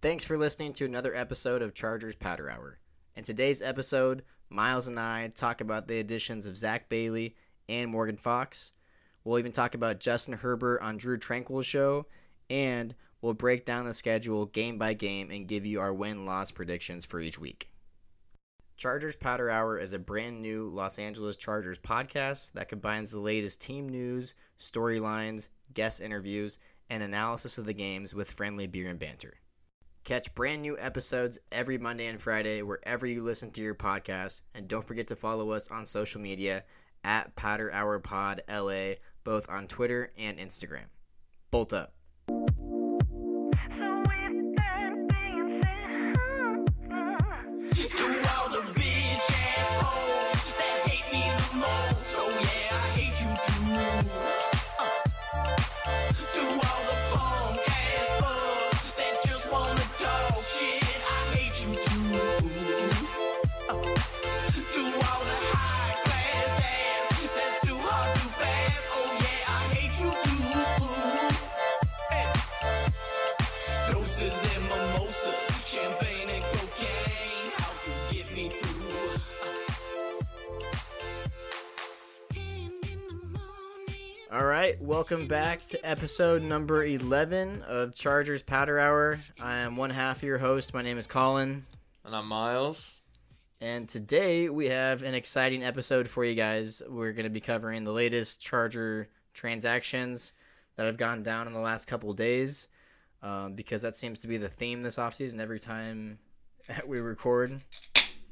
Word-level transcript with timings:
Thanks 0.00 0.24
for 0.24 0.38
listening 0.38 0.74
to 0.74 0.84
another 0.84 1.12
episode 1.12 1.60
of 1.60 1.74
Chargers 1.74 2.14
Powder 2.14 2.48
Hour. 2.48 2.78
In 3.16 3.24
today's 3.24 3.60
episode, 3.60 4.22
Miles 4.48 4.86
and 4.86 4.96
I 4.96 5.26
talk 5.26 5.60
about 5.60 5.88
the 5.88 5.98
additions 5.98 6.46
of 6.46 6.56
Zack 6.56 6.88
Bailey 6.88 7.34
and 7.68 7.90
Morgan 7.90 8.16
Fox. 8.16 8.74
We'll 9.24 9.40
even 9.40 9.50
talk 9.50 9.74
about 9.74 9.98
Justin 9.98 10.34
Herbert 10.34 10.80
on 10.82 10.98
Drue 10.98 11.16
Tranquill's 11.16 11.66
show, 11.66 12.06
and 12.48 12.94
we'll 13.20 13.34
break 13.34 13.64
down 13.64 13.86
the 13.86 13.92
schedule 13.92 14.46
game 14.46 14.78
by 14.78 14.94
game 14.94 15.32
and 15.32 15.48
give 15.48 15.66
you 15.66 15.80
our 15.80 15.92
win 15.92 16.24
loss 16.24 16.52
predictions 16.52 17.04
for 17.04 17.18
each 17.18 17.40
week. 17.40 17.68
Chargers 18.76 19.16
Powder 19.16 19.50
Hour 19.50 19.78
is 19.78 19.92
a 19.94 19.98
brand 19.98 20.40
new 20.40 20.68
Los 20.68 21.00
Angeles 21.00 21.36
Chargers 21.36 21.76
podcast 21.80 22.52
that 22.52 22.68
combines 22.68 23.10
the 23.10 23.18
latest 23.18 23.60
team 23.60 23.88
news, 23.88 24.36
storylines, 24.60 25.48
guest 25.74 26.00
interviews, 26.00 26.60
and 26.88 27.02
analysis 27.02 27.58
of 27.58 27.66
the 27.66 27.74
games 27.74 28.14
with 28.14 28.30
friendly 28.30 28.68
beer 28.68 28.88
and 28.88 29.00
banter. 29.00 29.34
Catch 30.08 30.34
brand 30.34 30.62
new 30.62 30.74
episodes 30.78 31.38
every 31.52 31.76
Monday 31.76 32.06
and 32.06 32.18
Friday 32.18 32.62
wherever 32.62 33.06
you 33.06 33.22
listen 33.22 33.50
to 33.50 33.60
your 33.60 33.74
podcast, 33.74 34.40
and 34.54 34.66
don't 34.66 34.86
forget 34.86 35.06
to 35.08 35.16
follow 35.16 35.50
us 35.50 35.70
on 35.70 35.84
social 35.84 36.18
media 36.18 36.64
at 37.04 37.36
Powder 37.36 37.70
Hour 37.70 37.98
Pod 37.98 38.40
LA, 38.48 38.94
both 39.22 39.46
on 39.50 39.66
Twitter 39.66 40.10
and 40.16 40.38
Instagram. 40.38 40.86
Bolt 41.50 41.74
up. 41.74 41.92
Right, 84.68 84.82
welcome 84.82 85.26
back 85.26 85.64
to 85.64 85.78
episode 85.82 86.42
number 86.42 86.84
11 86.84 87.62
of 87.62 87.94
Chargers 87.94 88.42
Powder 88.42 88.78
Hour. 88.78 89.18
I 89.40 89.58
am 89.58 89.76
one 89.78 89.88
half 89.88 90.18
of 90.18 90.24
your 90.24 90.36
host. 90.36 90.74
My 90.74 90.82
name 90.82 90.98
is 90.98 91.06
Colin. 91.06 91.62
And 92.04 92.14
I'm 92.14 92.26
Miles. 92.26 93.00
And 93.62 93.88
today 93.88 94.50
we 94.50 94.68
have 94.68 95.02
an 95.02 95.14
exciting 95.14 95.64
episode 95.64 96.06
for 96.06 96.22
you 96.22 96.34
guys. 96.34 96.82
We're 96.86 97.12
going 97.12 97.24
to 97.24 97.30
be 97.30 97.40
covering 97.40 97.84
the 97.84 97.92
latest 97.92 98.42
Charger 98.42 99.08
transactions 99.32 100.34
that 100.76 100.84
have 100.84 100.98
gone 100.98 101.22
down 101.22 101.46
in 101.46 101.54
the 101.54 101.60
last 101.60 101.86
couple 101.86 102.12
days 102.12 102.68
um, 103.22 103.54
because 103.54 103.80
that 103.80 103.96
seems 103.96 104.18
to 104.18 104.26
be 104.26 104.36
the 104.36 104.50
theme 104.50 104.82
this 104.82 104.96
offseason 104.96 105.40
every 105.40 105.60
time 105.60 106.18
we 106.86 107.00
record. 107.00 107.58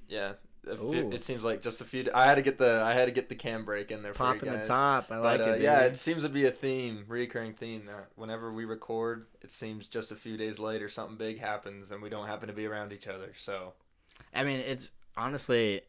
Yeah, 0.06 0.32
few, 0.74 1.10
it 1.12 1.22
seems 1.22 1.44
like 1.44 1.62
just 1.62 1.80
a 1.80 1.84
few. 1.84 2.08
I 2.12 2.24
had 2.24 2.34
to 2.36 2.42
get 2.42 2.58
the 2.58 2.82
I 2.84 2.92
had 2.92 3.04
to 3.04 3.12
get 3.12 3.28
the 3.28 3.34
cam 3.34 3.64
break 3.64 3.90
in 3.90 4.02
there. 4.02 4.12
Pop 4.12 4.42
in 4.42 4.52
the 4.52 4.64
top. 4.64 5.06
I 5.10 5.18
like 5.18 5.38
but, 5.38 5.48
uh, 5.48 5.52
it. 5.52 5.60
Yeah, 5.60 5.80
it 5.82 5.96
seems 5.96 6.22
to 6.24 6.28
be 6.28 6.46
a 6.46 6.50
theme, 6.50 7.04
recurring 7.06 7.52
theme 7.52 7.84
that 7.86 8.08
whenever 8.16 8.52
we 8.52 8.64
record, 8.64 9.26
it 9.42 9.50
seems 9.50 9.86
just 9.86 10.10
a 10.10 10.16
few 10.16 10.36
days 10.36 10.58
later 10.58 10.88
something 10.88 11.16
big 11.16 11.38
happens 11.38 11.92
and 11.92 12.02
we 12.02 12.08
don't 12.08 12.26
happen 12.26 12.48
to 12.48 12.54
be 12.54 12.66
around 12.66 12.92
each 12.92 13.06
other. 13.06 13.32
So, 13.38 13.74
I 14.34 14.44
mean, 14.44 14.60
it's 14.60 14.90
honestly. 15.16 15.82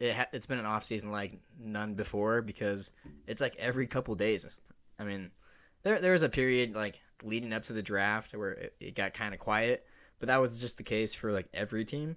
It 0.00 0.14
ha- 0.14 0.28
it's 0.32 0.46
been 0.46 0.58
an 0.58 0.66
off 0.66 0.84
season 0.84 1.10
like 1.10 1.40
none 1.58 1.94
before 1.94 2.40
because 2.40 2.92
it's 3.26 3.40
like 3.40 3.56
every 3.56 3.88
couple 3.88 4.14
days. 4.14 4.46
I 4.98 5.04
mean, 5.04 5.30
there 5.82 6.00
there 6.00 6.12
was 6.12 6.22
a 6.22 6.28
period 6.28 6.76
like 6.76 7.00
leading 7.22 7.52
up 7.52 7.64
to 7.64 7.72
the 7.72 7.82
draft 7.82 8.34
where 8.34 8.52
it, 8.52 8.74
it 8.78 8.94
got 8.94 9.14
kind 9.14 9.34
of 9.34 9.40
quiet, 9.40 9.86
but 10.18 10.28
that 10.28 10.40
was 10.40 10.60
just 10.60 10.76
the 10.76 10.82
case 10.82 11.14
for 11.14 11.32
like 11.32 11.48
every 11.52 11.84
team. 11.84 12.16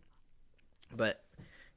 But 0.96 1.24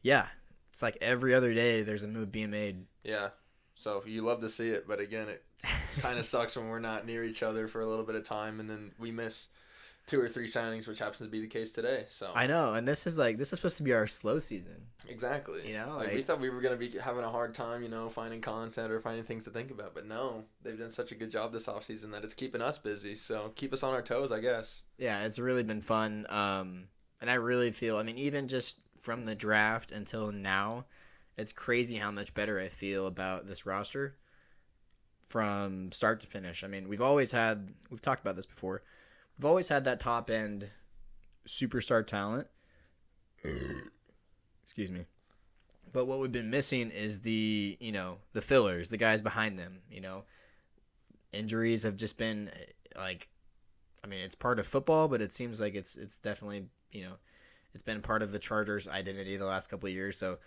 yeah, 0.04 0.26
it's 0.70 0.82
like 0.82 0.98
every 1.00 1.34
other 1.34 1.52
day 1.52 1.82
there's 1.82 2.04
a 2.04 2.08
move 2.08 2.30
being 2.30 2.50
made. 2.50 2.84
Yeah. 3.02 3.30
So 3.74 4.04
you 4.06 4.22
love 4.22 4.40
to 4.40 4.48
see 4.48 4.68
it, 4.68 4.86
but 4.86 5.00
again, 5.00 5.28
it 5.28 5.42
kind 5.98 6.18
of 6.18 6.24
sucks 6.24 6.56
when 6.56 6.68
we're 6.68 6.78
not 6.78 7.06
near 7.06 7.24
each 7.24 7.42
other 7.42 7.66
for 7.66 7.80
a 7.80 7.86
little 7.86 8.04
bit 8.04 8.14
of 8.14 8.24
time, 8.24 8.60
and 8.60 8.70
then 8.70 8.92
we 8.98 9.10
miss 9.10 9.48
two 10.06 10.20
or 10.20 10.28
three 10.28 10.46
signings, 10.46 10.86
which 10.86 10.98
happens 10.98 11.18
to 11.18 11.24
be 11.24 11.40
the 11.40 11.46
case 11.46 11.72
today. 11.72 12.04
So 12.08 12.30
I 12.34 12.46
know, 12.46 12.74
and 12.74 12.86
this 12.86 13.06
is 13.06 13.16
like 13.16 13.38
this 13.38 13.52
is 13.52 13.58
supposed 13.58 13.78
to 13.78 13.82
be 13.82 13.94
our 13.94 14.06
slow 14.06 14.38
season. 14.38 14.76
Exactly. 15.08 15.66
You 15.66 15.78
know, 15.78 15.96
like, 15.96 16.08
like, 16.08 16.16
we 16.16 16.22
thought 16.22 16.38
we 16.38 16.50
were 16.50 16.60
gonna 16.60 16.76
be 16.76 16.90
having 16.90 17.24
a 17.24 17.30
hard 17.30 17.54
time, 17.54 17.82
you 17.82 17.88
know, 17.88 18.10
finding 18.10 18.42
content 18.42 18.92
or 18.92 19.00
finding 19.00 19.24
things 19.24 19.44
to 19.44 19.50
think 19.50 19.70
about, 19.70 19.94
but 19.94 20.06
no, 20.06 20.44
they've 20.62 20.78
done 20.78 20.90
such 20.90 21.12
a 21.12 21.14
good 21.14 21.30
job 21.30 21.50
this 21.50 21.66
offseason 21.66 22.12
that 22.12 22.24
it's 22.24 22.34
keeping 22.34 22.60
us 22.60 22.76
busy. 22.76 23.14
So 23.14 23.52
keep 23.56 23.72
us 23.72 23.82
on 23.82 23.94
our 23.94 24.02
toes, 24.02 24.30
I 24.30 24.40
guess. 24.40 24.82
Yeah, 24.98 25.24
it's 25.24 25.38
really 25.38 25.62
been 25.62 25.80
fun. 25.80 26.26
Um, 26.28 26.88
and 27.22 27.30
I 27.30 27.34
really 27.34 27.70
feel, 27.70 27.96
I 27.96 28.02
mean, 28.02 28.18
even 28.18 28.48
just 28.48 28.76
from 29.04 29.26
the 29.26 29.34
draft 29.34 29.92
until 29.92 30.32
now, 30.32 30.86
it's 31.36 31.52
crazy 31.52 31.96
how 31.96 32.10
much 32.10 32.32
better 32.32 32.58
I 32.58 32.68
feel 32.68 33.06
about 33.06 33.46
this 33.46 33.66
roster 33.66 34.16
from 35.28 35.92
start 35.92 36.20
to 36.20 36.26
finish. 36.26 36.64
I 36.64 36.68
mean, 36.68 36.88
we've 36.88 37.02
always 37.02 37.30
had, 37.30 37.74
we've 37.90 38.00
talked 38.00 38.22
about 38.22 38.34
this 38.34 38.46
before, 38.46 38.82
we've 39.36 39.44
always 39.44 39.68
had 39.68 39.84
that 39.84 40.00
top 40.00 40.30
end 40.30 40.70
superstar 41.46 42.04
talent. 42.06 42.46
Excuse 44.62 44.90
me. 44.90 45.04
But 45.92 46.06
what 46.06 46.18
we've 46.18 46.32
been 46.32 46.50
missing 46.50 46.90
is 46.90 47.20
the, 47.20 47.76
you 47.78 47.92
know, 47.92 48.16
the 48.32 48.40
fillers, 48.40 48.88
the 48.88 48.96
guys 48.96 49.20
behind 49.20 49.58
them, 49.58 49.80
you 49.90 50.00
know. 50.00 50.24
Injuries 51.30 51.82
have 51.82 51.96
just 51.96 52.16
been 52.16 52.50
like 52.96 53.28
I 54.02 54.06
mean, 54.06 54.20
it's 54.20 54.34
part 54.34 54.58
of 54.58 54.66
football, 54.66 55.08
but 55.08 55.20
it 55.20 55.34
seems 55.34 55.60
like 55.60 55.74
it's 55.74 55.96
it's 55.96 56.18
definitely, 56.18 56.66
you 56.90 57.02
know, 57.04 57.14
it's 57.74 57.82
been 57.82 58.00
part 58.00 58.22
of 58.22 58.32
the 58.32 58.38
Chargers' 58.38 58.88
identity 58.88 59.36
the 59.36 59.44
last 59.44 59.66
couple 59.66 59.88
of 59.88 59.94
years. 59.94 60.16
So, 60.16 60.38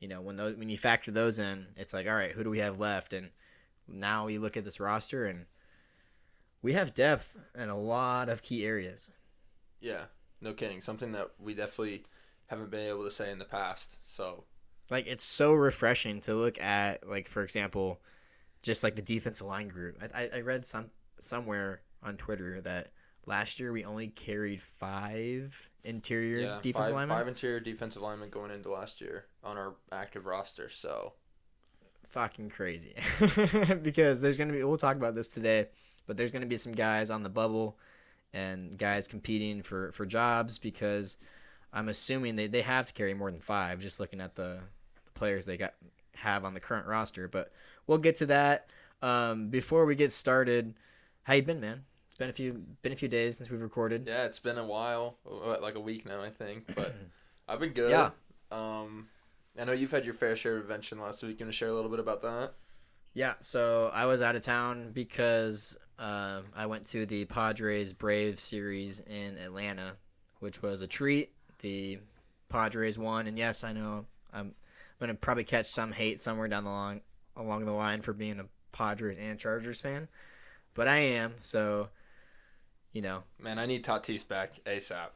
you 0.00 0.08
know, 0.08 0.20
when 0.20 0.36
those 0.36 0.56
when 0.56 0.70
you 0.70 0.78
factor 0.78 1.10
those 1.10 1.38
in, 1.38 1.66
it's 1.76 1.92
like, 1.92 2.08
all 2.08 2.14
right, 2.14 2.32
who 2.32 2.42
do 2.42 2.50
we 2.50 2.58
have 2.58 2.80
left? 2.80 3.12
And 3.12 3.30
now 3.86 4.26
you 4.26 4.40
look 4.40 4.56
at 4.56 4.64
this 4.64 4.80
roster, 4.80 5.26
and 5.26 5.46
we 6.62 6.72
have 6.72 6.94
depth 6.94 7.36
in 7.54 7.68
a 7.68 7.78
lot 7.78 8.28
of 8.28 8.42
key 8.42 8.64
areas. 8.64 9.10
Yeah, 9.80 10.04
no 10.40 10.52
kidding. 10.54 10.80
Something 10.80 11.12
that 11.12 11.30
we 11.38 11.54
definitely 11.54 12.04
haven't 12.46 12.70
been 12.70 12.88
able 12.88 13.04
to 13.04 13.10
say 13.10 13.30
in 13.30 13.38
the 13.38 13.44
past. 13.44 13.96
So, 14.02 14.44
like, 14.90 15.06
it's 15.06 15.24
so 15.24 15.52
refreshing 15.52 16.20
to 16.22 16.34
look 16.34 16.60
at, 16.60 17.06
like, 17.08 17.28
for 17.28 17.42
example, 17.42 18.00
just 18.62 18.82
like 18.82 18.96
the 18.96 19.02
defensive 19.02 19.46
line 19.46 19.68
group. 19.68 19.98
I 20.02 20.22
I, 20.22 20.30
I 20.36 20.40
read 20.40 20.66
some 20.66 20.90
somewhere 21.18 21.82
on 22.02 22.16
Twitter 22.16 22.60
that 22.62 22.92
last 23.26 23.60
year 23.60 23.72
we 23.72 23.84
only 23.84 24.08
carried 24.08 24.60
five 24.60 25.68
interior 25.84 26.38
yeah, 26.38 26.58
defensive 26.62 26.92
five, 26.92 26.94
linemen. 26.94 27.16
five 27.16 27.28
interior 27.28 27.60
defensive 27.60 28.02
linemen 28.02 28.30
going 28.30 28.50
into 28.50 28.70
last 28.70 29.00
year 29.00 29.26
on 29.42 29.56
our 29.56 29.74
active 29.92 30.26
roster. 30.26 30.68
So, 30.68 31.14
fucking 32.10 32.50
crazy 32.50 32.94
because 33.82 34.20
there's 34.20 34.36
gonna 34.36 34.52
be 34.52 34.64
we'll 34.64 34.76
talk 34.76 34.96
about 34.96 35.14
this 35.14 35.28
today 35.28 35.68
but 36.08 36.16
there's 36.16 36.32
gonna 36.32 36.44
be 36.44 36.56
some 36.56 36.72
guys 36.72 37.08
on 37.08 37.22
the 37.22 37.28
bubble 37.28 37.78
and 38.32 38.76
guys 38.76 39.06
competing 39.06 39.62
for 39.62 39.92
for 39.92 40.04
jobs 40.04 40.58
because 40.58 41.16
i'm 41.72 41.88
assuming 41.88 42.34
they, 42.34 42.48
they 42.48 42.62
have 42.62 42.88
to 42.88 42.92
carry 42.92 43.14
more 43.14 43.30
than 43.30 43.40
five 43.40 43.78
just 43.78 44.00
looking 44.00 44.20
at 44.20 44.34
the, 44.34 44.58
the 45.04 45.12
players 45.14 45.46
they 45.46 45.56
got 45.56 45.74
have 46.16 46.44
on 46.44 46.52
the 46.52 46.58
current 46.58 46.84
roster 46.88 47.28
but 47.28 47.52
we'll 47.86 47.96
get 47.96 48.16
to 48.16 48.26
that 48.26 48.68
um, 49.02 49.48
before 49.48 49.86
we 49.86 49.94
get 49.94 50.12
started 50.12 50.74
how 51.22 51.34
you 51.34 51.42
been 51.42 51.60
man 51.60 51.84
been 52.20 52.28
a 52.28 52.34
few 52.34 52.52
been 52.82 52.92
a 52.92 52.96
few 52.96 53.08
days 53.08 53.38
since 53.38 53.50
we've 53.50 53.62
recorded 53.62 54.04
yeah, 54.06 54.24
it's 54.24 54.38
been 54.38 54.58
a 54.58 54.64
while, 54.64 55.16
like 55.24 55.74
a 55.74 55.80
week 55.80 56.04
now, 56.04 56.20
I 56.20 56.28
think. 56.28 56.72
But 56.76 56.94
I've 57.48 57.58
been 57.58 57.72
good. 57.72 57.90
Yeah. 57.90 58.10
Um, 58.52 59.08
I 59.58 59.64
know 59.64 59.72
you've 59.72 59.90
had 59.90 60.04
your 60.04 60.12
fair 60.12 60.36
share 60.36 60.56
of 60.56 60.62
invention 60.62 61.00
last 61.00 61.22
week. 61.22 61.40
You 61.40 61.46
want 61.46 61.54
to 61.54 61.56
share 61.56 61.70
a 61.70 61.74
little 61.74 61.90
bit 61.90 61.98
about 61.98 62.20
that? 62.22 62.52
Yeah, 63.14 63.34
so 63.40 63.90
I 63.92 64.04
was 64.04 64.20
out 64.20 64.36
of 64.36 64.42
town 64.42 64.90
because 64.92 65.78
um, 65.98 66.44
I 66.54 66.66
went 66.66 66.86
to 66.88 67.06
the 67.06 67.24
Padres 67.24 67.94
Brave 67.94 68.38
series 68.38 69.00
in 69.00 69.38
Atlanta, 69.38 69.94
which 70.40 70.62
was 70.62 70.82
a 70.82 70.86
treat. 70.86 71.32
The 71.60 72.00
Padres 72.50 72.98
won, 72.98 73.28
and 73.28 73.38
yes, 73.38 73.64
I 73.64 73.72
know 73.72 74.04
I'm 74.30 74.54
gonna 75.00 75.14
probably 75.14 75.44
catch 75.44 75.66
some 75.66 75.90
hate 75.90 76.20
somewhere 76.20 76.48
down 76.48 76.64
the 76.64 76.70
long 76.70 77.00
along 77.34 77.64
the 77.64 77.72
line 77.72 78.02
for 78.02 78.12
being 78.12 78.38
a 78.40 78.44
Padres 78.72 79.16
and 79.18 79.38
Chargers 79.38 79.80
fan, 79.80 80.08
but 80.74 80.86
I 80.86 80.98
am. 80.98 81.36
So, 81.40 81.88
you 82.92 83.02
know, 83.02 83.22
Man, 83.38 83.58
I 83.58 83.66
need 83.66 83.84
Tatis 83.84 84.26
back 84.26 84.54
ASAP. 84.64 85.08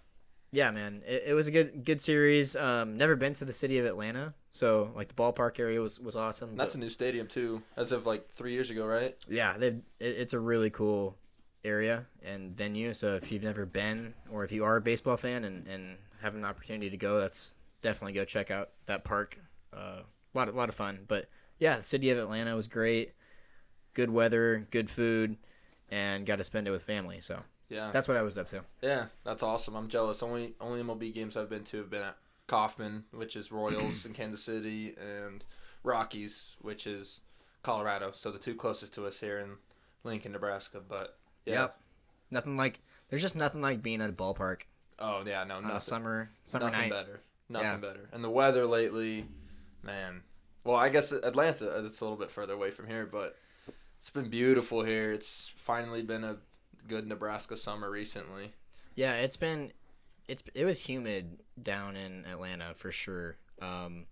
yeah, 0.53 0.71
man, 0.71 1.03
it, 1.07 1.25
it 1.29 1.35
was 1.35 1.49
a 1.49 1.51
good 1.51 1.85
good 1.85 2.01
series. 2.01 2.55
Um, 2.57 2.97
never 2.97 3.17
been 3.17 3.35
to 3.35 3.45
the 3.45 3.53
city 3.53 3.79
of 3.79 3.87
Atlanta, 3.87 4.35
so 4.51 4.93
like 4.95 5.09
the 5.09 5.15
ballpark 5.15 5.59
area 5.59 5.81
was 5.81 5.99
was 6.01 6.17
awesome. 6.17 6.57
That's 6.57 6.75
but- 6.75 6.81
a 6.81 6.85
new 6.85 6.91
stadium 6.91 7.27
too, 7.27 7.63
as 7.77 7.93
of 7.93 8.07
like 8.07 8.29
three 8.29 8.53
years 8.53 8.71
ago, 8.71 8.87
right? 8.87 9.17
yeah, 9.29 9.57
they 9.59 9.69
it, 9.69 9.83
it's 10.01 10.33
a 10.35 10.39
really 10.41 10.71
cool 10.71 11.17
area 11.65 12.07
and 12.23 12.57
venue. 12.57 12.93
So 12.93 13.15
if 13.17 13.33
you've 13.33 13.43
never 13.43 13.65
been, 13.67 14.15
or 14.31 14.45
if 14.45 14.53
you 14.53 14.65
are 14.65 14.77
a 14.77 14.81
baseball 14.81 15.17
fan 15.17 15.45
and, 15.45 15.67
and 15.67 15.97
have 16.21 16.35
an 16.35 16.45
opportunity 16.45 16.91
to 16.91 16.97
go, 16.97 17.19
that's 17.19 17.55
definitely 17.83 18.13
go 18.13 18.25
check 18.25 18.51
out 18.51 18.71
that 18.87 19.03
park. 19.05 19.39
Uh, 19.73 20.01
a 20.03 20.39
lot, 20.39 20.49
a 20.49 20.53
lot 20.53 20.69
of 20.69 20.75
fun. 20.75 21.01
But 21.09 21.29
yeah, 21.59 21.77
the 21.79 21.83
city 21.83 22.11
of 22.11 22.19
Atlanta 22.19 22.55
was 22.55 22.69
great. 22.69 23.13
Good 23.95 24.11
weather, 24.11 24.67
good 24.71 24.91
food, 24.91 25.37
and 25.89 26.27
got 26.27 26.37
to 26.37 26.45
spend 26.45 26.69
it 26.69 26.71
with 26.71 26.83
family. 26.83 27.21
So 27.21 27.41
Yeah. 27.69 27.91
that's 27.93 28.07
what 28.09 28.17
I 28.17 28.23
was 28.23 28.37
up 28.39 28.49
to. 28.51 28.63
Yeah, 28.83 29.07
that's 29.25 29.43
awesome. 29.43 29.75
I'm 29.75 29.89
jealous. 29.89 30.23
Only 30.23 30.55
only 30.61 30.83
MLB 30.83 31.13
games 31.15 31.37
I've 31.37 31.49
been 31.51 31.65
to 31.65 31.79
have 31.79 31.91
been 31.91 32.03
at 32.03 32.17
Kauffman, 32.47 33.05
which 33.13 33.37
is 33.37 33.51
Royals 33.51 34.05
in 34.07 34.13
Kansas 34.13 34.43
City, 34.43 34.95
and 35.01 35.43
Rockies, 35.83 36.57
which 36.61 36.87
is 36.87 37.21
Colorado. 37.63 38.13
So 38.15 38.31
the 38.31 38.39
two 38.39 38.55
closest 38.55 38.95
to 38.95 39.07
us 39.07 39.21
here 39.21 39.39
in 39.39 39.57
Lincoln, 40.05 40.33
Nebraska. 40.33 40.81
But 40.87 41.17
yeah. 41.47 41.55
Yep. 41.63 41.81
Nothing 42.31 42.57
like 42.57 42.81
there's 43.09 43.23
just 43.23 43.37
nothing 43.37 43.61
like 43.61 43.83
being 43.83 44.01
at 44.03 44.11
a 44.11 44.13
ballpark 44.13 44.63
Oh 44.99 45.23
yeah, 45.27 45.45
no, 45.45 45.61
nothing, 45.61 45.81
summer 45.81 46.31
summer 46.45 46.67
nothing 46.67 46.81
night. 46.81 46.91
better. 46.91 47.21
Nothing 47.49 47.67
Yeah. 47.69 47.77
better. 47.77 48.09
And 48.13 48.23
the 48.25 48.31
weather 48.31 48.67
lately, 48.67 49.27
man. 49.83 50.23
Well, 50.65 50.77
I 50.77 50.89
guess 50.89 51.13
Atlanta. 51.13 51.85
It's 51.85 52.01
a 52.01 52.05
little 52.05 52.17
bit 52.19 52.31
further 52.31 52.55
away 52.55 52.71
from 52.71 52.87
here, 52.87 53.07
but 53.11 53.37
it's 54.01 54.11
been 54.11 54.31
beautiful 54.31 54.83
here. 54.83 55.13
It's 55.13 55.53
finally 55.57 56.03
been 56.03 56.25
a 56.25 56.37
good 56.87 57.07
Nebraska 57.07 57.57
summer 57.57 57.91
recently. 57.91 58.53
Yeah, 58.95 59.15
it's 59.15 59.37
been 59.37 59.73
it's 60.29 60.43
it 60.55 60.65
was 60.65 60.87
humid 60.87 61.41
down 61.63 61.97
in 61.97 62.25
Atlanta 62.27 62.75
for 62.75 62.91
sure. 62.93 63.37
Um, 63.61 64.07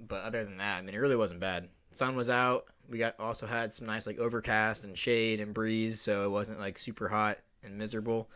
but 0.00 0.22
other 0.24 0.44
than 0.44 0.58
that, 0.58 0.78
I 0.78 0.82
mean, 0.82 0.94
it 0.94 0.98
really 0.98 1.16
wasn't 1.16 1.40
bad. 1.40 1.68
Sun 1.92 2.16
was 2.16 2.30
out. 2.30 2.64
We 2.88 2.98
got 2.98 3.18
also 3.20 3.46
had 3.46 3.72
some 3.72 3.86
nice 3.86 4.06
like 4.06 4.18
overcast 4.18 4.84
and 4.84 4.96
shade 4.98 5.40
and 5.40 5.54
breeze, 5.54 6.00
so 6.00 6.24
it 6.24 6.30
wasn't 6.30 6.58
like 6.58 6.78
super 6.78 7.08
hot 7.08 7.38
and 7.62 7.78
miserable. 7.78 8.28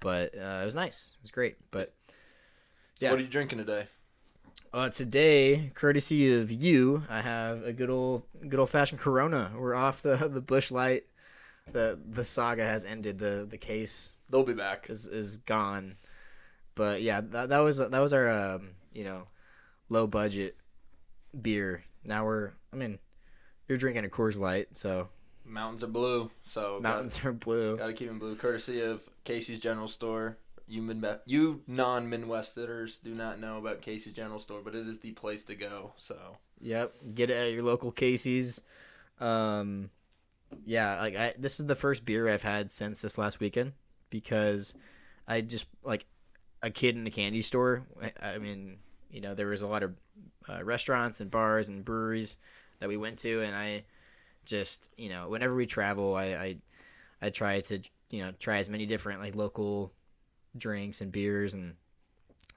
But 0.00 0.34
uh, 0.36 0.60
it 0.62 0.64
was 0.64 0.74
nice. 0.74 1.10
It 1.18 1.22
was 1.22 1.30
great. 1.30 1.56
But 1.70 1.94
So 2.08 3.06
Yeah. 3.06 3.10
what 3.10 3.20
are 3.20 3.22
you 3.22 3.28
drinking 3.28 3.58
today? 3.58 3.86
uh, 4.72 4.88
today, 4.90 5.70
courtesy 5.74 6.34
of 6.34 6.50
you, 6.50 7.04
I 7.08 7.20
have 7.22 7.62
a 7.64 7.72
good 7.72 7.90
old 7.90 8.24
good 8.48 8.58
old 8.60 8.70
fashioned 8.70 9.00
Corona. 9.00 9.52
We're 9.56 9.74
off 9.74 10.02
the 10.02 10.16
the 10.32 10.40
Busch 10.40 10.70
Light. 10.70 11.04
The 11.72 11.98
the 12.08 12.24
saga 12.24 12.64
has 12.64 12.84
ended. 12.84 13.18
The 13.18 13.46
the 13.48 13.58
case 13.58 14.12
They'll 14.30 14.42
be 14.44 14.54
back. 14.54 14.88
is 14.90 15.06
is 15.06 15.38
gone. 15.38 15.96
But 16.74 17.02
yeah, 17.02 17.20
that, 17.20 17.48
that 17.50 17.58
was 17.60 17.78
that 17.78 17.90
was 17.92 18.12
our 18.12 18.30
um, 18.30 18.70
you 18.92 19.04
know 19.04 19.28
low 19.88 20.06
budget 20.06 20.56
beer. 21.40 21.84
Now 22.04 22.24
we're 22.26 22.52
I 22.72 22.76
mean 22.76 22.98
you're 23.68 23.78
drinking 23.78 24.04
a 24.04 24.08
Coors 24.08 24.38
Light, 24.38 24.68
so 24.76 25.08
Mountains 25.46 25.82
are 25.82 25.88
blue, 25.88 26.30
so 26.42 26.80
mountains 26.82 27.20
are 27.24 27.32
blue. 27.32 27.76
Got 27.76 27.88
to 27.88 27.92
keep 27.92 28.08
them 28.08 28.18
blue, 28.18 28.34
courtesy 28.34 28.80
of 28.82 29.02
Casey's 29.24 29.60
General 29.60 29.88
Store. 29.88 30.38
You 30.66 30.80
Midme- 30.80 31.20
you 31.26 31.60
non 31.66 32.10
Midwesterners 32.10 33.02
do 33.02 33.14
not 33.14 33.38
know 33.38 33.58
about 33.58 33.82
Casey's 33.82 34.14
General 34.14 34.38
Store, 34.38 34.60
but 34.64 34.74
it 34.74 34.86
is 34.86 35.00
the 35.00 35.12
place 35.12 35.44
to 35.44 35.54
go. 35.54 35.92
So 35.96 36.38
Yep, 36.60 36.94
get 37.14 37.30
it 37.30 37.34
at 37.34 37.52
your 37.52 37.62
local 37.62 37.92
Casey's. 37.92 38.62
Um, 39.20 39.90
yeah, 40.64 41.00
like 41.00 41.16
I 41.16 41.34
this 41.38 41.60
is 41.60 41.66
the 41.66 41.74
first 41.74 42.04
beer 42.04 42.28
I've 42.28 42.42
had 42.42 42.70
since 42.70 43.00
this 43.00 43.18
last 43.18 43.40
weekend 43.40 43.72
because 44.10 44.74
I 45.26 45.40
just 45.40 45.66
like 45.82 46.06
a 46.62 46.70
kid 46.70 46.96
in 46.96 47.06
a 47.06 47.10
candy 47.10 47.42
store. 47.42 47.86
I, 48.02 48.34
I 48.34 48.38
mean, 48.38 48.78
you 49.10 49.20
know, 49.20 49.34
there 49.34 49.48
was 49.48 49.62
a 49.62 49.66
lot 49.66 49.82
of 49.82 49.94
uh, 50.48 50.62
restaurants 50.64 51.20
and 51.20 51.30
bars 51.30 51.68
and 51.68 51.84
breweries 51.84 52.36
that 52.80 52.88
we 52.88 52.96
went 52.96 53.18
to, 53.20 53.42
and 53.42 53.54
I 53.54 53.84
just 54.44 54.90
you 54.96 55.08
know 55.08 55.28
whenever 55.28 55.54
we 55.54 55.66
travel, 55.66 56.14
I 56.14 56.24
I, 56.24 56.56
I 57.22 57.30
try 57.30 57.60
to 57.62 57.80
you 58.10 58.24
know 58.24 58.32
try 58.38 58.58
as 58.58 58.68
many 58.68 58.86
different 58.86 59.20
like 59.20 59.34
local 59.34 59.92
drinks 60.56 61.00
and 61.00 61.12
beers, 61.12 61.54
and 61.54 61.74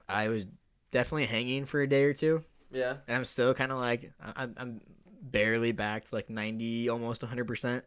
I 0.08 0.28
was 0.28 0.46
definitely 0.90 1.26
hanging 1.26 1.64
for 1.66 1.80
a 1.82 1.88
day 1.88 2.04
or 2.04 2.14
two 2.14 2.44
yeah, 2.70 2.96
and 3.06 3.16
I'm 3.16 3.24
still 3.24 3.54
kind 3.54 3.72
of 3.72 3.78
like 3.78 4.12
I- 4.22 4.42
I'm, 4.42 4.54
I'm 4.56 4.80
barely 5.20 5.72
back 5.72 6.04
to 6.04 6.14
like 6.14 6.30
90, 6.30 6.88
almost 6.88 7.22
100 7.22 7.46
percent. 7.46 7.84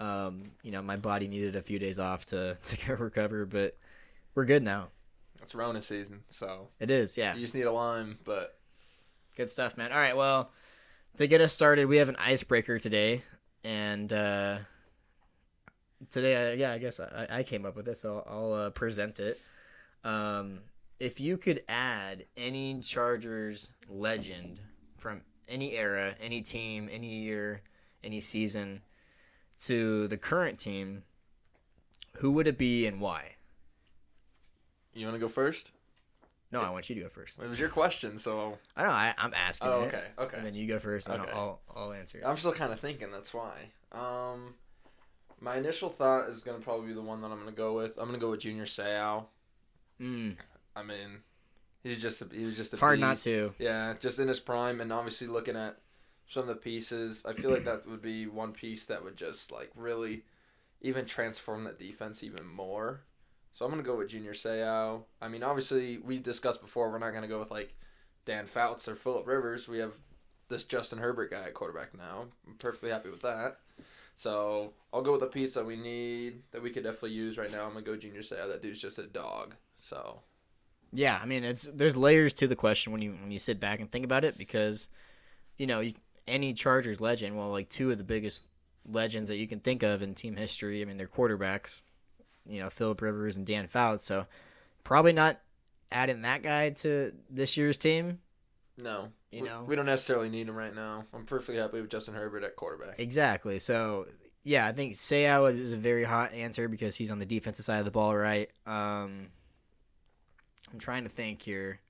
Um, 0.00 0.52
you 0.62 0.70
know, 0.70 0.80
my 0.82 0.96
body 0.96 1.26
needed 1.26 1.56
a 1.56 1.62
few 1.62 1.78
days 1.78 1.98
off 1.98 2.26
to 2.26 2.56
to 2.62 2.96
recover, 2.96 3.46
but 3.46 3.76
we're 4.34 4.44
good 4.44 4.62
now. 4.62 4.88
it's 5.42 5.54
Rona 5.54 5.82
season, 5.82 6.22
so 6.28 6.68
It 6.78 6.90
is, 6.90 7.16
yeah, 7.16 7.34
you 7.34 7.40
just 7.40 7.54
need 7.54 7.62
a 7.62 7.72
lime. 7.72 8.18
But 8.24 8.58
good 9.36 9.50
stuff, 9.50 9.76
man. 9.76 9.90
All 9.92 9.98
right, 9.98 10.16
well, 10.16 10.50
to 11.16 11.26
get 11.26 11.40
us 11.40 11.52
started, 11.52 11.86
we 11.86 11.96
have 11.96 12.08
an 12.08 12.16
icebreaker 12.16 12.78
today, 12.78 13.22
and 13.64 14.12
uh, 14.12 14.58
today, 16.10 16.50
I, 16.50 16.52
yeah, 16.54 16.72
I 16.72 16.78
guess 16.78 17.00
I, 17.00 17.26
I 17.28 17.42
came 17.42 17.66
up 17.66 17.74
with 17.74 17.88
it, 17.88 17.98
so 17.98 18.24
I'll 18.28 18.52
uh, 18.52 18.70
present 18.70 19.18
it. 19.18 19.40
Um, 20.04 20.60
if 21.00 21.20
you 21.20 21.36
could 21.36 21.62
add 21.68 22.24
any 22.36 22.80
Chargers 22.80 23.72
legend 23.88 24.60
from 24.96 25.22
any 25.48 25.74
era, 25.76 26.14
any 26.20 26.42
team, 26.42 26.88
any 26.92 27.14
year, 27.14 27.62
any 28.04 28.20
season 28.20 28.82
to 29.60 30.06
the 30.08 30.16
current 30.16 30.58
team, 30.58 31.02
who 32.18 32.32
would 32.32 32.46
it 32.46 32.58
be 32.58 32.86
and 32.86 33.00
why? 33.00 33.34
you 34.94 35.06
want 35.06 35.14
to 35.14 35.20
go 35.20 35.28
first? 35.28 35.70
No, 36.50 36.60
I 36.60 36.70
want 36.70 36.88
you 36.88 36.94
to 36.96 37.02
go 37.02 37.08
first. 37.08 37.38
It 37.38 37.48
was 37.48 37.60
your 37.60 37.68
question, 37.68 38.18
so 38.18 38.58
I 38.76 38.82
know. 38.82 38.90
I, 38.90 39.14
I'm 39.18 39.34
asking. 39.34 39.68
oh, 39.68 39.82
it, 39.82 39.86
okay, 39.86 40.04
okay. 40.18 40.36
And 40.38 40.46
then 40.46 40.54
you 40.54 40.66
go 40.66 40.78
first, 40.78 41.08
and 41.08 41.20
Okay. 41.22 41.30
I'll, 41.30 41.60
I'll 41.76 41.92
answer. 41.92 42.18
it. 42.18 42.24
I'm 42.26 42.36
still 42.36 42.52
kind 42.52 42.72
of 42.72 42.80
thinking. 42.80 43.12
That's 43.12 43.32
why. 43.34 43.70
Um, 43.92 44.54
my 45.40 45.56
initial 45.56 45.88
thought 45.90 46.28
is 46.28 46.40
gonna 46.40 46.58
probably 46.60 46.88
be 46.88 46.94
the 46.94 47.02
one 47.02 47.20
that 47.20 47.30
I'm 47.30 47.38
gonna 47.38 47.52
go 47.52 47.74
with. 47.74 47.98
I'm 47.98 48.06
gonna 48.06 48.18
go 48.18 48.30
with 48.30 48.40
Junior 48.40 48.64
Seau. 48.64 49.26
Mm, 50.00 50.36
I 50.74 50.82
mean, 50.82 51.22
he's 51.88 52.02
just 52.02 52.22
a, 52.22 52.28
he 52.32 52.44
was 52.44 52.56
just 52.56 52.72
a 52.72 52.76
it's 52.76 52.80
hard 52.80 53.00
not 53.00 53.18
to. 53.18 53.54
Yeah, 53.58 53.94
just 53.98 54.18
in 54.18 54.28
his 54.28 54.40
prime, 54.40 54.80
and 54.80 54.92
obviously 54.92 55.26
looking 55.26 55.56
at 55.56 55.76
some 56.26 56.42
of 56.42 56.48
the 56.48 56.56
pieces, 56.56 57.24
I 57.26 57.32
feel 57.32 57.50
like 57.50 57.64
that 57.64 57.88
would 57.88 58.02
be 58.02 58.26
one 58.26 58.52
piece 58.52 58.84
that 58.86 59.02
would 59.02 59.16
just 59.16 59.50
like 59.50 59.70
really 59.74 60.24
even 60.80 61.06
transform 61.06 61.64
that 61.64 61.78
defense 61.78 62.22
even 62.22 62.46
more. 62.46 63.00
So 63.52 63.64
I'm 63.64 63.70
gonna 63.70 63.82
go 63.82 63.96
with 63.96 64.10
Junior 64.10 64.34
Seau. 64.34 65.04
I 65.20 65.28
mean, 65.28 65.42
obviously 65.42 65.98
we 65.98 66.18
discussed 66.18 66.60
before 66.60 66.90
we're 66.90 66.98
not 66.98 67.12
gonna 67.12 67.28
go 67.28 67.38
with 67.38 67.50
like 67.50 67.74
Dan 68.24 68.46
Fouts 68.46 68.86
or 68.88 68.94
Philip 68.94 69.26
Rivers. 69.26 69.66
We 69.66 69.78
have 69.78 69.92
this 70.48 70.64
Justin 70.64 70.98
Herbert 70.98 71.30
guy 71.30 71.44
at 71.44 71.54
quarterback 71.54 71.96
now. 71.96 72.26
I'm 72.46 72.54
perfectly 72.54 72.90
happy 72.90 73.10
with 73.10 73.22
that. 73.22 73.58
So 74.14 74.74
I'll 74.92 75.02
go 75.02 75.12
with 75.12 75.22
a 75.22 75.28
piece 75.28 75.54
that 75.54 75.66
we 75.66 75.76
need 75.76 76.42
that 76.50 76.62
we 76.62 76.70
could 76.70 76.84
definitely 76.84 77.12
use 77.12 77.38
right 77.38 77.50
now. 77.50 77.64
I'm 77.64 77.72
gonna 77.72 77.82
go 77.82 77.96
Junior 77.96 78.20
Seau. 78.20 78.48
That 78.48 78.62
dude's 78.62 78.82
just 78.82 78.98
a 78.98 79.06
dog. 79.06 79.54
So 79.78 80.20
Yeah, 80.92 81.18
I 81.22 81.26
mean, 81.26 81.44
it's 81.44 81.68
there's 81.72 81.96
layers 81.96 82.32
to 82.34 82.46
the 82.46 82.56
question 82.56 82.92
when 82.92 83.02
you 83.02 83.12
when 83.12 83.30
you 83.30 83.38
sit 83.38 83.60
back 83.60 83.80
and 83.80 83.90
think 83.90 84.04
about 84.04 84.24
it 84.24 84.38
because, 84.38 84.88
you 85.56 85.66
know, 85.66 85.80
you, 85.80 85.94
any 86.26 86.52
Chargers 86.54 87.00
legend, 87.00 87.36
well, 87.36 87.50
like 87.50 87.68
two 87.68 87.90
of 87.90 87.98
the 87.98 88.04
biggest 88.04 88.46
legends 88.90 89.28
that 89.28 89.36
you 89.36 89.46
can 89.46 89.60
think 89.60 89.82
of 89.82 90.00
in 90.02 90.14
team 90.14 90.36
history. 90.36 90.80
I 90.80 90.84
mean, 90.86 90.96
they're 90.96 91.06
quarterbacks, 91.06 91.82
you 92.46 92.60
know, 92.60 92.70
Philip 92.70 93.00
Rivers 93.02 93.36
and 93.36 93.46
Dan 93.46 93.66
Fouts. 93.66 94.04
So 94.04 94.26
probably 94.84 95.12
not 95.12 95.40
adding 95.92 96.22
that 96.22 96.42
guy 96.42 96.70
to 96.70 97.12
this 97.30 97.56
year's 97.56 97.76
team. 97.78 98.18
no, 98.78 99.08
You 99.30 99.42
we, 99.42 99.48
know? 99.48 99.64
we 99.66 99.76
don't 99.76 99.86
necessarily 99.86 100.28
need 100.28 100.48
him 100.48 100.56
right 100.56 100.74
now. 100.74 101.04
I'm 101.12 101.24
perfectly 101.24 101.56
happy 101.56 101.80
with 101.80 101.90
Justin 101.90 102.14
Herbert 102.14 102.44
at 102.44 102.56
quarterback. 102.56 102.98
Exactly. 102.98 103.58
So 103.58 104.06
yeah, 104.44 104.66
I 104.66 104.72
think 104.72 104.94
Seau 104.94 105.54
is 105.54 105.72
a 105.72 105.76
very 105.76 106.04
hot 106.04 106.32
answer 106.32 106.68
because 106.68 106.96
he's 106.96 107.10
on 107.10 107.18
the 107.18 107.26
defensive 107.26 107.64
side 107.64 107.78
of 107.80 107.84
the 107.84 107.90
ball, 107.90 108.16
right? 108.16 108.48
Um, 108.66 109.26
I'm 110.72 110.78
trying 110.78 111.04
to 111.04 111.10
think 111.10 111.42
here. 111.42 111.80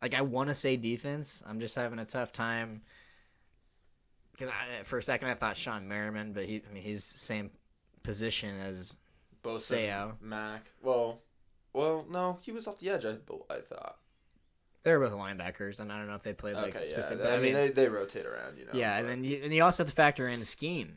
Like 0.00 0.14
I 0.14 0.22
want 0.22 0.48
to 0.48 0.54
say 0.54 0.76
defense. 0.76 1.42
I'm 1.46 1.60
just 1.60 1.76
having 1.76 1.98
a 1.98 2.04
tough 2.04 2.32
time 2.32 2.82
because 4.32 4.48
I, 4.48 4.82
for 4.82 4.98
a 4.98 5.02
second 5.02 5.28
I 5.28 5.34
thought 5.34 5.54
Shawne 5.54 5.86
Merriman, 5.86 6.32
but 6.32 6.44
he, 6.46 6.62
I 6.68 6.72
mean, 6.74 6.82
he's 6.82 7.04
same 7.04 7.50
position 8.02 8.58
as 8.60 8.96
Both 9.42 9.60
Seau. 9.60 10.14
Mac. 10.20 10.66
Well, 10.82 11.20
well, 11.72 12.04
no, 12.10 12.38
he 12.42 12.50
was 12.50 12.66
off 12.66 12.80
the 12.80 12.90
edge. 12.90 13.04
I, 13.04 13.16
I 13.48 13.60
thought. 13.60 13.98
they're 14.82 14.98
both 14.98 15.12
linebackers, 15.12 15.78
and 15.78 15.92
I 15.92 15.98
don't 15.98 16.08
know 16.08 16.16
if 16.16 16.22
they 16.24 16.32
played 16.32 16.56
like 16.56 16.74
okay, 16.74 16.80
yeah. 16.80 16.90
specific. 16.90 17.24
I, 17.24 17.30
but 17.30 17.42
mean, 17.42 17.54
they, 17.54 17.68
they 17.70 17.88
rotate 17.88 18.26
around, 18.26 18.58
you 18.58 18.64
know. 18.64 18.72
yeah, 18.74 18.98
and 18.98 19.08
then 19.08 19.22
you, 19.22 19.40
and 19.44 19.54
you 19.54 19.62
also 19.62 19.84
have 19.84 19.90
to 19.90 19.94
factor 19.94 20.26
in 20.26 20.42
scheme. 20.42 20.96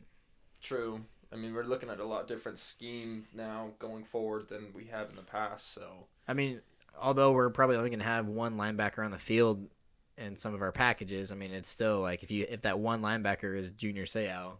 true. 0.60 1.04
I 1.32 1.36
mean, 1.36 1.54
we're 1.54 1.64
looking 1.64 1.90
at 1.90 1.98
a 1.98 2.04
lot 2.04 2.28
different 2.28 2.58
scheme 2.58 3.26
now 3.34 3.70
going 3.78 4.04
forward 4.04 4.48
than 4.48 4.68
we 4.74 4.84
have 4.86 5.10
in 5.10 5.16
the 5.16 5.22
past. 5.22 5.74
So 5.74 6.06
I 6.28 6.34
mean, 6.34 6.60
although 7.00 7.32
we're 7.32 7.50
probably 7.50 7.76
only 7.76 7.90
going 7.90 8.00
to 8.00 8.06
have 8.06 8.26
one 8.26 8.56
linebacker 8.56 9.04
on 9.04 9.10
the 9.10 9.18
field 9.18 9.68
in 10.16 10.36
some 10.36 10.54
of 10.54 10.62
our 10.62 10.72
packages, 10.72 11.32
I 11.32 11.34
mean, 11.34 11.52
it's 11.52 11.68
still 11.68 12.00
like 12.00 12.22
if 12.22 12.30
you 12.30 12.46
if 12.48 12.62
that 12.62 12.78
one 12.78 13.02
linebacker 13.02 13.56
is 13.56 13.70
Junior 13.70 14.04
Seau, 14.04 14.52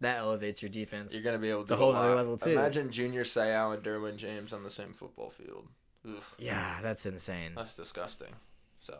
that 0.00 0.18
elevates 0.18 0.60
your 0.62 0.68
defense. 0.68 1.14
you're 1.14 1.22
gonna 1.22 1.38
be 1.38 1.50
able 1.50 1.64
to 1.64 1.74
a 1.74 1.76
whole 1.76 1.92
lot. 1.92 2.02
nother 2.02 2.16
level, 2.16 2.36
too. 2.36 2.50
Imagine 2.50 2.90
Junior 2.90 3.24
Seau 3.24 3.74
and 3.74 3.82
Derwin 3.82 4.16
James 4.16 4.52
on 4.52 4.64
the 4.64 4.70
same 4.70 4.92
football 4.92 5.30
field. 5.30 5.68
Oof, 6.06 6.34
yeah, 6.38 6.80
that's 6.82 7.06
insane. 7.06 7.52
That's 7.54 7.76
disgusting. 7.76 8.34
So 8.80 8.94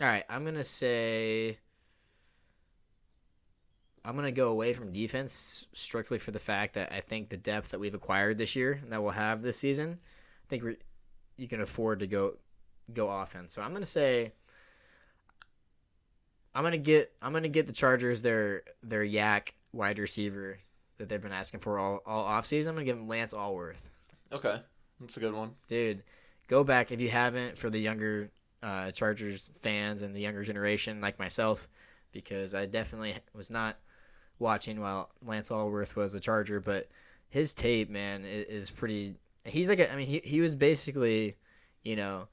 all 0.00 0.06
right, 0.06 0.24
I'm 0.28 0.44
gonna 0.44 0.64
say. 0.64 1.58
I'm 4.08 4.16
gonna 4.16 4.32
go 4.32 4.48
away 4.48 4.72
from 4.72 4.90
defense 4.90 5.66
strictly 5.74 6.16
for 6.16 6.30
the 6.30 6.38
fact 6.38 6.72
that 6.74 6.90
I 6.90 7.00
think 7.00 7.28
the 7.28 7.36
depth 7.36 7.72
that 7.72 7.78
we've 7.78 7.92
acquired 7.92 8.38
this 8.38 8.56
year 8.56 8.80
and 8.82 8.90
that 8.90 9.02
we'll 9.02 9.12
have 9.12 9.42
this 9.42 9.58
season, 9.58 9.98
I 10.00 10.48
think 10.48 10.64
we 10.64 10.76
you 11.36 11.46
can 11.46 11.60
afford 11.60 12.00
to 12.00 12.06
go 12.06 12.36
go 12.90 13.10
offense. 13.10 13.52
So 13.52 13.60
I'm 13.60 13.74
gonna 13.74 13.84
say 13.84 14.32
I'm 16.54 16.62
gonna 16.64 16.78
get 16.78 17.12
I'm 17.20 17.34
gonna 17.34 17.48
get 17.48 17.66
the 17.66 17.72
Chargers 17.74 18.22
their 18.22 18.62
their 18.82 19.04
yak 19.04 19.52
wide 19.74 19.98
receiver 19.98 20.58
that 20.96 21.10
they've 21.10 21.20
been 21.20 21.30
asking 21.30 21.60
for 21.60 21.78
all 21.78 22.00
all 22.06 22.24
offseason. 22.24 22.68
I'm 22.68 22.76
gonna 22.76 22.86
give 22.86 22.96
them 22.96 23.08
Lance 23.08 23.34
Alworth. 23.34 23.90
Okay, 24.32 24.62
that's 25.00 25.18
a 25.18 25.20
good 25.20 25.34
one. 25.34 25.50
Dude, 25.66 26.02
go 26.46 26.64
back 26.64 26.92
if 26.92 26.98
you 26.98 27.10
haven't 27.10 27.58
for 27.58 27.68
the 27.68 27.78
younger 27.78 28.30
uh, 28.62 28.90
Chargers 28.90 29.50
fans 29.60 30.00
and 30.00 30.16
the 30.16 30.20
younger 30.20 30.44
generation 30.44 31.02
like 31.02 31.18
myself, 31.18 31.68
because 32.10 32.54
I 32.54 32.64
definitely 32.64 33.14
was 33.34 33.50
not 33.50 33.76
watching 34.38 34.80
while 34.80 35.10
Lance 35.24 35.50
Alworth 35.50 35.96
was 35.96 36.14
a 36.14 36.20
Charger, 36.20 36.60
but 36.60 36.88
his 37.28 37.54
tape, 37.54 37.90
man, 37.90 38.24
is, 38.24 38.46
is 38.46 38.70
pretty. 38.70 39.16
He's 39.44 39.68
like, 39.68 39.78
a, 39.78 39.92
I 39.92 39.96
mean, 39.96 40.06
he 40.06 40.20
he 40.24 40.40
was 40.40 40.54
basically, 40.54 41.36
you 41.82 41.96
know, 41.96 42.28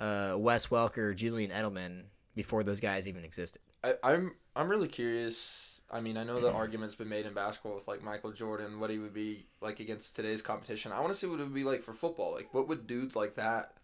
uh, 0.00 0.34
Wes 0.36 0.68
Welker, 0.68 1.14
Julian 1.14 1.50
Edelman 1.50 2.04
before 2.34 2.62
those 2.64 2.80
guys 2.80 3.08
even 3.08 3.24
existed. 3.24 3.62
I, 3.84 3.94
I'm 4.02 4.34
I'm 4.56 4.68
really 4.68 4.88
curious. 4.88 5.80
I 5.90 6.00
mean, 6.00 6.16
I 6.16 6.24
know 6.24 6.40
the 6.40 6.50
argument's 6.50 6.94
been 6.94 7.10
made 7.10 7.26
in 7.26 7.34
basketball 7.34 7.74
with 7.74 7.86
like 7.86 8.02
Michael 8.02 8.32
Jordan, 8.32 8.80
what 8.80 8.88
he 8.88 8.98
would 8.98 9.12
be 9.12 9.44
like 9.60 9.78
against 9.78 10.16
today's 10.16 10.40
competition. 10.40 10.90
I 10.90 11.00
want 11.00 11.12
to 11.12 11.18
see 11.18 11.26
what 11.26 11.38
it 11.38 11.42
would 11.42 11.54
be 11.54 11.64
like 11.64 11.82
for 11.82 11.92
football. 11.92 12.32
Like, 12.32 12.54
what 12.54 12.66
would 12.66 12.86
dudes 12.86 13.14
like 13.14 13.34
that? 13.34 13.74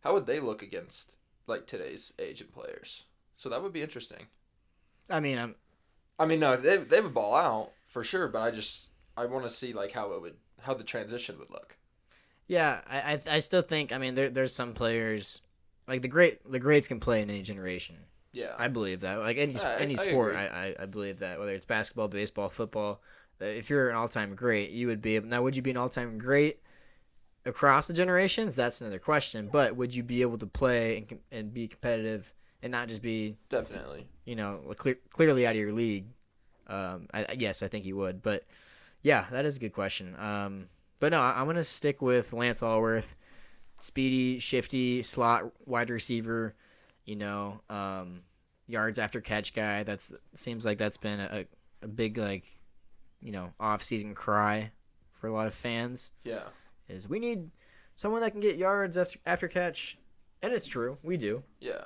How 0.00 0.14
would 0.14 0.24
they 0.24 0.40
look 0.40 0.62
against 0.62 1.16
like 1.46 1.66
today's 1.66 2.14
age 2.18 2.40
and 2.40 2.50
players? 2.50 3.04
So 3.36 3.50
that 3.50 3.62
would 3.62 3.74
be 3.74 3.82
interesting. 3.82 4.28
I 5.10 5.20
mean, 5.20 5.38
I'm 5.38 5.54
I 6.20 6.26
mean, 6.26 6.38
no, 6.38 6.56
they 6.56 6.76
they 6.76 7.00
would 7.00 7.14
ball 7.14 7.34
out 7.34 7.70
for 7.86 8.04
sure, 8.04 8.28
but 8.28 8.42
I 8.42 8.50
just 8.50 8.90
I 9.16 9.24
want 9.24 9.44
to 9.44 9.50
see 9.50 9.72
like 9.72 9.92
how 9.92 10.12
it 10.12 10.20
would 10.20 10.36
how 10.60 10.74
the 10.74 10.84
transition 10.84 11.38
would 11.38 11.50
look. 11.50 11.76
Yeah, 12.46 12.82
I, 12.88 13.14
I 13.14 13.36
I 13.36 13.38
still 13.38 13.62
think 13.62 13.90
I 13.90 13.98
mean 13.98 14.14
there 14.14 14.28
there's 14.28 14.52
some 14.52 14.74
players 14.74 15.40
like 15.88 16.02
the 16.02 16.08
great 16.08 16.48
the 16.48 16.58
greats 16.58 16.88
can 16.88 17.00
play 17.00 17.22
in 17.22 17.30
any 17.30 17.42
generation. 17.42 17.96
Yeah, 18.32 18.54
I 18.58 18.68
believe 18.68 19.00
that. 19.00 19.18
Like 19.18 19.38
any 19.38 19.54
Yeah, 19.54 19.76
any 19.78 19.94
I 19.94 19.96
sport. 19.96 20.36
I, 20.36 20.74
I 20.78 20.82
I 20.82 20.86
believe 20.86 21.20
that. 21.20 21.38
Whether 21.40 21.54
it's 21.54 21.64
basketball, 21.64 22.08
baseball, 22.08 22.50
football, 22.50 23.00
uh, 23.40 23.46
if 23.46 23.70
you're 23.70 23.88
an 23.88 23.96
all 23.96 24.08
time 24.08 24.34
great, 24.34 24.70
you 24.70 24.88
would 24.88 25.00
be. 25.00 25.18
Now, 25.20 25.42
would 25.42 25.56
you 25.56 25.62
be 25.62 25.70
an 25.70 25.78
all 25.78 25.88
time 25.88 26.18
great 26.18 26.60
across 27.46 27.86
the 27.86 27.94
generations? 27.94 28.56
That's 28.56 28.82
another 28.82 28.98
question. 28.98 29.48
But 29.50 29.74
would 29.74 29.94
you 29.94 30.02
be 30.02 30.20
able 30.20 30.36
to 30.38 30.46
play 30.46 30.98
and 30.98 31.18
and 31.32 31.54
be 31.54 31.66
competitive 31.66 32.34
and 32.62 32.72
not 32.72 32.88
just 32.88 33.02
be 33.02 33.36
definitely. 33.48 34.06
you 34.24 34.36
know 34.36 34.60
clear, 34.76 34.96
clearly 35.10 35.46
out 35.46 35.54
of 35.54 35.60
your 35.60 35.72
league? 35.72 36.06
Um, 36.66 37.08
I, 37.12 37.26
yes, 37.38 37.62
I 37.62 37.68
think 37.68 37.84
he 37.84 37.92
would. 37.92 38.22
But 38.22 38.44
yeah, 39.02 39.26
that 39.30 39.44
is 39.44 39.56
a 39.56 39.60
good 39.60 39.72
question. 39.72 40.14
Um, 40.18 40.66
but 40.98 41.12
no, 41.12 41.20
I, 41.20 41.40
I'm 41.40 41.46
gonna 41.46 41.64
stick 41.64 42.00
with 42.00 42.32
Lance 42.32 42.62
Alworth, 42.62 43.14
speedy, 43.80 44.38
shifty 44.38 45.02
slot 45.02 45.50
wide 45.66 45.90
receiver. 45.90 46.54
You 47.04 47.16
know, 47.16 47.60
um, 47.68 48.20
yards 48.68 48.98
after 48.98 49.20
catch 49.20 49.54
guy. 49.54 49.82
That's 49.82 50.12
seems 50.34 50.64
like 50.64 50.78
that's 50.78 50.96
been 50.96 51.18
a, 51.20 51.46
a 51.82 51.88
big 51.88 52.18
like, 52.18 52.44
you 53.20 53.32
know, 53.32 53.52
off 53.58 53.82
season 53.82 54.14
cry 54.14 54.70
for 55.18 55.26
a 55.26 55.32
lot 55.32 55.46
of 55.46 55.54
fans. 55.54 56.10
Yeah, 56.24 56.44
Is 56.88 57.08
we 57.08 57.18
need 57.18 57.50
someone 57.96 58.20
that 58.20 58.30
can 58.30 58.40
get 58.40 58.56
yards 58.56 58.96
after 58.96 59.18
after 59.26 59.48
catch, 59.48 59.98
and 60.42 60.52
it's 60.52 60.68
true, 60.68 60.98
we 61.02 61.16
do. 61.16 61.42
yeah, 61.58 61.84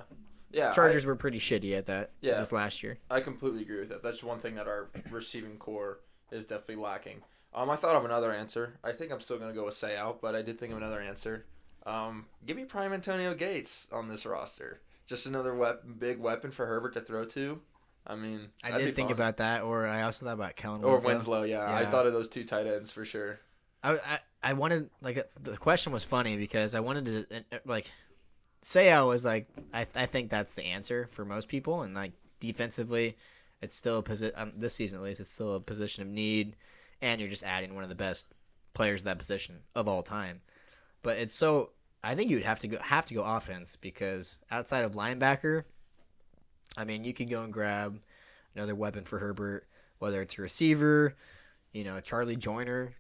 yeah. 0.55 0.69
I- 0.69 0.73
Chargers 0.73 1.05
were 1.05 1.17
pretty 1.17 1.39
shitty 1.39 1.77
at 1.77 1.87
that 1.87 2.11
Yeah. 2.21 2.39
this 2.39 2.53
last 2.53 2.83
year. 2.83 2.99
I 3.11 3.21
completely 3.21 3.63
agree 3.63 3.81
with 3.81 3.89
that. 3.91 4.03
That's 4.03 4.23
one 4.23 4.39
thing 4.39 4.55
that 4.55 4.67
our 4.67 4.89
receiving 5.11 5.59
core 5.59 5.99
is 6.31 6.45
definitely 6.47 6.83
lacking. 6.83 7.23
Um, 7.55 7.71
I 7.71 7.77
thought 7.77 7.95
of 7.97 8.05
another 8.05 8.33
answer. 8.33 8.79
I 8.83 8.93
think 8.93 9.13
I'm 9.13 9.21
still 9.21 9.39
gonna 9.39 9.53
go 9.53 9.67
with 9.67 9.75
Seau, 9.75 10.17
but 10.21 10.35
I 10.35 10.43
did 10.43 10.59
think 10.59 10.73
of 10.73 10.79
another 10.79 11.01
answer. 11.01 11.45
Um, 11.87 12.27
give 12.47 12.57
me 12.57 12.65
prime 12.65 12.93
Antonio 12.93 13.35
Gates 13.35 13.87
on 13.93 14.09
this 14.09 14.25
roster. 14.27 14.81
Just 15.07 15.27
another 15.27 15.55
wep- 15.55 15.83
big 15.99 16.19
weapon 16.19 16.51
for 16.51 16.67
Herbert 16.67 16.95
to 16.95 17.01
throw 17.01 17.25
to. 17.27 17.61
I 18.07 18.17
mean, 18.17 18.49
I 18.63 18.79
did 18.79 18.95
think 18.95 19.09
fun. 19.09 19.17
about 19.17 19.37
that, 19.39 19.63
or 19.63 19.87
I 19.87 20.03
also 20.03 20.25
thought 20.27 20.33
about 20.35 20.57
Kellen 20.57 20.83
or 20.85 20.93
Winslow. 20.95 21.11
Winslow. 21.15 21.43
Yeah, 21.45 21.73
I 21.75 21.85
thought 21.87 22.07
of 22.07 22.13
those 22.13 22.29
two 22.29 22.45
tight 22.45 22.67
ends 22.67 22.91
for 22.91 23.05
sure. 23.05 23.39
I, 23.83 23.93
I 23.99 24.19
I 24.43 24.53
wanted 24.55 24.91
like 25.03 25.27
the 25.41 25.57
question 25.57 25.93
was 25.93 26.05
funny 26.05 26.37
because 26.37 26.75
I 26.75 26.81
wanted 26.81 27.05
to 27.31 27.37
uh, 27.53 27.59
like 27.67 27.91
I 28.73 29.03
was 29.03 29.25
like 29.25 29.47
I 29.73 29.87
I 29.95 30.07
think 30.07 30.31
that's 30.31 30.55
the 30.55 30.65
answer 30.65 31.09
for 31.11 31.25
most 31.25 31.49
people 31.49 31.83
and 31.83 31.95
like 31.95 32.13
defensively 32.41 33.17
it's 33.61 33.75
still 33.75 33.99
a 33.99 34.03
position 34.03 34.35
um, 34.37 34.53
this 34.57 34.75
season 34.75 34.99
at 34.99 35.05
least 35.05 35.21
it's 35.21 35.31
still 35.31 35.55
a 35.55 35.61
position 35.61 36.03
of 36.03 36.09
need 36.09 36.57
and 37.01 37.21
you're 37.21 37.31
just 37.31 37.45
adding 37.45 37.75
one 37.75 37.83
of 37.83 37.91
the 37.91 37.95
best 37.95 38.29
players 38.73 39.03
to 39.03 39.05
that 39.07 39.19
position 39.19 39.61
of 39.75 39.89
all 39.89 40.03
time. 40.03 40.41
But 41.03 41.19
it's 41.19 41.35
so 41.35 41.71
I 42.03 42.15
think 42.15 42.31
you'd 42.31 42.43
have 42.43 42.61
to 42.61 42.69
go 42.69 42.79
have 42.81 43.07
to 43.07 43.15
go 43.15 43.23
offense 43.23 43.77
because 43.77 44.39
outside 44.51 44.85
of 44.85 44.93
linebacker, 44.93 45.65
I 46.77 46.85
mean 46.85 47.05
you 47.05 47.15
could 47.15 47.31
go 47.31 47.43
and 47.43 47.53
grab 47.53 48.01
another 48.55 48.75
weapon 48.75 49.05
for 49.05 49.19
Herbert, 49.19 49.67
whether 49.99 50.23
it's 50.23 50.39
a 50.39 50.43
receiver, 50.43 51.15
you 51.73 51.85
know, 51.85 52.01
Charlie 52.01 52.37
Joiner 52.37 52.95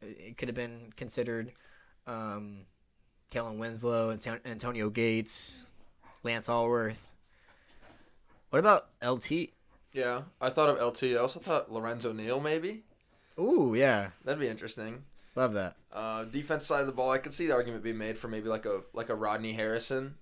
it 0.00 0.36
could 0.36 0.48
have 0.48 0.54
been 0.54 0.92
considered. 0.96 1.52
Um, 2.06 2.66
Kellen 3.30 3.58
Winslow, 3.58 4.10
Anton- 4.10 4.40
Antonio 4.44 4.90
Gates, 4.90 5.62
Lance 6.22 6.48
Alworth. 6.48 7.12
What 8.50 8.58
about 8.60 8.88
LT? 9.02 9.50
Yeah, 9.92 10.22
I 10.40 10.50
thought 10.50 10.68
of 10.70 10.80
LT. 10.80 11.14
I 11.14 11.16
also 11.16 11.40
thought 11.40 11.70
Lorenzo 11.70 12.12
Neal 12.12 12.40
maybe. 12.40 12.82
Ooh, 13.38 13.74
yeah, 13.76 14.10
That'd 14.24 14.40
be 14.40 14.48
interesting. 14.48 15.04
love 15.34 15.52
that. 15.54 15.76
Uh, 15.92 16.24
defense 16.24 16.66
side 16.66 16.80
of 16.80 16.86
the 16.86 16.92
ball, 16.92 17.10
I 17.10 17.18
could 17.18 17.32
see 17.32 17.46
the 17.46 17.54
argument 17.54 17.82
being 17.84 17.98
made 17.98 18.18
for 18.18 18.28
maybe 18.28 18.48
like 18.48 18.66
a 18.66 18.82
like 18.92 19.08
a 19.10 19.14
Rodney 19.14 19.52
Harrison 19.52 20.16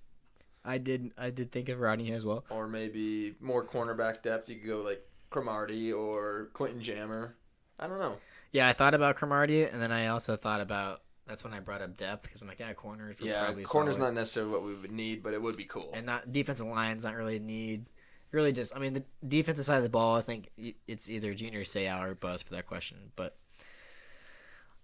I 0.65 0.79
did, 0.79 1.13
I 1.17 1.31
did 1.31 1.53
think 1.53 1.69
of 1.69 1.79
Rodney 1.79 2.11
as 2.13 2.25
well. 2.25 2.45
or 2.51 2.67
maybe 2.67 3.37
more 3.41 3.65
cornerback 3.65 4.21
depth. 4.23 4.49
You 4.49 4.57
could 4.57 4.69
go 4.69 4.79
like 4.83 5.01
Cromartie 5.31 5.93
or 5.93 6.49
Quentin 6.55 6.81
Jammer. 6.83 7.37
I 7.79 7.87
don't 7.87 8.01
know. 8.01 8.17
Yeah, 8.53 8.67
I 8.69 8.73
thought 8.73 8.93
about 8.95 9.15
Cromartie, 9.17 9.65
and 9.65 9.81
then 9.81 9.93
I 9.93 10.09
also 10.09 10.35
thought 10.37 10.61
about. 10.61 11.03
That's 11.27 11.43
when 11.43 11.53
I 11.53 11.61
brought 11.61 11.83
up 11.83 11.97
depth 11.97 12.23
because 12.23 12.43
I'm 12.43 12.49
like, 12.49 12.61
yeah, 12.61 12.73
corners. 12.73 13.17
Yeah, 13.21 13.45
probably 13.45 13.65
corner's 13.65 13.97
solid. 13.97 14.07
not 14.09 14.15
necessarily 14.15 14.53
what 14.53 14.63
we 14.63 14.75
would 14.75 14.93
need, 14.93 15.23
but 15.23 15.35
it 15.35 15.43
would 15.43 15.57
be 15.57 15.65
cool. 15.65 15.91
and 15.93 16.07
not 16.07 16.33
defensive 16.33 16.67
line's 16.67 17.05
not 17.05 17.15
really 17.17 17.37
a 17.37 17.41
need. 17.41 17.87
Really, 18.33 18.53
just 18.53 18.77
I 18.77 18.79
mean 18.81 18.93
the 18.95 19.05
defensive 19.27 19.65
side 19.65 19.79
of 19.79 19.83
the 19.83 19.89
ball. 19.89 20.17
I 20.17 20.21
think 20.21 20.51
it's 20.87 21.09
either 21.11 21.35
Junior 21.35 21.63
Seau 21.63 22.01
or 22.03 22.15
Buzz 22.15 22.43
for 22.43 22.53
that 22.55 22.67
question. 22.67 22.99
But 23.17 23.37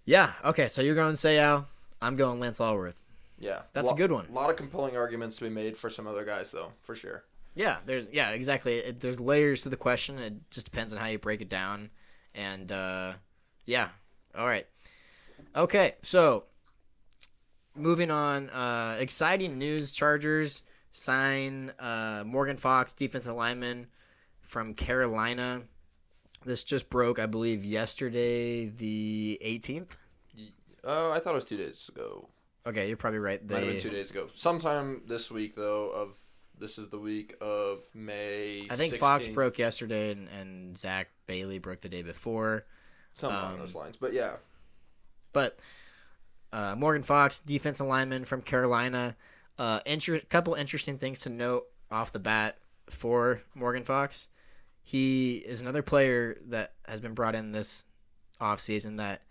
yeah, 0.04 0.32
okay. 0.44 0.68
So 0.68 0.82
you're 0.82 0.94
going 0.94 1.14
Seau. 1.14 1.64
I'm 2.00 2.16
going 2.16 2.40
Lance 2.40 2.58
Alworth. 2.58 3.00
yeah, 3.38 3.62
That's 3.72 3.90
a 3.90 3.94
good 3.94 4.10
one. 4.10 4.26
A 4.26 4.32
lot 4.32 4.50
of 4.50 4.56
compelling 4.56 4.96
arguments 4.96 5.36
to 5.36 5.44
be 5.44 5.50
made 5.50 5.76
for 5.76 5.88
some 5.88 6.08
other 6.08 6.24
guys, 6.24 6.50
though, 6.50 6.72
for 6.80 6.96
sure. 6.96 7.22
Yeah, 7.54 7.76
there's 7.86 8.08
yeah 8.12 8.30
exactly. 8.30 8.78
It, 8.78 9.00
there's 9.00 9.20
layers 9.20 9.62
to 9.62 9.68
the 9.68 9.76
question. 9.76 10.18
It 10.18 10.50
just 10.50 10.66
depends 10.70 10.92
on 10.92 10.98
how 10.98 11.06
you 11.06 11.18
break 11.18 11.40
it 11.40 11.48
down. 11.48 11.90
And 12.34 12.72
uh, 12.72 13.12
yeah, 13.66 13.90
all 14.36 14.46
right, 14.46 14.66
okay. 15.54 15.94
So 16.02 16.44
moving 17.74 18.10
on. 18.10 18.50
Uh, 18.50 18.96
exciting 18.98 19.58
news: 19.58 19.92
Chargers 19.92 20.62
sign 20.92 21.72
uh, 21.78 22.22
Morgan 22.26 22.56
Fox, 22.56 22.94
defensive 22.94 23.34
lineman 23.34 23.86
from 24.40 24.74
Carolina. 24.74 25.62
This 26.44 26.64
just 26.64 26.90
broke, 26.90 27.18
I 27.18 27.26
believe, 27.26 27.64
yesterday, 27.64 28.66
the 28.66 29.38
18th. 29.44 29.96
Oh, 30.84 31.12
I 31.12 31.20
thought 31.20 31.30
it 31.30 31.34
was 31.34 31.44
two 31.44 31.56
days 31.56 31.88
ago. 31.88 32.28
Okay, 32.66 32.88
you're 32.88 32.96
probably 32.96 33.20
right. 33.20 33.48
Might 33.48 33.58
have 33.58 33.68
been 33.68 33.80
two 33.80 33.90
days 33.90 34.10
ago. 34.10 34.28
Sometime 34.34 35.02
this 35.06 35.30
week, 35.30 35.56
though. 35.56 35.88
Of 35.90 36.16
this 36.58 36.78
is 36.78 36.88
the 36.90 36.98
week 36.98 37.34
of 37.40 37.82
May. 37.94 38.66
I 38.70 38.76
think 38.76 38.94
Fox 38.94 39.28
broke 39.28 39.58
yesterday, 39.58 40.12
and, 40.12 40.28
and 40.28 40.78
Zack 40.78 41.08
Bailey 41.26 41.58
broke 41.58 41.80
the 41.80 41.88
day 41.88 42.02
before. 42.02 42.64
something 43.14 43.38
along 43.38 43.54
um, 43.54 43.58
those 43.60 43.74
lines. 43.74 43.96
But 44.00 44.12
yeah, 44.12 44.36
But 45.32 45.58
uh, 46.52 46.74
Morgan 46.76 47.02
Fox, 47.02 47.40
defensive 47.40 47.86
lineman 47.86 48.24
from 48.24 48.42
Carolina. 48.42 49.16
Uh, 49.58 49.80
inter- 49.86 50.20
couple 50.28 50.54
interesting 50.54 50.98
things 50.98 51.20
to 51.20 51.30
note 51.30 51.64
off 51.90 52.12
the 52.12 52.18
bat 52.18 52.58
for 52.88 53.42
Morgan 53.54 53.84
Fox. 53.84 54.28
He 54.82 55.36
is 55.36 55.60
another 55.60 55.82
player 55.82 56.36
that 56.48 56.72
has 56.86 57.00
been 57.00 57.14
brought 57.14 57.34
in 57.34 57.52
this 57.52 57.84
offseason 58.40 58.96
that 58.96 59.22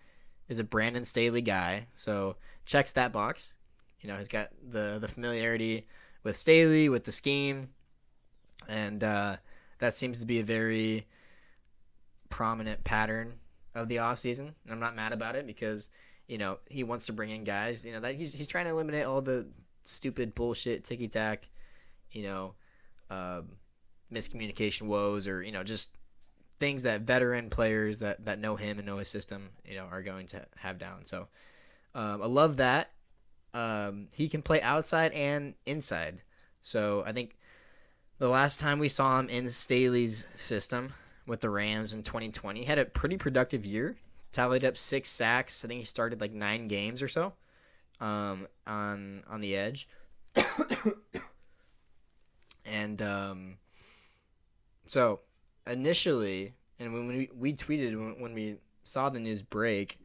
is 0.47 0.59
a 0.59 0.63
Brandon 0.63 1.05
Staley 1.05 1.41
guy. 1.41 1.87
So 1.93 2.37
checks 2.65 2.91
that 2.93 3.11
box. 3.11 3.53
You 3.99 4.09
know, 4.09 4.17
he's 4.17 4.29
got 4.29 4.49
the 4.67 4.97
the 4.99 5.07
familiarity 5.07 5.85
with 6.23 6.37
Staley, 6.37 6.89
with 6.89 7.03
the 7.03 7.11
scheme, 7.11 7.69
and 8.67 9.03
uh, 9.03 9.37
that 9.79 9.95
seems 9.95 10.19
to 10.19 10.25
be 10.25 10.39
a 10.39 10.43
very 10.43 11.07
prominent 12.29 12.83
pattern 12.83 13.33
of 13.75 13.87
the 13.87 13.99
off 13.99 14.17
season. 14.17 14.55
And 14.63 14.73
I'm 14.73 14.79
not 14.79 14.95
mad 14.95 15.13
about 15.13 15.35
it 15.35 15.45
because 15.47 15.89
you 16.27 16.37
know 16.37 16.59
he 16.69 16.83
wants 16.83 17.05
to 17.07 17.13
bring 17.13 17.29
in 17.29 17.43
guys. 17.43 17.85
You 17.85 17.93
know 17.93 17.99
that 18.01 18.15
he's 18.15 18.33
he's 18.33 18.47
trying 18.47 18.65
to 18.65 18.71
eliminate 18.71 19.05
all 19.05 19.21
the 19.21 19.47
stupid 19.83 20.35
bullshit 20.35 20.83
ticky 20.83 21.07
tack. 21.07 21.49
You 22.11 22.23
know, 22.23 22.53
um, 23.09 23.53
miscommunication 24.11 24.83
woes 24.83 25.27
or 25.27 25.41
you 25.41 25.51
know 25.51 25.63
just 25.63 25.91
things 26.59 26.83
that 26.83 27.01
veteran 27.01 27.49
players 27.49 27.97
that 27.99 28.25
that 28.25 28.39
know 28.39 28.55
him 28.55 28.77
and 28.77 28.85
know 28.85 28.97
his 28.97 29.07
system, 29.07 29.49
you 29.65 29.75
know, 29.75 29.85
are 29.91 30.03
going 30.03 30.27
to 30.27 30.45
have 30.57 30.77
down. 30.77 31.05
So 31.05 31.27
um, 31.95 32.21
I 32.21 32.27
love 32.27 32.57
that. 32.57 32.91
Um, 33.53 34.07
he 34.13 34.29
can 34.29 34.41
play 34.41 34.61
outside 34.61 35.11
and 35.11 35.55
inside. 35.65 36.21
So 36.61 37.03
I 37.05 37.11
think 37.11 37.35
the 38.19 38.29
last 38.29 38.59
time 38.59 38.79
we 38.79 38.87
saw 38.87 39.19
him 39.19 39.27
in 39.27 39.49
Staley's 39.49 40.27
system 40.35 40.93
with 41.25 41.41
the 41.41 41.49
Rams 41.49 41.93
in 41.93 42.03
2020, 42.03 42.59
he 42.59 42.65
had 42.65 42.79
a 42.79 42.85
pretty 42.85 43.17
productive 43.17 43.65
year. 43.65 43.97
Tallied 44.31 44.63
up 44.63 44.77
six 44.77 45.09
sacks. 45.09 45.63
I 45.65 45.67
think 45.67 45.79
he 45.79 45.85
started 45.85 46.21
like 46.21 46.31
nine 46.31 46.67
games 46.67 47.01
or 47.01 47.09
so 47.09 47.33
um, 47.99 48.47
on 48.65 49.23
on 49.29 49.41
the 49.41 49.55
edge. 49.55 49.87
and 52.65 53.01
um, 53.01 53.57
so 54.85 55.19
initially, 55.67 56.55
and 56.79 56.93
when 56.93 57.07
we, 57.07 57.29
we 57.37 57.53
tweeted 57.53 57.91
when, 57.97 58.19
when 58.19 58.33
we 58.33 58.57
saw 58.83 59.09
the 59.09 59.19
news 59.19 59.41
break, 59.41 59.99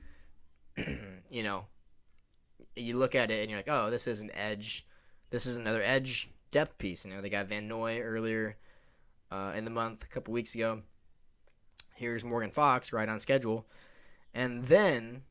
you 1.31 1.43
know, 1.43 1.67
you 2.77 2.97
look 2.97 3.15
at 3.15 3.31
it 3.31 3.41
and 3.41 3.51
you're 3.51 3.59
like, 3.59 3.69
oh, 3.69 3.91
this 3.91 4.07
is 4.07 4.21
an 4.21 4.31
edge. 4.35 4.87
This 5.31 5.47
is 5.47 5.57
another 5.57 5.83
edge 5.83 6.31
depth 6.51 6.79
piece. 6.79 7.05
You 7.05 7.13
know, 7.13 7.21
they 7.21 7.31
got 7.31 7.47
Van 7.47 7.67
Noy 7.67 8.01
earlier 8.01 8.57
uh, 9.31 9.53
in 9.57 9.65
the 9.65 9.71
month, 9.71 10.05
a 10.05 10.07
couple 10.07 10.33
weeks 10.33 10.55
ago. 10.55 10.83
Here's 11.97 12.25
Morgan 12.25 12.51
Fox 12.51 12.93
right 12.93 13.09
on 13.09 13.19
schedule. 13.21 13.67
And 14.35 14.65
then 14.67 15.23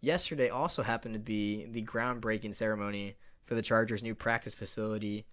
yesterday 0.00 0.48
also 0.48 0.82
happened 0.82 1.14
to 1.14 1.20
be 1.20 1.66
the 1.66 1.82
groundbreaking 1.82 2.54
ceremony 2.54 3.16
for 3.44 3.54
the 3.54 3.62
Chargers' 3.62 4.02
new 4.02 4.14
practice 4.14 4.54
facility 4.54 5.24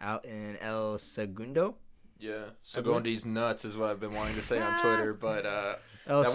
out 0.00 0.24
in 0.24 0.56
El 0.60 0.98
Segundo. 0.98 1.76
Yeah, 2.18 2.44
Segundi's 2.66 3.26
nuts 3.26 3.64
is 3.64 3.76
what 3.76 3.90
I've 3.90 4.00
been 4.00 4.12
wanting 4.14 4.34
to 4.36 4.42
say 4.42 4.60
on 4.60 4.78
Twitter, 4.80 5.12
but 5.14 5.44
uh, 5.44 5.74
El 6.06 6.22
That 6.22 6.28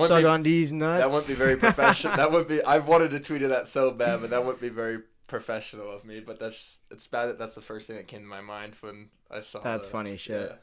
be- 0.71 0.73
nuts. 0.73 1.01
that 1.03 1.09
wouldn't 1.09 1.27
be 1.27 1.33
very 1.35 1.55
professional. 1.67 2.17
that 2.17 2.31
would 2.31 2.47
be. 2.47 2.63
I've 2.63 2.87
wanted 2.87 3.11
to 3.11 3.19
tweet 3.19 3.41
it 3.43 3.47
that 3.49 3.67
so 3.67 3.91
bad, 3.91 4.21
but 4.21 4.29
that 4.31 4.43
wouldn't 4.43 4.61
be 4.61 4.69
very 4.69 4.99
professional 5.27 5.89
of 5.91 6.03
me. 6.05 6.19
But 6.19 6.39
that's 6.39 6.79
it's 6.91 7.07
bad 7.07 7.27
that 7.27 7.39
that's 7.39 7.55
the 7.55 7.61
first 7.61 7.87
thing 7.87 7.95
that 7.95 8.07
came 8.07 8.21
to 8.21 8.27
my 8.27 8.41
mind 8.41 8.73
when 8.81 9.09
I 9.31 9.41
saw. 9.41 9.61
That's 9.61 9.85
the- 9.85 9.91
funny 9.91 10.17
shit. 10.17 10.49
Yeah. 10.51 10.55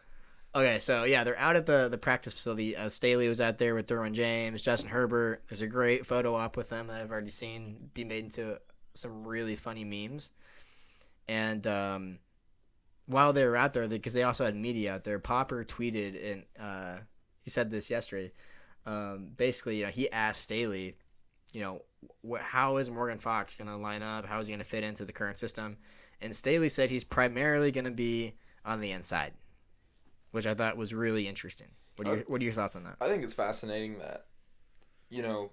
Okay, 0.56 0.78
so 0.78 1.04
yeah, 1.04 1.22
they're 1.22 1.38
out 1.38 1.54
at 1.56 1.66
the, 1.66 1.90
the 1.90 1.98
practice 1.98 2.32
facility. 2.32 2.74
Uh, 2.74 2.88
Staley 2.88 3.28
was 3.28 3.42
out 3.42 3.58
there 3.58 3.74
with 3.74 3.86
Derwin 3.86 4.14
James, 4.14 4.62
Justin 4.62 4.88
Herbert. 4.88 5.42
There's 5.48 5.60
a 5.60 5.66
great 5.66 6.06
photo 6.06 6.34
op 6.34 6.56
with 6.56 6.70
them 6.70 6.86
that 6.86 6.98
I've 6.98 7.10
already 7.10 7.28
seen 7.28 7.90
be 7.92 8.04
made 8.04 8.24
into 8.24 8.58
some 8.94 9.26
really 9.26 9.54
funny 9.54 9.84
memes. 9.84 10.30
And 11.28 11.66
um, 11.66 12.20
while 13.04 13.34
they 13.34 13.44
were 13.44 13.58
out 13.58 13.74
there, 13.74 13.86
because 13.86 14.14
they 14.14 14.22
also 14.22 14.46
had 14.46 14.56
media 14.56 14.94
out 14.94 15.04
there, 15.04 15.18
Popper 15.18 15.62
tweeted 15.62 16.32
and 16.32 16.44
uh, 16.58 17.00
he 17.42 17.50
said 17.50 17.70
this 17.70 17.90
yesterday. 17.90 18.32
Um, 18.86 19.32
basically, 19.36 19.80
you 19.80 19.84
know, 19.84 19.90
he 19.90 20.10
asked 20.10 20.40
Staley, 20.40 20.96
you 21.52 21.60
know, 21.60 21.82
how 22.40 22.78
is 22.78 22.88
Morgan 22.88 23.18
Fox 23.18 23.56
going 23.56 23.68
to 23.68 23.76
line 23.76 24.02
up? 24.02 24.24
How 24.24 24.40
is 24.40 24.46
he 24.46 24.52
going 24.52 24.60
to 24.60 24.64
fit 24.64 24.84
into 24.84 25.04
the 25.04 25.12
current 25.12 25.36
system? 25.36 25.76
And 26.22 26.34
Staley 26.34 26.70
said 26.70 26.88
he's 26.88 27.04
primarily 27.04 27.70
going 27.70 27.84
to 27.84 27.90
be 27.90 28.36
on 28.64 28.80
the 28.80 28.92
inside 28.92 29.34
which 30.36 30.46
I 30.46 30.52
thought 30.52 30.76
was 30.76 30.92
really 30.92 31.26
interesting. 31.26 31.68
What 31.96 32.06
are 32.06 32.16
your, 32.16 32.24
what 32.26 32.42
are 32.42 32.44
your 32.44 32.52
thoughts 32.52 32.76
on 32.76 32.84
that? 32.84 32.96
I 33.00 33.08
think 33.08 33.24
it's 33.24 33.32
fascinating 33.32 33.98
that, 34.00 34.26
you 35.08 35.22
know, 35.22 35.50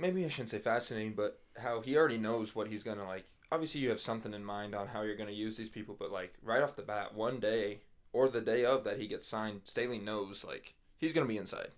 maybe 0.00 0.24
I 0.24 0.28
shouldn't 0.28 0.50
say 0.50 0.58
fascinating, 0.58 1.14
but 1.14 1.38
how 1.56 1.80
he 1.80 1.96
already 1.96 2.18
knows 2.18 2.56
what 2.56 2.66
he's 2.66 2.82
gonna 2.82 3.06
like. 3.06 3.26
Obviously, 3.52 3.80
you 3.80 3.90
have 3.90 4.00
something 4.00 4.34
in 4.34 4.44
mind 4.44 4.74
on 4.74 4.88
how 4.88 5.02
you're 5.02 5.16
gonna 5.16 5.30
use 5.30 5.56
these 5.56 5.68
people, 5.68 5.94
but 5.96 6.10
like 6.10 6.34
right 6.42 6.60
off 6.60 6.74
the 6.74 6.82
bat, 6.82 7.14
one 7.14 7.38
day 7.38 7.82
or 8.12 8.28
the 8.28 8.40
day 8.40 8.64
of 8.64 8.82
that 8.82 8.98
he 8.98 9.06
gets 9.06 9.24
signed, 9.24 9.60
Staley 9.62 10.00
knows 10.00 10.44
like 10.44 10.74
he's 10.98 11.12
gonna 11.12 11.26
be 11.26 11.38
inside. 11.38 11.70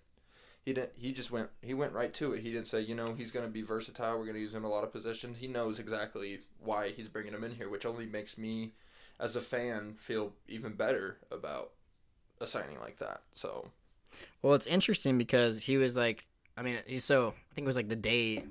He 0.63 0.73
didn't. 0.73 0.93
He 0.97 1.13
just 1.13 1.29
went. 1.29 1.49
He 1.61 1.75
went 1.75 1.93
right 1.93 2.11
to 2.15 2.33
it. 2.33 2.41
He 2.41 2.51
didn't 2.51 2.65
say, 2.65 2.81
you 2.81 2.95
know, 2.95 3.13
he's 3.15 3.29
gonna 3.29 3.47
be 3.47 3.61
versatile. 3.61 4.17
We're 4.17 4.25
gonna 4.25 4.39
use 4.39 4.55
him 4.55 4.65
in 4.65 4.71
a 4.71 4.73
lot 4.73 4.83
of 4.83 4.91
positions. 4.91 5.37
He 5.37 5.47
knows 5.47 5.77
exactly 5.77 6.39
why 6.59 6.89
he's 6.89 7.09
bringing 7.09 7.33
him 7.33 7.43
in 7.43 7.53
here, 7.53 7.69
which 7.69 7.85
only 7.85 8.07
makes 8.07 8.39
me, 8.39 8.73
as 9.19 9.35
a 9.35 9.41
fan, 9.41 9.93
feel 9.99 10.33
even 10.47 10.73
better 10.73 11.19
about 11.29 11.73
a 12.41 12.47
signing 12.47 12.79
like 12.79 12.97
that. 12.99 13.21
So 13.33 13.69
Well, 14.41 14.53
it's 14.53 14.67
interesting 14.67 15.17
because 15.17 15.63
he 15.63 15.77
was 15.77 15.95
like, 15.95 16.25
I 16.57 16.61
mean, 16.61 16.77
he's 16.87 17.03
so 17.03 17.29
I 17.29 17.53
think 17.53 17.65
it 17.65 17.67
was 17.67 17.75
like 17.75 17.89
the 17.89 17.95
day, 17.95 18.43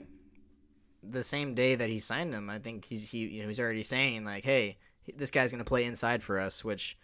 the 1.03 1.23
same 1.23 1.55
day 1.55 1.75
that 1.75 1.89
he 1.89 2.01
signed 2.01 2.33
him. 2.35 2.51
I 2.51 2.59
think 2.59 2.87
he's 2.87 3.11
he 3.11 3.27
you 3.27 3.43
know 3.43 3.49
he's 3.49 3.61
already 3.61 3.83
saying 3.83 4.25
like, 4.25 4.45
hey, 4.45 4.79
this 5.17 5.31
guy's 5.31 5.53
gonna 5.53 5.65
play 5.65 5.85
inside 5.85 6.23
for 6.23 6.39
us, 6.39 6.65
which 6.65 6.97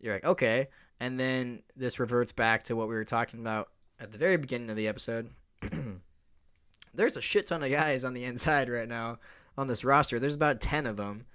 you're 0.00 0.14
like, 0.14 0.24
okay, 0.24 0.68
and 1.00 1.18
then 1.18 1.62
this 1.76 1.98
reverts 1.98 2.32
back 2.32 2.64
to 2.64 2.76
what 2.76 2.88
we 2.88 2.94
were 2.94 3.04
talking 3.04 3.40
about 3.40 3.68
at 3.98 4.12
the 4.12 4.18
very 4.18 4.36
beginning 4.36 4.70
of 4.70 4.76
the 4.76 4.88
episode. 4.88 5.30
There's 6.94 7.16
a 7.16 7.22
shit 7.22 7.46
ton 7.46 7.62
of 7.62 7.70
guys 7.70 8.04
on 8.04 8.14
the 8.14 8.24
inside 8.24 8.68
right 8.68 8.88
now 8.88 9.18
on 9.58 9.66
this 9.66 9.84
roster. 9.84 10.18
There's 10.18 10.34
about 10.34 10.60
ten 10.60 10.86
of 10.86 10.96
them, 10.96 11.26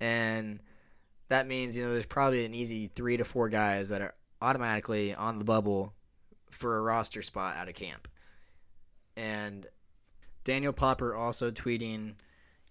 and 0.00 0.60
that 1.28 1.46
means 1.46 1.76
you 1.76 1.84
know 1.84 1.92
there's 1.92 2.06
probably 2.06 2.44
an 2.44 2.54
easy 2.54 2.86
three 2.86 3.16
to 3.16 3.24
four 3.24 3.48
guys 3.48 3.88
that 3.88 4.02
are 4.02 4.14
automatically 4.40 5.14
on 5.14 5.38
the 5.38 5.44
bubble 5.44 5.94
for 6.50 6.76
a 6.76 6.80
roster 6.80 7.22
spot 7.22 7.56
out 7.56 7.68
of 7.68 7.74
camp. 7.74 8.08
And 9.16 9.66
Daniel 10.44 10.72
Popper 10.72 11.14
also 11.14 11.50
tweeting, 11.50 12.14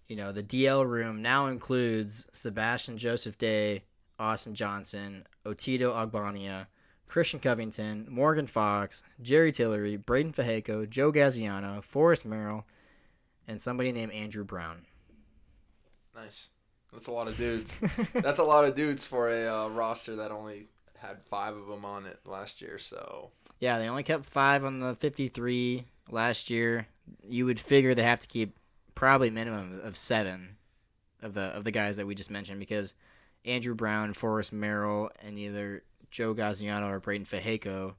you 0.07 0.15
know, 0.15 0.31
the 0.31 0.43
DL 0.43 0.87
room 0.87 1.21
now 1.21 1.47
includes 1.47 2.27
Sebastian 2.31 2.97
Joseph 2.97 3.37
Day, 3.37 3.83
Austin 4.19 4.53
Johnson, 4.53 5.25
Otito 5.45 5.91
Ogbonnia, 5.93 6.67
Christian 7.07 7.39
Covington, 7.39 8.07
Morgan 8.09 8.47
Fox, 8.47 9.03
Jerry 9.21 9.51
Tillery, 9.51 9.97
Breiden 9.97 10.33
Fehoko, 10.33 10.89
Joe 10.89 11.11
Gaziano, 11.11 11.83
Forrest 11.83 12.25
Merrill, 12.25 12.65
and 13.47 13.61
somebody 13.61 13.91
named 13.91 14.11
Andrew 14.11 14.43
Brown. 14.43 14.85
nice. 16.15 16.49
That's 16.93 17.07
a 17.07 17.11
lot 17.11 17.27
of 17.27 17.37
dudes. 17.37 17.81
That's 18.13 18.39
a 18.39 18.43
lot 18.43 18.65
of 18.65 18.75
dudes 18.75 19.03
for 19.05 19.29
a 19.29 19.47
uh, 19.47 19.67
roster 19.69 20.15
that 20.17 20.31
only 20.31 20.67
had 20.99 21.21
five 21.23 21.55
of 21.55 21.67
them 21.67 21.83
on 21.83 22.05
it 22.05 22.19
last 22.25 22.61
year. 22.61 22.77
So 22.77 23.31
Yeah, 23.59 23.77
they 23.79 23.89
only 23.89 24.03
kept 24.03 24.25
five 24.25 24.63
on 24.63 24.79
the 24.79 24.95
53 24.95 25.85
last 26.09 26.49
year. 26.49 26.87
You 27.27 27.45
would 27.45 27.59
figure 27.59 27.93
they 27.93 28.03
have 28.03 28.19
to 28.21 28.27
keep 28.27 28.57
probably 28.95 29.29
minimum 29.29 29.81
of 29.83 29.97
seven 29.97 30.57
of 31.21 31.33
the 31.33 31.41
of 31.41 31.63
the 31.63 31.71
guys 31.71 31.97
that 31.97 32.05
we 32.05 32.15
just 32.15 32.31
mentioned 32.31 32.59
because 32.59 32.93
Andrew 33.45 33.75
Brown, 33.75 34.13
Forrest 34.13 34.53
Merrill, 34.53 35.09
and 35.21 35.37
either 35.37 35.83
Joe 36.11 36.33
Gaziano 36.33 36.87
or 36.89 37.01
Breiden 37.01 37.27
Fehoko 37.27 37.95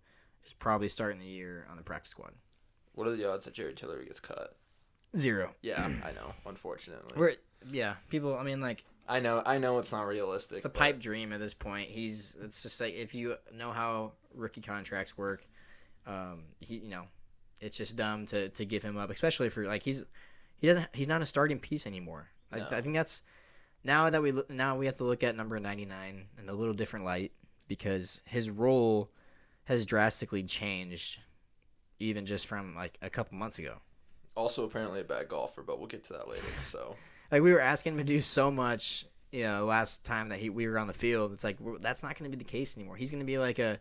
is 0.46 0.54
probably 0.58 0.88
starting 0.88 1.18
the 1.18 1.26
year 1.26 1.66
on 1.70 1.76
the 1.76 1.82
practice 1.82 2.10
squad. 2.10 2.32
what 2.94 3.06
are 3.06 3.16
the 3.16 3.30
odds 3.30 3.44
that 3.44 3.54
Jerry 3.54 3.74
Tillery 3.74 4.06
gets 4.06 4.20
cut? 4.20 4.56
Zero. 5.16 5.54
Yeah, 5.62 5.84
I 6.02 6.12
know. 6.12 6.34
Unfortunately, 6.46 7.12
We're 7.16 7.34
yeah, 7.70 7.94
people. 8.08 8.36
I 8.36 8.42
mean, 8.42 8.60
like 8.60 8.84
I 9.08 9.20
know. 9.20 9.42
I 9.44 9.58
know 9.58 9.78
it's 9.78 9.92
not 9.92 10.02
realistic. 10.06 10.56
it's 10.58 10.66
a 10.66 10.68
but 10.68 10.78
pipe 10.78 11.00
dream 11.00 11.32
at 11.32 11.40
this 11.40 11.54
point. 11.54 11.90
He's 11.90 12.36
it's 12.42 12.62
just 12.62 12.80
like 12.80 12.94
if 12.94 13.14
you 13.14 13.36
know 13.54 13.72
how 13.72 14.12
rookie 14.34 14.60
contracts 14.60 15.16
work, 15.18 15.46
um, 16.06 16.44
he 16.60 16.76
you 16.76 16.90
know, 16.90 17.04
it's 17.60 17.76
just 17.76 17.96
dumb 17.96 18.26
to 18.26 18.48
to 18.50 18.64
give 18.64 18.82
him 18.82 18.96
up, 18.96 19.10
especially 19.10 19.48
for 19.48 19.66
like 19.66 19.82
he's 19.82 20.04
he 20.58 20.66
doesn't 20.66 20.88
he's 20.92 21.08
not 21.08 21.22
a 21.22 21.26
starting 21.26 21.58
piece 21.58 21.86
anymore. 21.86 22.28
I, 22.50 22.58
No. 22.58 22.68
I 22.70 22.80
think 22.80 22.94
that's 22.94 23.22
now 23.82 24.08
that 24.08 24.22
we 24.22 24.32
now 24.48 24.76
we 24.76 24.86
have 24.86 24.96
to 24.96 25.04
look 25.04 25.22
at 25.22 25.36
number 25.36 25.58
ninety 25.60 25.84
nine 25.84 26.26
in 26.38 26.48
a 26.48 26.54
little 26.54 26.74
different 26.74 27.04
light 27.04 27.32
because 27.68 28.20
his 28.24 28.50
role 28.50 29.10
has 29.64 29.86
drastically 29.86 30.42
changed, 30.42 31.18
even 31.98 32.26
just 32.26 32.46
from 32.46 32.74
like 32.74 32.98
a 33.02 33.10
couple 33.10 33.36
months 33.36 33.58
ago. 33.58 33.78
Also, 34.36 34.64
apparently 34.64 35.00
a 35.00 35.04
bad 35.04 35.28
golfer, 35.28 35.62
but 35.62 35.78
we'll 35.78 35.86
get 35.86 36.04
to 36.04 36.12
that 36.14 36.28
later. 36.28 36.42
So 36.64 36.96
like 37.34 37.42
we 37.42 37.52
were 37.52 37.60
asking 37.60 37.94
him 37.94 37.98
to 37.98 38.04
do 38.04 38.20
so 38.20 38.48
much 38.48 39.06
you 39.32 39.42
know 39.42 39.64
last 39.64 40.04
time 40.04 40.28
that 40.28 40.38
he 40.38 40.50
we 40.50 40.68
were 40.68 40.78
on 40.78 40.86
the 40.86 40.92
field. 40.92 41.32
It's 41.32 41.42
like 41.42 41.56
that's 41.80 42.04
not 42.04 42.16
going 42.16 42.30
to 42.30 42.36
be 42.36 42.42
the 42.42 42.48
case 42.48 42.76
anymore. 42.76 42.94
He's 42.94 43.10
going 43.10 43.22
to 43.22 43.26
be 43.26 43.38
like 43.38 43.58
a 43.58 43.80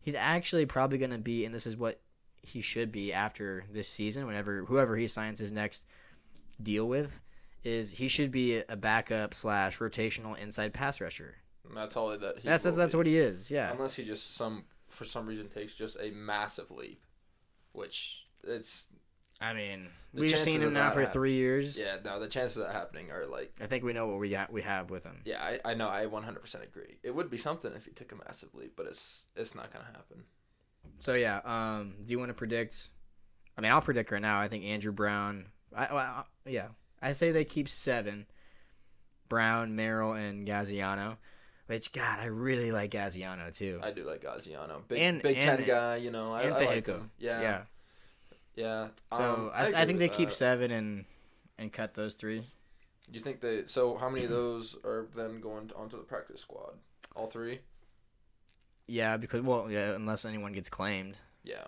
he's 0.00 0.14
actually 0.14 0.66
probably 0.66 0.98
going 0.98 1.10
to 1.10 1.18
be 1.18 1.44
and 1.44 1.52
this 1.52 1.66
is 1.66 1.76
what 1.76 2.00
he 2.42 2.60
should 2.60 2.92
be 2.92 3.12
after 3.12 3.64
this 3.72 3.88
season 3.88 4.24
whenever 4.24 4.64
whoever 4.66 4.96
he 4.96 5.08
signs 5.08 5.40
his 5.40 5.50
next 5.50 5.84
deal 6.62 6.86
with 6.86 7.20
is 7.64 7.90
he 7.90 8.06
should 8.06 8.30
be 8.30 8.62
a 8.68 8.76
backup 8.76 9.34
slash 9.34 9.78
rotational 9.80 10.38
inside 10.38 10.72
pass 10.72 11.00
rusher. 11.00 11.38
That's 11.74 11.96
all 11.96 12.16
that. 12.16 12.38
He 12.38 12.48
that's 12.48 12.62
that's, 12.62 12.76
that's 12.76 12.94
what 12.94 13.06
he 13.06 13.18
is 13.18 13.50
yeah. 13.50 13.72
Unless 13.72 13.96
he 13.96 14.04
just 14.04 14.36
some 14.36 14.62
for 14.86 15.04
some 15.04 15.26
reason 15.26 15.48
takes 15.48 15.74
just 15.74 15.96
a 16.00 16.12
massive 16.12 16.70
leap, 16.70 17.02
which 17.72 18.28
it's 18.44 18.86
i 19.42 19.52
mean 19.52 19.88
we've 20.14 20.38
seen 20.38 20.60
him 20.60 20.72
now 20.72 20.90
for 20.90 21.00
happen- 21.00 21.12
three 21.12 21.34
years 21.34 21.78
yeah. 21.78 21.96
No, 22.04 22.18
the 22.20 22.28
chances 22.28 22.56
of 22.58 22.66
that 22.66 22.72
happening 22.72 23.10
are 23.10 23.26
like 23.26 23.52
i 23.60 23.66
think 23.66 23.82
we 23.84 23.92
know 23.92 24.06
what 24.06 24.18
we 24.18 24.30
got 24.30 24.52
we 24.52 24.62
have 24.62 24.90
with 24.90 25.04
him 25.04 25.20
yeah. 25.24 25.42
I, 25.42 25.72
I 25.72 25.74
know. 25.74 25.88
I 25.88 26.06
one 26.06 26.22
hundred 26.22 26.40
percent 26.40 26.64
agree. 26.64 26.96
It 27.02 27.14
would 27.14 27.28
be 27.30 27.36
something 27.36 27.72
if 27.74 27.84
he 27.86 27.90
took 27.92 28.12
a 28.12 28.16
massive 28.16 28.54
leap, 28.54 28.72
but 28.76 28.86
it's 28.86 29.26
it's 29.36 29.54
not 29.54 29.72
gonna 29.72 29.84
happen. 29.86 30.24
So 31.00 31.14
yeah, 31.14 31.40
um, 31.44 31.94
do 32.04 32.12
you 32.12 32.18
want 32.18 32.30
to 32.30 32.34
predict? 32.34 32.88
I 33.56 33.60
mean, 33.60 33.72
I'll 33.72 33.80
predict 33.80 34.10
right 34.10 34.22
now. 34.22 34.38
I 34.40 34.48
think 34.48 34.64
Andrew 34.64 34.92
Brown. 34.92 35.46
I, 35.74 35.92
well, 35.92 35.98
I 36.00 36.24
yeah, 36.48 36.68
I 37.00 37.12
say 37.12 37.32
they 37.32 37.44
keep 37.44 37.68
seven. 37.68 38.26
Brown, 39.28 39.74
Merrill, 39.76 40.12
and 40.12 40.46
Gaziano. 40.46 41.16
Which 41.66 41.92
God, 41.92 42.20
I 42.20 42.26
really 42.26 42.70
like 42.72 42.90
Gaziano 42.90 43.54
too. 43.56 43.80
I 43.82 43.92
do 43.92 44.04
like 44.04 44.22
Gaziano, 44.22 44.86
big 44.86 44.98
And- 45.00 45.22
Big 45.22 45.40
Ten 45.40 45.64
guy. 45.64 45.96
You 45.96 46.10
know, 46.10 46.32
I, 46.32 46.42
and 46.42 46.54
I 46.54 46.64
like 46.66 46.86
him. 46.86 47.10
Yeah, 47.18 47.40
yeah. 47.40 47.62
Yeah. 48.54 48.88
So 49.12 49.18
Um, 49.18 49.50
I, 49.54 49.64
I, 49.64 49.68
agree 49.68 49.84
think 49.86 49.98
they 49.98 50.08
keep 50.08 50.28
that. 50.28 50.34
seven 50.34 50.70
and 50.70 51.04
and 51.58 51.72
cut 51.72 51.94
those 51.94 52.14
three. 52.14 52.46
You 53.10 53.20
think 53.20 53.40
they? 53.40 53.66
So 53.66 53.96
how 53.96 54.08
many 54.08 54.24
of 54.24 54.30
those 54.30 54.76
are 54.84 55.06
then 55.16 55.40
going 55.40 55.70
onto 55.76 55.96
the 55.96 56.04
practice 56.04 56.40
squad? 56.40 56.74
All 57.14 57.26
three? 57.26 57.60
Yeah, 58.86 59.16
because 59.16 59.42
well, 59.42 59.70
yeah, 59.70 59.94
unless 59.94 60.24
anyone 60.24 60.52
gets 60.52 60.68
claimed. 60.68 61.16
Yeah. 61.44 61.64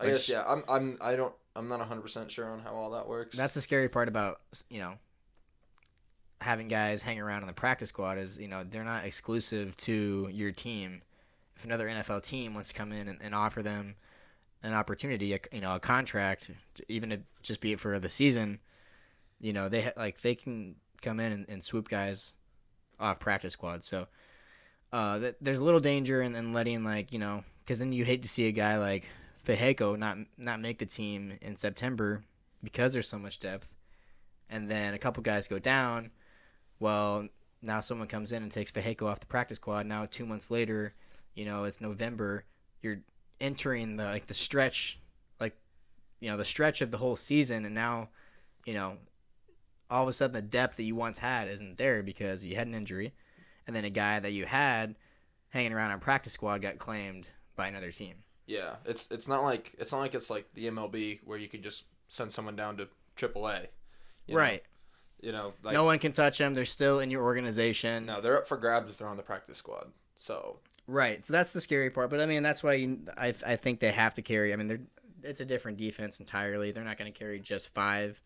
I 0.00 0.06
Which- 0.06 0.14
guess 0.14 0.28
yeah. 0.28 0.44
I'm 0.46 0.64
I'm 0.68 0.98
I 1.00 1.16
don't 1.16 1.34
I'm 1.54 1.68
not 1.68 1.80
hundred 1.80 2.02
percent 2.02 2.30
sure 2.30 2.46
on 2.48 2.60
how 2.60 2.72
all 2.74 2.90
that 2.90 3.08
works. 3.08 3.36
That's 3.36 3.54
the 3.54 3.60
scary 3.60 3.88
part 3.88 4.08
about 4.08 4.40
you 4.70 4.80
know 4.80 4.94
having 6.40 6.68
guys 6.68 7.02
hang 7.02 7.18
around 7.18 7.40
on 7.42 7.46
the 7.46 7.54
practice 7.54 7.88
squad 7.88 8.18
is 8.18 8.36
you 8.38 8.48
know 8.48 8.62
they're 8.68 8.84
not 8.84 9.04
exclusive 9.04 9.76
to 9.78 10.28
your 10.32 10.52
team. 10.52 11.02
If 11.56 11.64
another 11.64 11.86
NFL 11.88 12.22
team 12.22 12.52
wants 12.52 12.68
to 12.68 12.74
come 12.74 12.92
in 12.92 13.08
and, 13.08 13.18
and 13.22 13.34
offer 13.34 13.62
them 13.62 13.94
an 14.62 14.74
opportunity, 14.74 15.34
a, 15.34 15.40
you 15.52 15.60
know, 15.60 15.74
a 15.74 15.80
contract, 15.80 16.50
even 16.88 17.10
to 17.10 17.20
just 17.42 17.60
be 17.60 17.72
it 17.72 17.80
for 17.80 17.98
the 17.98 18.08
season, 18.08 18.60
you 19.40 19.52
know, 19.52 19.68
they 19.68 19.82
ha- 19.82 19.92
like 19.96 20.20
they 20.22 20.34
can 20.34 20.76
come 21.02 21.20
in 21.20 21.32
and, 21.32 21.46
and 21.48 21.62
swoop 21.62 21.88
guys 21.88 22.32
off 22.98 23.20
practice 23.20 23.52
squad. 23.52 23.84
So 23.84 24.06
uh, 24.92 25.18
th- 25.18 25.36
there's 25.40 25.58
a 25.58 25.64
little 25.64 25.80
danger 25.80 26.22
in, 26.22 26.34
in 26.34 26.52
letting 26.52 26.84
like 26.84 27.12
you 27.12 27.18
know 27.18 27.44
because 27.60 27.78
then 27.78 27.92
you 27.92 28.04
hate 28.04 28.22
to 28.22 28.28
see 28.28 28.46
a 28.46 28.52
guy 28.52 28.78
like 28.78 29.04
Fehoko 29.46 29.98
not 29.98 30.18
not 30.36 30.60
make 30.60 30.78
the 30.78 30.86
team 30.86 31.38
in 31.40 31.56
September 31.56 32.24
because 32.62 32.92
there's 32.92 33.08
so 33.08 33.18
much 33.18 33.38
depth, 33.38 33.74
and 34.48 34.70
then 34.70 34.94
a 34.94 34.98
couple 34.98 35.22
guys 35.22 35.48
go 35.48 35.58
down. 35.58 36.10
Well, 36.78 37.28
now 37.62 37.80
someone 37.80 38.08
comes 38.08 38.32
in 38.32 38.42
and 38.42 38.52
takes 38.52 38.70
Fehoko 38.70 39.06
off 39.06 39.20
the 39.20 39.26
practice 39.26 39.56
squad. 39.56 39.86
Now 39.86 40.06
two 40.06 40.26
months 40.26 40.50
later, 40.50 40.94
you 41.34 41.44
know 41.44 41.64
it's 41.64 41.80
November. 41.80 42.44
You're 42.82 43.00
entering 43.40 43.96
the 43.96 44.04
like 44.04 44.26
the 44.26 44.34
stretch, 44.34 44.98
like 45.40 45.56
you 46.20 46.30
know 46.30 46.36
the 46.36 46.44
stretch 46.44 46.80
of 46.80 46.90
the 46.90 46.98
whole 46.98 47.16
season, 47.16 47.64
and 47.64 47.74
now, 47.74 48.08
you 48.64 48.74
know, 48.74 48.96
all 49.90 50.02
of 50.02 50.08
a 50.08 50.12
sudden 50.12 50.34
the 50.34 50.42
depth 50.42 50.76
that 50.76 50.84
you 50.84 50.94
once 50.94 51.18
had 51.18 51.48
isn't 51.48 51.78
there 51.78 52.02
because 52.02 52.44
you 52.44 52.56
had 52.56 52.66
an 52.66 52.74
injury, 52.74 53.12
and 53.66 53.74
then 53.74 53.84
a 53.84 53.90
guy 53.90 54.20
that 54.20 54.32
you 54.32 54.46
had 54.46 54.94
hanging 55.50 55.72
around 55.72 55.90
on 55.90 56.00
practice 56.00 56.32
squad 56.32 56.60
got 56.62 56.78
claimed 56.78 57.26
by 57.54 57.68
another 57.68 57.90
team. 57.90 58.16
yeah. 58.46 58.76
It's 58.84 59.08
it's 59.10 59.26
not 59.28 59.42
like 59.42 59.74
it's 59.78 59.92
not 59.92 59.98
like 59.98 60.14
it's 60.14 60.30
like 60.30 60.52
the 60.54 60.66
MLB 60.66 61.20
where 61.24 61.38
you 61.38 61.48
can 61.48 61.62
just 61.62 61.84
send 62.08 62.32
someone 62.32 62.56
down 62.56 62.76
to 62.76 62.88
AAA. 63.16 63.66
you 64.26 64.34
know? 64.34 64.40
right. 64.40 64.62
You 65.20 65.32
know, 65.32 65.54
like 65.62 65.72
no 65.72 65.84
one 65.84 65.98
can 65.98 66.12
touch 66.12 66.38
them. 66.38 66.54
They're 66.54 66.66
still 66.66 67.00
in 67.00 67.10
your 67.10 67.22
organization. 67.22 68.04
no, 68.06 68.20
they're 68.20 68.36
up 68.36 68.46
for 68.46 68.58
grabs 68.58 68.90
if 68.90 68.98
they're 68.98 69.08
on 69.08 69.16
the 69.16 69.22
practice 69.22 69.58
squad. 69.58 69.86
So 70.14 70.58
Right. 70.86 71.24
So 71.24 71.32
that's 71.32 71.52
the 71.52 71.60
scary 71.60 71.90
part. 71.90 72.10
But 72.10 72.20
I 72.20 72.26
mean, 72.26 72.42
that's 72.42 72.62
why 72.62 72.74
you, 72.74 73.00
I 73.16 73.34
I 73.46 73.56
think 73.56 73.80
they 73.80 73.90
have 73.92 74.14
to 74.14 74.22
carry. 74.22 74.52
I 74.52 74.56
mean, 74.56 74.66
they're 74.66 74.80
it's 75.22 75.40
a 75.40 75.44
different 75.44 75.78
defense 75.78 76.20
entirely. 76.20 76.70
They're 76.70 76.84
not 76.84 76.98
going 76.98 77.12
to 77.12 77.18
carry 77.18 77.40
just 77.40 77.74
five. 77.74 78.20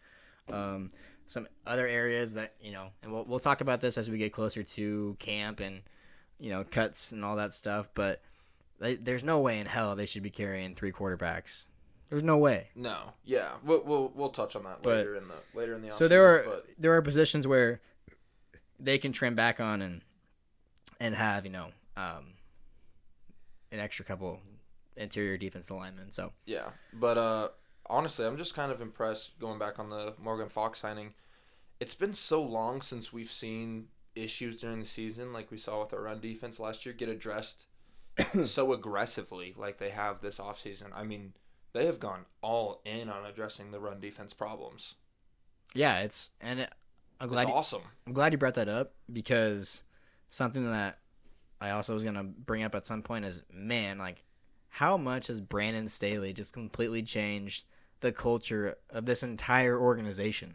Um, 0.53 0.91
some 1.27 1.47
other 1.67 1.87
areas 1.87 2.35
that 2.35 2.55
you 2.61 2.73
know, 2.73 2.89
and 3.03 3.13
we'll 3.13 3.25
we'll 3.25 3.39
talk 3.41 3.61
about 3.61 3.81
this 3.81 3.97
as 3.97 4.11
we 4.11 4.19
get 4.19 4.33
closer 4.33 4.63
to 4.63 5.17
camp 5.19 5.61
and 5.61 5.81
you 6.39 6.51
know 6.51 6.65
cuts 6.65 7.13
and 7.13 7.25
all 7.25 7.37
that 7.37 7.55
stuff. 7.55 7.89
But 7.95 8.21
they, 8.79 8.97
there's 8.97 9.25
no 9.25 9.41
way 9.41 9.59
in 9.59 9.67
hell 9.67 9.95
they 9.97 10.07
should 10.07 10.23
be 10.23 10.31
carrying 10.31 10.75
three 10.75 10.93
quarterbacks. 10.93 11.67
There's 12.11 12.25
no 12.25 12.39
way. 12.39 12.67
no, 12.75 12.97
yeah, 13.25 13.53
we'll 13.65 13.85
we'll, 13.85 14.13
we'll 14.17 14.31
touch 14.31 14.57
on 14.57 14.65
that 14.65 14.83
But- 14.83 14.97
later 14.99 15.15
in 15.15 15.29
the 15.29 15.35
later 15.55 15.75
in 15.75 15.83
the. 15.83 15.93
So 15.93 16.09
there 16.09 16.27
are 16.27 16.43
but 16.45 16.67
there 16.77 16.93
are 16.95 17.01
positions 17.03 17.47
where 17.47 17.81
they 18.81 18.99
can 18.99 19.13
trim 19.13 19.35
back 19.37 19.61
on 19.61 19.81
and 19.81 20.03
and 20.99 21.15
have 21.15 21.45
you 21.47 21.53
know 21.53 21.69
um, 21.97 22.33
an 23.73 23.81
extra 23.81 24.05
couple 24.05 24.41
interior 24.97 25.37
defense 25.37 25.71
linemen. 25.71 26.11
So 26.11 26.33
Yeah, 26.47 26.71
but 26.93 27.19
uh, 27.19 27.49
honestly, 27.87 28.27
I'm 28.27 28.37
just 28.37 28.55
kind 28.55 28.73
of 28.73 28.81
impressed 28.81 29.39
going 29.39 29.59
back 29.59 29.79
on 29.79 29.91
the 29.91 30.15
Morgan 30.21 30.49
Fox 30.49 30.81
signing. 30.81 31.15
It's 31.79 31.95
been 31.95 32.13
so 32.13 32.43
long 32.43 32.83
since 32.83 33.13
we've 33.13 33.31
seen 33.31 33.89
issues 34.15 34.57
during 34.61 34.81
the 34.81 34.87
season, 34.87 35.33
like 35.33 35.51
we 35.51 35.57
saw 35.57 35.81
with 35.81 35.95
our 35.95 36.03
run 36.03 36.21
defense 36.21 36.59
last 36.59 36.85
year, 36.85 36.95
get 36.95 37.09
addressed 37.09 37.65
so 38.45 38.73
aggressively, 38.73 39.55
like 39.57 39.79
they 39.79 39.91
have 39.91 40.21
this 40.21 40.39
offseason. 40.39 40.89
I 40.95 41.05
mean, 41.05 41.33
they 41.73 41.87
have 41.87 42.01
gone 42.01 42.27
all 42.43 42.83
in 42.85 43.09
on 43.09 43.25
addressing 43.25 43.71
the 43.71 43.81
run 43.81 44.01
defense 44.01 44.33
problems. 44.33 44.97
yeah, 45.75 46.01
it's 46.01 46.31
and 46.41 46.61
it, 46.61 46.73
I'm 47.21 47.29
glad 47.29 47.43
It's 47.43 47.51
you, 47.51 47.55
awesome. 47.57 47.83
I'm 48.07 48.13
glad 48.13 48.33
you 48.33 48.39
brought 48.39 48.55
that 48.55 48.69
up 48.69 48.95
because 49.13 49.83
something 50.31 50.65
that 50.71 50.99
I 51.61 51.71
also 51.71 51.95
was 51.95 52.05
gonna 52.05 52.25
bring 52.25 52.63
up 52.63 52.75
at 52.75 52.87
some 52.87 53.03
point 53.03 53.25
is 53.25 53.43
man, 53.53 53.99
like 53.99 54.25
how 54.69 54.97
much 54.97 55.27
has 55.27 55.41
Brandon 55.41 55.89
Staley 55.89 56.33
just 56.33 56.53
completely 56.53 57.03
changed 57.03 57.65
the 58.01 58.13
culture 58.13 58.77
of 58.89 59.05
this 59.05 59.23
entire 59.23 59.79
organization? 59.79 60.55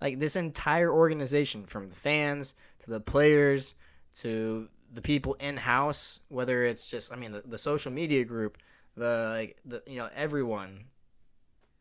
Like 0.00 0.18
this 0.18 0.36
entire 0.36 0.92
organization, 0.92 1.64
from 1.64 1.88
the 1.88 1.94
fans 1.94 2.54
to 2.80 2.90
the 2.90 3.00
players 3.00 3.74
to 4.14 4.68
the 4.92 5.02
people 5.02 5.34
in 5.34 5.56
house, 5.56 6.20
whether 6.28 6.64
it's 6.64 6.90
just 6.90 7.12
I 7.12 7.16
mean 7.16 7.32
the, 7.32 7.42
the 7.44 7.58
social 7.58 7.90
media 7.90 8.24
group, 8.24 8.58
the 8.96 9.30
like 9.32 9.56
the 9.64 9.82
you 9.86 9.96
know 9.96 10.08
everyone 10.14 10.84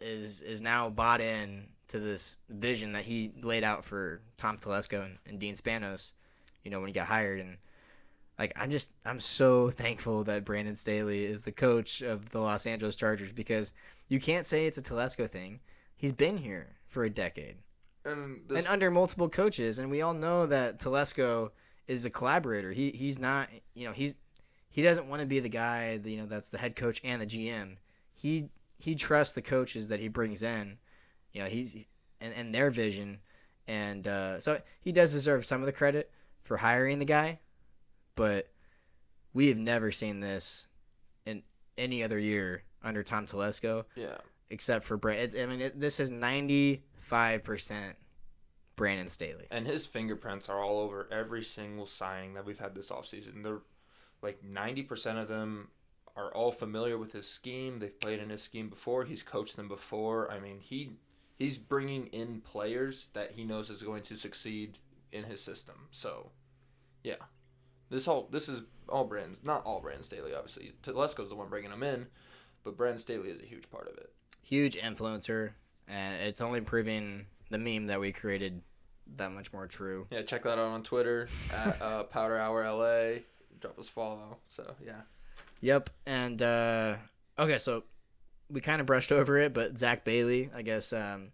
is 0.02 0.42
is 0.42 0.62
now 0.62 0.90
bought 0.90 1.22
in 1.22 1.68
to 1.88 2.00
this 2.00 2.38
vision 2.50 2.94
that 2.94 3.04
he 3.04 3.32
laid 3.42 3.64
out 3.64 3.86
for 3.86 4.22
Tom 4.38 4.58
Telesco 4.58 5.06
and, 5.06 5.18
and 5.28 5.40
Dean 5.40 5.56
Spanos, 5.56 6.14
you 6.64 6.72
know, 6.72 6.80
when 6.80 6.88
he 6.88 6.94
got 6.94 7.08
hired. 7.08 7.40
And 7.40 7.58
like, 8.38 8.54
I'm 8.56 8.70
just, 8.70 8.92
I'm 9.06 9.20
so 9.20 9.70
thankful 9.70 10.24
that 10.26 10.46
Brandon 10.46 10.76
Staley 10.76 11.26
is 11.26 11.44
the 11.44 11.52
coach 11.52 12.02
of 12.02 12.30
the 12.30 12.40
Los 12.40 12.66
Angeles 12.66 12.96
Chargers 12.96 13.32
because 13.32 13.72
you 14.08 14.20
can't 14.20 14.46
say 14.46 14.66
it's 14.66 14.78
a 14.78 14.82
Telesco 14.82 15.30
thing. 15.30 15.60
He's 15.96 16.12
been 16.12 16.38
here 16.38 16.76
for 16.88 17.04
a 17.04 17.10
decade 17.10 17.56
And 18.04 18.42
this, 18.48 18.60
and 18.60 18.68
under 18.68 18.92
multiple 18.92 19.30
coaches, 19.30 19.80
and 19.80 19.90
we 19.90 20.02
all 20.02 20.14
know 20.14 20.46
that 20.46 20.80
Telesco 20.80 21.52
is 21.88 22.06
a 22.06 22.10
collaborator. 22.10 22.72
He 22.72 22.92
he's 22.92 23.20
not, 23.20 23.50
you 23.74 23.88
know, 23.88 23.94
he's 23.94 24.16
he 24.70 24.82
doesn't 24.82 25.08
want 25.08 25.22
to 25.22 25.26
be 25.26 25.40
the 25.40 25.50
guy, 25.50 25.98
that, 25.98 26.10
you 26.10 26.18
know, 26.18 26.26
that's 26.26 26.50
the 26.50 26.58
head 26.58 26.76
coach 26.76 27.00
and 27.04 27.22
the 27.22 27.26
GM. 27.26 27.78
He 28.14 28.50
he 28.78 28.96
trusts 28.96 29.34
the 29.34 29.42
coaches 29.42 29.88
that 29.88 30.00
he 30.00 30.08
brings 30.10 30.44
in. 30.44 30.78
You 31.32 31.44
know, 31.44 31.50
he's 31.50 31.76
and, 32.22 32.34
and 32.34 32.54
their 32.54 32.70
vision, 32.72 33.20
and 33.68 34.08
uh, 34.08 34.40
so 34.40 34.62
he 34.82 34.92
does 34.92 35.14
deserve 35.14 35.46
some 35.46 35.62
of 35.62 35.66
the 35.66 35.72
credit 35.72 36.12
for 36.44 36.58
hiring 36.58 37.00
the 37.00 37.06
guy, 37.06 37.40
but 38.16 38.50
we 39.34 39.48
have 39.50 39.58
never 39.58 39.92
seen 39.92 40.20
this 40.20 40.68
in 41.26 41.44
any 41.78 42.04
other 42.04 42.20
year 42.20 42.64
under 42.84 43.04
Tom 43.04 43.26
Telesco 43.26 43.86
yeah, 43.96 44.18
except 44.50 44.86
for 44.86 44.98
Brand. 44.98 45.22
It's, 45.22 45.36
I 45.36 45.46
mean, 45.46 45.62
it, 45.62 45.80
this 45.80 46.00
is 46.00 46.10
ninety 46.10 46.84
five 46.94 47.44
percent 47.44 47.98
Brandon 48.76 49.10
Staley. 49.10 49.48
and 49.52 49.66
his 49.66 49.86
fingerprints 49.86 50.50
are 50.50 50.62
all 50.62 50.80
over 50.80 51.08
every 51.12 51.44
single 51.44 51.86
signing 51.86 52.34
that 52.34 52.46
we've 52.46 52.60
had 52.60 52.76
this 52.76 52.90
offseason. 52.90 53.44
They're 53.44 53.62
like 54.22 54.44
90% 54.44 55.22
of 55.22 55.28
them 55.28 55.70
are 56.16 56.34
all 56.34 56.52
familiar 56.52 56.98
with 56.98 57.12
his 57.12 57.28
scheme. 57.28 57.80
They've 57.80 58.00
played 58.00 58.20
in 58.20 58.30
his 58.30 58.42
scheme 58.42 58.70
before. 58.70 59.04
He's 59.06 59.24
coached 59.24 59.56
them 59.56 59.68
before. 59.68 60.32
I 60.32 60.40
mean, 60.40 60.60
he 60.60 60.94
he's 61.38 61.58
bringing 61.58 62.08
in 62.08 62.42
players 62.42 63.08
that 63.14 63.32
he 63.32 63.44
knows 63.44 63.70
is 63.70 63.84
going 63.84 64.04
to 64.04 64.16
succeed 64.16 64.80
in 65.12 65.26
his 65.26 65.42
system. 65.42 65.88
So, 65.92 66.32
yeah. 67.04 67.16
This 67.90 68.08
all 68.08 68.28
this 68.32 68.50
is 68.50 68.64
all 68.90 69.06
brands, 69.06 69.40
not 69.44 69.64
all 69.66 69.80
brands 69.80 70.08
Staley 70.08 70.34
obviously. 70.34 70.74
Telesco's 70.82 71.30
the 71.30 71.36
one 71.36 71.50
bringing 71.50 71.72
them 71.72 71.84
in, 71.84 72.08
but 72.64 72.78
Brandon 72.78 73.00
Staley 73.00 73.30
is 73.30 73.42
a 73.42 73.46
huge 73.46 73.70
part 73.70 73.88
of 73.88 73.98
it. 73.98 74.12
Huge 74.42 74.76
influencer, 74.78 75.52
and 75.88 76.16
it's 76.22 76.42
only 76.42 76.62
proving 76.62 77.26
the 77.50 77.58
meme 77.58 77.88
that 77.88 78.00
we 78.00 78.12
created 78.12 78.62
that 79.18 79.32
much 79.32 79.54
more 79.54 79.68
true. 79.68 80.08
Yeah, 80.12 80.24
check 80.24 80.44
that 80.44 80.54
out 80.54 80.60
on 80.60 80.84
Twitter 80.84 81.28
at 81.54 81.82
uh, 81.82 82.04
Powder 82.12 82.38
Hour 82.38 82.64
LA. 82.64 83.20
Drop 83.60 83.78
us 83.80 83.88
a 83.88 83.92
follow. 83.92 84.38
So 84.48 84.76
yeah. 84.84 85.02
Yep. 85.62 85.90
And 86.06 86.42
uh, 86.42 86.96
okay, 87.40 87.58
so 87.58 87.84
we 88.50 88.62
kind 88.62 88.82
of 88.82 88.88
brushed 88.88 89.12
over 89.12 89.38
it, 89.38 89.54
but 89.54 89.78
Zack 89.80 90.04
Bailey, 90.04 90.50
I 90.56 90.62
guess, 90.62 90.94
um, 90.94 91.30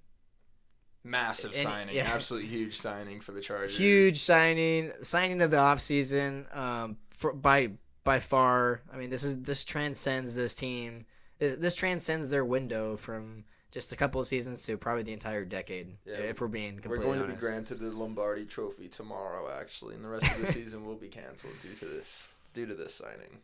Massive 1.03 1.51
Any- 1.53 1.63
signing, 1.63 1.95
yeah. 1.95 2.11
absolutely 2.13 2.49
huge 2.49 2.77
signing 2.77 3.21
for 3.21 3.31
the 3.31 3.41
Chargers. 3.41 3.77
huge 3.77 4.19
signing, 4.19 4.91
signing 5.01 5.41
of 5.41 5.49
the 5.51 5.57
offseason, 5.57 6.55
um, 6.55 6.97
for 7.07 7.33
by 7.33 7.71
by 8.03 8.19
far. 8.19 8.81
I 8.93 8.97
mean, 8.97 9.09
this 9.09 9.23
is 9.23 9.37
this 9.41 9.65
transcends 9.65 10.35
this 10.35 10.53
team. 10.53 11.05
This, 11.39 11.55
this 11.55 11.75
transcends 11.75 12.29
their 12.29 12.45
window 12.45 12.97
from 12.97 13.45
just 13.71 13.91
a 13.93 13.95
couple 13.95 14.21
of 14.21 14.27
seasons 14.27 14.63
to 14.65 14.77
probably 14.77 15.01
the 15.03 15.13
entire 15.13 15.43
decade. 15.45 15.97
Yeah. 16.05 16.15
if 16.17 16.39
we're 16.41 16.47
being 16.49 16.75
We're 16.75 16.81
completely 16.81 17.05
going 17.17 17.19
to 17.29 17.33
be 17.33 17.39
granted 17.39 17.79
the 17.79 17.89
Lombardi 17.91 18.45
Trophy 18.45 18.87
tomorrow, 18.89 19.49
actually, 19.59 19.95
and 19.95 20.03
the 20.03 20.09
rest 20.09 20.29
of 20.35 20.39
the 20.45 20.45
season 20.51 20.85
will 20.85 20.97
be 20.97 21.07
canceled 21.07 21.53
due 21.63 21.73
to 21.75 21.85
this 21.85 22.33
due 22.53 22.67
to 22.67 22.75
this 22.75 22.93
signing. 22.93 23.39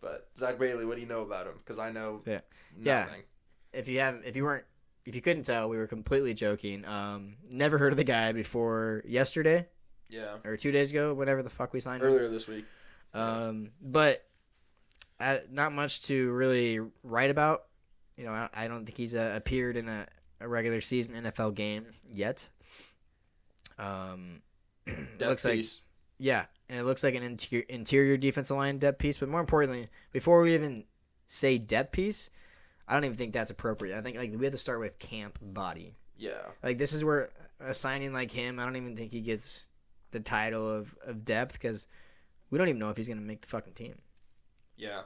But 0.00 0.28
Zack 0.36 0.58
Bailey, 0.58 0.86
what 0.86 0.94
do 0.96 1.02
you 1.02 1.06
know 1.06 1.20
about 1.22 1.46
him? 1.46 1.54
Because 1.58 1.78
I 1.78 1.90
know 1.92 2.22
Yeah. 2.26 2.40
Yeah. 2.80 3.06
if 3.72 3.86
you 3.86 4.00
haven't, 4.00 4.24
if 4.24 4.34
you 4.34 4.44
weren't 4.44 4.64
if 5.06 5.14
you 5.14 5.20
couldn't 5.20 5.44
tell 5.44 5.68
we 5.68 5.76
were 5.76 5.86
completely 5.86 6.34
joking 6.34 6.84
um 6.84 7.36
never 7.50 7.78
heard 7.78 7.92
of 7.92 7.96
the 7.96 8.04
guy 8.04 8.32
before 8.32 9.02
yesterday 9.06 9.66
Yeah. 10.08 10.36
or 10.44 10.56
two 10.56 10.72
days 10.72 10.90
ago, 10.90 11.14
whatever 11.14 11.42
the 11.42 11.50
fuck 11.50 11.72
we 11.72 11.80
signed. 11.80 12.02
him. 12.02 12.08
Earlier 12.08 12.28
this 12.28 12.46
week. 12.48 12.64
Um, 13.14 13.70
but 13.82 14.24
uh, 15.18 15.38
not 15.50 15.72
much 15.72 16.02
to 16.02 16.30
really 16.32 16.80
write 17.02 17.30
about. 17.30 17.64
You 18.16 18.24
know, 18.24 18.32
I, 18.32 18.48
I 18.54 18.68
don't 18.68 18.84
think 18.84 18.96
he's 18.96 19.14
uh, 19.14 19.32
appeared 19.34 19.76
in 19.76 19.88
a, 19.88 20.06
a 20.40 20.46
regular 20.48 20.80
season 20.80 21.14
NFL 21.14 21.54
game 21.54 21.86
yet. 22.12 22.48
Um, 23.78 24.42
looks 25.20 25.44
like 25.44 25.54
piece. 25.54 25.80
yeah, 26.18 26.46
and 26.68 26.78
it 26.78 26.84
looks 26.84 27.02
like 27.02 27.14
an 27.14 27.22
interior 27.22 27.64
interior 27.68 28.16
defensive 28.16 28.56
line 28.56 28.78
depth 28.78 28.98
piece. 28.98 29.16
But 29.18 29.28
more 29.28 29.40
importantly, 29.40 29.88
before 30.12 30.42
we 30.42 30.54
even 30.54 30.84
say 31.26 31.58
depth 31.58 31.92
piece, 31.92 32.30
I 32.90 32.94
don't 32.94 33.04
even 33.04 33.16
think 33.16 33.32
that's 33.32 33.52
appropriate. 33.52 33.96
I 33.96 34.00
think 34.00 34.18
like 34.18 34.32
we 34.36 34.44
have 34.44 34.52
to 34.52 34.58
start 34.58 34.80
with 34.80 34.98
camp 34.98 35.38
body. 35.40 35.94
Yeah. 36.18 36.42
Like 36.60 36.76
this 36.76 36.92
is 36.92 37.04
where 37.04 37.30
assigning 37.60 38.12
like 38.12 38.32
him, 38.32 38.58
I 38.58 38.64
don't 38.64 38.74
even 38.74 38.96
think 38.96 39.12
he 39.12 39.20
gets 39.20 39.66
the 40.10 40.18
title 40.18 40.68
of, 40.68 40.96
of 41.06 41.24
depth 41.24 41.52
because 41.52 41.86
we 42.50 42.58
don't 42.58 42.66
even 42.66 42.80
know 42.80 42.90
if 42.90 42.96
he's 42.96 43.06
gonna 43.06 43.20
make 43.20 43.42
the 43.42 43.46
fucking 43.46 43.74
team. 43.74 44.00
Yeah. 44.76 45.02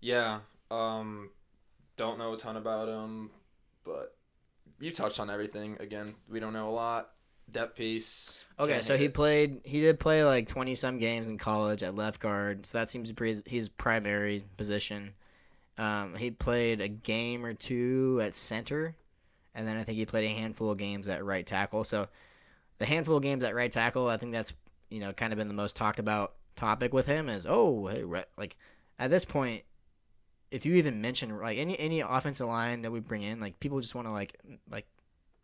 Yeah. 0.00 0.40
Um 0.70 1.28
don't 1.96 2.18
know 2.18 2.32
a 2.32 2.38
ton 2.38 2.56
about 2.56 2.88
him, 2.88 3.32
but 3.84 4.16
you 4.80 4.90
touched 4.90 5.20
on 5.20 5.28
everything. 5.28 5.76
Again, 5.80 6.14
we 6.26 6.40
don't 6.40 6.54
know 6.54 6.70
a 6.70 6.72
lot. 6.72 7.10
Depth 7.50 7.76
piece. 7.76 8.46
Okay, 8.58 8.80
so 8.80 8.96
he 8.96 9.06
it. 9.06 9.14
played. 9.14 9.60
He 9.64 9.80
did 9.80 10.00
play 10.00 10.24
like 10.24 10.46
twenty 10.46 10.74
some 10.74 10.98
games 10.98 11.28
in 11.28 11.36
college 11.36 11.82
at 11.82 11.94
left 11.94 12.18
guard. 12.18 12.64
So 12.64 12.78
that 12.78 12.90
seems 12.90 13.08
to 13.08 13.14
be 13.14 13.28
his, 13.28 13.42
his 13.44 13.68
primary 13.68 14.44
position. 14.56 15.12
Um, 15.78 16.16
he 16.16 16.30
played 16.30 16.80
a 16.80 16.88
game 16.88 17.46
or 17.46 17.54
two 17.54 18.20
at 18.22 18.34
center, 18.36 18.96
and 19.54 19.66
then 19.66 19.76
I 19.76 19.84
think 19.84 19.96
he 19.96 20.06
played 20.06 20.24
a 20.24 20.34
handful 20.34 20.70
of 20.70 20.78
games 20.78 21.06
at 21.08 21.24
right 21.24 21.46
tackle. 21.46 21.84
So 21.84 22.08
the 22.78 22.84
handful 22.84 23.16
of 23.16 23.22
games 23.22 23.44
at 23.44 23.54
right 23.54 23.70
tackle, 23.70 24.08
I 24.08 24.16
think 24.16 24.32
that's 24.32 24.52
you 24.90 25.00
know 25.00 25.12
kind 25.12 25.32
of 25.32 25.38
been 25.38 25.48
the 25.48 25.54
most 25.54 25.76
talked 25.76 25.98
about 25.98 26.34
topic 26.56 26.92
with 26.92 27.06
him. 27.06 27.28
Is 27.28 27.46
oh 27.48 27.86
hey 27.86 28.02
right, 28.02 28.26
like 28.36 28.56
at 28.98 29.10
this 29.10 29.24
point, 29.24 29.62
if 30.50 30.66
you 30.66 30.74
even 30.74 31.00
mention 31.00 31.38
like 31.38 31.58
any 31.58 31.78
any 31.78 32.00
offensive 32.00 32.48
line 32.48 32.82
that 32.82 32.90
we 32.90 32.98
bring 33.00 33.22
in, 33.22 33.40
like 33.40 33.60
people 33.60 33.80
just 33.80 33.94
want 33.94 34.08
to 34.08 34.12
like 34.12 34.36
like 34.68 34.86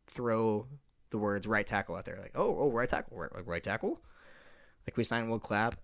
throw 0.07 0.67
the 1.11 1.19
words 1.19 1.47
right 1.47 1.67
tackle 1.67 1.95
out 1.95 2.05
there. 2.05 2.19
Like, 2.21 2.33
oh, 2.35 2.57
oh, 2.59 2.71
right 2.71 2.89
tackle, 2.89 3.17
right, 3.17 3.33
like 3.33 3.47
right 3.47 3.63
tackle. 3.63 4.01
Like 4.87 4.97
we 4.97 5.05
signed 5.05 5.31
Will 5.31 5.39
Clapp, 5.39 5.77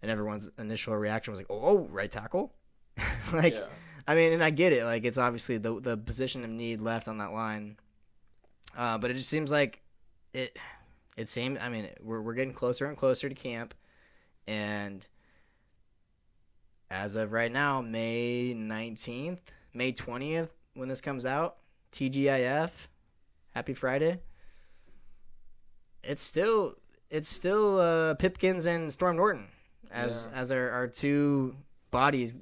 and 0.00 0.10
everyone's 0.10 0.50
initial 0.58 0.96
reaction 0.96 1.32
was 1.32 1.38
like, 1.40 1.50
oh, 1.50 1.60
oh 1.62 1.78
right 1.90 2.10
tackle. 2.10 2.54
like, 3.32 3.54
yeah. 3.54 3.64
I 4.06 4.14
mean, 4.14 4.32
and 4.32 4.42
I 4.42 4.50
get 4.50 4.72
it. 4.72 4.84
Like, 4.84 5.04
it's 5.04 5.18
obviously 5.18 5.58
the 5.58 5.80
the 5.80 5.96
position 5.96 6.44
of 6.44 6.50
need 6.50 6.80
left 6.80 7.08
on 7.08 7.18
that 7.18 7.32
line, 7.32 7.76
uh, 8.76 8.98
but 8.98 9.10
it 9.10 9.14
just 9.14 9.28
seems 9.28 9.50
like 9.50 9.80
it. 10.32 10.58
It 11.16 11.28
seems. 11.28 11.58
I 11.60 11.68
mean, 11.68 11.88
we're 12.00 12.20
we're 12.20 12.34
getting 12.34 12.52
closer 12.54 12.86
and 12.86 12.96
closer 12.96 13.28
to 13.28 13.34
camp, 13.34 13.74
and 14.46 15.06
as 16.90 17.14
of 17.16 17.32
right 17.32 17.50
now, 17.52 17.80
May 17.80 18.54
nineteenth, 18.54 19.54
May 19.72 19.92
twentieth, 19.92 20.54
when 20.74 20.88
this 20.88 21.00
comes 21.00 21.24
out, 21.26 21.56
TGIF, 21.92 22.70
Happy 23.54 23.74
Friday. 23.74 24.18
It's 26.02 26.22
still 26.22 26.74
it's 27.10 27.28
still 27.28 27.78
uh, 27.80 28.14
Pipkins 28.14 28.66
and 28.66 28.92
Storm 28.92 29.16
Norton 29.16 29.46
as 29.90 30.28
Yeah. 30.32 30.38
as 30.40 30.50
our, 30.52 30.70
our 30.70 30.88
two 30.88 31.54
bodies 31.90 32.34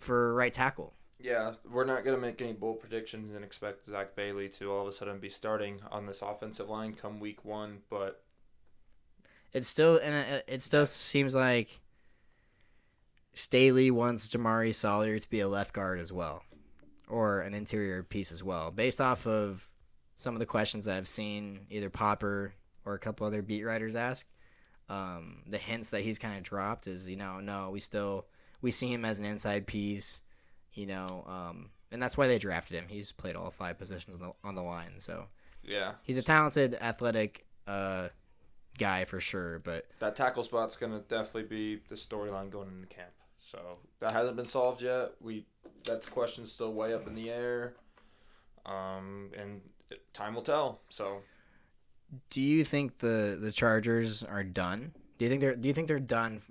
for 0.00 0.34
right 0.34 0.52
tackle. 0.52 0.94
Yeah, 1.18 1.52
we're 1.70 1.84
not 1.84 2.04
gonna 2.04 2.16
make 2.18 2.40
any 2.40 2.52
bold 2.54 2.80
predictions 2.80 3.34
and 3.34 3.44
expect 3.44 3.86
Zack 3.86 4.14
Bailey 4.16 4.48
to 4.50 4.72
all 4.72 4.82
of 4.82 4.88
a 4.88 4.92
sudden 4.92 5.18
be 5.18 5.28
starting 5.28 5.80
on 5.90 6.06
this 6.06 6.22
offensive 6.22 6.68
line 6.68 6.94
come 6.94 7.20
week 7.20 7.44
one, 7.44 7.82
but 7.90 8.24
It's 9.52 9.68
still 9.68 9.96
and 9.96 10.14
it, 10.14 10.44
it 10.48 10.62
still 10.62 10.86
seems 10.86 11.34
like 11.34 11.80
Staley 13.32 13.90
wants 13.90 14.28
Jamaree 14.28 14.74
Salyer 14.74 15.18
to 15.18 15.30
be 15.30 15.40
a 15.40 15.48
left 15.48 15.72
guard 15.74 15.98
as 16.00 16.12
well, 16.12 16.42
or 17.08 17.40
an 17.40 17.54
interior 17.54 18.02
piece 18.02 18.32
as 18.32 18.42
well, 18.42 18.70
based 18.70 19.00
off 19.00 19.26
of 19.26 19.70
some 20.16 20.34
of 20.34 20.40
the 20.40 20.46
questions 20.46 20.86
that 20.86 20.96
I've 20.96 21.08
seen 21.08 21.66
either 21.70 21.90
Popper 21.90 22.54
or 22.84 22.94
a 22.94 22.98
couple 22.98 23.26
other 23.26 23.42
beat 23.42 23.64
writers 23.64 23.96
ask. 23.96 24.26
Um, 24.88 25.42
the 25.46 25.58
hints 25.58 25.90
that 25.90 26.02
he's 26.02 26.18
kind 26.18 26.36
of 26.36 26.42
dropped 26.42 26.86
is 26.88 27.08
you 27.08 27.16
know 27.16 27.40
no 27.40 27.70
we 27.70 27.78
still 27.80 28.26
we 28.62 28.70
see 28.70 28.92
him 28.92 29.04
as 29.04 29.18
an 29.18 29.24
inside 29.24 29.66
piece, 29.66 30.20
you 30.72 30.86
know, 30.86 31.24
um, 31.26 31.70
and 31.90 32.00
that's 32.02 32.16
why 32.16 32.26
they 32.26 32.38
drafted 32.38 32.76
him. 32.76 32.86
He's 32.88 33.12
played 33.12 33.36
all 33.36 33.50
five 33.50 33.78
positions 33.78 34.20
on 34.20 34.28
the, 34.28 34.48
on 34.48 34.54
the 34.54 34.62
line, 34.62 34.98
so 34.98 35.26
yeah, 35.62 35.92
he's 36.02 36.16
a 36.16 36.22
talented, 36.22 36.76
athletic 36.80 37.46
uh, 37.66 38.08
guy 38.78 39.04
for 39.04 39.20
sure. 39.20 39.58
But 39.58 39.86
that 39.98 40.16
tackle 40.16 40.42
spot's 40.42 40.76
gonna 40.76 41.00
definitely 41.00 41.44
be 41.44 41.80
the 41.88 41.94
storyline 41.96 42.50
going 42.50 42.68
into 42.68 42.86
camp. 42.86 43.10
So 43.40 43.78
that 44.00 44.12
hasn't 44.12 44.36
been 44.36 44.44
solved 44.44 44.82
yet. 44.82 45.12
We 45.20 45.46
that 45.84 46.08
question's 46.10 46.52
still 46.52 46.72
way 46.72 46.94
up 46.94 47.06
in 47.06 47.14
the 47.14 47.30
air, 47.30 47.74
um, 48.66 49.30
and 49.36 49.62
time 50.12 50.34
will 50.34 50.42
tell. 50.42 50.80
So 50.88 51.22
Do 52.28 52.40
you 52.40 52.64
think 52.64 52.98
the 52.98 53.38
the 53.40 53.50
Chargers 53.50 54.22
are 54.22 54.44
done? 54.44 54.92
Do 55.18 55.24
you 55.24 55.30
think 55.30 55.40
they're 55.40 55.56
Do 55.56 55.68
you 55.68 55.74
think 55.74 55.88
they're 55.88 55.98
done? 55.98 56.42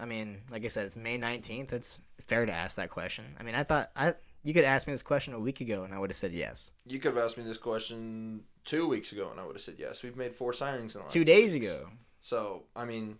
I 0.00 0.06
mean, 0.06 0.38
like 0.50 0.64
I 0.64 0.68
said, 0.68 0.86
it's 0.86 0.96
May 0.96 1.16
nineteenth. 1.18 1.72
It's 1.72 2.00
fair 2.26 2.46
to 2.46 2.52
ask 2.52 2.76
that 2.76 2.90
question. 2.90 3.36
I 3.38 3.42
mean, 3.42 3.54
I 3.54 3.62
thought 3.64 3.90
I 3.94 4.14
you 4.42 4.54
could 4.54 4.64
ask 4.64 4.86
me 4.86 4.94
this 4.94 5.02
question 5.02 5.34
a 5.34 5.38
week 5.38 5.60
ago, 5.60 5.84
and 5.84 5.92
I 5.94 5.98
would 5.98 6.10
have 6.10 6.16
said 6.16 6.32
yes. 6.32 6.72
you 6.86 6.98
could 6.98 7.14
have 7.14 7.22
asked 7.22 7.36
me 7.36 7.44
this 7.44 7.58
question 7.58 8.44
two 8.64 8.88
weeks 8.88 9.12
ago, 9.12 9.28
and 9.30 9.38
I 9.38 9.44
would 9.44 9.56
have 9.56 9.62
said 9.62 9.74
yes. 9.78 10.02
We've 10.02 10.16
made 10.16 10.34
four 10.34 10.52
signings 10.52 10.80
in 10.80 10.88
the 10.88 10.98
last 11.00 11.12
Two 11.12 11.24
days 11.24 11.52
weeks. 11.52 11.66
ago. 11.66 11.88
So, 12.20 12.64
I 12.74 12.84
mean, 12.84 13.18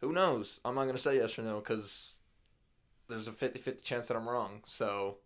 who 0.00 0.12
knows? 0.12 0.60
I'm 0.64 0.74
not 0.74 0.84
going 0.84 0.96
to 0.96 1.02
say 1.02 1.16
yes 1.16 1.38
or 1.38 1.42
no 1.42 1.58
because 1.60 2.22
there's 3.08 3.28
a 3.28 3.32
50 3.32 3.58
50 3.58 3.82
chance 3.82 4.08
that 4.08 4.16
I'm 4.16 4.28
wrong. 4.28 4.62
So, 4.66 5.18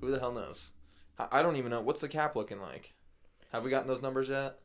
who 0.00 0.10
the 0.10 0.18
hell 0.18 0.32
knows? 0.32 0.72
I, 1.18 1.28
I 1.32 1.42
don't 1.42 1.56
even 1.56 1.70
know. 1.70 1.80
What's 1.82 2.00
the 2.00 2.08
cap 2.08 2.36
looking 2.36 2.60
like? 2.60 2.94
Have 3.52 3.64
we 3.64 3.70
gotten 3.70 3.88
those 3.88 4.02
numbers 4.02 4.28
yet? 4.28 4.58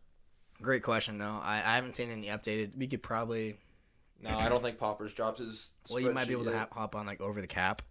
Great 0.61 0.83
question, 0.83 1.17
though. 1.17 1.39
I, 1.41 1.57
I 1.57 1.75
haven't 1.75 1.95
seen 1.95 2.11
any 2.11 2.27
updated. 2.27 2.77
We 2.77 2.87
could 2.87 3.03
probably. 3.03 3.57
No, 4.23 4.37
I 4.37 4.49
don't 4.49 4.61
think 4.61 4.77
Poppers 4.77 5.13
dropped 5.13 5.39
his. 5.39 5.71
Well, 5.89 5.99
you 5.99 6.11
might 6.11 6.27
be 6.27 6.33
able 6.33 6.45
to 6.45 6.57
ha- 6.57 6.67
hop 6.71 6.95
on 6.95 7.05
like 7.05 7.21
over 7.21 7.41
the 7.41 7.47
cap. 7.47 7.81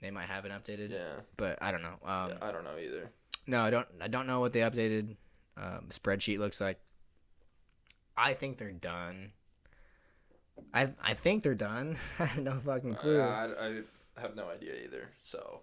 They 0.00 0.10
might 0.10 0.26
have 0.26 0.44
it 0.44 0.52
updated. 0.52 0.90
Yeah. 0.90 1.20
but 1.36 1.58
I 1.62 1.70
don't 1.70 1.82
know. 1.82 1.96
Um, 2.04 2.30
yeah, 2.30 2.36
I 2.42 2.52
don't 2.52 2.64
know 2.64 2.76
either. 2.82 3.10
No, 3.46 3.60
I 3.62 3.70
don't. 3.70 3.86
I 4.00 4.08
don't 4.08 4.26
know 4.26 4.40
what 4.40 4.52
the 4.52 4.60
updated 4.60 5.16
um, 5.56 5.86
spreadsheet 5.90 6.38
looks 6.38 6.60
like. 6.60 6.78
I 8.16 8.32
think 8.32 8.58
they're 8.58 8.72
done. 8.72 9.32
I 10.72 10.90
I 11.02 11.14
think 11.14 11.42
they're 11.42 11.54
done. 11.54 11.96
I 12.18 12.24
have 12.26 12.42
no 12.42 12.52
fucking 12.54 12.94
clue. 12.94 13.20
I, 13.20 13.46
I 13.46 14.20
have 14.20 14.36
no 14.36 14.48
idea 14.48 14.72
either. 14.84 15.10
So, 15.22 15.60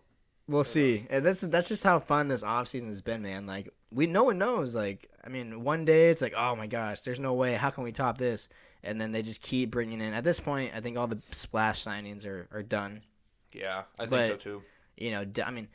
we'll 0.47 0.63
see. 0.63 1.07
And 1.09 1.25
that's 1.25 1.41
that's 1.41 1.69
just 1.69 1.83
how 1.83 1.99
fun 1.99 2.27
this 2.27 2.43
offseason 2.43 2.87
has 2.87 3.01
been, 3.01 3.21
man. 3.21 3.45
Like 3.47 3.69
we, 3.91 4.07
no 4.07 4.25
one 4.25 4.37
knows. 4.37 4.75
Like 4.75 5.09
I 5.23 5.29
mean, 5.29 5.63
one 5.63 5.85
day 5.85 6.09
it's 6.09 6.21
like, 6.21 6.33
oh 6.35 6.55
my 6.55 6.67
gosh, 6.67 7.01
there's 7.01 7.19
no 7.19 7.33
way. 7.33 7.53
How 7.53 7.69
can 7.69 7.83
we 7.83 7.91
top 7.91 8.17
this? 8.17 8.47
And 8.83 8.99
then 8.99 9.11
they 9.11 9.21
just 9.21 9.41
keep 9.43 9.69
bringing 9.71 10.01
in. 10.01 10.13
At 10.13 10.23
this 10.23 10.39
point, 10.39 10.71
I 10.75 10.79
think 10.81 10.97
all 10.97 11.07
the 11.07 11.21
splash 11.31 11.83
signings 11.83 12.25
are 12.25 12.47
are 12.51 12.63
done. 12.63 13.03
yeah, 13.53 13.83
I 13.99 14.03
think 14.03 14.09
But- 14.11 14.27
so 14.27 14.35
too. 14.37 14.63
You 14.97 15.11
know, 15.11 15.25
I 15.45 15.51
mean, 15.51 15.67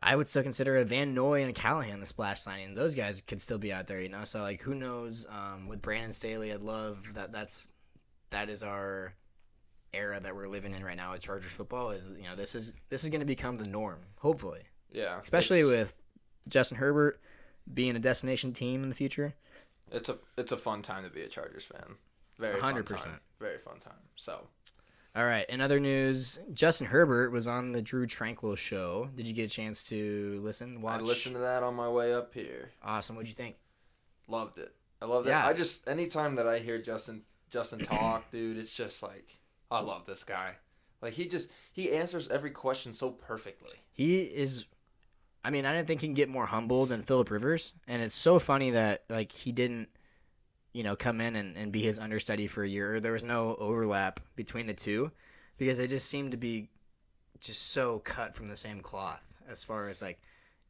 I 0.00 0.14
would 0.14 0.28
still 0.28 0.42
consider 0.44 0.76
a 0.76 0.84
Van 0.84 1.12
Noy 1.14 1.40
and 1.40 1.50
a 1.50 1.52
Callahan 1.52 1.98
the 2.00 2.06
splash 2.06 2.40
signing. 2.40 2.74
Those 2.74 2.94
guys 2.94 3.20
could 3.26 3.40
still 3.40 3.58
be 3.58 3.72
out 3.72 3.86
there, 3.88 4.00
you 4.00 4.08
know. 4.08 4.24
So 4.24 4.42
like, 4.42 4.60
who 4.62 4.74
knows? 4.74 5.26
Um, 5.28 5.66
with 5.66 5.82
Brandon 5.82 6.12
Staley, 6.12 6.52
I'd 6.52 6.62
love 6.62 7.14
that. 7.14 7.32
That's 7.32 7.68
that 8.30 8.48
is 8.48 8.62
our 8.62 9.14
era 9.94 10.20
that 10.20 10.36
we're 10.36 10.46
living 10.48 10.74
in 10.74 10.84
right 10.84 10.96
now 10.96 11.12
with 11.12 11.20
Chargers 11.22 11.50
football. 11.52 11.90
Is 11.90 12.10
you 12.16 12.24
know 12.28 12.36
this 12.36 12.54
is 12.54 12.78
this 12.90 13.02
is 13.02 13.10
going 13.10 13.20
to 13.20 13.26
become 13.26 13.56
the 13.56 13.68
norm, 13.68 13.98
hopefully, 14.18 14.62
Yeah. 14.92 15.18
especially 15.20 15.64
with 15.64 16.00
Justin 16.46 16.78
Herbert 16.78 17.20
being 17.72 17.96
a 17.96 18.00
destination 18.00 18.52
team 18.52 18.82
in 18.84 18.88
the 18.90 18.94
future. 18.94 19.34
It's 19.92 20.08
a, 20.08 20.14
it's 20.36 20.52
a 20.52 20.56
fun 20.56 20.82
time 20.82 21.04
to 21.04 21.10
be 21.10 21.22
a 21.22 21.28
Chargers 21.28 21.64
fan. 21.64 21.96
Very 22.38 22.60
100%. 22.60 22.88
fun 22.88 22.98
time. 22.98 23.20
Very 23.40 23.58
fun 23.58 23.80
time. 23.80 23.94
So, 24.16 24.46
All 25.16 25.24
right. 25.24 25.48
In 25.48 25.60
other 25.60 25.80
news, 25.80 26.38
Justin 26.52 26.86
Herbert 26.86 27.32
was 27.32 27.48
on 27.48 27.72
the 27.72 27.82
Drue 27.82 28.06
Tranquill 28.06 28.56
show. 28.56 29.10
Did 29.16 29.26
you 29.26 29.34
get 29.34 29.44
a 29.44 29.54
chance 29.54 29.88
to 29.88 30.40
listen? 30.42 30.80
Watch. 30.80 31.00
I 31.00 31.02
listened 31.02 31.34
to 31.34 31.40
that 31.40 31.62
on 31.62 31.74
my 31.74 31.88
way 31.88 32.14
up 32.14 32.32
here. 32.34 32.70
Awesome. 32.82 33.16
What'd 33.16 33.28
you 33.28 33.34
think? 33.34 33.56
Loved 34.28 34.58
it. 34.58 34.74
I 35.00 35.06
love 35.06 35.26
it. 35.26 35.30
Yeah. 35.30 35.46
I 35.46 35.52
just 35.52 35.88
anytime 35.88 36.36
that 36.36 36.46
I 36.46 36.58
hear 36.58 36.80
Justin 36.80 37.22
Justin 37.50 37.80
talk, 37.80 38.30
dude, 38.30 38.58
it's 38.58 38.74
just 38.74 39.02
like 39.02 39.38
I 39.70 39.80
love 39.80 40.06
this 40.06 40.24
guy. 40.24 40.56
Like 41.00 41.14
he 41.14 41.26
just 41.26 41.48
he 41.72 41.92
answers 41.92 42.28
every 42.28 42.50
question 42.50 42.92
so 42.92 43.10
perfectly. 43.10 43.76
He 43.92 44.20
is. 44.22 44.64
I 45.48 45.50
mean, 45.50 45.64
I 45.64 45.72
didn't 45.72 45.86
think 45.86 46.02
he 46.02 46.08
can 46.08 46.12
get 46.12 46.28
more 46.28 46.44
humble 46.44 46.84
than 46.84 47.02
Philip 47.02 47.30
Rivers, 47.30 47.72
and 47.86 48.02
it's 48.02 48.14
so 48.14 48.38
funny 48.38 48.72
that 48.72 49.04
like 49.08 49.32
he 49.32 49.50
didn't, 49.50 49.88
you 50.74 50.82
know, 50.82 50.94
come 50.94 51.22
in 51.22 51.36
and, 51.36 51.56
and 51.56 51.72
be 51.72 51.80
his 51.80 51.98
understudy 51.98 52.46
for 52.46 52.62
a 52.62 52.68
year. 52.68 53.00
There 53.00 53.12
was 53.12 53.24
no 53.24 53.56
overlap 53.58 54.20
between 54.36 54.66
the 54.66 54.74
two, 54.74 55.10
because 55.56 55.78
they 55.78 55.86
just 55.86 56.06
seemed 56.06 56.32
to 56.32 56.36
be 56.36 56.68
just 57.40 57.72
so 57.72 58.00
cut 58.00 58.34
from 58.34 58.48
the 58.48 58.56
same 58.56 58.82
cloth 58.82 59.36
as 59.48 59.64
far 59.64 59.88
as 59.88 60.02
like 60.02 60.20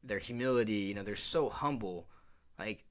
their 0.04 0.20
humility. 0.20 0.74
You 0.74 0.94
know, 0.94 1.02
they're 1.02 1.16
so 1.16 1.48
humble. 1.48 2.06
Like, 2.56 2.84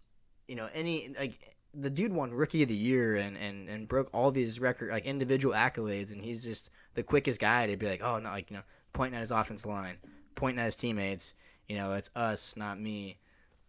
you 0.49 0.57
know, 0.57 0.67
any 0.73 1.15
like 1.17 1.39
the 1.73 1.89
dude 1.89 2.11
won 2.11 2.33
rookie 2.33 2.63
of 2.63 2.67
the 2.67 2.75
year 2.75 3.15
and, 3.15 3.37
and, 3.37 3.69
and 3.69 3.87
broke 3.87 4.09
all 4.11 4.31
these 4.31 4.59
record 4.59 4.91
like 4.91 5.05
individual 5.05 5.55
accolades 5.55 6.11
and 6.11 6.21
he's 6.21 6.43
just 6.43 6.69
the 6.95 7.03
quickest 7.03 7.39
guy 7.39 7.65
to 7.65 7.77
be 7.77 7.87
like 7.87 8.03
oh 8.03 8.19
no 8.19 8.29
like 8.29 8.51
you 8.51 8.57
know 8.57 8.63
pointing 8.91 9.15
at 9.15 9.21
his 9.21 9.31
offensive 9.31 9.69
line 9.69 9.97
pointing 10.35 10.59
at 10.59 10.65
his 10.65 10.75
teammates 10.75 11.33
you 11.67 11.75
know 11.77 11.93
it's 11.93 12.09
us 12.15 12.55
not 12.55 12.79
me 12.79 13.17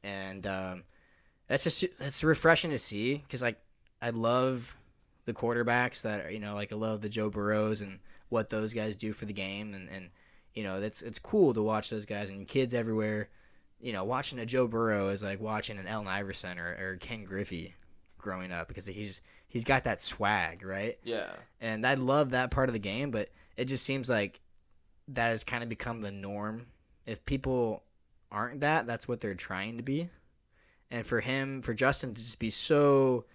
and 0.03 0.47
um, 0.47 0.85
that's 1.49 1.65
just 1.65 1.85
it's 2.01 2.23
refreshing 2.25 2.71
to 2.71 2.79
see 2.79 3.17
because 3.17 3.43
like 3.43 3.61
I 4.01 4.11
love 4.11 4.77
the 5.25 5.33
quarterbacks 5.35 6.03
that 6.03 6.27
are, 6.27 6.31
you 6.31 6.39
know 6.39 6.55
like 6.55 6.73
I 6.73 6.77
love 6.77 7.01
the 7.01 7.09
Joe 7.09 7.31
Burrows 7.31 7.81
and 7.81 7.99
what 8.29 8.51
those 8.51 8.73
guys 8.75 8.97
do 8.97 9.13
for 9.13 9.25
the 9.27 9.33
game 9.33 9.75
and 9.75 9.89
and 9.89 10.11
you 10.55 10.63
know 10.63 10.81
that's 10.81 11.03
it's 11.03 11.19
cool 11.19 11.53
to 11.55 11.63
watch 11.63 11.91
those 11.91 12.07
guys 12.07 12.31
and 12.31 12.47
kids 12.49 12.75
everywhere 12.75 13.29
you 13.81 13.93
know 13.93 14.05
watching 14.05 14.39
a 14.39 14.47
Joe 14.47 14.67
Burrow 14.69 15.09
is 15.09 15.23
like 15.23 15.41
watching 15.41 15.79
an 15.79 15.87
Allen 15.87 16.07
Iverson 16.09 16.59
or, 16.59 16.69
or 16.81 16.97
Ken 17.01 17.25
Griffey 17.25 17.75
growing 18.19 18.51
up 18.53 18.69
because 18.69 18.87
he's 18.87 19.21
he's 19.49 19.65
got 19.65 19.85
that 19.85 20.03
swag 20.03 20.65
right 20.65 20.99
Yeah. 21.05 21.31
and 21.61 21.87
I 21.87 21.95
love 21.95 22.31
that 22.31 22.51
part 22.51 22.69
of 22.69 22.73
the 22.73 22.79
game, 22.79 23.11
but 23.11 23.31
it 23.57 23.65
just 23.67 23.85
seems 23.85 24.09
like 24.09 24.41
that 25.09 25.29
has 25.29 25.43
kind 25.45 25.63
of 25.63 25.69
become 25.69 26.01
the 26.01 26.11
norm. 26.13 26.67
If 27.07 27.25
people 27.25 27.83
aren't 28.31 28.61
that, 28.61 28.87
that's 28.87 29.09
what 29.09 29.21
they're 29.21 29.35
trying 29.35 29.77
to 29.77 29.83
be. 29.83 30.11
And 30.91 31.05
for 31.07 31.21
him, 31.21 31.63
for 31.63 31.75
Justin 31.75 32.15
to 32.15 32.21
just 32.21 32.39
be 32.39 32.51
so 32.51 33.27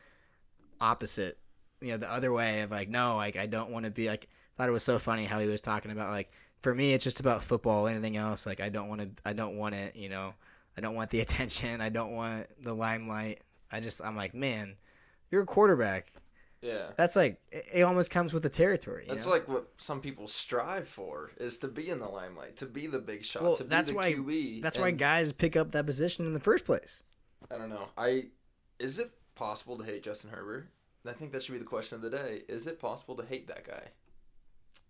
opposite, 0.82 1.38
you 1.82 1.89
know, 1.89 1.97
the 1.97 2.12
other 2.12 2.32
way 2.32 2.62
of 2.62 2.71
like, 2.71 2.89
no, 2.89 3.15
like 3.15 3.36
I 3.36 3.45
don't 3.45 3.71
want 3.71 3.86
to 3.86 3.91
be 3.91 4.08
like. 4.08 4.27
Thought 4.56 4.69
it 4.69 4.71
was 4.71 4.84
so 4.84 4.99
funny 4.99 5.25
how 5.25 5.39
he 5.39 5.47
was 5.47 5.62
talking 5.62 5.89
about 5.89 6.12
like, 6.12 6.32
for 6.62 6.75
me, 6.75 6.93
it's 6.93 7.03
just 7.03 7.19
about 7.19 7.43
football. 7.43 7.88
Anything 7.88 8.17
else, 8.17 8.45
like 8.45 8.60
I 8.60 8.69
don't 8.69 8.88
want 8.88 9.01
to, 9.01 9.10
I 9.25 9.34
don't 9.34 9.58
want 9.58 9.73
it. 9.73 9.95
You 9.95 10.10
know, 10.10 10.36
I 10.77 10.82
don't 10.82 10.95
want 10.95 11.10
the 11.10 11.21
attention. 11.25 11.82
I 11.82 11.89
don't 11.89 12.12
want 12.12 12.47
the 12.62 12.73
limelight. 12.73 13.41
I 13.71 13.79
just, 13.79 14.03
I'm 14.03 14.15
like, 14.15 14.36
man, 14.36 14.75
you're 15.32 15.41
a 15.41 15.47
quarterback. 15.47 16.13
Yeah. 16.63 16.91
That's 16.97 17.15
like 17.15 17.41
it 17.52 17.82
almost 17.82 18.10
comes 18.10 18.34
with 18.34 18.41
the 18.41 18.49
territory. 18.49 19.06
That's 19.08 19.26
know? 19.26 19.32
like 19.32 19.47
what 19.49 19.67
some 19.78 19.99
people 19.99 20.28
strive 20.28 20.88
for 20.88 21.32
is 21.38 21.60
to 21.60 21.67
be 21.67 21.89
in 21.89 21.99
the 21.99 22.08
limelight, 22.08 22.56
to 22.58 22.65
be 22.65 22.88
the 22.88 22.99
big 22.99 23.26
shot, 23.26 23.43
Well, 23.43 23.58
to 23.58 23.63
be 23.63 23.69
that's 23.69 23.89
the 23.89 23.95
why- 23.97 24.13
QB. 24.13 24.62
That's 24.62 24.80
why 24.80 24.91
guys 24.91 25.34
pick 25.34 25.58
up 25.58 25.71
that 25.71 25.86
position 25.86 26.26
in 26.26 26.34
the 26.34 26.39
first 26.39 26.63
place. 26.63 27.04
I 27.52 27.58
don't 27.58 27.69
know. 27.69 27.89
I 27.97 28.28
is 28.80 28.97
it 28.97 29.12
possible 29.36 29.78
to 29.78 29.84
hate 29.84 30.04
Justin 30.04 30.30
Herbert? 30.30 30.69
I 31.06 31.12
think 31.12 31.34
that 31.34 31.43
should 31.43 31.52
be 31.52 31.60
the 31.60 31.65
question 31.65 31.97
of 31.97 32.02
the 32.02 32.10
day. 32.10 32.43
Is 32.47 32.65
it 32.65 32.80
possible 32.80 33.15
to 33.17 33.26
hate 33.26 33.47
that 33.49 33.67
guy? 33.67 33.89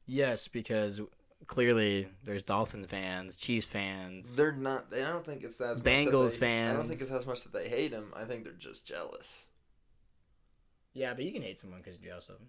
Yes, 0.06 0.48
because 0.48 1.02
clearly 1.48 2.08
there's 2.24 2.44
Dolphin 2.44 2.86
fans, 2.86 3.36
Chiefs 3.36 3.66
fans. 3.66 4.36
They're 4.36 4.52
not. 4.52 4.88
I 4.94 5.00
don't 5.00 5.26
think 5.26 5.44
it's 5.44 5.58
that. 5.58 5.78
Much 5.78 5.84
Bengals 5.84 6.34
that 6.40 6.46
they, 6.46 6.70
I 6.70 6.74
don't 6.74 6.88
think 6.88 7.02
it's 7.02 7.12
as 7.12 7.26
much 7.26 7.44
that 7.44 7.54
they 7.54 7.68
hate 7.68 7.92
him. 7.92 8.14
I 8.16 8.26
think 8.26 8.44
they're 8.44 8.54
just 8.54 8.86
jealous. 8.86 9.48
Yeah, 10.94 11.14
but 11.14 11.24
you 11.24 11.32
can 11.32 11.42
hate 11.42 11.60
someone 11.60 11.82
because 11.82 12.00
you're 12.00 12.12
jealous 12.12 12.30
of 12.30 12.38
them. 12.38 12.48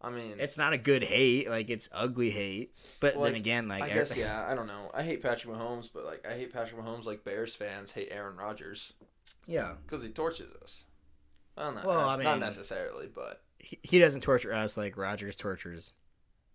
I 0.00 0.10
mean, 0.10 0.36
It's 0.38 0.58
not 0.58 0.72
a 0.74 0.78
good 0.78 1.02
hate, 1.02 1.48
like 1.48 1.70
it's 1.70 1.88
ugly 1.92 2.30
hate. 2.30 2.76
But 3.00 3.16
Like, 3.16 3.32
then 3.32 3.34
again, 3.40 3.68
like 3.68 3.84
I 3.84 3.88
guess 3.88 4.16
yeah. 4.16 4.46
I 4.48 4.54
don't 4.54 4.66
know. 4.66 4.90
I 4.92 5.02
hate 5.02 5.22
Patrick 5.22 5.54
Mahomes, 5.54 5.88
but 5.92 6.04
like 6.04 6.26
I 6.26 6.34
hate 6.34 6.52
Patrick 6.52 6.80
Mahomes 6.80 7.06
like 7.06 7.24
Bears 7.24 7.54
fans 7.54 7.90
hate 7.92 8.08
Aaron 8.10 8.36
Rodgers 8.36 8.92
yeah, 9.46 9.74
because 9.86 10.04
he 10.04 10.10
torches 10.10 10.52
us. 10.62 10.84
Well, 11.56 11.72
not, 11.72 11.84
Well, 11.84 12.00
I 12.00 12.22
not 12.22 12.40
necessarily, 12.40 13.08
but 13.12 13.42
he, 13.58 13.78
he 13.82 13.98
doesn't 13.98 14.22
torture 14.22 14.52
us 14.52 14.76
like 14.76 14.96
Rodgers 14.96 15.36
tortures. 15.36 15.92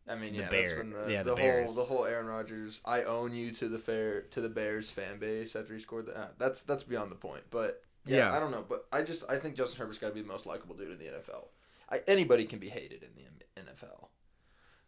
I 0.07 0.15
mean, 0.15 0.33
The 0.33 0.39
yeah, 0.39 0.49
Bear- 0.49 0.61
that's 0.61 0.77
when 0.77 0.89
the, 0.91 1.11
yeah, 1.11 1.23
the, 1.23 1.35
the 1.35 1.41
whole 1.41 1.73
the 1.73 1.83
whole 1.85 2.05
Aaron 2.05 2.27
Rodgers 2.27 2.81
I 2.85 3.03
own 3.03 3.33
you 3.33 3.51
to 3.51 3.69
the 3.69 3.77
fair 3.77 4.21
to 4.21 4.41
the 4.41 4.49
Bears 4.49 4.89
fan 4.89 5.19
base 5.19 5.55
after 5.55 5.73
he 5.73 5.79
scored 5.79 6.07
that. 6.07 6.17
Uh, 6.17 6.27
that's 6.37 6.63
that's 6.63 6.83
beyond 6.83 7.11
the 7.11 7.15
point. 7.15 7.43
But 7.49 7.83
yeah, 8.05 8.17
Yeah. 8.17 8.35
I 8.35 8.39
don't 8.39 8.51
know. 8.51 8.65
But 8.67 8.85
I 8.91 9.01
just 9.03 9.29
I 9.29 9.37
think 9.37 9.55
Justin 9.55 9.79
Herbert's 9.79 9.99
got 9.99 10.09
to 10.09 10.13
be 10.13 10.21
the 10.21 10.27
most 10.27 10.45
likable 10.45 10.75
dude 10.75 10.91
in 10.91 10.97
the 10.99 11.05
NFL. 11.05 11.47
I, 11.89 12.01
anybody 12.07 12.45
can 12.45 12.59
be 12.59 12.69
hated 12.69 13.03
in 13.03 13.09
the 13.15 13.61
NFL, 13.61 14.07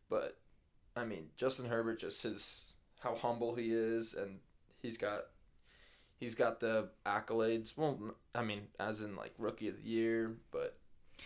but 0.09 0.37
I 0.95 1.05
mean 1.05 1.29
Justin 1.37 1.67
Herbert 1.67 1.99
just 1.99 2.23
his 2.23 2.73
how 2.99 3.15
humble 3.15 3.55
he 3.55 3.71
is 3.71 4.13
and 4.13 4.39
he's 4.81 4.97
got 4.97 5.21
he's 6.19 6.35
got 6.35 6.59
the 6.59 6.89
accolades. 7.05 7.73
Well, 7.75 7.99
I 8.35 8.43
mean 8.43 8.67
as 8.79 9.01
in 9.01 9.15
like 9.15 9.33
rookie 9.37 9.67
of 9.69 9.77
the 9.77 9.83
year, 9.83 10.35
but 10.51 10.77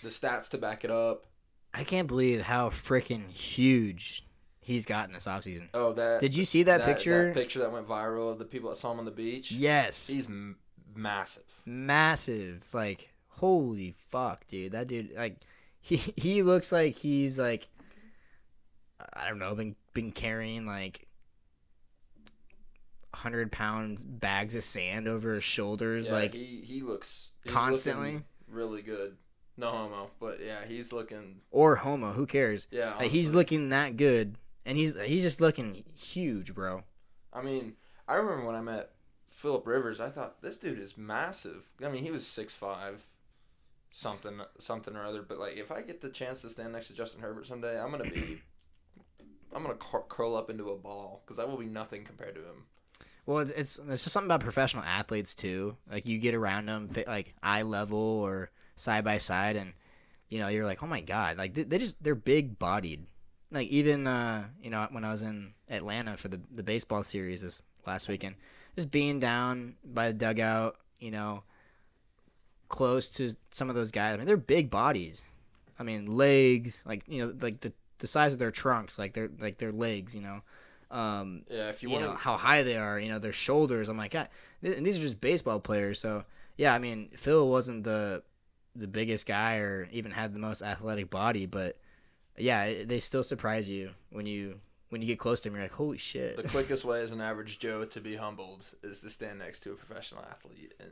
the 0.03 0.09
stats 0.09 0.49
to 0.49 0.57
back 0.57 0.83
it 0.83 0.91
up. 0.91 1.25
I 1.73 1.83
can't 1.83 2.07
believe 2.07 2.41
how 2.43 2.69
freaking 2.69 3.29
huge 3.29 4.25
he's 4.61 4.85
gotten 4.85 5.13
this 5.13 5.25
offseason. 5.25 5.67
Oh, 5.73 5.93
that 5.93 6.21
Did 6.21 6.35
you 6.35 6.45
see 6.45 6.63
that, 6.63 6.83
picture? 6.85 7.25
That 7.27 7.35
picture 7.35 7.59
that 7.59 7.71
went 7.71 7.87
viral 7.87 8.31
of 8.31 8.39
the 8.39 8.45
people 8.45 8.69
that 8.69 8.77
saw 8.77 8.91
him 8.91 8.99
on 8.99 9.05
the 9.05 9.11
beach. 9.11 9.51
yes. 9.51 10.07
he's 10.07 10.25
m- 10.25 10.57
massive. 10.95 11.43
Massive. 11.65 12.63
Like, 12.73 13.13
holy 13.29 13.95
fuck, 14.09 14.47
dude. 14.47 14.71
That 14.73 14.87
dude, 14.87 15.13
like, 15.15 15.37
he 15.81 15.97
he 16.15 16.43
looks 16.43 16.71
like 16.71 16.95
he's 16.95 17.37
like, 17.39 17.67
I 19.13 19.27
don't 19.27 19.39
know, 19.39 19.53
been 19.55 19.75
been 19.93 20.11
carrying 20.11 20.65
like 20.65 21.07
hundred 23.13 23.51
pound 23.51 24.19
bags 24.19 24.55
of 24.55 24.63
sand 24.63 25.07
over 25.07 25.35
his 25.35 25.43
shoulders, 25.43 26.07
Yeah, 26.07 26.13
like 26.13 26.33
he 26.33 26.61
he 26.65 26.81
looks 26.81 27.31
constantly. 27.47 28.23
really 28.47 28.81
good. 28.81 29.15
No 29.57 29.71
homo, 29.71 30.11
but 30.19 30.39
yeah, 30.43 30.65
he's 30.67 30.91
looking. 30.91 31.39
or 31.49 31.77
homo. 31.77 32.11
Who 32.11 32.25
cares? 32.25 32.67
Yeah, 32.71 32.95
Like, 32.95 33.11
he's 33.11 33.33
looking 33.33 33.69
that 33.69 33.95
good, 33.95 34.35
and 34.65 34.77
he's 34.77 34.99
he's 34.99 35.23
just 35.23 35.39
looking 35.39 35.83
huge, 35.95 36.53
bro. 36.53 36.83
I 37.31 37.41
mean, 37.41 37.75
I 38.05 38.15
remember 38.15 38.45
when 38.45 38.55
I 38.55 38.61
met 38.61 38.89
Philip 39.35 39.67
Rivers. 39.67 39.99
I 39.99 40.09
thought 40.09 40.41
this 40.41 40.57
dude 40.57 40.79
is 40.79 40.97
massive. 40.97 41.69
I 41.83 41.89
mean, 41.89 42.03
he 42.03 42.11
was 42.11 42.25
six 42.25 42.55
five, 42.55 43.03
something 43.91 44.39
something 44.59 44.95
or 44.95 45.03
other. 45.03 45.21
But 45.21 45.37
like, 45.37 45.57
if 45.57 45.73
I 45.73 45.81
get 45.81 45.99
the 45.99 46.09
chance 46.09 46.41
to 46.41 46.49
stand 46.49 46.71
next 46.71 46.87
to 46.87 46.93
Justin 46.93 47.21
Herbert 47.21 47.45
someday, 47.45 47.77
I'm 47.77 47.91
gonna 47.91 48.09
be. 48.09 48.41
I'm 49.53 49.61
gonna 49.61 49.75
cur- 49.75 50.03
curl 50.07 50.35
up 50.35 50.49
into 50.49 50.69
a 50.69 50.77
ball 50.77 51.21
because 51.25 51.37
I 51.37 51.45
will 51.45 51.57
be 51.57 51.65
nothing 51.65 52.03
compared 52.03 52.35
to 52.35 52.41
him. 52.41 52.65
Well, 53.25 53.39
it's, 53.39 53.51
it's 53.51 53.77
it's 53.77 54.03
just 54.03 54.13
something 54.13 54.27
about 54.27 54.39
professional 54.39 54.83
athletes 54.83 55.35
too. 55.35 55.75
Like 55.91 56.05
you 56.05 56.17
get 56.17 56.33
around 56.33 56.67
them, 56.67 56.89
like 57.05 57.35
eye 57.43 57.63
level 57.63 57.99
or 57.99 58.51
side 58.77 59.03
by 59.03 59.17
side, 59.17 59.57
and 59.57 59.73
you 60.29 60.39
know 60.39 60.47
you're 60.47 60.65
like, 60.65 60.81
oh 60.81 60.87
my 60.87 61.01
god, 61.01 61.37
like 61.37 61.55
they, 61.55 61.63
they 61.63 61.77
just 61.77 62.01
they're 62.01 62.15
big 62.15 62.57
bodied. 62.57 63.05
Like 63.51 63.67
even 63.67 64.07
uh, 64.07 64.45
you 64.61 64.69
know 64.69 64.87
when 64.91 65.03
I 65.03 65.11
was 65.11 65.21
in 65.21 65.55
Atlanta 65.69 66.15
for 66.15 66.29
the 66.29 66.39
the 66.51 66.63
baseball 66.63 67.03
series 67.03 67.41
this 67.41 67.63
last 67.85 68.07
weekend, 68.07 68.35
just 68.75 68.91
being 68.91 69.19
down 69.19 69.75
by 69.83 70.07
the 70.07 70.13
dugout, 70.13 70.77
you 70.99 71.11
know, 71.11 71.43
close 72.69 73.09
to 73.09 73.35
some 73.51 73.69
of 73.69 73.75
those 73.75 73.91
guys. 73.91 74.13
I 74.13 74.17
mean, 74.17 74.25
they're 74.25 74.37
big 74.37 74.69
bodies. 74.69 75.25
I 75.79 75.83
mean, 75.83 76.05
legs, 76.15 76.81
like 76.85 77.03
you 77.07 77.25
know, 77.25 77.33
like 77.39 77.61
the 77.61 77.73
the 77.99 78.07
size 78.07 78.33
of 78.33 78.39
their 78.39 78.51
trunks, 78.51 78.97
like 78.99 79.13
their 79.13 79.29
like 79.39 79.57
their 79.57 79.71
legs, 79.71 80.15
you 80.15 80.21
know. 80.21 80.41
Um, 80.91 81.43
Yeah, 81.49 81.69
if 81.69 81.81
you, 81.83 81.89
you, 81.89 81.93
want 81.93 82.05
know 82.05 82.11
to. 82.11 82.17
how 82.17 82.37
high 82.37 82.63
they 82.63 82.77
are, 82.77 82.99
you 82.99 83.09
know 83.09 83.19
their 83.19 83.33
shoulders. 83.33 83.89
I'm 83.89 83.97
like, 83.97 84.11
God, 84.11 84.29
and 84.63 84.85
these 84.85 84.97
are 84.97 85.01
just 85.01 85.19
baseball 85.19 85.59
players. 85.59 85.99
So 85.99 86.23
yeah, 86.57 86.73
I 86.73 86.79
mean, 86.79 87.09
Phil 87.15 87.47
wasn't 87.47 87.83
the 87.83 88.23
the 88.75 88.87
biggest 88.87 89.25
guy 89.25 89.55
or 89.57 89.87
even 89.91 90.11
had 90.11 90.33
the 90.33 90.39
most 90.39 90.61
athletic 90.61 91.09
body, 91.09 91.45
but 91.45 91.77
yeah, 92.37 92.83
they 92.83 92.99
still 92.99 93.23
surprise 93.23 93.67
you 93.69 93.91
when 94.11 94.25
you 94.25 94.59
when 94.89 95.01
you 95.01 95.07
get 95.07 95.19
close 95.19 95.41
to 95.41 95.49
them. 95.49 95.55
You're 95.55 95.65
like, 95.65 95.73
holy 95.73 95.97
shit. 95.97 96.37
The 96.37 96.43
quickest 96.43 96.85
way 96.85 97.01
as 97.01 97.11
an 97.11 97.21
average 97.21 97.59
Joe 97.59 97.85
to 97.85 98.01
be 98.01 98.15
humbled 98.15 98.65
is 98.83 99.01
to 99.01 99.09
stand 99.09 99.39
next 99.39 99.61
to 99.61 99.71
a 99.71 99.75
professional 99.75 100.23
athlete 100.23 100.73
and 100.79 100.91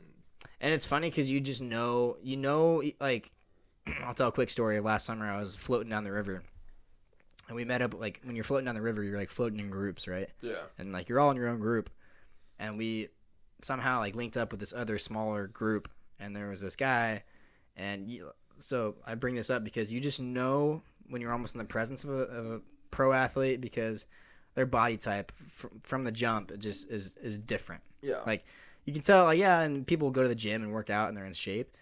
And 0.60 0.74
it's 0.74 0.84
funny 0.84 1.10
because 1.10 1.30
you 1.30 1.40
just 1.40 1.62
know, 1.62 2.16
you 2.22 2.36
know, 2.36 2.82
like, 3.00 3.30
I'll 4.04 4.14
tell 4.14 4.28
a 4.28 4.32
quick 4.32 4.50
story. 4.50 4.80
Last 4.80 5.06
summer, 5.06 5.30
I 5.30 5.38
was 5.38 5.54
floating 5.54 5.90
down 5.90 6.04
the 6.04 6.12
river, 6.12 6.42
and 7.48 7.56
we 7.56 7.64
met 7.64 7.82
up. 7.82 7.94
Like 7.94 8.20
when 8.24 8.34
you're 8.34 8.44
floating 8.44 8.64
down 8.66 8.74
the 8.74 8.82
river, 8.82 9.02
you're 9.02 9.18
like 9.18 9.30
floating 9.30 9.60
in 9.60 9.70
groups, 9.70 10.08
right? 10.08 10.28
yeah. 10.40 10.54
and 10.78 10.92
like 10.92 11.08
you're 11.08 11.20
all 11.20 11.30
in 11.30 11.36
your 11.36 11.48
own 11.48 11.60
group 11.60 11.90
and 12.58 12.78
we 12.78 13.08
somehow 13.62 13.98
like 13.98 14.14
linked 14.14 14.36
up 14.36 14.50
with 14.50 14.60
this 14.60 14.72
other 14.72 14.98
smaller 14.98 15.46
group 15.46 15.88
and 16.18 16.34
there 16.34 16.48
was 16.48 16.60
this 16.60 16.76
guy 16.76 17.22
and 17.76 18.10
you, 18.10 18.30
so 18.58 18.94
i 19.06 19.14
bring 19.14 19.34
this 19.34 19.50
up 19.50 19.64
because 19.64 19.90
you 19.92 20.00
just 20.00 20.20
know 20.20 20.82
when 21.08 21.20
you're 21.20 21.32
almost 21.32 21.54
in 21.54 21.58
the 21.58 21.64
presence 21.64 22.04
of 22.04 22.10
a, 22.10 22.22
of 22.22 22.46
a 22.46 22.60
pro 22.94 23.12
athlete 23.12 23.60
because 23.60 24.06
their 24.54 24.66
body 24.66 24.96
type 24.96 25.32
f- 25.36 25.66
from 25.80 26.04
the 26.04 26.12
jump 26.12 26.50
it 26.50 26.58
just 26.60 26.88
is 26.90 27.16
is 27.22 27.36
different 27.38 27.82
Yeah. 28.02 28.20
like 28.26 28.44
you 28.84 28.92
can 28.92 29.02
tell 29.02 29.24
like 29.24 29.38
yeah 29.38 29.60
and 29.60 29.86
people 29.86 30.10
go 30.10 30.22
to 30.22 30.28
the 30.28 30.34
gym 30.34 30.62
and 30.62 30.72
work 30.72 30.90
out 30.90 31.08
and 31.08 31.16
they're 31.16 31.26
in 31.26 31.32
shape 31.34 31.76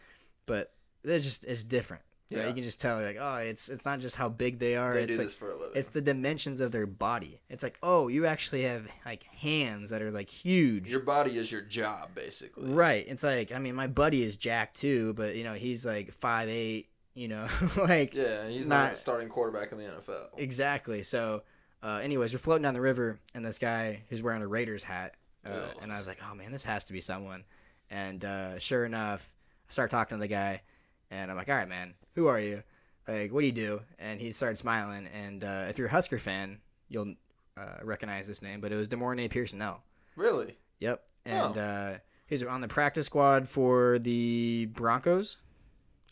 but 0.46 0.72
they're 1.02 1.18
just 1.18 1.44
it's 1.44 1.62
different 1.62 2.02
yeah 2.30 2.38
Yeah. 2.38 2.48
you 2.48 2.54
can 2.54 2.62
just 2.62 2.80
tell 2.80 3.00
like 3.02 3.18
oh 3.20 3.36
it's 3.36 3.68
it's 3.68 3.84
not 3.84 4.00
just 4.00 4.16
how 4.16 4.28
big 4.30 4.58
they 4.58 4.74
are 4.76 4.94
they 4.94 5.02
it's 5.02 5.16
do 5.16 5.18
like 5.18 5.26
this 5.26 5.34
for 5.34 5.50
a 5.50 5.54
living. 5.58 5.72
it's 5.78 5.90
the 5.90 6.00
dimensions 6.00 6.60
of 6.60 6.72
their 6.72 6.86
body. 6.86 7.40
It's 7.50 7.62
like, 7.62 7.76
oh, 7.82 8.08
you 8.08 8.24
actually 8.24 8.62
have 8.62 8.86
like 9.04 9.24
hands 9.24 9.90
that 9.90 10.00
are 10.00 10.10
like 10.10 10.30
huge. 10.30 10.90
your 10.90 11.00
body 11.00 11.36
is 11.36 11.52
your 11.52 11.60
job, 11.60 12.10
basically. 12.14 12.72
right. 12.72 13.04
It's 13.06 13.22
like, 13.22 13.52
I 13.52 13.58
mean, 13.58 13.74
my 13.74 13.86
buddy 13.86 14.22
is 14.22 14.36
Jack 14.38 14.72
too, 14.72 15.12
but 15.12 15.36
you 15.36 15.44
know, 15.44 15.52
he's 15.54 15.84
like 15.84 16.10
five 16.12 16.48
eight. 16.48 16.86
You 17.14 17.28
know, 17.28 17.46
like 17.76 18.14
Yeah, 18.14 18.48
he's 18.48 18.66
not, 18.66 18.84
Not- 18.84 18.92
a 18.94 18.96
starting 18.96 19.28
quarterback 19.28 19.72
in 19.72 19.78
the 19.78 19.84
NFL. 19.84 20.28
exactly. 20.38 21.02
So, 21.02 21.42
uh, 21.82 22.00
anyways, 22.02 22.32
we're 22.32 22.38
floating 22.38 22.62
down 22.62 22.74
the 22.74 22.80
river, 22.80 23.18
and 23.34 23.44
this 23.44 23.58
guy 23.58 24.02
who's 24.08 24.22
wearing 24.22 24.40
a 24.42 24.46
Raiders 24.46 24.84
hat, 24.84 25.14
uh, 25.44 25.66
and 25.82 25.92
I 25.92 25.96
was 25.98 26.06
like, 26.06 26.20
oh 26.30 26.34
man, 26.34 26.52
this 26.52 26.64
has 26.64 26.84
to 26.84 26.92
be 26.92 27.00
someone. 27.00 27.44
And 27.90 28.24
uh, 28.24 28.58
sure 28.58 28.84
enough, 28.84 29.34
I 29.68 29.72
start 29.72 29.90
talking 29.90 30.16
to 30.16 30.20
the 30.22 30.28
guy, 30.28 30.62
And 31.10 31.30
I'm 31.30 31.36
like, 31.36 31.48
all 31.48 31.54
right, 31.56 31.68
man, 31.68 31.94
who 32.14 32.28
are 32.28 32.40
you? 32.40 32.62
Like, 33.06 33.32
what 33.32 33.40
do 33.40 33.46
you 33.46 33.52
do? 33.52 33.80
And 33.98 34.20
he 34.20 34.30
started 34.30 34.56
smiling. 34.56 35.08
And 35.08 35.42
uh, 35.44 35.66
if 35.68 35.76
you're 35.76 35.88
a 35.88 35.90
Husker 35.90 36.18
fan, 36.18 36.60
you'll 36.88 37.14
uh, 37.58 37.78
recognize 37.82 38.26
this 38.26 38.40
name, 38.40 38.60
but 38.62 38.72
it 38.72 38.76
was 38.76 38.88
De'Mornay 38.88 39.28
Pierson-El. 39.28 39.82
Really? 40.16 40.56
Yep. 40.78 41.02
And 41.26 41.58
uh, 41.58 41.94
he's 42.26 42.42
on 42.44 42.60
the 42.62 42.68
practice 42.68 43.06
squad 43.06 43.48
for 43.48 43.98
the 43.98 44.66
Broncos. 44.72 45.36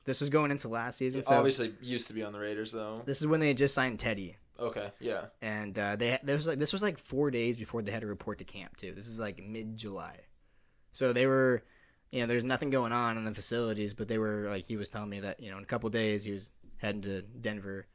This 0.04 0.20
was 0.20 0.30
going 0.30 0.50
into 0.50 0.68
last 0.68 0.98
season. 0.98 1.22
So 1.22 1.34
Obviously, 1.34 1.74
used 1.80 2.08
to 2.08 2.14
be 2.14 2.22
on 2.22 2.32
the 2.32 2.38
Raiders 2.40 2.72
though. 2.72 3.02
this 3.04 3.20
is 3.20 3.26
when 3.26 3.40
they 3.40 3.48
had 3.48 3.58
just 3.58 3.74
signed 3.74 3.98
Teddy. 3.98 4.36
Okay, 4.58 4.90
yeah. 5.00 5.26
and 5.40 5.78
uh, 5.78 5.96
they 5.96 6.18
there 6.22 6.36
was 6.36 6.46
like 6.46 6.58
this 6.58 6.72
was 6.72 6.82
like 6.82 6.98
four 6.98 7.30
days 7.30 7.56
before 7.56 7.80
they 7.80 7.90
had 7.92 8.02
to 8.02 8.06
report 8.06 8.38
to 8.38 8.44
camp 8.44 8.76
too. 8.76 8.92
This 8.92 9.06
is 9.06 9.18
like 9.18 9.42
mid 9.42 9.76
July, 9.78 10.16
so 10.92 11.14
they 11.14 11.24
were, 11.26 11.62
you 12.10 12.20
know, 12.20 12.26
there's 12.26 12.44
nothing 12.44 12.68
going 12.68 12.92
on 12.92 13.16
in 13.16 13.24
the 13.24 13.32
facilities, 13.34 13.94
but 13.94 14.06
they 14.06 14.18
were 14.18 14.48
like 14.50 14.66
he 14.66 14.76
was 14.76 14.90
telling 14.90 15.08
me 15.08 15.20
that 15.20 15.40
you 15.40 15.50
know 15.50 15.56
in 15.56 15.62
a 15.62 15.66
couple 15.66 15.88
days 15.88 16.24
he 16.24 16.32
was 16.32 16.50
heading 16.76 17.00
to 17.02 17.22
Denver 17.22 17.86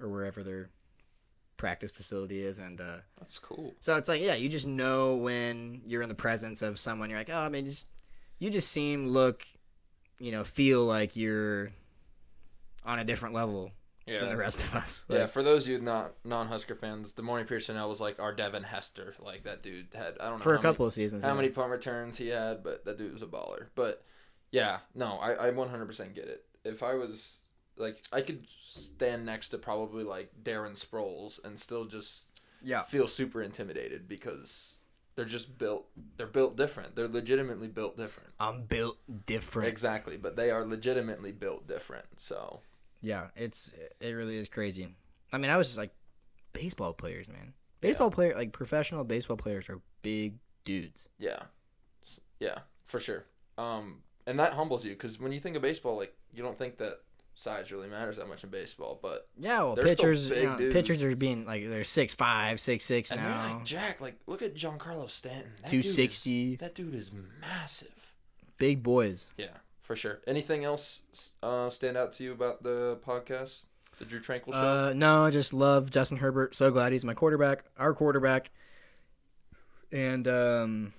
or 0.00 0.08
wherever 0.10 0.42
their 0.42 0.68
practice 1.56 1.90
facility 1.90 2.42
is, 2.42 2.58
and 2.58 2.80
uh, 2.82 2.96
That's 3.18 3.38
cool. 3.38 3.72
so 3.80 3.96
it's 3.96 4.08
like 4.10 4.20
yeah, 4.20 4.34
you 4.34 4.50
just 4.50 4.66
know 4.66 5.14
when 5.16 5.80
you're 5.86 6.02
in 6.02 6.10
the 6.10 6.14
presence 6.14 6.60
of 6.60 6.78
someone, 6.78 7.08
you're 7.08 7.20
like 7.20 7.30
oh 7.30 7.38
I 7.38 7.48
mean 7.48 7.64
just 7.64 7.86
you 8.38 8.50
just 8.50 8.70
seem 8.70 9.06
look, 9.06 9.46
you 10.20 10.32
know, 10.32 10.44
feel 10.44 10.84
like 10.84 11.16
you're 11.16 11.70
on 12.84 12.98
a 12.98 13.04
different 13.04 13.34
level 13.34 13.70
yeah. 14.06 14.20
than 14.20 14.28
the 14.28 14.36
rest 14.36 14.62
of 14.64 14.74
us. 14.74 15.04
Yeah, 15.08 15.26
for 15.26 15.42
those 15.42 15.64
of 15.66 15.72
you 15.72 15.80
not 15.80 16.12
non-Husker 16.24 16.74
fans, 16.74 17.14
De'Mornay 17.14 17.46
Pierson-El 17.46 17.88
was 17.88 18.00
like 18.00 18.20
our 18.20 18.32
Devin 18.32 18.62
Hester. 18.64 19.14
Like 19.20 19.44
that 19.44 19.62
dude 19.62 19.88
had 19.94 20.16
I 20.20 20.28
don't 20.28 20.38
know 20.38 20.42
for 20.44 20.54
a 20.54 20.56
how 20.56 20.62
many- 20.62 20.72
couple 20.72 20.86
of 20.86 20.92
seasons. 20.92 21.24
how 21.24 21.30
yeah. 21.30 21.36
many 21.36 21.48
punt 21.48 21.70
returns 21.70 22.18
he 22.18 22.28
had, 22.28 22.62
but 22.62 22.84
that 22.84 22.98
dude 22.98 23.12
was 23.12 23.22
a 23.22 23.26
baller. 23.26 23.66
But 23.74 24.04
yeah, 24.50 24.78
no, 24.94 25.16
I, 25.18 25.48
I 25.48 25.50
100% 25.50 26.14
get 26.14 26.24
it. 26.26 26.44
If 26.64 26.82
I 26.82 26.94
was 26.94 27.38
like, 27.76 28.02
I 28.12 28.20
could 28.20 28.46
stand 28.48 29.24
next 29.24 29.48
to 29.50 29.58
probably 29.58 30.04
like 30.04 30.30
Darren 30.42 30.72
Sproles 30.78 31.42
and 31.44 31.58
still 31.58 31.84
just 31.86 32.26
Yeah. 32.62 32.82
feel 32.82 33.08
super 33.08 33.42
intimidated 33.42 34.06
because 34.08 34.78
they're 35.14 35.24
just 35.24 35.58
built. 35.58 35.86
They're 36.16 36.26
built 36.26 36.56
different. 36.56 36.96
They're 36.96 37.08
legitimately 37.08 37.68
built 37.68 37.96
different. 37.96 38.30
I'm 38.40 38.62
built 38.62 38.98
different. 39.26 39.68
Exactly, 39.68 40.16
but 40.16 40.36
they 40.36 40.50
are 40.50 40.64
legitimately 40.64 41.32
built 41.32 41.66
different. 41.66 42.06
So 42.16 42.60
Yeah, 43.00 43.28
it's 43.36 43.72
it 44.00 44.10
really 44.10 44.36
is 44.36 44.48
crazy. 44.48 44.94
I 45.32 45.38
mean, 45.38 45.50
I 45.50 45.56
was 45.56 45.68
just 45.68 45.78
like 45.78 45.92
baseball 46.52 46.92
players, 46.92 47.28
man. 47.28 47.54
Baseball 47.80 48.10
player 48.10 48.34
like 48.36 48.52
professional 48.52 49.04
baseball 49.04 49.36
players 49.36 49.68
are 49.68 49.80
big 50.02 50.34
dudes. 50.64 51.08
yeah, 51.18 51.42
yeah, 52.38 52.58
for 52.84 53.00
sure. 53.00 53.24
Um, 53.58 54.02
and 54.26 54.38
that 54.38 54.52
humbles 54.54 54.84
you 54.84 54.92
because 54.92 55.18
when 55.20 55.32
you 55.32 55.40
think 55.40 55.56
of 55.56 55.62
baseball, 55.62 55.96
like 55.96 56.14
you 56.32 56.42
don't 56.42 56.56
think 56.56 56.78
that 56.78 57.00
size 57.34 57.72
really 57.72 57.88
matters 57.88 58.18
that 58.18 58.28
much 58.28 58.44
in 58.44 58.50
baseball, 58.50 58.98
but 59.02 59.26
Yeah, 59.38 59.62
well, 59.62 59.76
pitchers, 59.76 60.30
you 60.30 60.44
know, 60.44 60.56
pitchers 60.56 61.02
are 61.02 61.14
being 61.16 61.44
like 61.44 61.68
they're 61.68 61.84
six 61.84 62.14
five, 62.14 62.60
six 62.60 62.84
six 62.84 63.10
And 63.10 63.20
they're 63.20 63.28
now, 63.28 63.54
like 63.56 63.64
Jack. 63.64 64.00
Like, 64.00 64.16
look 64.26 64.42
at 64.42 64.54
Giancarlo 64.54 65.08
Stanton. 65.08 65.50
Two 65.68 65.82
sixty, 65.82 66.56
That 66.56 66.74
dude 66.74 66.94
is 66.94 67.10
massive. 67.40 68.12
big 68.58 68.82
boys. 68.82 69.26
Yeah, 69.36 69.46
for 69.80 69.96
sure. 69.96 70.20
Anything 70.26 70.64
else 70.64 71.02
uh, 71.42 71.68
stand 71.70 71.96
out 71.96 72.12
to 72.14 72.24
you 72.24 72.32
about 72.32 72.62
the 72.62 72.98
podcast, 73.04 73.62
the 73.98 74.04
Drue 74.04 74.20
Tranquill 74.20 74.52
show? 74.52 74.90
Uh, 74.90 74.92
no, 74.94 75.24
I 75.24 75.30
just 75.30 75.52
love 75.52 75.90
Justin 75.90 76.18
Herbert. 76.18 76.54
So 76.54 76.70
glad 76.70 76.92
he's 76.92 77.04
my 77.04 77.14
quarterback, 77.14 77.64
our 77.78 77.92
quarterback, 77.94 78.50
and 79.90 80.28
um, 80.28 80.92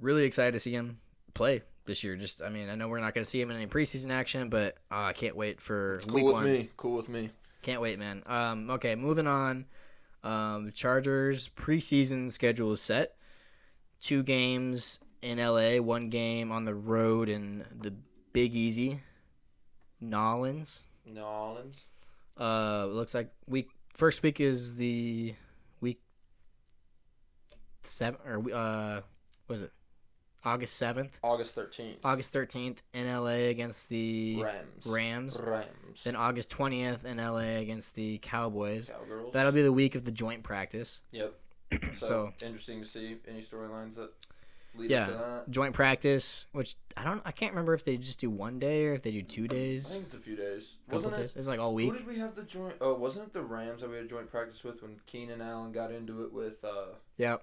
really 0.00 0.24
excited 0.24 0.52
to 0.52 0.60
see 0.60 0.72
him 0.72 0.98
play 1.34 1.62
this 1.90 2.04
year. 2.04 2.16
Just, 2.16 2.40
I 2.40 2.48
mean, 2.48 2.70
I 2.70 2.76
know 2.76 2.88
we're 2.88 3.00
not 3.00 3.12
going 3.12 3.24
to 3.24 3.28
see 3.28 3.40
him 3.40 3.50
in 3.50 3.56
any 3.56 3.66
preseason 3.66 4.10
action, 4.10 4.48
but 4.48 4.76
uh, 4.90 5.06
I 5.06 5.12
can't 5.12 5.36
wait 5.36 5.60
for 5.60 5.96
it's 5.96 6.06
week 6.06 6.16
cool 6.16 6.24
with 6.26 6.34
one. 6.34 6.44
me. 6.44 6.68
Cool 6.76 6.96
with 6.96 7.08
me. 7.08 7.30
Can't 7.62 7.82
wait, 7.82 7.98
man. 7.98 8.22
Um, 8.26 8.70
okay, 8.70 8.94
moving 8.94 9.26
on. 9.26 9.66
Um, 10.22 10.70
Chargers 10.72 11.48
preseason 11.48 12.30
schedule 12.30 12.72
is 12.72 12.80
set. 12.80 13.16
Two 14.00 14.22
games 14.22 15.00
in 15.20 15.38
LA, 15.38 15.82
one 15.82 16.08
game 16.08 16.52
on 16.52 16.64
the 16.64 16.74
road 16.74 17.28
in 17.28 17.64
the 17.76 17.92
Big 18.32 18.54
Easy, 18.54 19.00
Nolans. 20.00 20.82
Nolans. 21.04 21.88
Uh, 22.38 22.86
looks 22.86 23.14
like 23.14 23.30
week 23.46 23.68
first 23.92 24.22
week 24.22 24.40
is 24.40 24.76
the 24.76 25.34
week 25.80 26.00
seven 27.82 28.20
or 28.24 28.42
uh, 28.54 29.00
was 29.48 29.62
it 29.62 29.72
August 30.44 30.74
seventh, 30.76 31.18
August 31.22 31.54
thirteenth. 31.54 31.98
August 32.04 32.32
thirteenth 32.32 32.82
in 32.94 33.06
LA 33.06 33.48
against 33.50 33.88
the 33.90 34.42
Rams. 34.42 34.86
Rams. 34.86 35.40
Rams. 35.42 36.04
Then 36.04 36.16
August 36.16 36.50
twentieth 36.50 37.04
in 37.04 37.18
LA 37.18 37.58
against 37.58 37.94
the 37.94 38.18
Cowboys. 38.22 38.90
Cowgirls. 38.90 39.32
That'll 39.32 39.52
be 39.52 39.62
the 39.62 39.72
week 39.72 39.94
of 39.94 40.04
the 40.04 40.12
joint 40.12 40.42
practice. 40.42 41.00
Yep. 41.12 41.34
So, 42.00 42.32
So- 42.38 42.46
interesting 42.46 42.80
to 42.80 42.86
see 42.86 43.16
any 43.28 43.42
storylines 43.42 43.94
that 43.96 44.10
lead 44.76 44.90
Yeah. 44.90 45.02
up 45.02 45.06
to 45.08 45.12
that. 45.14 45.50
Joint 45.50 45.74
practice, 45.74 46.46
which 46.52 46.74
I 46.96 47.04
don't, 47.04 47.20
I 47.24 47.32
can't 47.32 47.52
remember 47.52 47.74
if 47.74 47.84
they 47.84 47.96
just 47.96 48.18
do 48.20 48.30
one 48.30 48.58
day 48.58 48.86
or 48.86 48.94
if 48.94 49.02
they 49.02 49.10
do 49.10 49.22
two 49.22 49.46
days. 49.46 49.88
I 49.90 49.94
think 49.94 50.06
it's 50.06 50.14
a 50.14 50.18
few 50.18 50.36
days. 50.36 50.76
Wasn't 50.90 51.14
days. 51.14 51.32
it? 51.34 51.38
It's 51.38 51.48
like 51.48 51.60
all 51.60 51.74
week. 51.74 51.92
Who 51.92 51.98
did 51.98 52.06
we 52.06 52.18
have 52.18 52.34
the 52.34 52.42
joint? 52.44 52.74
Oh, 52.80 52.94
wasn't 52.94 53.26
it 53.26 53.32
the 53.34 53.42
Rams 53.42 53.82
that 53.82 53.90
we 53.90 53.96
had 53.96 54.08
joint 54.08 54.30
practice 54.30 54.64
with 54.64 54.82
when 54.82 54.96
Keenan 55.06 55.40
Allen 55.42 55.70
got 55.72 55.92
into 55.92 56.24
it 56.24 56.32
with? 56.32 56.64
uh 56.64 56.94
Yeah, 57.18 57.36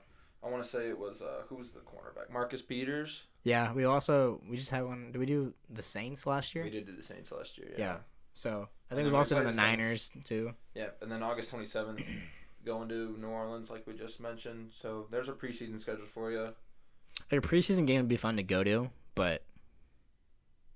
I 0.44 0.50
want 0.50 0.64
to 0.64 0.70
say 0.70 0.90
it 0.90 0.98
was 0.98 1.22
uh 1.22 1.44
who 1.48 1.56
was 1.56 1.72
the 1.72 1.80
cornerback? 1.80 2.32
Marcus 2.32 2.62
Peters. 2.62 3.26
yeah. 3.44 3.74
We 3.74 3.86
also 3.86 4.40
we 4.50 4.56
just 4.58 4.70
had 4.70 4.86
one. 4.86 5.12
Did 5.12 5.18
we 5.20 5.26
do 5.26 5.54
the 5.70 5.84
Saints 5.84 6.26
last 6.26 6.54
year? 6.56 6.64
We 6.64 6.70
did 6.70 6.86
do 6.86 6.96
the 6.96 7.04
Saints 7.04 7.32
last 7.32 7.58
year. 7.58 7.70
Yeah. 7.72 7.80
Yeah. 7.80 7.98
So 8.34 8.70
I 8.92 8.96
think 8.96 9.06
we've 9.06 9.16
also 9.16 9.36
done 9.36 9.46
the 9.46 9.52
the 9.52 9.58
Niners 9.58 10.12
too. 10.24 10.54
Yeah, 10.76 10.90
and 11.02 11.12
then 11.12 11.24
August 11.24 11.50
twenty 11.50 11.66
seventh, 11.66 12.06
going 12.66 12.88
to 12.90 13.18
New 13.20 13.28
Orleans 13.28 13.70
like 13.70 13.88
we 13.88 13.94
just 13.94 14.20
mentioned. 14.20 14.72
So 14.80 15.08
there's 15.10 15.28
a 15.28 15.34
preseason 15.34 15.80
schedule 15.80 16.06
for 16.06 16.32
you. 16.32 16.54
Like 17.32 17.44
a 17.44 17.48
preseason 17.48 17.88
game 17.88 18.02
would 18.02 18.08
be 18.08 18.16
fun 18.18 18.38
to 18.38 18.44
go 18.44 18.64
to, 18.64 18.92
but 19.16 19.44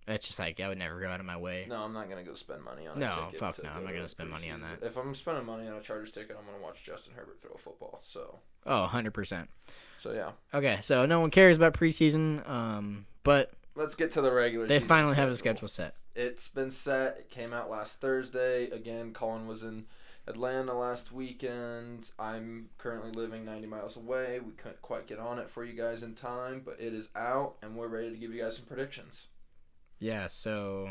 it's 0.08 0.26
just 0.26 0.40
like 0.40 0.60
I 0.60 0.68
would 0.68 0.80
never 0.80 1.00
go 1.00 1.08
out 1.08 1.20
of 1.20 1.26
my 1.26 1.38
way. 1.38 1.68
No, 1.70 1.84
I'm 1.84 1.94
not 1.94 2.10
gonna 2.10 2.24
go 2.24 2.34
spend 2.34 2.64
money 2.64 2.88
on. 2.88 2.98
No, 3.00 3.08
a 3.08 3.26
ticket 3.26 3.40
fuck 3.40 3.64
no, 3.64 3.70
I'm 3.70 3.84
not 3.84 3.94
gonna 3.94 4.08
spend 4.10 4.32
money 4.32 4.50
on 4.50 4.62
that. 4.62 4.86
If 4.86 4.98
I'm 4.98 5.14
spending 5.14 5.46
money 5.46 5.68
on 5.68 5.76
a 5.76 5.82
Chargers 5.82 6.10
ticket, 6.12 6.36
I'm 6.40 6.46
gonna 6.52 6.64
watch 6.64 6.84
Justin 6.84 7.14
Herbert 7.16 7.40
throw 7.42 7.52
a 7.52 7.58
football. 7.60 8.00
So, 8.04 8.40
Oh, 8.66 8.82
100 8.82 9.14
percent. 9.14 9.50
so 9.98 10.12
yeah. 10.12 10.32
Okay, 10.54 10.80
so 10.82 11.06
no 11.06 11.20
one 11.20 11.32
cares 11.32 11.58
about 11.58 11.74
preseason, 11.74 12.48
um, 12.50 13.06
but 13.24 13.52
Let's 13.76 13.96
get 13.96 14.12
to 14.12 14.22
the 14.22 14.32
regular. 14.32 14.68
they 14.68 14.76
season 14.78 14.88
finally 14.90 15.16
have 15.16 15.30
a 15.30 15.38
schedule 15.38 15.68
set. 15.68 15.96
It's 16.16 16.48
been 16.48 16.72
set. 16.72 17.18
It 17.20 17.30
came 17.30 17.54
out 17.54 17.70
last 17.70 18.02
Thursday. 18.02 18.66
Again, 18.70 19.14
Colin 19.14 19.48
was 19.48 19.64
in 19.64 19.86
Atlanta 20.28 20.74
last 20.74 21.12
weekend. 21.12 22.12
I'm 22.20 22.70
currently 22.78 23.12
living 23.12 23.46
90 23.46 23.68
miles 23.68 23.96
away. 23.96 24.40
We 24.46 24.52
couldn't 24.52 24.82
quite 24.82 25.08
get 25.08 25.20
on 25.20 25.40
it 25.40 25.50
for 25.50 25.64
you 25.64 25.74
guys 25.74 26.04
in 26.04 26.14
time, 26.16 26.62
but 26.66 26.76
it 26.80 26.94
is 26.94 27.08
out, 27.16 27.56
and 27.64 27.76
we're 27.78 27.88
ready 27.88 28.12
to 28.12 28.18
give 28.18 28.34
you 28.34 28.42
guys 28.42 28.58
some 28.58 28.66
predictions. 28.66 29.28
Yeah, 30.00 30.28
so 30.28 30.90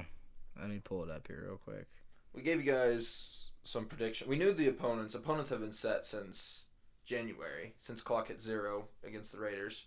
let 0.59 0.71
me 0.71 0.81
pull 0.83 1.05
it 1.05 1.11
up 1.11 1.27
here 1.27 1.45
real 1.47 1.59
quick. 1.59 1.87
We 2.33 2.43
gave 2.43 2.65
you 2.65 2.73
guys 2.73 3.51
some 3.63 3.85
prediction. 3.85 4.27
We 4.29 4.37
knew 4.37 4.53
the 4.53 4.69
opponents. 4.69 5.15
Opponents 5.15 5.51
have 5.51 5.61
been 5.61 5.73
set 5.73 6.07
since 6.07 6.65
January, 7.11 7.75
since 7.81 8.01
clock 8.01 8.29
hit 8.29 8.41
zero 8.41 8.87
against 9.05 9.33
the 9.33 9.39
Raiders. 9.41 9.87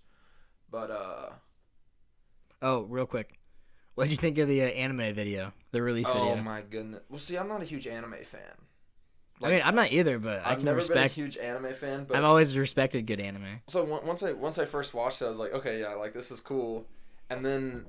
But 0.70 0.92
uh, 0.92 1.30
Oh, 2.62 2.82
real 2.84 3.06
quick, 3.06 3.40
what 3.96 4.06
did 4.06 4.12
you 4.12 4.18
think 4.18 4.38
of 4.40 4.48
the 4.50 4.62
uh, 4.62 4.66
anime 4.66 5.14
video, 5.14 5.54
the 5.72 5.82
release 5.82 6.10
oh 6.10 6.14
video? 6.14 6.34
Oh 6.34 6.42
my 6.42 6.62
goodness. 6.62 7.02
Well, 7.10 7.20
see, 7.20 7.38
I'm 7.38 7.48
not 7.48 7.62
a 7.62 7.66
huge 7.66 7.88
anime 7.88 8.16
fan. 8.26 8.42
I 9.42 9.50
mean, 9.50 9.62
I'm 9.64 9.76
not 9.76 9.92
either, 9.92 10.20
but 10.20 10.42
I 10.46 10.52
I've 10.52 10.58
can 10.58 10.66
never 10.66 10.86
been 10.86 10.98
a 10.98 11.08
huge 11.08 11.38
anime 11.38 11.74
fan, 11.74 12.06
but 12.06 12.16
I've 12.18 12.24
always 12.24 12.58
respected 12.58 13.06
good 13.06 13.20
anime. 13.20 13.62
So 13.68 13.82
on- 13.94 14.06
once 14.06 14.22
I 14.24 14.32
once 14.34 14.58
I 14.58 14.66
first 14.66 14.94
watched 14.94 15.22
it, 15.22 15.26
I 15.26 15.30
was 15.30 15.38
like, 15.40 15.54
okay, 15.54 15.80
yeah, 15.82 15.94
like 15.96 16.14
this 16.14 16.30
is 16.32 16.40
cool, 16.42 16.88
and 17.30 17.46
then 17.46 17.86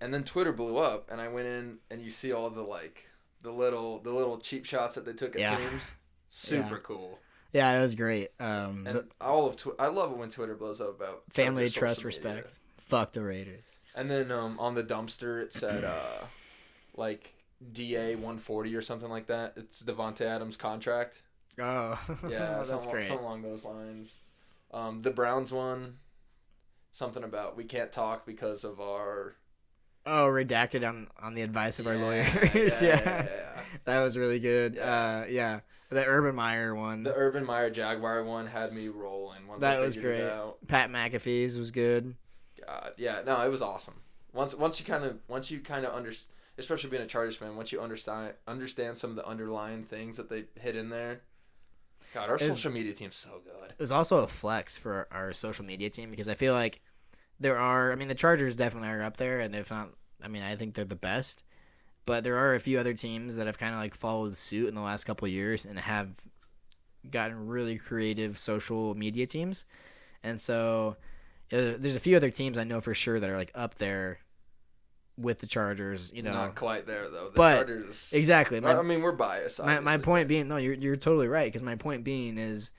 and 0.00 0.12
then 0.12 0.24
Twitter 0.24 0.52
blew 0.52 0.78
up, 0.78 1.10
and 1.10 1.20
I 1.20 1.28
went 1.28 1.46
in 1.46 1.78
and 1.90 2.02
you 2.02 2.10
see 2.10 2.32
all 2.32 2.50
the 2.50 2.62
like 2.62 3.06
the 3.42 3.52
little 3.52 4.00
the 4.00 4.12
little 4.12 4.38
cheap 4.38 4.64
shots 4.66 4.94
that 4.96 5.04
they 5.06 5.12
took 5.14 5.34
at 5.34 5.40
Yeah. 5.40 5.56
teams, 5.56 5.92
super 6.28 6.74
Yeah. 6.74 6.80
cool, 6.82 7.18
Yeah, 7.52 7.70
it 7.76 7.80
was 7.80 7.94
great. 7.94 8.30
Um, 8.40 8.86
and 8.86 8.96
the 8.98 9.06
all 9.20 9.46
of 9.46 9.56
tw- 9.56 9.78
I 9.78 9.88
love 9.88 10.10
it 10.12 10.16
when 10.18 10.30
Twitter 10.30 10.54
blows 10.54 10.80
up 10.80 10.96
about 10.96 11.22
family, 11.30 11.68
trust, 11.70 12.04
respect. 12.04 12.48
Fuck 12.78 13.12
the 13.12 13.22
Raiders. 13.22 13.64
and 13.94 14.10
then 14.10 14.30
um 14.32 14.58
on 14.58 14.74
the 14.74 14.82
dumpster 14.84 15.42
it 15.42 15.52
said 15.52 15.84
uh 15.84 16.24
like 16.96 17.34
DA 17.72 18.16
one 18.16 18.38
forty 18.38 18.74
or 18.74 18.80
something 18.82 19.08
like 19.10 19.26
that. 19.26 19.54
It's 19.56 19.82
Davante 19.82 20.22
Adams 20.22 20.56
contract. 20.56 21.20
Oh, 21.58 22.00
Yeah, 22.28 22.38
that's 22.56 22.68
something, 22.70 22.90
great. 22.90 23.04
something 23.04 23.24
along 23.24 23.42
those 23.42 23.64
lines. 23.64 24.18
Um, 24.72 25.02
the 25.02 25.10
Browns 25.10 25.52
one, 25.52 25.98
something 26.92 27.22
about 27.24 27.56
we 27.56 27.64
can't 27.64 27.92
talk 27.92 28.24
because 28.26 28.64
of 28.64 28.80
our 28.80 29.34
Oh, 30.04 30.26
redacted 30.26 30.86
on 30.88 31.08
on 31.20 31.34
the 31.34 31.42
advice 31.42 31.78
of 31.78 31.86
our 31.86 31.94
Yeah, 31.94 32.02
lawyers. 32.02 32.82
yeah, 32.82 32.88
yeah, 32.88 33.02
yeah, 33.04 33.26
yeah. 33.28 33.60
that 33.84 34.00
was 34.00 34.16
really 34.18 34.40
good. 34.40 34.78
Uh, 34.78 35.24
yeah, 35.28 35.60
the 35.92 36.04
Urban 36.06 36.34
Meyer 36.34 36.74
one. 36.74 37.02
The 37.02 37.14
Urban 37.14 37.44
Meyer 37.44 37.70
Jaguar 37.70 38.24
one 38.24 38.46
had 38.46 38.72
me 38.72 38.88
rolling. 38.88 39.46
Once 39.46 39.60
That 39.60 39.78
I 39.78 39.80
was 39.80 39.96
great. 39.96 40.20
It 40.20 40.30
out. 40.32 40.58
Pat 40.66 40.90
McAfee's 40.90 41.58
was 41.58 41.70
good. 41.70 42.14
God, 42.66 42.92
yeah, 42.96 43.22
no, 43.26 43.40
it 43.42 43.48
was 43.48 43.62
awesome. 43.62 43.94
Once 44.32 44.54
once 44.54 44.78
you 44.80 44.86
kind 44.86 45.04
of 45.04 45.18
once 45.28 45.50
you 45.50 45.60
kind 45.60 45.84
of 45.84 45.92
understand, 45.94 46.28
especially 46.58 46.90
being 46.90 47.02
a 47.02 47.06
Chargers 47.06 47.36
fan, 47.36 47.56
once 47.56 47.72
you 47.72 47.80
understand 47.80 48.34
understand 48.46 48.96
some 48.96 49.10
of 49.10 49.16
the 49.16 49.26
underlying 49.26 49.84
things 49.84 50.16
that 50.16 50.28
they 50.30 50.44
hit 50.60 50.76
in 50.76 50.88
there. 50.90 51.20
God, 52.14 52.28
our 52.28 52.36
Is- 52.36 52.42
social 52.56 52.72
media 52.72 52.92
team's 52.92 53.16
so 53.16 53.40
good. 53.44 53.70
It 53.70 53.78
was 53.78 53.90
also 53.92 54.18
a 54.18 54.26
flex 54.26 54.76
for 54.76 55.08
our 55.10 55.32
social 55.32 55.64
media 55.64 55.88
team 55.90 56.10
because 56.10 56.28
I 56.28 56.34
feel 56.34 56.52
like 56.54 56.80
there 57.40 57.58
are. 57.58 57.90
I 57.92 57.96
mean, 57.96 58.08
the 58.08 58.14
Chargers 58.14 58.54
definitely 58.54 58.90
are 58.90 59.02
up 59.02 59.16
there, 59.16 59.40
and 59.40 59.56
if 59.56 59.70
not, 59.70 59.90
I 60.22 60.28
mean, 60.28 60.42
I 60.42 60.54
think 60.56 60.74
they're 60.74 60.84
the 60.84 60.94
best. 60.94 61.42
But 62.04 62.24
there 62.24 62.36
are 62.36 62.54
a 62.54 62.60
few 62.60 62.78
other 62.78 62.94
teams 62.94 63.36
that 63.36 63.46
have 63.46 63.58
kind 63.58 63.74
of 63.74 63.80
like 63.80 63.94
followed 63.94 64.36
suit 64.36 64.68
in 64.68 64.74
the 64.74 64.80
last 64.80 65.04
couple 65.04 65.26
of 65.26 65.32
years 65.32 65.64
and 65.64 65.78
have 65.78 66.08
gotten 67.10 67.46
really 67.46 67.78
creative 67.78 68.38
social 68.38 68.94
media 68.94 69.26
teams. 69.26 69.64
And 70.22 70.40
so 70.40 70.96
yeah, 71.50 71.74
there's 71.78 71.96
a 71.96 72.00
few 72.00 72.16
other 72.16 72.30
teams 72.30 72.58
I 72.58 72.64
know 72.64 72.80
for 72.80 72.94
sure 72.94 73.20
that 73.20 73.28
are 73.30 73.36
like 73.36 73.52
up 73.54 73.76
there 73.76 74.18
with 75.16 75.38
the 75.38 75.46
Chargers. 75.46 76.10
You 76.14 76.22
know, 76.22 76.32
Not 76.32 76.54
quite 76.56 76.86
there 76.86 77.08
though. 77.08 77.28
The 77.30 77.36
But- 77.36 77.66
Chargers. 77.66 78.10
exactly. 78.12 78.58
My, 78.60 78.74
I 78.76 78.82
mean, 78.82 79.02
we're 79.02 79.12
biased. 79.12 79.60
my, 79.62 79.78
my 79.80 79.98
point 79.98 80.26
being 80.28 80.48
no 80.48 80.56
you're, 80.56 80.74
you're 80.74 80.96
totally 80.96 81.28
right 81.28 81.46
because 81.46 81.62
my 81.62 81.76
point 81.76 82.02
being 82.02 82.38
is 82.38 82.70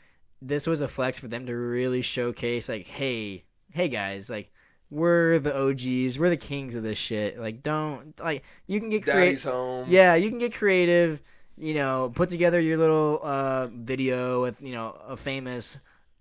this 0.41 0.67
was 0.67 0.81
a 0.81 0.87
flex 0.89 1.17
for 1.19 1.27
them 1.29 1.45
to 1.45 1.53
really 1.55 2.01
showcase 2.01 2.67
like 2.67 2.87
hey 2.87 3.45
hey 3.71 3.87
guys 3.87 4.29
like 4.29 4.51
we're 4.93 5.39
the 5.39 5.55
og's 5.55 6.19
we're 6.19 6.29
the 6.29 6.37
kings 6.37 6.75
of 6.75 6.83
this 6.83 6.97
shit. 6.97 7.39
Like 7.39 7.63
don't 7.63 8.19
like 8.19 8.43
you 8.67 8.79
can 8.79 8.89
get 8.89 9.03
creative 9.03 9.43
home. 9.43 9.87
yeah 9.89 10.15
you 10.15 10.29
can 10.29 10.39
get 10.39 10.53
creative 10.53 11.21
you 11.57 11.73
know 11.73 12.11
put 12.13 12.29
together 12.29 12.59
your 12.59 12.77
little 12.77 13.19
uh 13.23 13.67
video 13.67 14.41
with 14.41 14.61
you 14.61 14.71
know 14.71 14.95
a 15.07 15.17
famous 15.17 15.79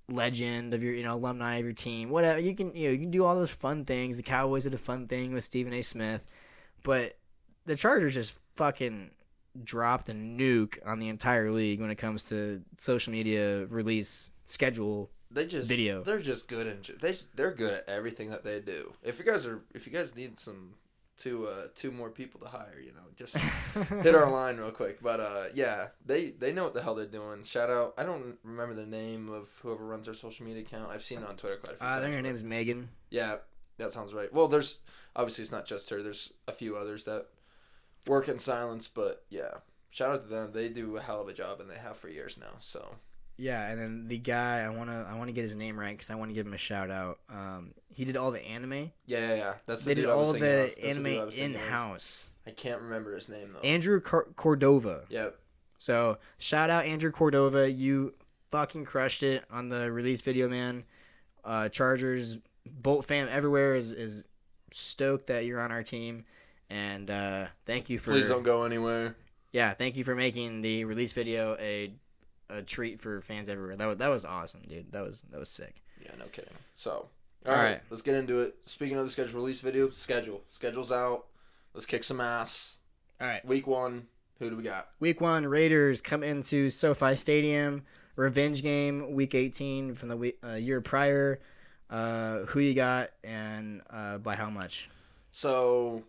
legend 0.08 0.74
of 0.74 0.82
your 0.82 0.94
you 0.94 1.02
know 1.04 1.14
alumni 1.14 1.56
of 1.56 1.64
your 1.64 1.72
team 1.72 2.10
whatever. 2.10 2.38
You 2.38 2.54
can 2.54 2.74
you 2.74 2.88
know 2.88 2.92
you 2.92 2.98
can 2.98 3.10
do 3.10 3.24
all 3.24 3.34
those 3.34 3.50
fun 3.50 3.84
things. 3.84 4.16
The 4.16 4.22
cowboys 4.22 4.64
did 4.64 4.74
a 4.74 4.78
fun 4.78 5.06
thing 5.06 5.32
with 5.32 5.44
stephen 5.44 5.72
a. 5.72 5.82
Smith 5.82 6.26
but 6.82 7.16
the 7.66 7.76
chargers 7.76 8.14
just 8.14 8.34
fucking 8.56 9.10
dropped 9.62 10.08
a 10.08 10.12
nuke 10.12 10.78
on 10.84 10.98
the 10.98 11.08
entire 11.08 11.50
league 11.52 11.80
when 11.80 11.90
it 11.90 11.96
comes 11.96 12.24
to 12.24 12.62
social 12.78 13.12
media 13.12 13.66
release 13.66 14.30
schedule 14.44 15.10
They 15.32 15.46
just 15.46 15.68
video. 15.68 16.02
They're 16.02 16.20
just 16.20 16.48
good 16.48 16.66
and 16.66 16.84
they 17.00 17.16
they're 17.34 17.52
good 17.52 17.72
at 17.72 17.88
everything 17.88 18.30
that 18.30 18.44
they 18.44 18.60
do. 18.60 18.92
If 19.02 19.18
you 19.18 19.24
guys 19.24 19.46
are 19.46 19.62
if 19.74 19.86
you 19.86 19.92
guys 19.92 20.14
need 20.14 20.38
some 20.38 20.74
two 21.16 21.46
uh 21.46 21.68
two 21.74 21.90
more 21.90 22.10
people 22.10 22.40
to 22.40 22.46
hire, 22.46 22.80
you 22.84 22.92
know, 22.92 23.02
just 23.16 23.36
hit 24.02 24.14
our 24.14 24.30
line 24.30 24.56
real 24.56 24.70
quick. 24.70 25.02
But 25.02 25.20
uh 25.20 25.44
yeah, 25.54 25.88
they 26.04 26.30
they 26.30 26.52
know 26.52 26.64
what 26.64 26.74
the 26.74 26.82
hell 26.82 26.94
they're 26.94 27.06
doing. 27.06 27.44
Shout 27.44 27.70
out. 27.70 27.94
I 27.96 28.04
don't 28.04 28.38
remember 28.44 28.74
the 28.74 28.86
name 28.86 29.30
of 29.30 29.50
whoever 29.62 29.84
runs 29.84 30.06
their 30.06 30.14
social 30.14 30.46
media 30.46 30.62
account. 30.62 30.90
I've 30.90 31.02
seen 31.02 31.18
it 31.18 31.28
on 31.28 31.36
Twitter 31.36 31.56
quite 31.56 31.76
a 31.76 31.78
few 31.78 31.86
uh, 31.86 31.90
I 31.90 32.00
think 32.00 32.14
her 32.14 32.22
name's 32.22 32.44
Megan. 32.44 32.88
Yeah, 33.10 33.36
that 33.78 33.92
sounds 33.92 34.12
right. 34.14 34.32
Well, 34.32 34.48
there's 34.48 34.78
obviously 35.16 35.42
it's 35.42 35.52
not 35.52 35.66
just 35.66 35.88
her. 35.90 36.02
There's 36.02 36.32
a 36.48 36.52
few 36.52 36.76
others 36.76 37.04
that 37.04 37.26
work 38.06 38.28
in 38.28 38.38
silence, 38.38 38.88
but 38.88 39.24
yeah. 39.30 39.58
Shout 39.90 40.10
out 40.14 40.22
to 40.22 40.26
them. 40.26 40.52
They 40.54 40.70
do 40.70 40.96
a 40.96 41.02
hell 41.02 41.20
of 41.20 41.28
a 41.28 41.34
job, 41.34 41.60
and 41.60 41.68
they 41.68 41.76
have 41.76 41.98
for 41.98 42.08
years 42.08 42.38
now. 42.38 42.54
So 42.60 42.94
Yeah, 43.42 43.68
and 43.68 43.80
then 43.80 44.06
the 44.06 44.18
guy 44.18 44.60
I 44.60 44.68
wanna 44.68 45.04
I 45.10 45.18
wanna 45.18 45.32
get 45.32 45.42
his 45.42 45.56
name 45.56 45.76
right 45.78 45.92
because 45.92 46.10
I 46.10 46.14
want 46.14 46.30
to 46.30 46.34
give 46.34 46.46
him 46.46 46.54
a 46.54 46.58
shout 46.58 46.90
out. 46.90 47.18
Um, 47.28 47.74
he 47.88 48.04
did 48.04 48.16
all 48.16 48.30
the 48.30 48.40
anime. 48.40 48.92
yeah, 49.04 49.18
yeah, 49.28 49.34
yeah. 49.34 49.54
That's 49.66 49.82
the 49.82 49.88
They 49.90 49.94
did 49.94 50.00
dude 50.02 50.10
I 50.10 50.14
was 50.14 50.28
all 50.28 50.34
the. 50.34 50.72
Anime 50.86 51.04
dude 51.04 51.18
I 51.18 51.24
was 51.24 51.36
in 51.36 51.54
house. 51.54 52.30
I 52.46 52.50
can't 52.52 52.80
remember 52.82 53.14
his 53.16 53.28
name 53.28 53.52
though. 53.52 53.60
Andrew 53.68 54.00
Cor- 54.00 54.28
Cordova. 54.36 55.02
Yep. 55.08 55.36
So 55.78 56.18
shout 56.38 56.70
out 56.70 56.84
Andrew 56.84 57.10
Cordova. 57.10 57.68
You 57.70 58.14
fucking 58.52 58.84
crushed 58.84 59.24
it 59.24 59.44
on 59.50 59.68
the 59.70 59.90
release 59.90 60.22
video, 60.22 60.48
man. 60.48 60.84
Uh, 61.44 61.68
Chargers, 61.68 62.38
Bolt 62.70 63.04
fam 63.04 63.28
everywhere 63.28 63.74
is 63.74 63.90
is 63.90 64.28
stoked 64.70 65.26
that 65.26 65.46
you're 65.46 65.60
on 65.60 65.72
our 65.72 65.82
team, 65.82 66.22
and 66.70 67.10
uh, 67.10 67.46
thank 67.66 67.90
you 67.90 67.98
for 67.98 68.12
Please 68.12 68.28
don't 68.28 68.44
go 68.44 68.62
anywhere. 68.62 69.16
yeah, 69.52 69.74
thank 69.74 69.96
you 69.96 70.04
for 70.04 70.14
making 70.14 70.62
the 70.62 70.84
release 70.84 71.12
video 71.12 71.56
a 71.58 71.92
a 72.58 72.62
treat 72.62 73.00
for 73.00 73.20
fans 73.20 73.48
everywhere. 73.48 73.76
That 73.76 73.86
was 73.86 73.96
that 73.98 74.08
was 74.08 74.24
awesome, 74.24 74.60
dude. 74.68 74.92
That 74.92 75.02
was 75.02 75.22
that 75.30 75.38
was 75.38 75.48
sick. 75.48 75.82
Yeah, 76.02 76.10
no 76.18 76.26
kidding. 76.26 76.52
So, 76.74 76.90
All 76.90 77.08
all 77.46 77.52
right, 77.52 77.62
right. 77.72 77.80
let's 77.90 78.02
get 78.02 78.14
into 78.14 78.40
it. 78.40 78.56
Speaking 78.66 78.98
of 78.98 79.04
the 79.04 79.10
schedule 79.10 79.40
release 79.40 79.60
video, 79.60 79.90
schedule. 79.90 80.42
Schedule's 80.50 80.92
out. 80.92 81.26
Let's 81.74 81.86
kick 81.86 82.04
some 82.04 82.20
ass. 82.20 82.78
All 83.20 83.26
right, 83.26 83.44
Week 83.44 83.66
one. 83.66 84.06
Who 84.40 84.50
do 84.50 84.56
we 84.56 84.64
got? 84.64 84.88
week 84.98 85.20
one 85.20 85.46
Raiders 85.46 86.00
come 86.00 86.24
into 86.24 86.68
SoFi 86.68 87.14
Stadium, 87.14 87.84
revenge 88.16 88.60
game. 88.62 89.12
Week 89.12 89.34
eighteen 89.34 89.94
from 89.94 90.08
the 90.08 90.16
week, 90.16 90.38
uh, 90.44 90.54
year 90.54 90.80
prior. 90.80 91.38
Uh, 91.88 92.46
who 92.46 92.58
you 92.58 92.72
got 92.74 93.10
and 93.22 93.82
uh, 93.90 94.16
by 94.18 94.34
how 94.34 94.48
much? 94.48 94.88
So, 95.30 96.04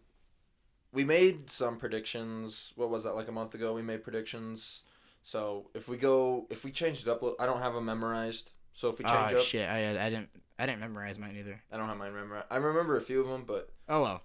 we 0.93 1.03
made 1.03 1.49
some 1.49 1.77
predictions. 1.77 2.71
What 2.77 2.89
was 2.89 3.03
that? 3.03 3.15
Like 3.15 3.27
a 3.27 3.33
month 3.33 3.53
ago, 3.53 3.73
we 3.73 3.81
made 3.81 4.01
predictions. 4.03 4.83
So 5.23 5.69
if 5.73 5.87
we 5.87 5.97
go, 5.97 6.45
if 6.49 6.63
we 6.65 6.71
change 6.71 7.01
it 7.01 7.07
up, 7.07 7.23
I 7.39 7.45
don't 7.45 7.61
have 7.61 7.73
them 7.73 7.85
memorized. 7.85 8.51
So 8.73 8.89
if 8.89 8.99
we 8.99 9.05
change 9.05 9.31
Oh 9.33 9.37
up, 9.37 9.43
shit! 9.43 9.67
I 9.69 9.91
I 10.05 10.09
didn't 10.09 10.29
I 10.59 10.65
didn't 10.65 10.81
memorize 10.81 11.17
mine 11.17 11.35
either. 11.39 11.61
I 11.71 11.77
don't 11.77 11.87
have 11.87 11.97
mine 11.97 12.13
memorized. 12.13 12.47
I 12.51 12.57
remember 12.57 12.97
a 12.97 13.01
few 13.01 13.21
of 13.21 13.27
them, 13.27 13.45
but 13.47 13.69
Oh 13.87 14.01
well. 14.01 14.21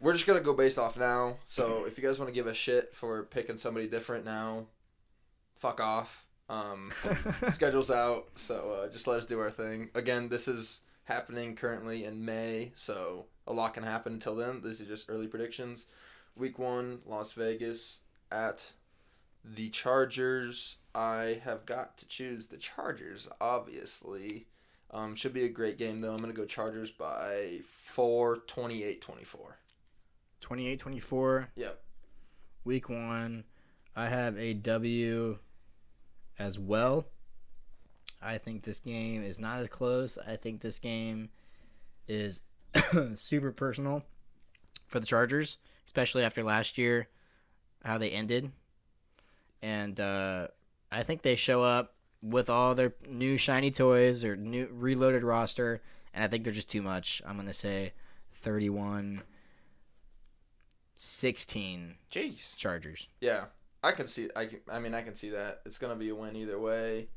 we're 0.00 0.12
just 0.12 0.26
gonna 0.26 0.40
go 0.40 0.54
based 0.54 0.78
off 0.78 0.96
now. 0.96 1.36
So 1.44 1.84
if 1.86 1.98
you 1.98 2.04
guys 2.04 2.18
want 2.18 2.28
to 2.28 2.34
give 2.34 2.46
a 2.46 2.54
shit 2.54 2.94
for 2.94 3.24
picking 3.24 3.56
somebody 3.56 3.86
different 3.86 4.24
now, 4.24 4.66
fuck 5.54 5.80
off. 5.80 6.26
Um, 6.48 6.90
schedule's 7.50 7.90
out, 7.90 8.28
so 8.36 8.82
uh, 8.84 8.88
just 8.90 9.06
let 9.06 9.18
us 9.18 9.26
do 9.26 9.38
our 9.38 9.50
thing. 9.50 9.90
Again, 9.94 10.30
this 10.30 10.48
is 10.48 10.80
happening 11.04 11.54
currently 11.56 12.04
in 12.04 12.24
May, 12.24 12.72
so 12.74 13.26
a 13.46 13.52
lot 13.52 13.74
can 13.74 13.82
happen 13.82 14.14
until 14.14 14.34
then. 14.34 14.62
This 14.62 14.80
is 14.80 14.86
just 14.88 15.10
early 15.10 15.26
predictions. 15.26 15.84
Week 16.36 16.58
one, 16.58 17.00
Las 17.04 17.32
Vegas 17.32 18.00
at 18.32 18.70
the 19.54 19.68
Chargers. 19.70 20.76
I 20.94 21.40
have 21.44 21.64
got 21.66 21.96
to 21.98 22.08
choose 22.08 22.46
the 22.46 22.56
Chargers, 22.56 23.28
obviously. 23.40 24.46
Um, 24.90 25.14
should 25.14 25.34
be 25.34 25.44
a 25.44 25.48
great 25.48 25.76
game, 25.78 26.00
though. 26.00 26.10
I'm 26.10 26.16
going 26.16 26.30
to 26.30 26.36
go 26.36 26.46
Chargers 26.46 26.90
by 26.90 27.60
4 27.68 28.38
28 28.46 29.00
24. 29.00 29.56
28-24, 30.40 31.48
Yep. 31.56 31.80
week 32.64 32.88
one. 32.88 33.44
I 33.96 34.06
have 34.08 34.38
a 34.38 34.54
W 34.54 35.38
as 36.38 36.58
well. 36.58 37.06
I 38.22 38.38
think 38.38 38.62
this 38.62 38.78
game 38.78 39.22
is 39.24 39.38
not 39.38 39.60
as 39.60 39.68
close. 39.68 40.16
I 40.26 40.36
think 40.36 40.60
this 40.60 40.78
game 40.78 41.30
is 42.06 42.42
super 43.14 43.50
personal 43.52 44.04
for 44.86 45.00
the 45.00 45.06
Chargers, 45.06 45.58
especially 45.86 46.22
after 46.22 46.42
last 46.42 46.78
year, 46.78 47.08
how 47.84 47.98
they 47.98 48.10
ended. 48.10 48.52
And 49.62 49.98
uh, 49.98 50.48
I 50.92 51.02
think 51.02 51.22
they 51.22 51.36
show 51.36 51.62
up 51.62 51.94
with 52.22 52.48
all 52.50 52.74
their 52.74 52.94
new 53.08 53.36
shiny 53.36 53.70
toys 53.70 54.24
or 54.24 54.36
new 54.36 54.68
reloaded 54.72 55.22
roster, 55.22 55.80
and 56.14 56.22
I 56.24 56.28
think 56.28 56.44
they're 56.44 56.52
just 56.52 56.70
too 56.70 56.82
much. 56.82 57.22
I'm 57.26 57.36
gonna 57.36 57.52
say 57.52 57.92
31 58.32 59.22
16 60.94 61.94
Jeez. 62.10 62.56
Chargers. 62.56 63.06
Yeah, 63.20 63.44
I 63.82 63.92
can 63.92 64.06
see. 64.08 64.28
I 64.34 64.46
can, 64.46 64.60
I 64.70 64.78
mean, 64.78 64.94
I 64.94 65.02
can 65.02 65.14
see 65.14 65.30
that 65.30 65.60
it's 65.64 65.78
gonna 65.78 65.96
be 65.96 66.08
a 66.08 66.14
win 66.14 66.34
either 66.36 66.58
way. 66.58 67.08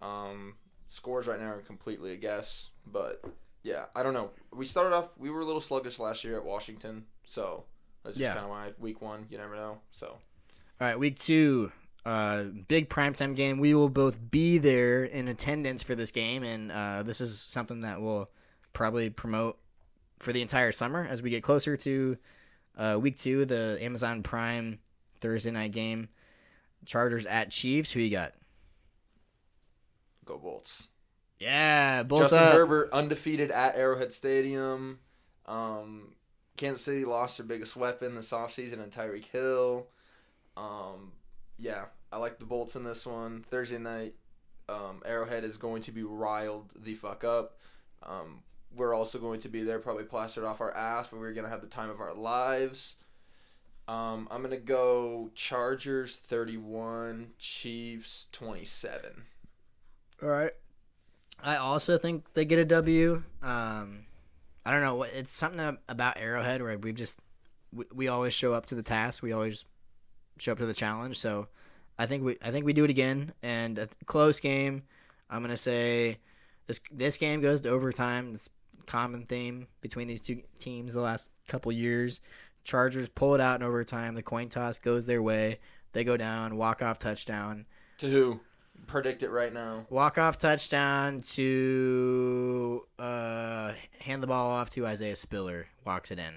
Um, 0.00 0.54
scores 0.88 1.26
right 1.26 1.40
now 1.40 1.46
are 1.52 1.60
completely 1.60 2.12
a 2.12 2.16
guess, 2.16 2.70
but 2.86 3.22
yeah, 3.64 3.86
I 3.96 4.02
don't 4.04 4.14
know. 4.14 4.30
We 4.52 4.66
started 4.66 4.94
off. 4.94 5.18
We 5.18 5.30
were 5.30 5.40
a 5.40 5.44
little 5.44 5.60
sluggish 5.60 5.98
last 5.98 6.22
year 6.24 6.36
at 6.36 6.44
Washington, 6.44 7.06
so 7.24 7.64
that's 8.04 8.16
just 8.16 8.22
Yeah. 8.28 8.34
kind 8.34 8.44
of 8.44 8.50
why 8.50 8.72
week 8.78 9.02
one. 9.02 9.26
You 9.30 9.38
never 9.38 9.56
know. 9.56 9.80
So 9.90 10.16
All 10.80 10.86
right, 10.86 10.98
week 10.98 11.18
two, 11.18 11.72
uh, 12.06 12.44
big 12.68 12.88
primetime 12.88 13.34
game. 13.34 13.58
We 13.58 13.74
will 13.74 13.88
both 13.88 14.30
be 14.30 14.58
there 14.58 15.02
in 15.02 15.26
attendance 15.26 15.82
for 15.82 15.96
this 15.96 16.12
game, 16.12 16.44
and 16.44 16.70
uh, 16.70 17.02
this 17.02 17.20
is 17.20 17.40
something 17.40 17.80
that 17.80 18.00
we'll 18.00 18.30
probably 18.72 19.10
promote 19.10 19.58
for 20.20 20.32
the 20.32 20.40
entire 20.40 20.70
summer 20.70 21.04
as 21.04 21.20
we 21.20 21.30
get 21.30 21.42
closer 21.42 21.76
to 21.78 22.16
uh, 22.76 22.96
week 23.00 23.18
two, 23.18 23.44
the 23.44 23.76
Amazon 23.80 24.22
Prime 24.22 24.78
Thursday 25.20 25.50
night 25.50 25.72
game. 25.72 26.10
Chargers 26.86 27.26
at 27.26 27.50
Chiefs. 27.50 27.90
Who 27.90 28.00
you 28.00 28.10
got? 28.10 28.34
go 30.24 30.38
Bolts. 30.38 30.88
Yeah, 31.40 32.04
both 32.04 32.22
Justin 32.22 32.38
up. 32.40 32.52
Herbert 32.52 32.92
undefeated 32.92 33.50
at 33.50 33.74
Arrowhead 33.76 34.12
Stadium. 34.12 35.00
Um, 35.46 36.12
Kansas 36.56 36.84
City 36.84 37.04
lost 37.04 37.38
their 37.38 37.46
biggest 37.46 37.74
weapon 37.74 38.14
this 38.14 38.30
offseason 38.30 38.82
in 38.84 38.90
Tyreek 38.90 39.26
Hill. 39.26 39.86
Um, 40.58 41.12
yeah, 41.56 41.84
I 42.12 42.16
like 42.16 42.38
the 42.38 42.46
Bolts 42.46 42.76
in 42.76 42.84
this 42.84 43.06
one. 43.06 43.44
Thursday 43.48 43.78
night, 43.78 44.14
um, 44.68 45.02
Arrowhead 45.04 45.44
is 45.44 45.56
going 45.56 45.82
to 45.82 45.92
be 45.92 46.02
riled 46.02 46.72
the 46.76 46.94
fuck 46.94 47.24
up. 47.24 47.58
Um, 48.02 48.42
we're 48.74 48.94
also 48.94 49.18
going 49.18 49.40
to 49.40 49.48
be 49.48 49.62
there, 49.62 49.78
probably 49.78 50.04
plastered 50.04 50.44
off 50.44 50.60
our 50.60 50.74
ass, 50.74 51.08
but 51.08 51.20
we're 51.20 51.32
going 51.32 51.44
to 51.44 51.50
have 51.50 51.60
the 51.60 51.68
time 51.68 51.90
of 51.90 52.00
our 52.00 52.14
lives. 52.14 52.96
Um, 53.86 54.28
I'm 54.30 54.42
going 54.42 54.50
to 54.50 54.62
go 54.62 55.30
Chargers 55.34 56.16
31, 56.16 57.30
Chiefs 57.38 58.26
27. 58.32 59.24
All 60.22 60.28
right. 60.28 60.52
I 61.42 61.56
also 61.56 61.96
think 61.96 62.34
they 62.34 62.44
get 62.44 62.58
a 62.58 62.64
W. 62.64 63.22
Um, 63.42 64.06
I 64.66 64.72
don't 64.72 64.82
know. 64.82 65.04
It's 65.04 65.32
something 65.32 65.78
about 65.88 66.18
Arrowhead 66.18 66.60
where 66.60 66.76
we've 66.76 66.94
just 66.94 67.20
we, 67.72 67.84
we 67.94 68.08
always 68.08 68.34
show 68.34 68.52
up 68.52 68.66
to 68.66 68.74
the 68.74 68.82
task. 68.82 69.22
We 69.22 69.32
always 69.32 69.64
show 70.38 70.52
up 70.52 70.58
to 70.58 70.66
the 70.66 70.74
challenge. 70.74 71.18
So 71.18 71.48
I 71.98 72.06
think 72.06 72.24
we 72.24 72.36
I 72.42 72.50
think 72.50 72.64
we 72.64 72.72
do 72.72 72.84
it 72.84 72.90
again 72.90 73.32
and 73.42 73.78
a 73.78 73.88
close 74.06 74.40
game. 74.40 74.84
I'm 75.28 75.42
gonna 75.42 75.56
say 75.56 76.18
this 76.66 76.80
this 76.92 77.16
game 77.16 77.40
goes 77.40 77.60
to 77.62 77.70
overtime. 77.70 78.32
It's 78.34 78.48
a 78.80 78.84
common 78.84 79.26
theme 79.26 79.66
between 79.80 80.08
these 80.08 80.20
two 80.20 80.42
teams 80.58 80.94
the 80.94 81.00
last 81.00 81.30
couple 81.48 81.72
years. 81.72 82.20
Chargers 82.64 83.08
pull 83.08 83.34
it 83.34 83.40
out 83.40 83.60
in 83.60 83.66
overtime. 83.66 84.14
The 84.14 84.22
coin 84.22 84.48
toss 84.48 84.78
goes 84.78 85.06
their 85.06 85.22
way. 85.22 85.58
They 85.92 86.04
go 86.04 86.16
down, 86.16 86.56
walk 86.56 86.82
off 86.82 86.98
touchdown. 86.98 87.66
To 87.98 88.08
who? 88.08 88.40
Predict 88.86 89.22
it 89.22 89.30
right 89.30 89.52
now. 89.52 89.86
Walk 89.90 90.18
off 90.18 90.38
touchdown 90.38 91.20
to 91.32 92.86
uh, 92.98 93.72
hand 94.00 94.22
the 94.22 94.26
ball 94.26 94.50
off 94.50 94.70
to 94.70 94.86
Isaiah 94.86 95.16
Spiller. 95.16 95.66
Walks 95.84 96.10
it 96.10 96.18
in. 96.18 96.34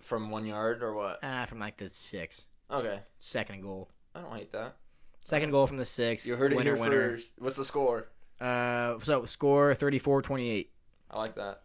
From 0.00 0.30
one 0.30 0.46
yard 0.46 0.82
or 0.82 0.94
what? 0.94 1.18
Ah, 1.22 1.46
from 1.46 1.58
like 1.58 1.76
the 1.78 1.88
six. 1.88 2.44
Okay. 2.70 3.00
Second 3.18 3.62
goal. 3.62 3.90
I 4.14 4.20
don't 4.20 4.36
hate 4.36 4.52
that. 4.52 4.76
Second 5.22 5.50
goal 5.50 5.66
from 5.66 5.76
the 5.76 5.84
six. 5.84 6.26
You 6.26 6.36
heard 6.36 6.52
it 6.52 6.56
winner, 6.56 6.74
here 6.76 6.80
winner. 6.80 7.10
first. 7.12 7.32
What's 7.38 7.56
the 7.56 7.64
score? 7.64 8.08
Uh, 8.40 8.98
so 9.02 9.24
score 9.24 9.74
34-28. 9.74 10.68
I 11.10 11.18
like 11.18 11.34
that. 11.34 11.62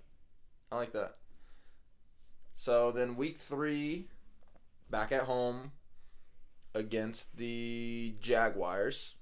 I 0.72 0.76
like 0.76 0.92
that. 0.94 1.14
So 2.56 2.92
then 2.92 3.16
week 3.16 3.38
three, 3.38 4.08
back 4.90 5.12
at 5.12 5.24
home 5.24 5.72
against 6.74 7.38
the 7.38 8.16
Jaguars. 8.20 9.16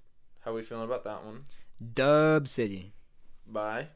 How 0.43 0.51
are 0.51 0.55
we 0.55 0.63
feeling 0.63 0.85
about 0.85 1.03
that 1.03 1.23
one? 1.23 1.41
Dub 1.93 2.47
City. 2.47 2.93
By 3.45 3.87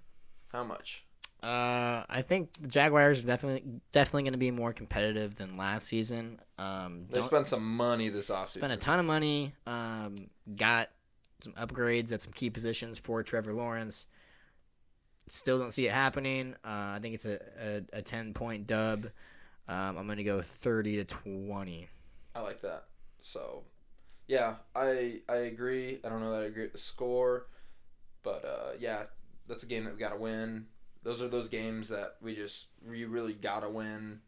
how 0.52 0.64
much? 0.64 1.07
Uh, 1.48 2.04
I 2.10 2.24
think 2.24 2.52
the 2.62 2.68
Jaguars 2.68 3.24
are 3.24 3.28
definitely 3.28 3.64
definitely 3.94 4.24
going 4.24 4.34
to 4.34 4.38
be 4.38 4.52
more 4.52 4.74
competitive 4.74 5.36
than 5.36 5.56
last 5.56 5.88
season. 5.88 6.42
Um, 6.58 7.06
They 7.10 7.22
spent 7.22 7.48
some 7.48 7.64
money 7.78 8.10
this 8.10 8.30
offseason. 8.30 8.58
spent 8.58 8.74
a 8.74 8.78
ton 8.78 9.00
of 9.00 9.06
money. 9.06 9.54
Um, 9.66 10.16
got 10.58 10.90
some 11.40 11.54
upgrades 11.54 12.12
at 12.12 12.22
some 12.22 12.34
key 12.34 12.50
positions 12.50 13.00
for 13.00 13.24
Trevor 13.24 13.54
Lawrence. 13.54 14.08
Still 15.30 15.58
don't 15.58 15.72
see 15.72 15.88
it 15.88 15.94
happening. 15.94 16.56
Uh, 16.66 16.96
I 16.96 17.00
think 17.02 17.16
it's 17.16 17.26
a, 17.26 17.40
a, 17.62 18.00
a 18.00 18.02
ten 18.02 18.34
point 18.34 18.68
dub. 18.68 19.06
Um, 19.70 19.98
I'm 19.98 20.06
gonna 20.08 20.24
go 20.26 20.42
thirty 20.42 20.98
to 20.98 21.06
twenty. 21.06 21.88
I 22.36 22.42
like 22.42 22.62
that. 22.64 22.88
So, 23.22 23.64
yeah, 24.28 24.56
I 24.76 25.22
I 25.30 25.36
agree. 25.36 26.00
I 26.04 26.10
don't 26.10 26.20
know 26.20 26.32
that 26.32 26.42
I 26.42 26.46
agree 26.46 26.64
with 26.64 26.74
the 26.74 26.78
score, 26.78 27.48
but 28.22 28.44
uh, 28.44 28.72
yeah, 28.80 29.04
that's 29.48 29.64
a 29.64 29.66
game 29.66 29.86
that 29.86 29.94
we 29.94 30.00
got 30.00 30.10
to 30.10 30.18
win. 30.18 30.66
Those 31.08 31.22
are 31.22 31.30
those 31.30 31.48
games 31.48 31.88
that 31.88 32.18
we 32.22 32.36
just 32.36 32.66
we 32.86 33.06
really 33.06 33.34
got 33.34 33.62
to 33.62 33.70
win. 33.70 34.20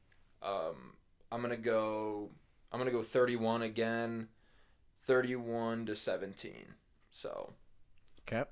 Um, 0.41 0.93
I'm 1.29 1.41
gonna 1.41 1.57
go. 1.57 2.29
I'm 2.71 2.79
gonna 2.79 2.89
go 2.89 3.01
31 3.01 3.63
again, 3.63 4.29
31 5.01 5.87
to 5.87 5.95
17. 5.95 6.53
So, 7.09 7.51
Okay. 8.25 8.49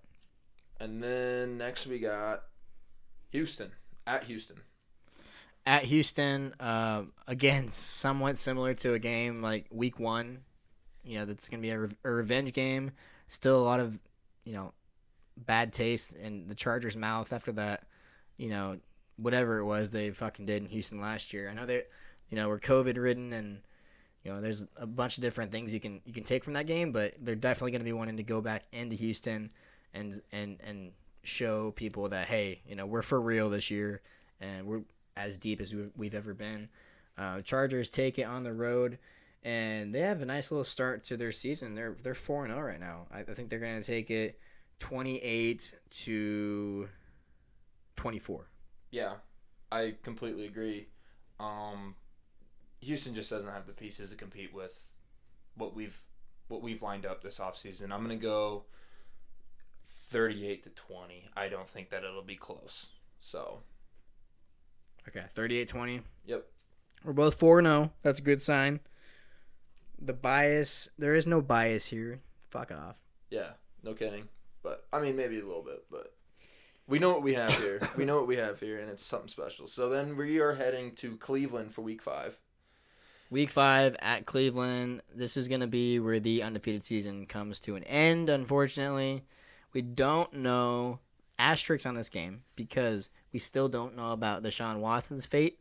and 0.81 1.01
then 1.01 1.57
next 1.57 1.87
we 1.87 1.99
got 1.99 2.43
Houston 3.29 3.71
at 4.05 4.23
Houston. 4.25 4.57
At 5.65 5.83
Houston, 5.83 6.53
um, 6.59 7.13
again, 7.27 7.69
somewhat 7.69 8.37
similar 8.37 8.73
to 8.73 8.93
a 8.93 8.99
game 8.99 9.41
like 9.41 9.67
Week 9.71 10.01
One. 10.01 10.39
You 11.05 11.19
know, 11.19 11.25
that's 11.25 11.47
gonna 11.47 11.61
be 11.61 11.69
a, 11.69 11.79
re- 11.79 11.97
a 12.03 12.11
revenge 12.11 12.51
game. 12.51 12.91
Still 13.29 13.57
a 13.57 13.63
lot 13.63 13.79
of, 13.79 13.97
you 14.43 14.51
know, 14.51 14.73
bad 15.37 15.71
taste 15.71 16.13
in 16.13 16.49
the 16.49 16.55
Chargers' 16.55 16.97
mouth 16.97 17.31
after 17.31 17.53
that. 17.53 17.83
You 18.37 18.49
know, 18.49 18.77
whatever 19.17 19.59
it 19.59 19.65
was 19.65 19.89
they 19.89 20.11
fucking 20.11 20.45
did 20.45 20.63
in 20.63 20.69
Houston 20.69 20.99
last 20.99 21.33
year. 21.33 21.49
I 21.49 21.53
know 21.53 21.65
they, 21.65 21.83
you 22.29 22.35
know, 22.37 22.47
were 22.47 22.59
COVID 22.59 22.97
ridden 23.01 23.33
and, 23.33 23.59
you 24.23 24.31
know, 24.31 24.41
there's 24.41 24.65
a 24.75 24.85
bunch 24.85 25.17
of 25.17 25.21
different 25.21 25.51
things 25.51 25.73
you 25.73 25.79
can 25.79 26.01
you 26.05 26.13
can 26.13 26.23
take 26.23 26.43
from 26.43 26.53
that 26.53 26.67
game, 26.67 26.91
but 26.91 27.15
they're 27.19 27.35
definitely 27.35 27.71
gonna 27.71 27.83
be 27.83 27.93
wanting 27.93 28.17
to 28.17 28.23
go 28.23 28.41
back 28.41 28.63
into 28.71 28.95
Houston 28.95 29.51
and 29.93 30.21
and 30.31 30.57
and 30.63 30.91
show 31.23 31.71
people 31.71 32.09
that 32.09 32.27
hey, 32.27 32.61
you 32.67 32.75
know, 32.75 32.85
we're 32.85 33.01
for 33.01 33.19
real 33.19 33.49
this 33.49 33.71
year 33.71 34.01
and 34.39 34.67
we're 34.67 34.81
as 35.15 35.37
deep 35.37 35.59
as 35.59 35.73
we've, 35.73 35.91
we've 35.97 36.15
ever 36.15 36.33
been. 36.33 36.69
Uh, 37.17 37.41
Chargers 37.41 37.89
take 37.89 38.19
it 38.19 38.23
on 38.23 38.43
the 38.43 38.53
road, 38.53 38.99
and 39.43 39.93
they 39.93 40.01
have 40.01 40.21
a 40.21 40.25
nice 40.25 40.51
little 40.51 40.63
start 40.63 41.03
to 41.05 41.17
their 41.17 41.31
season. 41.31 41.73
They're 41.73 41.95
they're 42.03 42.13
four 42.13 42.45
and 42.45 42.53
zero 42.53 42.65
right 42.65 42.79
now. 42.79 43.07
I, 43.11 43.19
I 43.21 43.33
think 43.33 43.49
they're 43.49 43.59
going 43.59 43.81
to 43.81 43.85
take 43.85 44.11
it 44.11 44.39
twenty 44.79 45.17
eight 45.17 45.73
to 46.03 46.87
twenty 47.97 48.19
four. 48.19 48.47
Yeah, 48.91 49.15
I 49.71 49.95
completely 50.03 50.45
agree. 50.45 50.87
Um, 51.39 51.95
Houston 52.79 53.13
just 53.13 53.29
doesn't 53.29 53.49
have 53.49 53.67
the 53.67 53.73
pieces 53.73 54.11
to 54.11 54.15
compete 54.15 54.53
with 54.53 54.91
what 55.55 55.75
we've 55.75 55.99
what 56.47 56.61
we've 56.61 56.81
lined 56.81 57.05
up 57.05 57.21
this 57.21 57.39
offseason. 57.39 57.91
I'm 57.91 58.01
gonna 58.01 58.15
go 58.15 58.63
38 59.85 60.63
to 60.63 60.69
20. 60.69 61.29
I 61.35 61.49
don't 61.49 61.69
think 61.69 61.89
that 61.89 62.03
it'll 62.03 62.21
be 62.21 62.35
close. 62.35 62.87
So 63.19 63.59
Okay, 65.07 65.23
38-20. 65.35 66.01
Yep. 66.25 66.45
We're 67.03 67.13
both 67.13 67.35
four 67.35 67.59
and 67.59 67.65
zero. 67.67 67.91
That's 68.01 68.19
a 68.19 68.23
good 68.23 68.41
sign. 68.41 68.79
The 69.99 70.13
bias, 70.13 70.89
there 70.97 71.15
is 71.15 71.25
no 71.25 71.41
bias 71.41 71.85
here. 71.85 72.19
Fuck 72.49 72.71
off. 72.71 72.97
yeah, 73.29 73.51
no 73.83 73.93
kidding. 73.93 74.27
But 74.63 74.85
I 74.93 74.99
mean, 75.01 75.15
maybe 75.15 75.39
a 75.39 75.45
little 75.45 75.63
bit, 75.63 75.85
but 75.89 76.13
we 76.87 76.99
know 76.99 77.11
what 77.11 77.23
we 77.23 77.33
have 77.33 77.53
here. 77.57 77.79
we 77.97 78.05
know 78.05 78.17
what 78.17 78.27
we 78.27 78.37
have 78.37 78.59
here, 78.59 78.79
and 78.79 78.89
it's 78.89 79.05
something 79.05 79.27
special. 79.27 79.67
So 79.67 79.89
then 79.89 80.17
we 80.17 80.39
are 80.39 80.55
heading 80.55 80.95
to 80.95 81.17
Cleveland 81.17 81.73
for 81.73 81.81
Week 81.81 82.01
Five. 82.01 82.39
Week 83.29 83.49
five 83.49 83.97
at 83.99 84.25
Cleveland. 84.25 85.01
This 85.13 85.35
is 85.35 85.49
going 85.49 85.59
to 85.59 85.67
be 85.67 85.99
where 85.99 86.19
the 86.19 86.43
undefeated 86.43 86.85
season 86.85 87.25
comes 87.25 87.59
to 87.61 87.75
an 87.75 87.83
end, 87.83 88.29
unfortunately. 88.29 89.23
We 89.73 89.81
don't 89.81 90.31
know 90.31 90.99
asterisks 91.37 91.85
on 91.85 91.95
this 91.95 92.07
game 92.07 92.43
because 92.55 93.09
we 93.33 93.39
still 93.39 93.67
don't 93.67 93.97
know 93.97 94.11
about 94.11 94.43
Deshaun 94.43 94.79
Watson's 94.79 95.25
fate. 95.25 95.59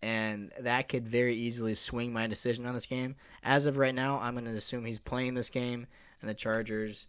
And 0.00 0.52
that 0.60 0.88
could 0.88 1.08
very 1.08 1.34
easily 1.34 1.74
swing 1.74 2.12
my 2.12 2.28
decision 2.28 2.66
on 2.66 2.74
this 2.74 2.86
game. 2.86 3.16
As 3.42 3.66
of 3.66 3.78
right 3.78 3.94
now, 3.94 4.20
I'm 4.20 4.34
going 4.34 4.44
to 4.44 4.52
assume 4.52 4.84
he's 4.84 5.00
playing 5.00 5.34
this 5.34 5.50
game, 5.50 5.88
and 6.20 6.30
the 6.30 6.34
Chargers 6.34 7.08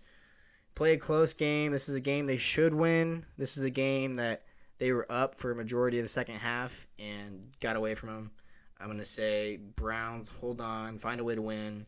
play 0.77 0.93
a 0.93 0.97
close 0.97 1.33
game. 1.33 1.71
This 1.71 1.89
is 1.89 1.95
a 1.95 1.99
game 1.99 2.27
they 2.27 2.37
should 2.37 2.73
win. 2.73 3.25
This 3.35 3.57
is 3.57 3.63
a 3.63 3.71
game 3.71 4.17
that 4.17 4.43
they 4.77 4.91
were 4.91 5.07
up 5.09 5.33
for 5.33 5.51
a 5.51 5.55
majority 5.55 5.97
of 5.97 6.05
the 6.05 6.09
second 6.09 6.35
half 6.35 6.87
and 6.99 7.51
got 7.59 7.75
away 7.75 7.95
from 7.95 8.09
them. 8.09 8.31
I'm 8.79 8.85
going 8.85 8.99
to 8.99 9.05
say 9.05 9.57
Browns 9.57 10.29
hold 10.29 10.61
on, 10.61 10.99
find 10.99 11.19
a 11.19 11.23
way 11.23 11.33
to 11.33 11.41
win 11.41 11.87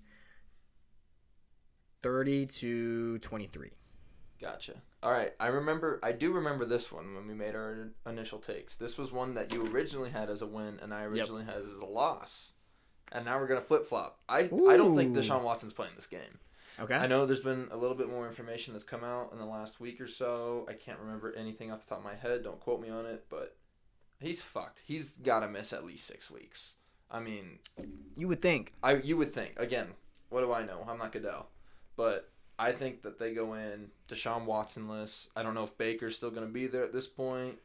30 2.02 2.48
to 2.48 3.18
23. 3.20 3.70
Gotcha. 4.42 4.74
All 5.04 5.12
right. 5.12 5.34
I 5.40 5.48
remember. 5.48 6.00
I 6.02 6.12
do 6.12 6.32
remember 6.32 6.66
this 6.66 6.92
one 6.92 7.14
when 7.14 7.28
we 7.28 7.36
made 7.36 7.54
our 7.54 7.90
initial 8.08 8.40
takes. 8.40 8.76
This 8.76 8.98
was 8.98 9.12
one 9.12 9.36
that 9.36 9.54
you 9.54 9.68
originally 9.68 10.10
had 10.10 10.30
as 10.30 10.42
a 10.42 10.48
win, 10.48 10.80
and 10.82 10.94
I 10.94 11.04
originally 11.04 11.44
had 11.44 11.58
as 11.58 11.80
a 11.80 11.86
loss. 11.86 12.54
And 13.12 13.26
now 13.26 13.38
we're 13.38 13.48
gonna 13.48 13.60
flip 13.60 13.86
flop. 13.86 14.20
I 14.30 14.40
I 14.40 14.78
don't 14.78 14.96
think 14.96 15.14
Deshaun 15.14 15.44
Watson's 15.44 15.74
playing 15.74 15.94
this 15.96 16.08
game. 16.08 16.40
Okay. 16.82 16.96
I 16.96 17.08
know 17.08 17.26
there's 17.26 17.42
been 17.42 17.68
a 17.72 17.78
little 17.78 17.96
bit 17.96 18.10
more 18.10 18.28
information 18.28 18.74
that's 18.74 18.86
come 18.86 19.04
out 19.04 19.32
in 19.32 19.38
the 19.38 19.46
last 19.46 19.80
week 19.80 20.00
or 20.00 20.08
so. 20.08 20.66
I 20.70 20.74
can't 20.74 21.00
remember 21.00 21.34
anything 21.36 21.72
off 21.72 21.82
the 21.82 21.90
top 21.90 22.00
of 22.00 22.04
my 22.04 22.16
head. 22.16 22.44
Don't 22.44 22.60
quote 22.60 22.82
me 22.82 22.90
on 22.90 23.06
it, 23.06 23.26
but 23.30 23.58
he's 24.20 24.42
fucked. 24.42 24.82
He's 24.86 25.12
got 25.18 25.42
to 25.42 25.48
miss 25.48 25.74
at 25.74 25.84
least 25.84 26.08
six 26.08 26.32
weeks. 26.32 26.76
I 27.12 27.20
mean, 27.20 27.60
You 28.16 28.28
would 28.28 28.42
think. 28.42 28.74
I 28.84 28.96
you 28.96 29.18
would 29.18 29.32
think 29.32 29.60
again. 29.60 29.88
What 30.30 30.42
do 30.42 30.54
I 30.54 30.64
know? 30.64 30.86
I'm 30.88 31.00
not 31.00 31.12
Goodell, 31.12 31.50
but 31.96 32.30
I 32.60 32.72
think 32.72 33.02
that 33.02 33.18
they 33.18 33.34
go 33.34 33.56
in 33.56 33.90
Deshaun 34.08 34.46
Watsonless. 34.46 35.30
I 35.36 35.42
don't 35.42 35.56
know 35.56 35.64
if 35.64 35.78
Baker's 35.78 36.16
still 36.16 36.30
going 36.30 36.46
to 36.46 36.54
be 36.54 36.68
there 36.68 36.84
at 36.84 36.94
this 36.94 37.08
point. 37.08 37.58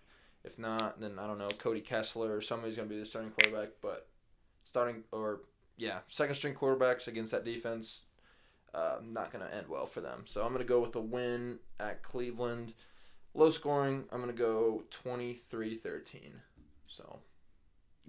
If 0.44 0.58
not, 0.58 1.00
then 1.00 1.18
I 1.18 1.26
don't 1.26 1.38
know 1.38 1.48
Cody 1.58 1.80
Kessler 1.80 2.34
or 2.34 2.40
somebody's 2.40 2.76
going 2.76 2.88
to 2.88 2.94
be 2.94 2.98
the 2.98 3.06
starting 3.06 3.32
quarterback. 3.32 3.70
But 3.82 4.08
starting 4.64 5.04
or 5.12 5.42
yeah, 5.76 5.98
second 6.08 6.36
string 6.36 6.54
quarterbacks 6.54 7.06
against 7.08 7.32
that 7.32 7.44
defense, 7.44 8.04
uh, 8.74 8.96
not 9.02 9.32
going 9.32 9.44
to 9.46 9.54
end 9.54 9.68
well 9.68 9.86
for 9.86 10.00
them. 10.00 10.24
So 10.26 10.42
I'm 10.42 10.48
going 10.48 10.58
to 10.58 10.68
go 10.68 10.80
with 10.80 10.96
a 10.96 11.00
win 11.00 11.58
at 11.78 12.02
Cleveland. 12.02 12.74
Low 13.34 13.50
scoring. 13.50 14.04
I'm 14.12 14.20
going 14.20 14.32
to 14.34 14.38
go 14.38 14.84
23-13. 14.90 16.32
So 16.86 17.18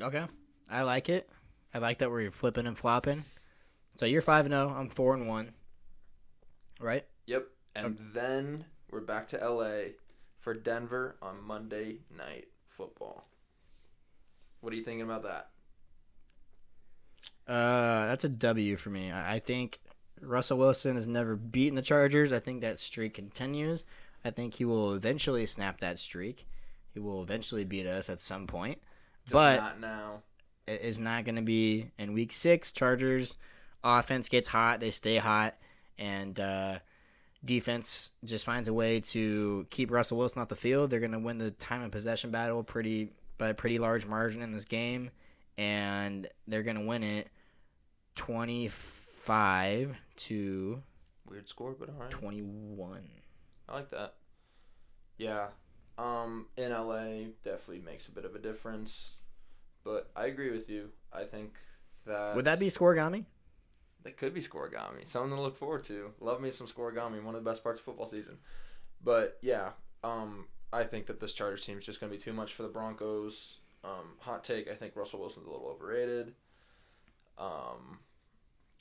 Okay. 0.02 0.26
I 0.70 0.82
like 0.82 1.10
it. 1.10 1.30
I 1.74 1.80
like 1.80 2.00
that 2.00 2.12
we're 2.12 2.32
flipping 2.32 2.68
and 2.68 2.78
flopping. 2.78 3.24
So 3.96 4.06
you're 4.06 4.22
5 4.22 4.46
and 4.46 4.54
0, 4.54 4.76
I'm 4.76 4.90
4 4.90 5.14
and 5.16 5.28
1. 5.28 5.52
Right? 6.80 7.06
Yep. 7.28 7.48
And 7.76 7.98
then 8.14 8.66
we're 8.90 9.02
back 9.02 9.28
to 9.30 9.38
LA 9.38 9.92
for 10.40 10.54
Denver 10.54 11.16
on 11.22 11.42
Monday 11.42 12.00
night 12.16 12.48
football. 12.70 13.26
What 14.62 14.74
are 14.74 14.76
you 14.76 14.84
thinking 14.84 15.04
about 15.06 15.24
that? 15.24 15.50
Uh 17.48 18.08
that's 18.08 18.24
a 18.24 18.30
W 18.30 18.76
for 18.76 18.90
me. 18.90 19.12
I 19.12 19.40
think 19.40 19.80
Russell 20.26 20.58
Wilson 20.58 20.96
has 20.96 21.08
never 21.08 21.36
beaten 21.36 21.76
the 21.76 21.82
Chargers. 21.82 22.32
I 22.34 22.40
think 22.40 22.62
that 22.62 22.80
streak 22.80 23.14
continues. 23.14 23.84
I 24.24 24.32
think 24.32 24.56
he 24.56 24.66
will 24.66 24.94
eventually 24.94 25.46
snap 25.46 25.80
that 25.80 26.00
streak. 26.00 26.46
He 26.94 27.00
will 27.00 27.22
eventually 27.22 27.64
beat 27.64 27.86
us 27.86 28.10
at 28.10 28.20
some 28.20 28.48
point. 28.48 28.80
Just 29.26 29.34
But- 29.34 29.58
not 29.58 29.80
now. 29.80 30.22
it 30.68 30.82
is 30.82 30.98
not 31.00 31.26
going 31.26 31.36
to 31.36 31.42
be 31.42 31.92
in 31.98 32.14
week 32.14 32.32
six. 32.34 32.72
Chargers 32.72 33.36
offense 33.84 34.30
gets 34.30 34.48
hot, 34.48 34.80
they 34.80 34.90
stay 34.92 35.18
hot, 35.18 35.56
and 36.00 36.40
uh, 36.40 36.80
defense 37.44 38.12
just 38.24 38.46
finds 38.46 38.68
a 38.68 38.74
way 38.74 39.00
to 39.00 39.68
keep 39.70 39.92
Russell 39.92 40.18
Wilson 40.18 40.42
off 40.42 40.48
the 40.48 40.56
field. 40.56 40.90
They're 40.90 41.00
going 41.00 41.12
to 41.12 41.20
win 41.20 41.38
the 41.38 41.52
time 41.52 41.84
and 41.84 41.92
possession 41.92 42.32
battle 42.32 42.64
pretty 42.64 43.12
by 43.38 43.50
a 43.50 43.54
pretty 43.54 43.78
large 43.78 44.06
margin 44.08 44.42
in 44.42 44.54
this 44.54 44.66
game, 44.66 45.12
and 45.58 46.28
they're 46.48 46.64
going 46.64 46.78
to 46.80 46.86
win 46.86 47.04
it 47.04 47.28
twenty 48.16 48.68
five 49.26 49.96
to 50.18 50.82
Weird 51.28 51.50
score, 51.50 51.76
but 51.78 51.90
all 51.90 51.96
right. 51.96 52.12
twenty 52.12 52.42
one. 52.42 53.10
I 53.68 53.74
like 53.74 53.90
that. 53.90 54.16
Yeah. 55.18 55.48
Um, 55.98 56.48
in 56.58 56.72
LA 56.72 57.30
definitely 57.44 57.80
makes 57.80 58.08
a 58.08 58.12
bit 58.12 58.26
of 58.26 58.36
a 58.36 58.40
difference. 58.40 59.16
But 59.84 60.12
I 60.16 60.26
agree 60.26 60.52
with 60.52 60.70
you. 60.70 60.90
I 61.14 61.24
think 61.24 61.58
that 62.06 62.36
Would 62.36 62.46
that 62.46 62.60
be 62.60 62.68
scorigami? 62.68 63.26
that 64.04 64.18
could 64.18 64.36
be 64.36 64.42
scorigami. 64.42 65.08
Something 65.08 65.36
to 65.36 65.42
look 65.42 65.58
forward 65.58 65.84
to. 65.86 66.12
Love 66.20 66.40
me 66.40 66.52
some 66.52 66.68
scorigami, 66.68 67.24
one 67.24 67.34
of 67.34 67.44
the 67.44 67.50
best 67.50 67.64
parts 67.64 67.80
of 67.80 67.86
football 67.86 68.06
season. 68.06 68.38
But 69.04 69.40
yeah, 69.42 69.72
um, 70.04 70.46
I 70.72 70.84
think 70.84 71.08
that 71.08 71.20
this 71.20 71.34
Chargers 71.34 71.66
team 71.66 71.80
is 71.80 71.86
just 71.86 72.00
gonna 72.00 72.12
be 72.12 72.18
too 72.20 72.34
much 72.34 72.54
for 72.54 72.62
the 72.64 72.70
Broncos. 72.70 73.60
Um, 73.84 74.14
hot 74.20 74.44
take, 74.44 74.70
I 74.70 74.76
think 74.76 74.96
Russell 74.96 75.20
Wilson's 75.20 75.48
a 75.48 75.50
little 75.50 75.68
overrated. 75.68 76.34
Um, 77.40 78.00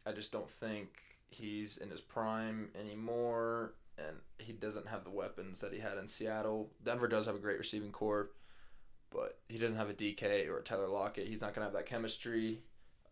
I 0.06 0.12
just 0.12 0.32
don't 0.32 0.50
think 0.50 0.88
he's 1.30 1.76
in 1.76 1.90
his 1.90 2.00
prime 2.00 2.68
anymore, 2.78 3.74
and 3.98 4.16
he 4.38 4.52
doesn't 4.52 4.88
have 4.88 5.04
the 5.04 5.10
weapons 5.10 5.60
that 5.60 5.72
he 5.72 5.80
had 5.80 5.98
in 5.98 6.08
Seattle. 6.08 6.70
Denver 6.82 7.08
does 7.08 7.26
have 7.26 7.36
a 7.36 7.40
great 7.40 7.58
receiving 7.58 7.92
corps, 7.92 8.30
but 9.10 9.38
he 9.48 9.58
doesn't 9.58 9.76
have 9.76 9.90
a 9.90 9.94
DK 9.94 10.48
or 10.48 10.58
a 10.58 10.62
Tyler 10.62 10.88
Lockett. 10.88 11.28
He's 11.28 11.40
not 11.40 11.54
gonna 11.54 11.66
have 11.66 11.74
that 11.74 11.86
chemistry, 11.86 12.60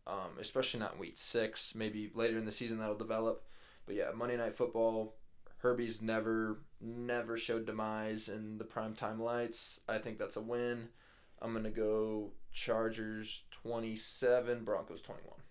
um, 0.07 0.37
especially 0.41 0.81
not 0.81 0.95
in 0.95 1.01
week 1.01 1.17
six. 1.17 1.75
Maybe 1.75 2.11
later 2.15 2.39
in 2.39 2.45
the 2.45 2.53
season 2.53 2.79
that'll 2.79 2.97
develop. 2.97 3.45
But 3.87 3.95
yeah, 3.95 4.11
Monday 4.15 4.37
Night 4.37 4.55
Football. 4.55 5.15
Herbie's 5.59 6.03
never, 6.03 6.59
never 6.81 7.39
showed 7.39 7.67
demise 7.67 8.29
in 8.29 8.59
the 8.59 8.65
primetime 8.65 9.21
lights. 9.21 9.79
I 9.89 9.99
think 9.99 10.19
that's 10.19 10.37
a 10.37 10.41
win. 10.41 10.89
I'm 11.41 11.53
gonna 11.53 11.71
go 11.71 12.33
Chargers 12.53 13.45
27, 13.51 14.65
Broncos 14.65 15.03
21. 15.03 15.42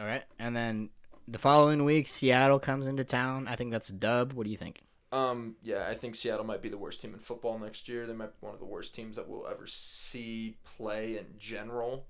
All 0.00 0.06
right, 0.06 0.22
and 0.38 0.56
then 0.56 0.88
the 1.28 1.38
following 1.38 1.84
week, 1.84 2.08
Seattle 2.08 2.58
comes 2.58 2.86
into 2.86 3.04
town. 3.04 3.46
I 3.46 3.54
think 3.54 3.70
that's 3.70 3.90
a 3.90 3.92
dub. 3.92 4.32
What 4.32 4.44
do 4.44 4.50
you 4.50 4.56
think? 4.56 4.80
Um, 5.12 5.56
yeah, 5.62 5.86
I 5.88 5.92
think 5.92 6.14
Seattle 6.14 6.46
might 6.46 6.62
be 6.62 6.70
the 6.70 6.78
worst 6.78 7.02
team 7.02 7.12
in 7.12 7.18
football 7.18 7.58
next 7.58 7.86
year. 7.86 8.06
They 8.06 8.14
might 8.14 8.40
be 8.40 8.46
one 8.46 8.54
of 8.54 8.60
the 8.60 8.66
worst 8.66 8.94
teams 8.94 9.16
that 9.16 9.28
we'll 9.28 9.46
ever 9.46 9.66
see 9.66 10.56
play 10.64 11.18
in 11.18 11.34
general. 11.38 12.06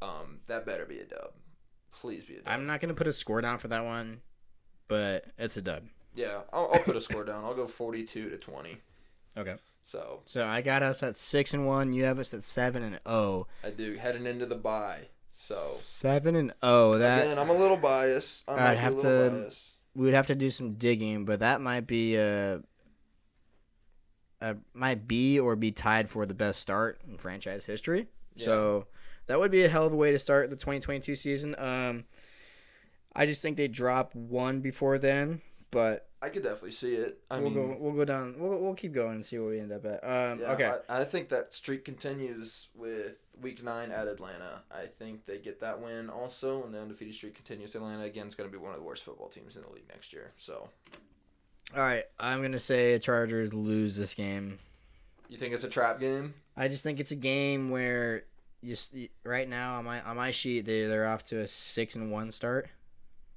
Um, 0.00 0.40
that 0.46 0.64
better 0.64 0.84
be 0.84 1.00
a 1.00 1.04
dub. 1.06 1.32
Please 1.90 2.22
be 2.22 2.34
a 2.34 2.36
dub. 2.36 2.46
I'm 2.46 2.66
not 2.66 2.80
going 2.80 2.90
to 2.90 2.94
put 2.94 3.08
a 3.08 3.12
score 3.12 3.40
down 3.40 3.58
for 3.58 3.66
that 3.66 3.84
one, 3.84 4.20
but 4.86 5.24
it's 5.38 5.56
a 5.56 5.62
dub. 5.62 5.84
yeah, 6.14 6.42
I'll, 6.52 6.70
I'll 6.72 6.80
put 6.84 6.94
a 6.94 7.00
score 7.00 7.24
down. 7.24 7.44
I'll 7.44 7.54
go 7.54 7.66
42 7.66 8.30
to 8.30 8.36
20. 8.36 8.76
Okay. 9.36 9.56
So 9.82 10.20
So 10.24 10.44
I 10.44 10.60
got 10.60 10.84
us 10.84 11.02
at 11.02 11.16
six 11.16 11.52
and 11.52 11.66
one. 11.66 11.92
You 11.94 12.04
have 12.04 12.20
us 12.20 12.32
at 12.32 12.44
seven 12.44 12.84
and 12.84 13.00
oh. 13.06 13.48
I 13.64 13.70
do 13.70 13.94
heading 13.94 14.26
into 14.26 14.46
the 14.46 14.54
bye. 14.54 15.08
So 15.40 15.54
seven 15.54 16.34
and 16.34 16.52
oh. 16.62 16.98
That 16.98 17.22
again, 17.22 17.38
I'm 17.38 17.48
a 17.48 17.54
little 17.54 17.76
biased. 17.76 18.42
I 18.48 18.72
I'd 18.72 18.78
have 18.78 18.98
to- 19.00 19.30
biased. 19.30 19.76
we 19.94 20.04
would 20.04 20.14
have 20.14 20.26
to 20.26 20.34
do 20.34 20.50
some 20.50 20.74
digging, 20.74 21.24
but 21.24 21.40
that 21.40 21.60
might 21.60 21.86
be 21.86 22.16
a, 22.16 22.60
a 24.40 24.56
might 24.74 25.06
be 25.06 25.38
or 25.38 25.54
be 25.56 25.70
tied 25.70 26.10
for 26.10 26.26
the 26.26 26.34
best 26.34 26.60
start 26.60 27.00
in 27.08 27.16
franchise 27.18 27.64
history. 27.66 28.08
So 28.36 28.86
that 29.26 29.38
would 29.38 29.50
be 29.50 29.64
a 29.64 29.68
hell 29.68 29.86
of 29.86 29.92
a 29.92 29.96
way 29.96 30.12
to 30.12 30.18
start 30.18 30.50
the 30.50 30.56
2022 30.56 31.14
season. 31.16 31.54
Um, 31.58 32.04
I 33.14 33.24
just 33.26 33.40
think 33.40 33.56
they 33.56 33.68
drop 33.68 34.14
one 34.14 34.60
before 34.60 34.98
then, 34.98 35.40
but 35.70 36.08
I 36.20 36.30
could 36.30 36.42
definitely 36.42 36.72
see 36.72 36.94
it. 36.94 37.20
I 37.30 37.38
we'll 37.38 37.50
mean, 37.50 37.70
go 37.70 37.76
we'll 37.78 37.92
go 37.92 38.04
down. 38.04 38.34
We'll, 38.38 38.58
we'll 38.58 38.74
keep 38.74 38.92
going 38.92 39.14
and 39.16 39.24
see 39.24 39.38
where 39.38 39.50
we 39.50 39.60
end 39.60 39.72
up 39.72 39.84
at. 39.84 40.02
Um, 40.04 40.40
Yeah, 40.40 40.52
okay. 40.52 40.72
I, 40.88 41.00
I 41.00 41.04
think 41.04 41.28
that 41.28 41.54
streak 41.54 41.84
continues 41.84 42.68
with 42.74 43.24
week 43.40 43.62
nine 43.62 43.90
at 43.90 44.08
Atlanta. 44.08 44.62
I 44.70 44.86
think 44.86 45.26
they 45.26 45.38
get 45.38 45.60
that 45.60 45.80
win 45.80 46.10
also, 46.10 46.64
and 46.64 46.74
the 46.74 46.80
undefeated 46.80 47.14
streak 47.14 47.34
continues. 47.34 47.74
Atlanta 47.74 48.02
again 48.04 48.26
is 48.26 48.34
going 48.34 48.50
to 48.50 48.56
be 48.56 48.60
one 48.62 48.72
of 48.72 48.78
the 48.78 48.84
worst 48.84 49.04
football 49.04 49.28
teams 49.28 49.56
in 49.56 49.62
the 49.62 49.70
league 49.70 49.88
next 49.88 50.12
year. 50.12 50.32
So, 50.36 50.68
All 51.76 51.82
right. 51.82 52.04
I'm 52.18 52.42
gonna 52.42 52.58
say 52.58 52.98
Chargers 52.98 53.52
lose 53.52 53.96
this 53.96 54.14
game. 54.14 54.58
you 55.28 55.36
think 55.36 55.54
it's 55.54 55.64
a 55.64 55.68
trap 55.68 56.00
game? 56.00 56.34
I 56.56 56.68
just 56.68 56.82
think 56.82 56.98
it's 56.98 57.12
a 57.12 57.16
game 57.16 57.70
where 57.70 58.24
just 58.64 58.96
right 59.22 59.48
now 59.48 59.76
on 59.76 59.84
my 59.84 60.00
on 60.02 60.16
my 60.16 60.32
sheet 60.32 60.64
they 60.64 60.86
they're 60.86 61.06
off 61.06 61.24
to 61.26 61.38
a 61.40 61.46
six 61.46 61.94
and 61.94 62.10
one 62.10 62.32
start. 62.32 62.68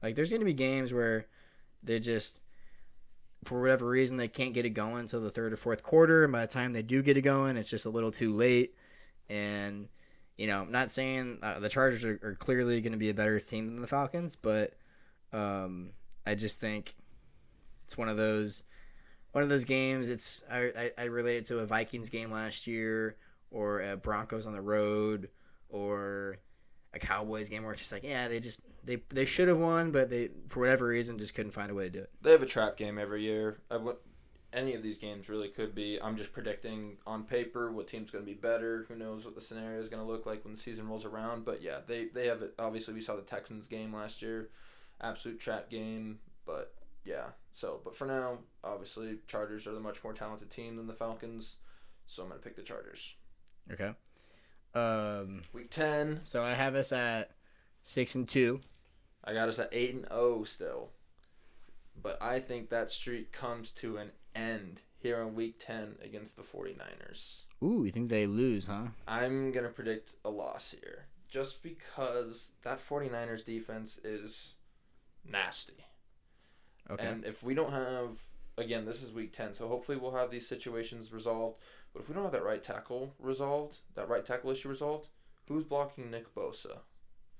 Like 0.01 0.15
there's 0.15 0.32
gonna 0.32 0.45
be 0.45 0.53
games 0.53 0.91
where 0.91 1.27
they 1.84 1.99
just 1.99 2.39
for 3.43 3.59
whatever 3.61 3.88
reason 3.88 4.17
they 4.17 4.27
can't 4.27 4.53
get 4.53 4.65
it 4.65 4.71
going 4.71 4.99
until 4.99 5.21
the 5.21 5.32
third 5.32 5.53
or 5.53 5.57
fourth 5.57 5.84
quarter, 5.84 6.23
and 6.23 6.32
by 6.32 6.41
the 6.41 6.51
time 6.51 6.73
they 6.73 6.84
do 6.84 7.01
get 7.01 7.17
it 7.17 7.21
going, 7.21 7.57
it's 7.57 7.69
just 7.69 7.86
a 7.86 7.89
little 7.89 8.11
too 8.11 8.34
late. 8.34 8.75
And 9.29 9.88
you 10.38 10.47
know, 10.47 10.61
I'm 10.61 10.71
not 10.71 10.91
saying 10.91 11.39
uh, 11.41 11.59
the 11.59 11.69
Chargers 11.69 12.05
are, 12.05 12.19
are 12.23 12.36
clearly 12.36 12.82
going 12.82 12.93
to 12.93 12.97
be 12.97 13.09
a 13.09 13.13
better 13.13 13.39
team 13.39 13.67
than 13.67 13.82
the 13.82 13.88
Falcons, 13.88 14.36
but 14.36 14.73
um, 15.34 15.91
I 16.25 16.36
just 16.36 16.59
think 16.59 16.95
it's 17.84 17.97
one 17.97 18.09
of 18.09 18.17
those 18.17 18.63
one 19.32 19.43
of 19.43 19.49
those 19.49 19.65
games. 19.65 20.09
It's 20.09 20.43
I, 20.49 20.71
I, 20.77 20.91
I 20.97 21.03
relate 21.05 21.38
it 21.38 21.45
to 21.45 21.59
a 21.59 21.65
Vikings 21.65 22.09
game 22.09 22.32
last 22.32 22.67
year, 22.67 23.15
or 23.49 23.82
a 23.82 23.97
Broncos 23.97 24.45
on 24.45 24.53
the 24.53 24.61
road, 24.61 25.29
or 25.69 26.38
a 26.93 26.99
Cowboys 26.99 27.49
game 27.49 27.63
where 27.63 27.71
it's 27.71 27.82
just 27.82 27.91
like, 27.91 28.03
yeah, 28.03 28.27
they 28.27 28.39
just 28.39 28.61
they 28.84 29.03
they 29.09 29.25
should 29.25 29.47
have 29.47 29.59
won, 29.59 29.91
but 29.91 30.09
they 30.09 30.29
for 30.47 30.61
whatever 30.61 30.88
reason 30.88 31.19
just 31.19 31.36
couldn't 31.36 31.51
find 31.51 31.71
a 31.71 31.73
way 31.73 31.86
to 31.86 31.89
do 31.89 31.99
it. 31.99 32.09
They 32.21 32.32
have 32.32 32.43
a 32.43 32.47
trap 32.47 32.77
game 32.77 32.97
every 32.97 33.23
year. 33.23 33.59
I 33.69 33.77
any 34.53 34.73
of 34.73 34.84
these 34.84 34.97
games 34.97 35.29
really 35.29 35.47
could 35.47 35.73
be. 35.73 35.99
I'm 36.01 36.17
just 36.17 36.34
predicting 36.34 36.97
on 37.07 37.23
paper 37.23 37.71
what 37.71 37.88
team's 37.88 38.11
going 38.11 38.25
to 38.25 38.29
be 38.29 38.38
better. 38.38 38.86
Who 38.88 38.95
knows 38.95 39.25
what 39.25 39.36
the 39.36 39.41
scenario 39.41 39.79
is 39.79 39.89
going 39.89 40.01
to 40.01 40.07
look 40.07 40.25
like 40.25 40.43
when 40.43 40.53
the 40.53 40.59
season 40.59 40.88
rolls 40.88 41.05
around? 41.05 41.45
But 41.45 41.61
yeah, 41.61 41.79
they 41.88 42.05
they 42.05 42.27
have 42.27 42.41
it. 42.41 42.53
Obviously, 42.59 42.93
we 42.93 43.01
saw 43.01 43.15
the 43.15 43.21
Texans 43.21 43.67
game 43.67 43.93
last 43.93 44.21
year, 44.21 44.49
absolute 44.99 45.39
trap 45.39 45.69
game. 45.69 46.19
But 46.45 46.73
yeah, 47.05 47.27
so 47.53 47.79
but 47.84 47.95
for 47.95 48.05
now, 48.05 48.39
obviously, 48.63 49.19
Chargers 49.27 49.67
are 49.67 49.73
the 49.73 49.79
much 49.79 50.03
more 50.03 50.13
talented 50.13 50.49
team 50.49 50.75
than 50.75 50.88
the 50.88 50.93
Falcons. 50.93 51.55
So 52.07 52.23
I'm 52.23 52.29
going 52.29 52.41
to 52.41 52.43
pick 52.43 52.57
the 52.57 52.63
Chargers. 52.63 53.15
Okay. 53.71 53.93
Um. 54.73 55.43
Week 55.53 55.69
ten, 55.69 56.21
So 56.23 56.43
I 56.43 56.53
have 56.53 56.75
us 56.75 56.91
at 56.91 57.32
six 57.84 58.15
and 58.15 58.27
two. 58.27 58.61
I 59.24 59.34
got 59.34 59.49
us 59.49 59.59
at 59.59 59.69
eight 59.72 59.93
and 59.93 60.07
zero 60.09 60.43
still. 60.43 60.89
But 62.01 62.22
I 62.22 62.39
think 62.39 62.69
that 62.69 62.91
streak 62.91 63.32
comes 63.32 63.72
to 63.72 63.97
an 63.97 64.11
end 64.36 64.82
here 64.97 65.22
in 65.22 65.36
week 65.36 65.55
10 65.59 65.97
against 66.03 66.36
the 66.36 66.43
49ers. 66.43 67.41
Ooh, 67.63 67.84
you 67.84 67.91
think 67.91 68.09
they 68.09 68.26
lose, 68.26 68.67
huh? 68.67 68.88
I'm 69.07 69.51
going 69.51 69.65
to 69.65 69.72
predict 69.72 70.15
a 70.26 70.30
loss 70.30 70.72
here 70.72 71.05
just 71.28 71.63
because 71.63 72.51
that 72.63 72.88
49ers 72.88 73.43
defense 73.45 73.97
is 74.03 74.55
nasty. 75.30 75.86
Okay. 76.89 77.05
And 77.05 77.24
if 77.24 77.43
we 77.43 77.53
don't 77.53 77.72
have, 77.72 78.17
again, 78.57 78.86
this 78.86 79.01
is 79.01 79.11
week 79.11 79.32
10, 79.34 79.53
so 79.53 79.67
hopefully 79.67 79.97
we'll 79.97 80.15
have 80.15 80.32
these 80.32 80.47
situations 80.47 81.13
resolved. 81.13 81.59
But 81.93 82.01
if 82.01 82.09
we 82.09 82.15
don't 82.15 82.24
have 82.24 82.34
that 82.34 82.43
right 82.43 82.63
tackle 82.63 83.13
resolved, 83.19 83.80
that 83.95 84.09
right 84.09 84.26
tackle 84.26 84.51
issue 84.51 84.69
resolved, 84.69 85.07
who's 85.47 85.63
blocking 85.63 86.09
Nick 86.11 86.34
Bosa? 86.36 86.80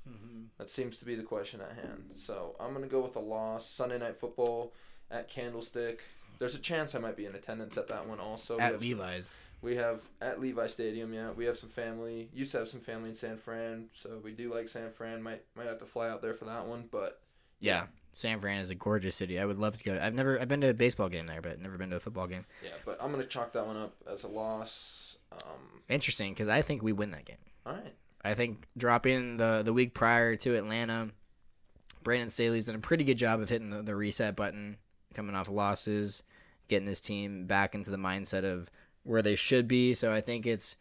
Mm-hmm. 0.10 0.44
That 0.58 0.70
seems 0.70 0.98
to 1.00 1.06
be 1.06 1.16
the 1.16 1.24
question 1.24 1.60
at 1.62 1.76
hand. 1.76 2.12
So 2.12 2.56
I'm 2.60 2.72
going 2.72 2.84
to 2.84 2.90
go 2.90 3.02
with 3.02 3.16
a 3.16 3.20
loss. 3.20 3.68
Sunday 3.70 3.98
Night 4.00 4.16
Football 4.18 4.74
at 5.10 5.28
Candlestick. 5.28 6.02
There's 6.40 6.56
a 6.56 6.60
chance 6.60 6.94
I 6.96 7.00
might 7.00 7.18
be 7.18 7.26
in 7.26 7.36
attendance 7.36 7.78
at 7.78 7.88
that 7.90 8.08
one 8.08 8.20
also. 8.20 8.56
We 8.58 8.62
At 8.62 8.72
have 8.74 8.82
some- 8.82 8.90
Levi's. 8.90 9.32
we 9.62 9.76
have 9.76 10.02
at 10.22 10.40
Levi 10.40 10.68
Stadium, 10.68 11.14
yeah. 11.14 11.32
We 11.32 11.46
have 11.46 11.58
some 11.58 11.70
family. 11.70 12.30
Used 12.34 12.52
to 12.54 12.60
have 12.60 12.68
some 12.68 12.80
family 12.80 13.10
in 13.10 13.16
San 13.16 13.38
Fran, 13.38 13.90
so 13.94 14.20
we 14.24 14.32
do 14.32 14.54
like 14.54 14.68
San 14.68 14.90
Fran. 14.90 15.22
Might 15.22 15.44
might 15.56 15.68
have 15.68 15.78
to 15.80 15.86
fly 15.86 16.10
out 16.10 16.22
there 16.22 16.34
for 16.34 16.46
that 16.46 16.66
one, 16.68 16.88
but 16.92 17.22
Yeah. 17.60 17.86
San 18.14 18.42
Fran 18.42 18.60
is 18.60 18.70
a 18.72 18.76
gorgeous 18.76 19.16
city. 19.16 19.40
I 19.40 19.46
would 19.46 19.60
love 19.60 19.78
to 19.78 19.84
go. 19.84 19.98
I've 20.02 20.14
never. 20.16 20.40
I've 20.42 20.48
been 20.48 20.62
to 20.62 20.70
a 20.70 20.74
baseball 20.74 21.10
game 21.10 21.28
there, 21.28 21.42
but 21.42 21.60
never 21.62 21.78
been 21.78 21.92
to 21.92 21.96
a 21.98 22.00
football 22.00 22.28
game. 22.28 22.46
yeah. 22.64 22.72
But 22.86 22.98
I'm 23.02 23.12
gonna 23.12 23.24
chalk 23.26 23.54
that 23.54 23.66
one 23.68 23.78
up 23.78 23.94
as 24.12 24.24
a 24.24 24.28
loss. 24.28 25.18
Um, 25.32 25.82
Interesting, 25.90 26.34
because 26.34 26.48
I 26.50 26.62
think 26.62 26.82
we 26.84 26.92
win 26.92 27.12
that 27.12 27.24
game. 27.26 27.38
all 27.66 27.74
right. 27.74 27.94
I 28.24 28.34
think 28.34 28.66
dropping 28.78 29.38
the 29.38 29.62
the 29.64 29.74
week 29.74 29.94
prior 29.94 30.36
to 30.38 30.56
Atlanta, 30.56 31.10
Brandon 32.04 32.30
Staley's 32.30 32.68
done 32.68 32.76
a 32.76 32.80
pretty 32.80 33.04
good 33.04 33.18
job 33.18 33.42
of 33.42 33.50
hitting 33.50 33.70
the, 33.70 33.82
the 33.82 33.96
reset 33.96 34.36
button, 34.36 34.78
coming 35.14 35.36
off 35.36 35.50
losses, 35.50 36.24
getting 36.68 36.88
his 36.88 37.02
team 37.02 37.46
back 37.46 37.76
into 37.76 37.92
the 37.92 37.98
mindset 37.98 38.44
of 38.44 38.70
where 39.04 39.22
they 39.22 39.36
should 39.36 39.68
be. 39.68 39.94
So 39.94 40.12
I 40.12 40.22
think 40.22 40.46
it's 40.46 40.76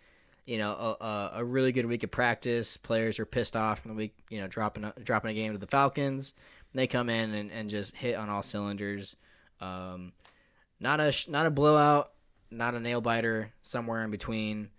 you 0.45 0.59
know 0.59 0.97
a, 1.01 1.31
a, 1.37 1.45
really 1.45 1.73
good 1.73 1.87
week 1.87 2.03
of 2.03 2.11
practice. 2.11 2.77
Players 2.77 3.19
are 3.19 3.27
pissed 3.27 3.57
off 3.57 3.81
from 3.81 3.93
the 3.93 3.97
week, 3.97 4.15
you 4.29 4.41
know, 4.41 4.47
dropping 4.47 4.85
a, 4.85 4.95
dropping 5.03 5.31
a 5.31 5.35
game 5.35 5.53
to 5.53 5.59
the 5.59 5.67
Falcons. 5.67 6.35
They 6.73 6.87
come 6.87 7.09
in 7.09 7.35
and, 7.35 7.51
and 7.51 7.69
just 7.69 7.97
hit 7.97 8.17
on 8.17 8.29
all 8.29 8.43
cylinders. 8.43 9.17
Um, 9.61 10.13
not 10.79 11.01
a 11.01 11.13
not 11.29 11.47
a 11.47 11.51
blowout, 11.51 12.13
not 12.51 12.75
a 12.75 12.81
nail 12.81 13.01
biter, 13.01 13.53
somewhere 13.63 14.05
in 14.05 14.11
between. 14.11 14.71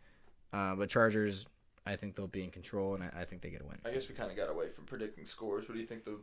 Uh, 0.53 0.75
but 0.75 0.89
Chargers 0.89 1.47
I 1.85 1.95
think 1.95 2.15
they'll 2.15 2.27
be 2.27 2.43
in 2.43 2.51
control, 2.51 2.93
and 2.95 3.03
I, 3.03 3.21
I 3.21 3.25
think 3.25 3.41
they 3.41 3.49
get 3.49 3.61
a 3.61 3.65
win. 3.65 3.77
I 3.85 3.91
guess 3.91 4.07
we 4.07 4.15
kind 4.15 4.29
of 4.29 4.37
got 4.37 4.49
away 4.49 4.69
from 4.69 4.85
predicting 4.85 5.25
scores. 5.25 5.67
What 5.67 5.75
do 5.75 5.81
you 5.81 5.87
think 5.87 6.05
the 6.05 6.19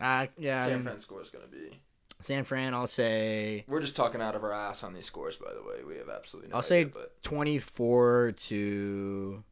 Uh, 0.00 0.26
yeah, 0.38 0.62
I 0.64 0.68
San 0.68 0.74
mean, 0.76 0.82
Fran 0.84 1.00
score 1.00 1.20
is 1.20 1.28
going 1.30 1.44
to 1.44 1.50
be? 1.50 1.80
San 2.20 2.44
Fran. 2.44 2.74
I'll 2.74 2.86
say 2.86 3.64
We're 3.68 3.80
just 3.80 3.96
talking 3.96 4.20
out 4.20 4.34
of 4.34 4.42
our 4.44 4.52
ass 4.52 4.82
on 4.84 4.92
these 4.94 5.06
scores, 5.06 5.36
by 5.36 5.52
the 5.54 5.62
way. 5.66 5.84
We 5.86 5.96
have 5.98 6.08
absolutely 6.08 6.50
no 6.50 6.56
I'll 6.56 6.60
idea, 6.60 6.68
say- 6.68 6.84
but 6.84 7.22
twenty-four 7.22 8.32
to 8.36 9.44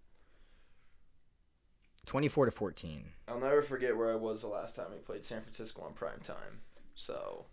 twenty-four 2.07 2.45
to 2.47 2.51
fourteen. 2.51 3.11
I'll 3.29 3.41
never 3.41 3.63
forget 3.63 3.97
where 3.97 4.11
I 4.13 4.17
was 4.17 4.41
the 4.43 4.49
last 4.49 4.75
time 4.75 4.87
we 4.93 4.99
played 4.99 5.25
San 5.25 5.41
Francisco 5.43 5.83
on 5.83 5.93
prime 5.95 6.21
time. 6.23 6.61
So 6.95 7.47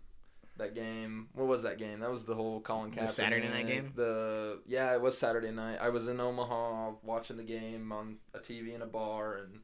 that 0.58 0.74
game, 0.74 1.28
what 1.34 1.46
was 1.46 1.62
that 1.64 1.78
game? 1.78 2.00
That 2.00 2.10
was 2.10 2.24
the 2.24 2.34
whole 2.34 2.60
Colin 2.60 2.90
Kaepernick. 2.90 3.00
The 3.00 3.06
Saturday 3.08 3.48
night 3.48 3.66
game? 3.66 3.92
The 3.94 4.60
yeah, 4.66 4.92
it 4.94 5.00
was 5.00 5.16
Saturday 5.18 5.50
night. 5.50 5.78
I 5.80 5.88
was 5.90 6.08
in 6.08 6.20
Omaha 6.20 6.92
watching 7.02 7.36
the 7.36 7.42
game 7.44 7.92
on 7.92 8.16
a 8.34 8.38
TV 8.38 8.74
in 8.74 8.82
a 8.82 8.86
bar 8.86 9.34
and 9.36 9.60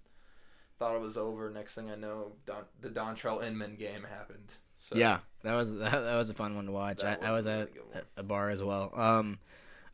thought 0.78 0.94
it 0.96 1.00
was 1.00 1.16
over. 1.16 1.50
Next 1.50 1.74
thing 1.74 1.90
I 1.90 1.94
know, 1.96 2.32
Don, 2.46 2.64
the 2.80 2.88
Dontrelle 2.90 3.42
Inman 3.42 3.76
game 3.76 4.04
happened. 4.04 4.56
So 4.78 4.96
yeah, 4.96 5.20
that 5.44 5.54
was 5.54 5.76
that, 5.78 5.90
that 5.92 6.16
was 6.16 6.28
a 6.30 6.34
fun 6.34 6.56
one 6.56 6.66
to 6.66 6.72
watch. 6.72 7.02
I, 7.04 7.10
That 7.16 7.22
I 7.24 7.30
was 7.30 7.44
was 7.44 7.46
at 7.46 7.58
really 7.58 7.70
good 7.72 7.84
one. 7.88 7.96
at 7.98 8.04
a 8.16 8.22
bar 8.22 8.50
as 8.50 8.62
well. 8.62 8.92
Um, 8.94 9.38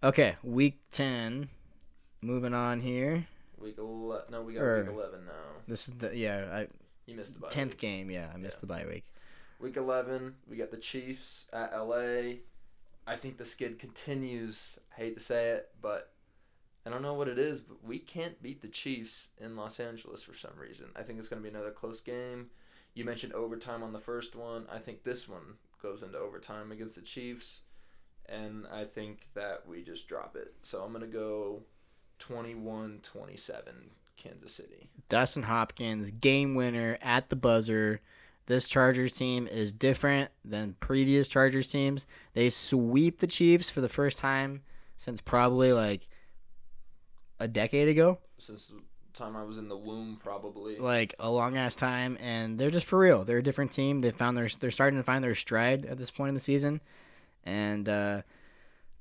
okay, 0.03 0.37
week 0.43 0.79
ten. 0.91 1.49
Moving 2.21 2.55
on 2.55 2.81
here. 2.81 3.27
week 3.59 3.77
ele- 3.79 4.25
no, 4.31 4.43
we 4.43 4.55
got 4.55 4.63
Or- 4.63 4.81
week 4.83 4.91
eleven 4.93 5.25
now. 5.27 5.33
This 5.69 5.87
is 5.89 5.95
the 5.95 6.17
yeah 6.17 6.49
I 6.53 6.67
You 7.07 7.15
missed 7.17 7.35
the 7.35 7.41
bye 7.41 7.49
tenth 7.51 7.77
game. 7.77 8.11
Yeah, 8.11 8.29
I 8.35 8.37
missed 8.39 8.57
Yeah. 8.57 8.61
the 8.63 8.67
bye 8.67 8.87
week. 8.89 9.05
Week 9.61 9.77
11, 9.77 10.35
we 10.49 10.57
got 10.57 10.71
the 10.71 10.77
Chiefs 10.77 11.47
at 11.53 11.73
LA. 11.77 12.37
I 13.07 13.17
think 13.17 13.39
the 13.39 13.45
skid 13.45 13.79
continues. 13.79 14.79
I 14.97 15.01
hate 15.01 15.15
to 15.15 15.21
say 15.23 15.49
it, 15.49 15.71
but 15.81 16.13
I 16.87 16.91
don't 16.91 17.03
know 17.03 17.15
what 17.15 17.29
it 17.29 17.39
is, 17.39 17.61
but 17.61 17.83
we 17.85 17.99
can't 17.99 18.41
beat 18.43 18.63
the 18.63 18.69
Chiefs 18.69 19.29
in 19.39 19.57
Los 19.57 19.81
Angeles 19.81 20.23
for 20.23 20.35
some 20.35 20.57
reason. 20.57 20.87
I 20.97 21.03
think 21.03 21.19
it's 21.19 21.29
going 21.29 21.43
to 21.43 21.49
be 21.49 21.55
another 21.55 21.71
close 21.71 22.01
game. 22.01 22.51
You 22.95 23.05
mentioned 23.05 23.33
overtime 23.33 23.83
on 23.83 23.93
the 23.93 23.99
first 23.99 24.37
one. 24.37 24.67
I 24.73 24.79
think 24.79 25.03
this 25.03 25.29
one 25.29 25.57
goes 25.83 26.03
into 26.03 26.19
overtime 26.19 26.71
against 26.71 26.95
the 26.95 27.03
Chiefs, 27.03 27.63
and 28.27 28.65
I 28.73 28.85
think 28.85 29.29
that 29.35 29.67
we 29.67 29.83
just 29.83 30.09
drop 30.09 30.37
it. 30.37 30.55
So 30.63 30.83
I'm 30.83 30.93
going 30.93 31.05
to 31.05 31.09
go 31.09 31.63
21 32.21 33.01
27 33.03 33.91
Kansas 34.17 34.53
City. 34.53 34.89
Dustin 35.09 35.45
Hopkins, 35.45 36.11
game 36.11 36.55
winner 36.55 36.99
at 37.03 37.29
the 37.29 37.37
buzzer. 37.37 38.01
This 38.49 38.67
Chargers 38.67 39.13
team 39.13 39.47
is 39.47 39.73
different 39.73 40.31
than 40.43 40.75
previous 40.81 41.29
Chargers 41.29 41.71
teams. 41.71 42.07
They 42.33 42.49
sweep 42.49 43.19
the 43.19 43.27
Chiefs 43.27 43.69
for 43.69 43.83
the 43.83 43.91
first 43.91 44.17
time 44.17 44.63
since 44.97 45.21
probably 45.21 45.71
like 45.75 46.09
a 47.39 47.47
decade 47.47 47.89
ago, 47.89 48.21
Since 48.39 48.69
the 48.69 48.81
time 49.13 49.37
I 49.37 49.43
was 49.45 49.59
in 49.59 49.69
the 49.69 49.77
womb, 49.77 50.19
probably. 50.25 50.79
like 50.79 51.15
a 51.19 51.29
long 51.31 51.59
ass 51.59 51.77
time, 51.77 52.17
and 52.23 52.59
they're 52.59 52.71
just 52.71 52.87
for 52.87 52.99
real. 52.99 53.23
They're 53.23 53.39
a 53.39 53.43
different 53.43 53.71
team. 53.71 54.01
They 54.01 54.13
found 54.13 54.35
their 54.35 54.49
they're 54.59 54.71
starting 54.71 54.99
to 54.99 55.05
find 55.05 55.23
their 55.23 55.35
stride 55.35 55.85
at 55.85 55.99
this 55.99 56.11
point 56.11 56.31
in 56.31 56.35
the 56.35 56.41
season, 56.41 56.81
and 57.45 57.87
uh, 57.87 58.23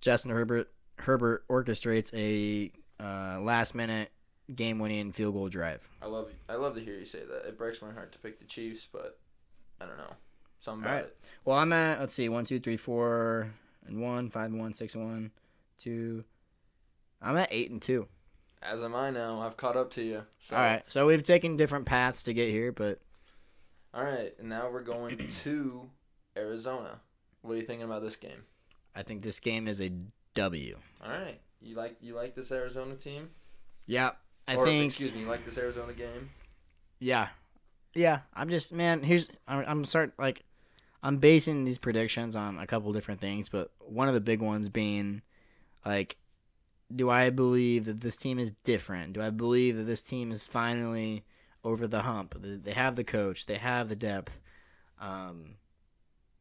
Justin 0.02 0.32
Herbert 0.32 0.70
Herbert 0.98 1.48
orchestrates 1.48 2.14
a 2.14 2.70
uh, 3.02 3.40
last 3.40 3.76
minute 3.76 4.12
game 4.54 4.80
winning 4.80 5.14
field 5.14 5.36
goal 5.36 5.48
drive. 5.48 5.88
I 6.02 6.08
love 6.08 6.32
I 6.50 6.56
love 6.56 6.76
to 6.76 6.82
hear 6.82 6.96
you 6.96 7.06
say 7.06 7.20
that. 7.20 7.48
It 7.48 7.58
breaks 7.58 7.82
my 7.82 7.94
heart 7.94 8.12
to 8.12 8.20
pick 8.20 8.40
the 8.40 8.46
Chiefs, 8.46 8.90
but 8.92 9.18
I 9.82 9.86
don't 9.86 9.98
know. 9.98 10.14
Something 10.60 10.84
about 10.84 10.92
Alright. 10.94 11.06
it. 11.08 11.18
Well, 11.46 11.58
I'm 11.58 11.72
at 11.74 12.00
let's 12.00 12.14
see, 12.14 12.30
one, 12.30 12.46
two, 12.46 12.60
three, 12.60 12.78
four, 12.78 13.52
and 13.86 14.02
one, 14.02 14.30
five, 14.30 14.52
and 14.52 14.60
one, 14.60 14.74
six, 14.74 14.96
and 14.96 15.06
one, 15.06 15.32
two. 15.78 16.24
I'm 17.22 17.38
at 17.38 17.50
eight 17.52 17.72
and 17.72 17.82
two. 17.82 18.08
As 18.62 18.82
am 18.84 18.96
I 18.96 19.12
now. 19.12 19.42
I've 19.42 19.56
caught 19.56 19.78
up 19.78 19.92
to 19.92 20.04
you. 20.04 20.24
So, 20.40 20.56
All 20.56 20.62
right, 20.62 20.84
so 20.88 21.06
we've 21.06 21.24
taken 21.24 21.58
different 21.58 21.86
paths 21.86 22.24
to 22.24 22.34
get 22.34 22.50
here, 22.50 22.72
but 22.72 23.00
All 23.94 24.04
right, 24.04 24.34
and 24.40 24.50
now 24.50 24.70
we're 24.72 24.82
going 24.84 25.28
to 25.44 25.90
Arizona. 26.36 27.00
What 27.42 27.54
are 27.54 27.58
you 27.58 27.64
thinking 27.64 27.86
about 27.86 28.02
this 28.02 28.16
game? 28.16 28.44
I 28.96 29.04
think 29.04 29.22
this 29.22 29.40
game 29.40 29.68
is 29.68 29.80
a 29.80 29.92
W. 30.34 30.76
All 31.04 31.12
right. 31.12 31.40
You 31.62 31.76
like 31.76 31.98
you 32.02 32.16
like 32.16 32.36
this 32.36 32.52
Arizona 32.52 32.96
team? 32.96 33.30
Yeah, 33.86 34.12
I 34.48 34.56
or, 34.56 34.66
think. 34.66 34.86
excuse 34.86 35.14
me, 35.14 35.22
you 35.22 35.28
like 35.28 35.46
this 35.46 35.58
Arizona 35.58 35.94
game? 35.94 36.30
Yeah, 37.00 37.30
yeah. 37.98 38.20
I'm 38.34 38.50
just 38.50 38.74
man. 38.74 39.04
Here's 39.04 39.28
I'm, 39.48 39.66
I'm 39.68 39.86
start 39.86 40.14
like 40.18 40.44
I'm 41.02 41.18
basing 41.18 41.66
these 41.66 41.78
predictions 41.78 42.36
on 42.36 42.60
a 42.60 42.68
couple 42.68 42.94
different 42.94 43.22
things, 43.22 43.50
but 43.50 43.72
one 43.80 44.08
of 44.08 44.14
the 44.14 44.22
big 44.22 44.42
ones 44.42 44.70
being 44.70 45.22
like, 45.86 46.18
do 46.96 47.10
I 47.10 47.30
believe 47.30 47.86
that 47.86 48.02
this 48.02 48.18
team 48.18 48.40
is 48.40 48.52
different? 48.64 49.14
Do 49.14 49.22
I 49.22 49.30
believe 49.30 49.78
that 49.78 49.84
this 49.84 50.02
team 50.02 50.32
is 50.32 50.44
finally 50.44 51.26
over 51.64 51.88
the 51.88 52.04
hump? 52.04 52.36
They 52.40 52.56
they 52.56 52.74
have 52.74 52.96
the 52.96 53.04
coach, 53.04 53.46
they 53.46 53.58
have 53.58 53.90
the 53.90 53.96
depth. 53.96 54.40
Um, 55.00 55.56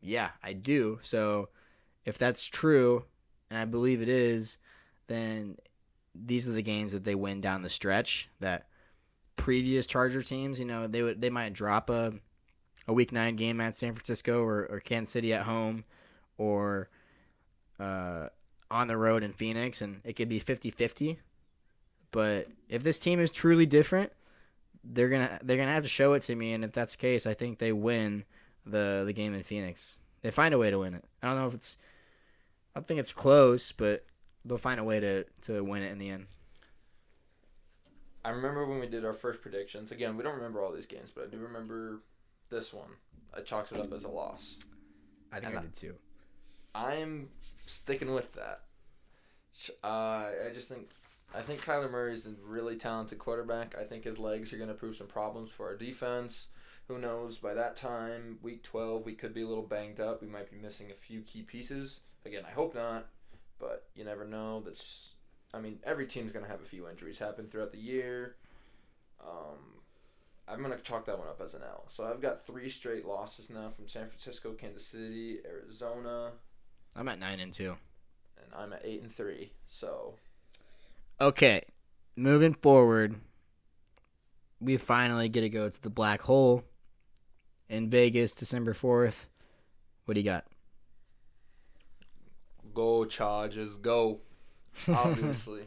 yeah, 0.01 0.31
I 0.43 0.53
do. 0.53 0.99
So 1.03 1.49
if 2.05 2.19
that's 2.19 2.47
true, 2.47 3.05
and 3.51 3.59
I 3.59 3.65
believe 3.65 4.03
it 4.03 4.09
is, 4.09 4.59
then 5.07 5.57
these 6.15 6.49
are 6.49 6.53
the 6.53 6.63
games 6.63 6.93
that 6.93 7.05
they 7.05 7.15
win 7.15 7.41
down 7.41 7.63
the 7.63 7.71
stretch. 7.71 8.29
That 8.41 8.67
previous 9.37 9.87
Charger 9.87 10.23
teams, 10.23 10.59
you 10.59 10.65
know, 10.65 10.87
they 10.87 11.03
would 11.03 11.21
they 11.21 11.31
might 11.31 11.53
drop 11.53 11.91
a 11.91 12.15
a 12.89 12.93
week 12.93 13.13
nine 13.13 13.37
game 13.37 13.61
at 13.61 13.77
San 13.77 13.95
Francisco 13.95 14.43
or, 14.43 14.67
or 14.67 14.81
Kansas 14.81 15.13
City 15.13 15.33
at 15.33 15.43
home 15.43 15.85
or 16.39 16.89
uh, 17.81 18.29
on 18.71 18.89
the 18.89 18.97
road 18.97 19.23
in 19.23 19.33
Phoenix 19.33 19.81
and 19.81 20.01
it 20.05 20.15
could 20.15 20.29
be 20.29 20.41
50-50. 20.41 21.17
But 22.13 22.49
if 22.69 22.85
this 22.85 22.99
team 22.99 23.19
is 23.19 23.31
truly 23.31 23.67
different, 23.67 24.13
they're 24.85 25.09
gonna 25.09 25.41
they're 25.43 25.57
gonna 25.57 25.73
have 25.73 25.83
to 25.83 25.89
show 25.89 26.13
it 26.13 26.23
to 26.23 26.37
me 26.37 26.53
and 26.53 26.65
if 26.65 26.73
that's 26.73 26.95
the 26.95 27.01
case, 27.01 27.27
I 27.27 27.35
think 27.35 27.59
they 27.59 27.73
win 27.73 28.25
the 28.65 29.03
the 29.05 29.13
game 29.13 29.35
in 29.35 29.43
Phoenix. 29.43 29.99
They 30.23 30.31
find 30.31 30.55
a 30.55 30.59
way 30.59 30.71
to 30.71 30.79
win 30.79 30.95
it. 30.95 31.05
I 31.23 31.29
don't 31.29 31.37
know 31.37 31.49
if 31.49 31.55
it's 31.55 31.77
I 32.75 32.79
don't 32.79 32.87
think 32.87 33.01
it's 33.01 33.13
close, 33.13 33.73
but 33.73 34.05
they'll 34.45 34.59
find 34.59 34.79
a 34.79 34.85
way 34.85 35.01
to, 35.01 35.25
to 35.43 35.65
win 35.65 35.83
it 35.83 35.91
in 35.93 35.99
the 35.99 36.11
end. 36.11 36.27
I 38.27 38.31
remember 38.31 38.67
when 38.67 38.81
we 38.81 38.89
did 38.89 39.05
our 39.05 39.13
first 39.13 39.41
predictions. 39.41 39.93
Again, 39.93 40.17
we 40.17 40.25
don't 40.25 40.35
remember 40.35 40.61
all 40.61 40.75
these 40.75 40.87
games, 40.87 41.13
but 41.15 41.25
I 41.25 41.27
do 41.29 41.39
remember 41.39 42.01
this 42.51 42.75
one. 42.75 42.89
I 43.33 43.41
chalked 43.43 43.71
it 43.71 43.79
up 43.79 43.93
as 43.93 44.03
a 44.03 44.09
loss. 44.09 44.59
I 45.33 45.39
think 45.39 45.57
I 45.57 45.61
did 45.61 45.73
too. 45.73 45.95
I'm 46.75 47.29
sticking 47.67 48.13
with 48.13 48.33
that. 48.33 48.63
Uh, 49.85 50.33
I 50.49 50.53
just 50.53 50.69
think 50.69 50.89
I 51.33 51.41
think 51.41 51.65
Kyler 51.65 51.89
Murray's 51.89 52.27
a 52.27 52.33
really 52.45 52.75
talented 52.75 53.21
quarterback. 53.21 53.77
I 53.79 53.85
think 53.85 54.03
his 54.03 54.19
legs 54.19 54.53
are 54.53 54.57
going 54.57 54.71
to 54.71 54.75
prove 54.75 54.97
some 54.97 55.07
problems 55.07 55.53
for 55.53 55.69
our 55.69 55.77
defense. 55.77 56.49
Who 56.89 56.99
knows? 56.99 57.39
By 57.39 57.55
that 57.55 57.77
time, 57.77 58.41
week 58.43 58.65
12, 58.65 59.07
we 59.07 59.13
could 59.13 59.35
be 59.35 59.43
a 59.43 59.47
little 59.47 59.63
banged 59.63 60.01
up. 60.01 60.21
We 60.21 60.29
might 60.29 60.51
be 60.51 60.57
missing 60.57 60.91
a 60.91 60.95
few 60.95 61.21
key 61.21 61.43
pieces. 61.43 62.01
Again, 62.25 62.43
I 62.45 62.51
hope 62.51 62.75
not, 62.75 63.07
but 63.61 63.85
you 63.95 64.05
never 64.05 64.25
know. 64.25 64.63
That's 64.65 65.11
I 65.57 65.61
mean, 65.61 65.79
every 65.85 66.07
team's 66.07 66.33
going 66.33 66.45
to 66.45 66.51
have 66.51 66.61
a 66.61 66.67
few 66.67 66.89
injuries 66.89 67.19
happen 67.19 67.47
throughout 67.47 67.73
the 67.73 67.79
year. 67.79 68.37
Um, 69.21 69.59
I'm 70.47 70.59
going 70.63 70.77
to 70.77 70.83
chalk 70.83 71.07
that 71.07 71.19
one 71.19 71.29
up 71.29 71.41
as 71.43 71.55
an 71.55 71.63
L. 71.63 71.85
So 71.89 72.05
I've 72.05 72.21
got 72.21 72.45
three 72.45 72.69
straight 72.69 73.07
losses 73.07 73.49
now 73.49 73.71
from 73.71 73.89
San 73.89 74.07
Francisco, 74.07 74.53
Kansas 74.53 74.87
City, 74.87 75.39
Arizona, 75.47 76.33
I'm 76.95 77.09
at 77.09 77.19
nine 77.19 77.41
and 77.41 77.53
two. 77.53 77.77
and 78.43 78.47
I'm 78.57 78.73
at 78.73 78.81
eight 78.85 79.03
and 79.03 79.13
three. 79.13 79.53
So 79.67 80.15
Okay, 81.21 81.63
moving 82.17 82.55
forward, 82.55 83.17
we 84.61 84.77
finally 84.77 85.29
get 85.29 85.43
to 85.43 85.49
go 85.49 85.69
to 85.69 85.83
the 85.83 85.91
black 85.91 86.23
hole 86.23 86.65
in 87.69 87.91
Vegas, 87.91 88.35
December 88.35 88.73
fourth. 88.75 89.27
What 90.05 90.15
do 90.15 90.21
you 90.21 90.25
got? 90.25 90.45
go 92.77 93.05
Chargers, 93.07 93.79
go. 93.79 94.21
Obviously, 94.89 95.63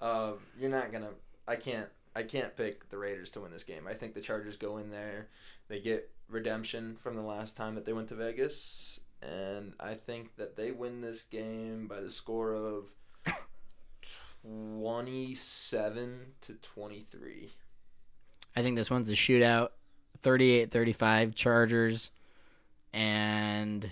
uh, 0.00 0.32
you're 0.58 0.70
not 0.70 0.92
gonna. 0.92 1.10
I 1.46 1.56
can't. 1.56 1.88
I 2.14 2.22
can't 2.22 2.56
pick 2.56 2.88
the 2.88 2.96
Raiders 2.96 3.30
to 3.32 3.40
win 3.40 3.52
this 3.52 3.64
game. 3.64 3.86
I 3.86 3.92
think 3.92 4.14
the 4.14 4.22
Chargers 4.22 4.56
go 4.56 4.78
in 4.78 4.90
there, 4.90 5.28
they 5.68 5.80
get 5.80 6.10
redemption 6.28 6.96
from 6.96 7.14
the 7.14 7.22
last 7.22 7.56
time 7.56 7.74
that 7.74 7.84
they 7.84 7.92
went 7.92 8.08
to 8.08 8.14
Vegas, 8.14 9.00
and 9.22 9.74
I 9.78 9.94
think 9.94 10.36
that 10.36 10.56
they 10.56 10.72
win 10.72 11.00
this 11.00 11.22
game 11.22 11.86
by 11.86 12.00
the 12.00 12.10
score 12.10 12.54
of 12.54 12.88
twenty-seven 14.42 16.32
to 16.42 16.54
twenty-three. 16.54 17.50
I 18.54 18.62
think 18.62 18.76
this 18.76 18.90
one's 18.90 19.10
a 19.10 19.12
shootout, 19.12 19.68
38-35 20.22 21.34
Chargers, 21.34 22.10
and 22.94 23.90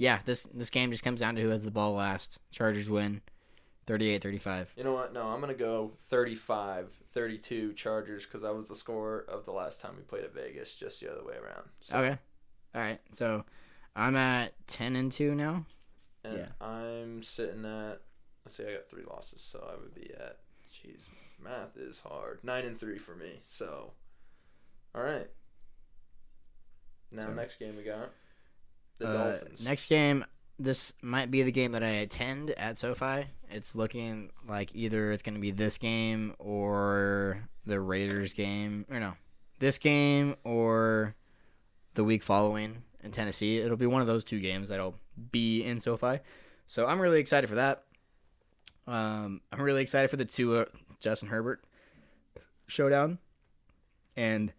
yeah, 0.00 0.20
this 0.24 0.44
this 0.44 0.70
game 0.70 0.90
just 0.90 1.04
comes 1.04 1.20
down 1.20 1.34
to 1.34 1.42
who 1.42 1.50
has 1.50 1.62
the 1.62 1.70
ball 1.70 1.92
last. 1.92 2.38
Chargers 2.50 2.88
win, 2.88 3.20
38-35. 3.86 4.68
You 4.74 4.84
know 4.84 4.94
what? 4.94 5.12
No, 5.12 5.26
I'm 5.28 5.40
going 5.42 5.52
to 5.52 5.58
go 5.58 5.92
35 6.04 6.90
32 7.06 7.74
Chargers 7.74 8.24
because 8.24 8.40
that 8.40 8.54
was 8.54 8.66
the 8.66 8.74
score 8.74 9.26
of 9.28 9.44
the 9.44 9.50
last 9.52 9.82
time 9.82 9.92
we 9.96 10.02
played 10.02 10.24
at 10.24 10.32
Vegas, 10.34 10.74
just 10.74 11.00
the 11.00 11.12
other 11.12 11.22
way 11.22 11.34
around. 11.34 11.68
So, 11.82 11.98
Okay, 11.98 12.18
all 12.74 12.80
right. 12.80 12.98
So 13.12 13.44
I'm 13.94 14.16
at 14.16 14.54
ten 14.66 14.96
and 14.96 15.12
two 15.12 15.34
now. 15.34 15.66
And 16.24 16.38
yeah. 16.38 16.66
I'm 16.66 17.22
sitting 17.22 17.66
at, 17.66 18.00
let's 18.46 18.56
see, 18.56 18.64
I 18.64 18.72
got 18.72 18.88
three 18.88 19.04
losses, 19.04 19.42
so 19.42 19.62
I 19.70 19.78
would 19.78 19.94
be 19.94 20.10
at, 20.14 20.38
jeez, 20.72 21.02
math 21.42 21.76
is 21.76 22.00
hard. 22.00 22.40
Nine 22.42 22.64
and 22.64 22.80
three 22.80 22.98
for 22.98 23.14
me. 23.14 23.40
So, 23.46 23.92
all 24.94 25.02
right. 25.02 25.28
Now 27.12 27.26
So- 27.26 27.34
next 27.34 27.58
game 27.58 27.76
we 27.76 27.82
got 27.82 28.08
the 29.00 29.08
Uh, 29.08 29.30
Dolphins. 29.32 29.64
Next 29.64 29.86
game, 29.86 30.24
this 30.58 30.94
might 31.02 31.30
be 31.30 31.42
the 31.42 31.52
game 31.52 31.72
that 31.72 31.82
I 31.82 31.88
attend 31.88 32.50
at 32.52 32.78
SoFi. 32.78 33.26
It's 33.50 33.74
looking 33.74 34.30
like 34.46 34.70
either 34.74 35.10
it's 35.10 35.22
going 35.22 35.34
to 35.34 35.40
be 35.40 35.50
this 35.50 35.78
game 35.78 36.34
or 36.38 37.48
the 37.66 37.80
Raiders 37.80 38.32
game, 38.32 38.86
or 38.90 39.00
no, 39.00 39.14
this 39.58 39.78
game 39.78 40.36
or 40.44 41.14
the 41.94 42.04
week 42.04 42.22
following 42.22 42.84
in 43.02 43.10
Tennessee. 43.10 43.58
It'll 43.58 43.76
be 43.76 43.86
one 43.86 44.00
of 44.00 44.06
those 44.06 44.24
two 44.24 44.38
games 44.38 44.68
that'll 44.68 44.94
be 45.32 45.64
in 45.64 45.80
SoFi. 45.80 46.20
So 46.66 46.86
I'm 46.86 47.00
really 47.00 47.18
excited 47.18 47.48
for 47.48 47.56
that. 47.56 47.82
Um, 48.86 49.40
I'm 49.52 49.60
really 49.60 49.82
excited 49.82 50.08
for 50.10 50.16
the 50.16 50.24
Tua 50.24 50.66
Justin 51.00 51.28
Herbert 51.28 51.64
showdown. 52.66 53.18
And 54.16 54.52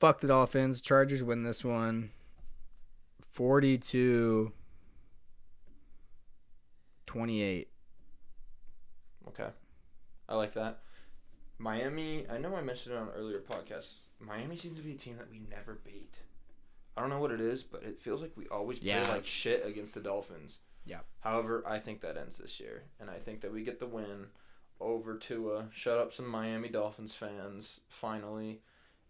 fuck 0.00 0.20
the 0.20 0.28
Dolphins. 0.28 0.80
Chargers 0.80 1.22
win 1.22 1.42
this 1.42 1.64
one 1.64 2.10
42 3.34 4.52
28. 7.06 7.68
Okay. 9.28 9.48
I 10.28 10.34
like 10.36 10.54
that. 10.54 10.78
Miami, 11.58 12.26
I 12.30 12.38
know 12.38 12.54
I 12.54 12.62
mentioned 12.62 12.94
it 12.94 12.98
on 12.98 13.08
earlier 13.10 13.40
podcasts. 13.40 13.94
Miami 14.20 14.56
seems 14.56 14.78
to 14.78 14.84
be 14.86 14.92
a 14.92 14.96
team 14.96 15.16
that 15.18 15.30
we 15.30 15.40
never 15.50 15.80
beat. 15.84 16.18
I 16.96 17.00
don't 17.00 17.10
know 17.10 17.18
what 17.18 17.32
it 17.32 17.40
is, 17.40 17.64
but 17.64 17.82
it 17.82 17.98
feels 17.98 18.22
like 18.22 18.32
we 18.36 18.46
always 18.46 18.78
Yeah. 18.80 19.00
play 19.04 19.14
like 19.16 19.26
shit 19.26 19.66
against 19.66 19.94
the 19.94 20.00
Dolphins. 20.00 20.58
Yeah. 20.86 21.00
However, 21.20 21.64
I 21.66 21.80
think 21.80 22.02
that 22.02 22.16
ends 22.16 22.38
this 22.38 22.60
year, 22.60 22.84
and 23.00 23.10
I 23.10 23.18
think 23.18 23.40
that 23.40 23.52
we 23.52 23.64
get 23.64 23.80
the 23.80 23.86
win 23.86 24.28
over 24.80 25.16
Tua. 25.18 25.70
Shut 25.72 25.98
up 25.98 26.12
some 26.12 26.28
Miami 26.28 26.68
Dolphins 26.68 27.16
fans 27.16 27.80
finally, 27.88 28.62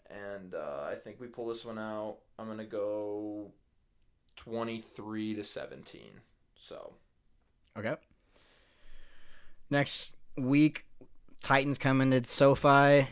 and 0.09 0.55
uh, 0.55 0.89
I 0.91 0.95
think 0.95 1.20
we 1.20 1.27
pull 1.27 1.49
this 1.49 1.64
one 1.64 1.79
out. 1.79 2.20
I'm 2.39 2.49
gonna 2.49 2.64
go 2.64 3.53
twenty 4.37 4.78
three 4.78 5.35
to 5.35 5.45
seventeen. 5.45 6.20
So 6.57 6.95
Okay. 7.76 7.97
Next 9.70 10.16
week, 10.37 10.87
Titans 11.43 11.78
come 11.78 12.01
into 12.01 12.24
SoFi. 12.24 13.09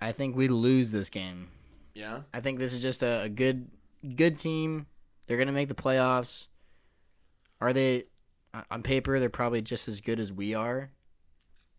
I 0.00 0.12
think 0.12 0.36
we 0.36 0.48
lose 0.48 0.92
this 0.92 1.10
game. 1.10 1.48
yeah, 1.94 2.22
I 2.32 2.40
think 2.40 2.58
this 2.58 2.72
is 2.72 2.82
just 2.82 3.02
a, 3.02 3.22
a 3.22 3.28
good 3.28 3.68
good 4.16 4.38
team. 4.38 4.86
They're 5.26 5.36
gonna 5.38 5.52
make 5.52 5.68
the 5.68 5.74
playoffs. 5.74 6.46
Are 7.60 7.72
they 7.72 8.04
on- 8.54 8.64
on 8.70 8.82
paper? 8.82 9.18
They're 9.18 9.28
probably 9.28 9.60
just 9.62 9.88
as 9.88 10.00
good 10.00 10.20
as 10.20 10.32
we 10.32 10.54
are, 10.54 10.90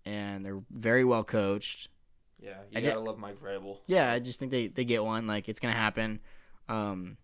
and 0.06 0.46
they're 0.46 0.62
very 0.70 1.04
well 1.06 1.24
coached. 1.24 1.88
yeah, 2.40 2.58
you 2.72 2.78
I 2.80 2.82
gotta 2.82 3.00
love 3.00 3.18
Mike 3.18 3.38
Vrabel. 3.40 3.80
Yeah, 3.88 4.12
I 4.12 4.20
just 4.20 4.40
think 4.40 4.52
they, 4.52 4.68
they 4.68 4.84
get 4.86 5.04
one. 5.04 5.26
Like 5.28 5.48
it's 5.50 5.60
gonna 5.62 5.74
happen. 5.74 6.20
Um, 6.68 7.18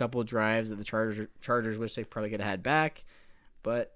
couple 0.00 0.24
drives 0.24 0.70
that 0.70 0.76
the 0.76 0.84
Chargers 0.84 1.28
Chargers 1.42 1.76
wish 1.76 1.94
they 1.94 2.04
probably 2.04 2.30
could 2.30 2.40
have 2.40 2.48
had 2.48 2.62
back, 2.62 3.04
but 3.62 3.94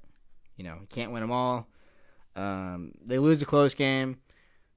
you 0.57 0.63
know 0.63 0.81
can't 0.91 1.13
win 1.13 1.23
them 1.23 1.33
all. 1.33 1.67
Um, 2.37 2.93
they 3.03 3.19
lose 3.19 3.41
a 3.41 3.47
close 3.47 3.73
game 3.73 4.19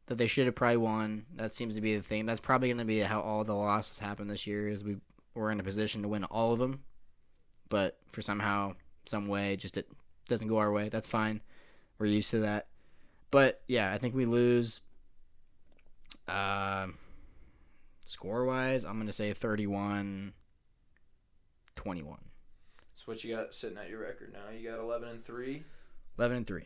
that 0.05 0.17
they 0.17 0.27
should 0.27 0.45
have 0.45 0.55
probably 0.55 0.77
won. 0.77 1.25
That 1.35 1.53
seems 1.53 1.75
to 1.75 1.81
be 1.81 1.97
the 1.97 2.01
thing. 2.01 2.25
That's 2.25 2.39
probably 2.39 2.69
gonna 2.69 2.85
be 2.85 2.99
how 2.99 3.19
all 3.19 3.43
the 3.43 3.53
losses 3.53 3.99
happen 3.99 4.29
this 4.29 4.47
year. 4.47 4.69
Is 4.69 4.85
we 4.85 4.97
were 5.33 5.51
in 5.51 5.59
a 5.59 5.63
position 5.63 6.01
to 6.03 6.07
win 6.07 6.23
all 6.23 6.53
of 6.53 6.59
them, 6.59 6.83
but 7.67 7.97
for 8.07 8.21
somehow, 8.21 8.75
some 9.05 9.27
way, 9.27 9.57
just 9.57 9.75
it 9.75 9.89
doesn't 10.29 10.47
go 10.47 10.59
our 10.59 10.71
way. 10.71 10.87
That's 10.87 11.07
fine. 11.07 11.41
We're 11.99 12.05
used 12.05 12.31
to 12.31 12.39
that. 12.39 12.67
But 13.31 13.61
yeah, 13.67 13.91
I 13.91 13.97
think 13.97 14.15
we 14.15 14.25
lose. 14.25 14.79
Um, 16.29 16.97
score 18.05 18.45
wise, 18.45 18.85
I'm 18.85 18.95
going 18.95 19.07
to 19.07 19.13
say 19.13 19.33
31 19.33 20.33
21. 21.77 22.17
So 22.95 23.03
what 23.05 23.23
you 23.23 23.35
got 23.35 23.53
sitting 23.55 23.77
at 23.77 23.89
your 23.89 24.01
record 24.01 24.33
now? 24.33 24.49
You 24.55 24.69
got 24.69 24.79
eleven 24.79 25.07
and 25.09 25.23
three, 25.23 25.63
11 26.17 26.37
and 26.37 26.47
3. 26.47 26.63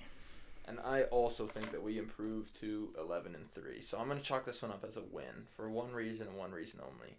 and 0.68 0.80
I 0.80 1.04
also 1.04 1.46
think 1.46 1.72
that 1.72 1.84
we 1.84 1.98
improved 2.00 2.60
to 2.62 2.90
eleven 3.00 3.36
and 3.36 3.52
three. 3.52 3.82
So 3.82 4.00
I'm 4.00 4.08
gonna 4.08 4.22
chalk 4.22 4.46
this 4.46 4.62
one 4.62 4.72
up 4.72 4.84
as 4.88 4.98
a 4.98 5.02
win 5.12 5.48
for 5.56 5.70
one 5.70 5.92
reason 5.92 6.28
and 6.28 6.38
one 6.38 6.52
reason 6.52 6.80
only. 6.82 7.18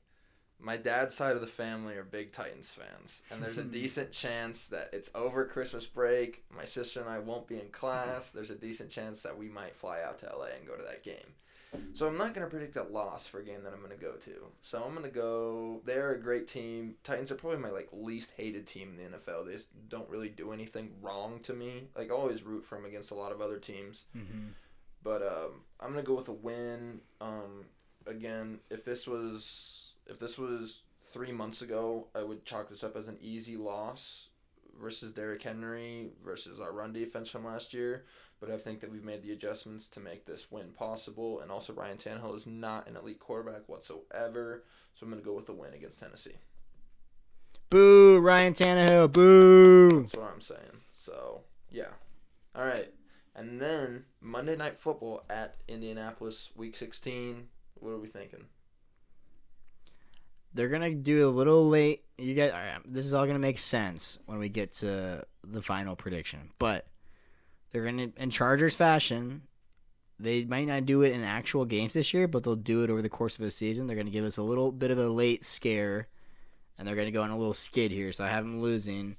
My 0.59 0.77
dad's 0.77 1.17
side 1.17 1.35
of 1.35 1.41
the 1.41 1.47
family 1.49 1.97
are 1.97 2.05
big 2.05 2.33
Titans 2.33 2.73
fans, 2.73 3.23
and 3.31 3.43
there's 3.43 3.59
a 3.59 3.65
decent 3.81 4.13
chance 4.13 4.69
that 4.69 4.91
it's 4.93 5.11
over 5.15 5.45
Christmas 5.45 5.87
break. 5.87 6.45
My 6.57 6.65
sister 6.65 7.01
and 7.01 7.09
I 7.11 7.19
won't 7.19 7.49
be 7.49 7.57
in 7.61 7.69
class. 7.71 8.31
There's 8.31 8.51
a 8.51 8.55
decent 8.55 8.89
chance 8.91 9.23
that 9.25 9.37
we 9.37 9.49
might 9.49 9.75
fly 9.75 9.99
out 10.07 10.19
to 10.21 10.27
LA 10.27 10.47
and 10.57 10.67
go 10.67 10.77
to 10.77 10.85
that 10.85 11.03
game. 11.03 11.35
So 11.95 12.07
I'm 12.07 12.19
not 12.19 12.35
going 12.35 12.47
to 12.47 12.51
predict 12.51 12.77
a 12.77 12.83
loss 12.83 13.27
for 13.27 13.41
a 13.41 13.45
game 13.45 13.63
that 13.65 13.73
I'm 13.73 13.81
going 13.81 13.93
to 13.93 13.99
go 13.99 14.13
to. 14.13 14.47
So 14.63 14.83
I'm 14.83 14.93
going 14.93 15.05
to 15.05 15.15
go. 15.15 15.81
They're 15.85 16.13
a 16.13 16.21
great 16.21 16.47
team. 16.47 16.97
Titans 17.05 17.31
are 17.31 17.35
probably 17.35 17.59
my 17.59 17.71
like 17.71 17.89
least 17.93 18.33
hated 18.37 18.67
team 18.67 18.91
in 18.91 19.13
the 19.13 19.19
NFL. 19.19 19.47
They 19.47 19.55
just 19.55 19.69
don't 19.89 20.09
really 20.09 20.29
do 20.29 20.53
anything 20.53 20.93
wrong 21.01 21.41
to 21.45 21.53
me. 21.53 21.85
Like 21.97 22.11
I 22.11 22.15
always 22.15 22.43
root 22.43 22.65
for 22.65 22.77
them 22.77 22.87
against 22.87 23.11
a 23.11 23.15
lot 23.15 23.33
of 23.33 23.41
other 23.41 23.59
teams. 23.59 24.05
Mm-hmm. 24.17 24.49
But 25.03 25.23
um, 25.23 25.63
I'm 25.81 25.91
gonna 25.91 26.03
go 26.03 26.17
with 26.17 26.29
a 26.29 26.33
win. 26.33 27.01
Um, 27.21 27.67
again, 28.07 28.61
if 28.71 28.85
this 28.85 29.07
was 29.07 29.95
if 30.07 30.19
this 30.19 30.39
was 30.39 30.83
three 31.03 31.33
months 31.33 31.63
ago, 31.63 32.07
I 32.15 32.23
would 32.23 32.45
chalk 32.45 32.69
this 32.69 32.85
up 32.85 32.97
as 32.97 33.09
an 33.09 33.19
easy 33.21 33.57
loss 33.57 34.29
versus 34.81 35.13
Derrick 35.13 35.43
Henry 35.43 36.11
versus 36.25 36.61
our 36.61 36.73
run 36.73 36.93
defense 36.93 37.29
from 37.29 37.45
last 37.45 37.73
year. 37.75 38.05
But 38.41 38.51
I 38.51 38.57
think 38.57 38.81
that 38.81 38.91
we've 38.91 39.05
made 39.05 39.23
the 39.23 39.33
adjustments 39.33 39.89
to 39.91 40.01
make 40.01 40.27
this 40.27 40.51
win 40.51 40.73
possible. 40.73 41.41
And 41.41 41.51
also, 41.51 41.73
Ryan 41.73 41.97
Tannehill 41.97 42.35
is 42.35 42.47
not 42.47 42.89
an 42.89 42.97
elite 42.97 43.21
quarterback 43.21 43.69
whatsoever. 43.69 44.65
So 44.95 45.07
I'm 45.07 45.11
gonna 45.11 45.23
go 45.23 45.35
with 45.35 45.49
a 45.49 45.53
win 45.53 45.75
against 45.75 46.01
Tennessee. 46.01 46.37
Boo, 47.71 48.19
Ryan 48.19 48.53
Tannehill. 48.53 49.13
Boo. 49.13 50.01
That's 50.01 50.15
what 50.15 50.33
I'm 50.33 50.41
saying. 50.41 50.83
So 50.91 51.43
yeah. 51.71 51.93
All 52.55 52.65
right. 52.65 52.93
And 53.35 53.61
then 53.61 54.05
Monday 54.21 54.57
Night 54.57 54.77
Football 54.77 55.25
at 55.31 55.57
Indianapolis, 55.69 56.51
Week 56.55 56.77
16. 56.77 57.49
What 57.81 57.91
are 57.91 57.99
we 57.99 58.09
thinking? 58.09 58.45
They're 60.55 60.69
to 60.83 60.95
do 60.95 61.27
a 61.27 61.31
little 61.31 61.69
late. 61.69 62.05
You 62.19 62.35
guys, 62.35 62.53
this 62.85 63.07
is 63.07 63.15
all 63.15 63.25
to 63.35 63.39
make 63.41 63.59
sense 63.59 64.19
when 64.27 64.39
we 64.39 64.49
get 64.49 64.73
to 64.73 65.25
the 65.43 65.63
final 65.63 65.97
prediction. 65.97 66.51
But 66.59 66.87
they're 67.71 67.85
to, 67.99 68.13
in 68.17 68.31
Chargers 68.31 68.75
fashion, 68.75 69.43
they 70.21 70.45
might 70.45 70.67
not 70.67 70.87
do 70.87 71.03
it 71.03 71.13
in 71.13 71.25
actual 71.25 71.65
games 71.65 71.95
this 71.95 72.13
year, 72.13 72.29
but 72.29 72.45
they'll 72.45 72.55
do 72.55 72.83
it 72.83 72.91
over 72.91 73.03
the 73.03 73.09
course 73.09 73.39
of 73.39 73.45
a 73.45 73.51
season. 73.51 73.87
They're 73.87 73.97
to 74.07 74.13
give 74.13 74.25
us 74.25 74.37
a 74.37 74.43
little 74.43 74.71
bit 74.71 74.91
of 74.91 74.99
a 74.99 75.09
late 75.09 75.45
scare, 75.45 76.09
and 76.79 76.87
they're 76.87 76.95
to 77.07 77.13
go 77.13 77.23
on 77.23 77.31
a 77.31 77.39
little 77.39 77.55
skid 77.55 77.91
here. 77.91 78.13
So 78.13 78.25
I 78.25 78.29
have 78.29 78.45
them 78.45 78.61
losing 78.61 79.17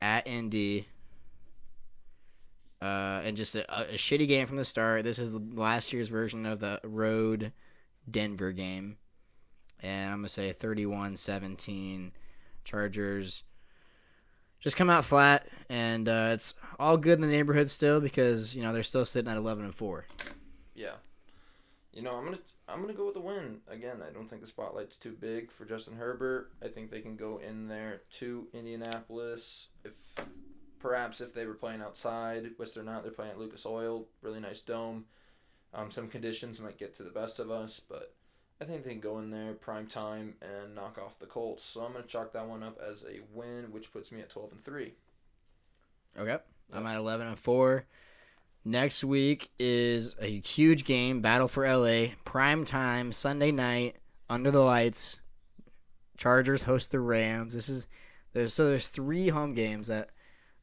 at 0.00 0.26
Indy. 0.26 0.88
Uh, 2.82 3.22
and 3.24 3.36
just 3.36 3.56
a, 3.56 3.94
a 3.94 3.94
shitty 3.94 4.28
game 4.28 4.46
from 4.46 4.58
the 4.58 4.64
start. 4.64 5.02
This 5.02 5.18
is 5.18 5.34
last 5.34 5.92
year's 5.94 6.08
version 6.08 6.44
of 6.44 6.60
the 6.60 6.78
road 6.84 7.52
Denver 8.08 8.52
game. 8.52 8.98
And 9.82 10.12
I'm 10.12 10.22
to 10.22 10.28
say 10.28 10.52
31 10.52 11.16
17. 11.16 12.12
Chargers 12.64 13.44
just 14.60 14.76
come 14.76 14.90
out 14.90 15.04
flat. 15.04 15.46
And 15.68 16.08
uh, 16.08 16.30
it's 16.32 16.54
all 16.78 16.96
good 16.96 17.14
in 17.14 17.20
the 17.20 17.26
neighborhood 17.26 17.70
still 17.70 18.00
because, 18.00 18.54
you 18.54 18.62
know, 18.62 18.72
they're 18.72 18.82
still 18.82 19.04
sitting 19.04 19.30
at 19.30 19.36
11 19.36 19.64
and 19.64 19.74
4. 19.74 20.06
Yeah. 20.74 20.94
You 21.92 22.02
know, 22.02 22.12
I'm 22.12 22.24
gonna 22.24 22.38
I'm 22.68 22.80
gonna 22.80 22.92
go 22.92 23.06
with 23.06 23.16
a 23.16 23.20
win. 23.20 23.60
Again, 23.68 24.02
I 24.06 24.12
don't 24.12 24.28
think 24.28 24.42
the 24.42 24.46
spotlight's 24.46 24.98
too 24.98 25.16
big 25.18 25.50
for 25.50 25.64
Justin 25.64 25.96
Herbert. 25.96 26.50
I 26.62 26.68
think 26.68 26.90
they 26.90 27.00
can 27.00 27.16
go 27.16 27.38
in 27.38 27.68
there 27.68 28.02
to 28.18 28.48
Indianapolis. 28.52 29.68
If 29.84 29.94
perhaps 30.78 31.20
if 31.20 31.32
they 31.32 31.46
were 31.46 31.54
playing 31.54 31.80
outside, 31.80 32.50
which 32.56 32.74
they're 32.74 32.84
not, 32.84 33.02
they're 33.02 33.12
playing 33.12 33.32
at 33.32 33.38
Lucas 33.38 33.64
Oil, 33.64 34.06
really 34.20 34.40
nice 34.40 34.60
dome. 34.60 35.06
Um, 35.72 35.90
some 35.90 36.08
conditions 36.08 36.60
might 36.60 36.78
get 36.78 36.94
to 36.96 37.02
the 37.02 37.10
best 37.10 37.38
of 37.38 37.50
us, 37.50 37.80
but 37.80 38.14
I 38.60 38.64
think 38.64 38.84
they 38.84 38.92
can 38.92 39.00
go 39.00 39.18
in 39.18 39.30
there 39.30 39.52
prime 39.52 39.86
time 39.86 40.34
and 40.40 40.74
knock 40.74 40.98
off 40.98 41.18
the 41.18 41.26
Colts. 41.26 41.64
So 41.64 41.82
I'm 41.82 41.92
gonna 41.92 42.04
chalk 42.04 42.32
that 42.32 42.46
one 42.46 42.62
up 42.62 42.78
as 42.80 43.04
a 43.04 43.20
win, 43.32 43.66
which 43.70 43.92
puts 43.92 44.10
me 44.10 44.20
at 44.20 44.30
twelve 44.30 44.52
and 44.52 44.64
three. 44.64 44.94
Okay. 46.18 46.38
I'm 46.72 46.86
at 46.86 46.96
11 46.96 47.26
and 47.26 47.38
4. 47.38 47.84
Next 48.64 49.04
week 49.04 49.50
is 49.58 50.16
a 50.20 50.40
huge 50.40 50.84
game, 50.84 51.20
Battle 51.20 51.46
for 51.46 51.64
LA, 51.64 52.08
prime 52.24 52.64
time, 52.64 53.12
Sunday 53.12 53.52
night, 53.52 53.96
under 54.28 54.50
the 54.50 54.62
lights. 54.62 55.20
Chargers 56.16 56.64
host 56.64 56.90
the 56.90 56.98
Rams. 56.98 57.54
This 57.54 57.68
is 57.68 57.86
there's 58.32 58.52
so 58.54 58.66
there's 58.66 58.88
three 58.88 59.28
home 59.28 59.54
games 59.54 59.86
that 59.86 60.10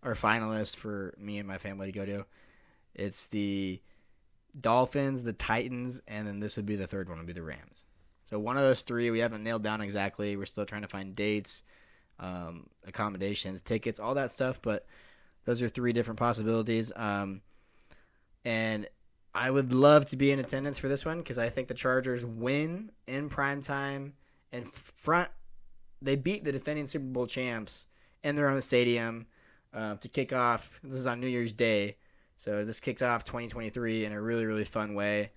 are 0.01 0.15
finalists 0.15 0.75
for 0.75 1.13
me 1.17 1.37
and 1.37 1.47
my 1.47 1.57
family 1.57 1.91
to 1.91 1.97
go 1.97 2.05
to. 2.05 2.25
It's 2.93 3.27
the 3.27 3.79
Dolphins, 4.60 5.24
the 5.24 5.34
Titans, 5.34 6.01
and 6.08 6.28
then 6.28 6.39
this 6.39 6.56
would 6.56 6.66
be 6.66 6.76
the 6.76 6.88
third 6.88 7.10
one 7.10 7.18
would 7.18 7.28
be 7.28 7.34
the 7.34 7.43
Rams. 7.43 7.86
So 8.24 8.39
one 8.39 8.58
of 8.58 8.64
those 8.64 8.82
three 8.82 9.12
we 9.12 9.20
haven't 9.20 9.43
nailed 9.43 9.64
down 9.64 9.82
exactly. 9.82 10.36
We're 10.36 10.45
still 10.45 10.66
trying 10.66 10.84
to 10.84 10.88
find 10.88 11.16
dates, 11.16 11.64
um, 12.20 12.68
accommodations, 12.88 13.62
tickets, 13.62 13.99
all 13.99 14.14
that 14.16 14.32
stuff, 14.32 14.62
but 14.62 14.86
those 15.45 15.62
are 15.62 15.70
three 15.70 15.93
different 15.93 16.20
possibilities. 16.20 16.91
Um, 16.95 17.41
and 18.45 18.88
I 19.36 19.49
would 19.49 19.74
love 19.74 20.06
to 20.08 20.18
be 20.18 20.32
in 20.32 20.39
attendance 20.39 20.78
for 20.78 20.88
this 20.88 21.06
one 21.06 21.18
because 21.18 21.38
I 21.38 21.49
think 21.49 21.68
the 21.68 21.74
Chargers 21.74 22.26
win 22.26 22.91
in 23.08 23.30
prime 23.30 23.62
time 23.62 24.14
and 24.51 24.68
front. 24.68 25.30
They 26.01 26.16
beat 26.16 26.43
the 26.43 26.51
defending 26.51 26.86
Super 26.86 27.06
Bowl 27.06 27.28
champs 27.28 27.88
in 28.24 28.36
their 28.36 28.49
own 28.49 28.62
stadium 28.62 29.26
uh, 29.74 29.95
to 29.95 30.08
kick 30.08 30.32
off. 30.32 30.80
This 30.84 30.95
is 30.95 31.08
on 31.08 31.20
New 31.20 31.28
Year's 31.28 31.54
Day, 31.54 31.97
so 32.43 32.65
this 32.65 32.81
kicks 32.81 33.01
off 33.01 33.23
2023 33.23 34.03
in 34.03 34.11
a 34.11 34.21
really 34.21 34.45
really 34.45 34.65
fun 34.65 34.95
way, 34.95 35.31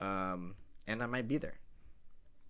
um, 0.00 0.56
and 0.88 1.00
I 1.00 1.06
might 1.06 1.28
be 1.28 1.38
there. 1.38 1.60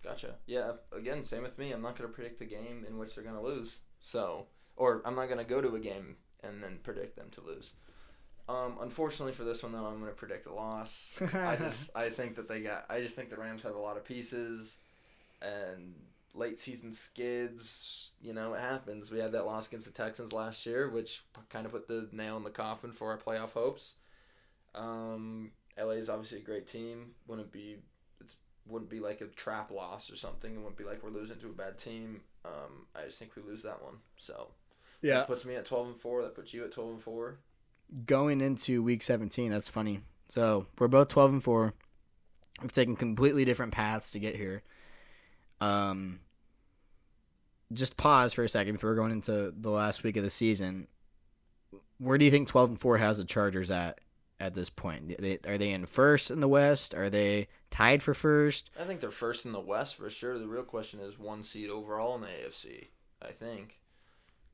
Gotcha. 0.03 0.33
Yeah. 0.47 0.71
Again, 0.91 1.23
same 1.23 1.43
with 1.43 1.59
me. 1.59 1.71
I'm 1.73 1.83
not 1.83 1.95
going 1.95 2.09
to 2.09 2.15
predict 2.15 2.41
a 2.41 2.45
game 2.45 2.85
in 2.87 2.97
which 2.97 3.13
they're 3.13 3.23
going 3.23 3.35
to 3.35 3.41
lose. 3.41 3.81
So, 4.01 4.47
or 4.77 5.03
I'm 5.05 5.13
not 5.13 5.27
going 5.27 5.37
to 5.37 5.43
go 5.43 5.61
to 5.61 5.75
a 5.75 5.79
game 5.79 6.15
and 6.43 6.63
then 6.63 6.79
predict 6.81 7.17
them 7.17 7.29
to 7.33 7.41
lose. 7.41 7.73
Um, 8.47 8.77
unfortunately 8.81 9.33
for 9.33 9.43
this 9.43 9.61
one 9.61 9.73
though, 9.73 9.85
I'm 9.85 9.99
going 9.99 10.09
to 10.09 10.17
predict 10.17 10.47
a 10.47 10.53
loss. 10.53 11.21
I 11.35 11.55
just 11.59 11.95
I 11.95 12.09
think 12.09 12.35
that 12.37 12.49
they 12.49 12.61
got. 12.61 12.85
I 12.89 13.01
just 13.01 13.15
think 13.15 13.29
the 13.29 13.37
Rams 13.37 13.61
have 13.61 13.75
a 13.75 13.79
lot 13.79 13.95
of 13.95 14.03
pieces, 14.03 14.77
and 15.39 15.93
late 16.33 16.57
season 16.57 16.93
skids. 16.93 18.13
You 18.23 18.33
know, 18.33 18.53
it 18.53 18.61
happens. 18.61 19.11
We 19.11 19.19
had 19.19 19.33
that 19.33 19.45
loss 19.45 19.67
against 19.67 19.85
the 19.85 19.93
Texans 19.93 20.33
last 20.33 20.65
year, 20.65 20.89
which 20.89 21.23
kind 21.49 21.67
of 21.67 21.73
put 21.73 21.87
the 21.87 22.09
nail 22.11 22.37
in 22.37 22.43
the 22.43 22.49
coffin 22.49 22.91
for 22.91 23.11
our 23.11 23.17
playoff 23.19 23.51
hopes. 23.51 23.95
Um, 24.75 25.51
LA 25.77 25.91
is 25.91 26.09
obviously 26.09 26.39
a 26.39 26.43
great 26.43 26.67
team. 26.67 27.11
Wouldn't 27.27 27.51
be 27.51 27.77
it's 28.19 28.35
wouldn't 28.67 28.89
be 28.89 28.99
like 28.99 29.21
a 29.21 29.27
trap 29.27 29.71
loss 29.71 30.11
or 30.11 30.15
something. 30.15 30.53
It 30.53 30.57
wouldn't 30.57 30.77
be 30.77 30.83
like 30.83 31.03
we're 31.03 31.09
losing 31.09 31.37
to 31.39 31.47
a 31.47 31.53
bad 31.53 31.77
team. 31.77 32.21
Um, 32.45 32.85
I 32.95 33.03
just 33.05 33.19
think 33.19 33.31
we 33.35 33.41
lose 33.43 33.63
that 33.63 33.81
one. 33.83 33.95
So 34.17 34.49
yeah, 35.01 35.15
that 35.15 35.27
puts 35.27 35.45
me 35.45 35.55
at 35.55 35.65
twelve 35.65 35.87
and 35.87 35.95
four. 35.97 36.23
That 36.23 36.35
puts 36.35 36.53
you 36.53 36.63
at 36.65 36.71
twelve 36.71 36.91
and 36.91 37.01
four. 37.01 37.39
going 38.05 38.39
into 38.41 38.83
week 38.83 39.01
17 39.01 39.49
that's 39.49 39.67
funny 39.67 40.01
so 40.27 40.67
we're 40.77 40.87
both 40.87 41.07
12 41.07 41.33
and 41.33 41.43
4 41.43 41.73
we've 42.61 42.71
taken 42.71 42.95
completely 42.95 43.43
different 43.45 43.71
paths 43.73 44.11
to 44.11 44.19
get 44.19 44.35
here 44.35 44.61
um 45.59 46.19
just 47.73 47.97
pause 47.97 48.31
for 48.31 48.43
a 48.43 48.49
second 48.49 48.73
before 48.73 48.93
going 48.93 49.11
into 49.11 49.51
the 49.59 49.71
last 49.71 50.03
week 50.03 50.17
of 50.17 50.23
the 50.23 50.29
season 50.29 50.87
where 51.97 52.19
do 52.19 52.25
you 52.25 52.29
think 52.31 52.47
12 52.47 52.69
and 52.69 52.79
4 52.79 52.97
has 52.99 53.17
the 53.17 53.25
chargers 53.25 53.71
at 53.71 53.99
at 54.39 54.53
this 54.53 54.69
point 54.69 55.17
they, 55.19 55.37
are 55.45 55.57
they 55.57 55.71
in 55.71 55.85
first 55.85 56.31
in 56.31 56.39
the 56.39 56.47
west 56.47 56.93
are 56.93 57.09
they 57.09 57.47
tied 57.69 58.01
for 58.01 58.13
first 58.13 58.69
I 58.79 58.83
think 58.83 59.01
they're 59.01 59.11
first 59.11 59.45
in 59.45 59.51
the 59.51 59.59
West 59.59 59.95
for 59.95 60.09
sure. 60.09 60.37
The 60.37 60.47
real 60.47 60.63
question 60.63 60.99
is 60.99 61.19
one 61.19 61.43
seed 61.43 61.69
overall 61.69 62.15
in 62.15 62.21
the 62.21 62.27
AFC. 62.27 62.87
I 63.21 63.31
think. 63.31 63.79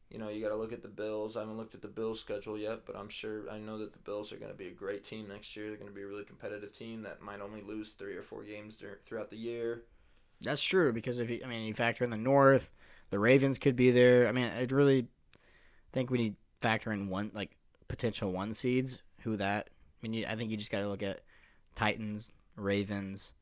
You 0.09 0.19
know, 0.19 0.29
you 0.29 0.41
got 0.41 0.49
to 0.49 0.55
look 0.55 0.71
at 0.71 0.83
the 0.83 0.87
Bills. 0.87 1.35
I 1.35 1.41
haven't 1.41 1.57
looked 1.57 1.73
at 1.73 1.81
the 1.81 1.87
Bills' 1.87 2.21
schedule 2.21 2.57
yet, 2.57 2.85
but 2.85 2.95
I'm 2.95 3.09
sure 3.09 3.49
I 3.49 3.57
know 3.57 3.79
that 3.79 3.91
the 3.91 3.99
Bills 3.99 4.31
are 4.31 4.37
going 4.37 4.51
to 4.51 4.57
be 4.57 4.67
a 4.67 4.71
great 4.71 5.03
team 5.03 5.27
next 5.27 5.55
year. 5.55 5.67
They're 5.67 5.77
going 5.77 5.89
to 5.89 5.95
be 5.95 6.03
a 6.03 6.07
really 6.07 6.23
competitive 6.23 6.73
team 6.73 7.01
that 7.01 7.21
might 7.21 7.41
only 7.41 7.61
lose 7.61 7.93
three 7.93 8.15
or 8.15 8.21
four 8.21 8.43
games 8.43 8.77
dur- 8.77 8.99
throughout 9.05 9.31
the 9.31 9.37
year. 9.37 9.83
That's 10.41 10.63
true 10.63 10.93
because 10.93 11.19
if 11.19 11.29
you, 11.29 11.41
I 11.43 11.47
mean 11.47 11.65
you 11.65 11.73
factor 11.73 12.03
in 12.03 12.11
the 12.11 12.17
North, 12.17 12.71
the 13.09 13.19
Ravens 13.19 13.57
could 13.57 13.75
be 13.75 13.91
there. 13.91 14.27
I 14.27 14.31
mean, 14.31 14.49
I'd 14.55 14.71
really 14.71 15.07
think 15.91 16.11
we 16.11 16.17
need 16.17 16.31
to 16.31 16.37
factor 16.61 16.91
in 16.91 17.09
one 17.09 17.31
like 17.33 17.55
potential 17.87 18.31
one 18.31 18.53
seeds. 18.53 19.01
Who 19.21 19.37
that? 19.37 19.69
I 20.01 20.07
mean, 20.07 20.13
you, 20.13 20.25
I 20.27 20.35
think 20.35 20.51
you 20.51 20.57
just 20.57 20.71
got 20.71 20.79
to 20.79 20.87
look 20.87 21.03
at 21.03 21.21
Titans, 21.75 22.31
Ravens, 22.55 23.33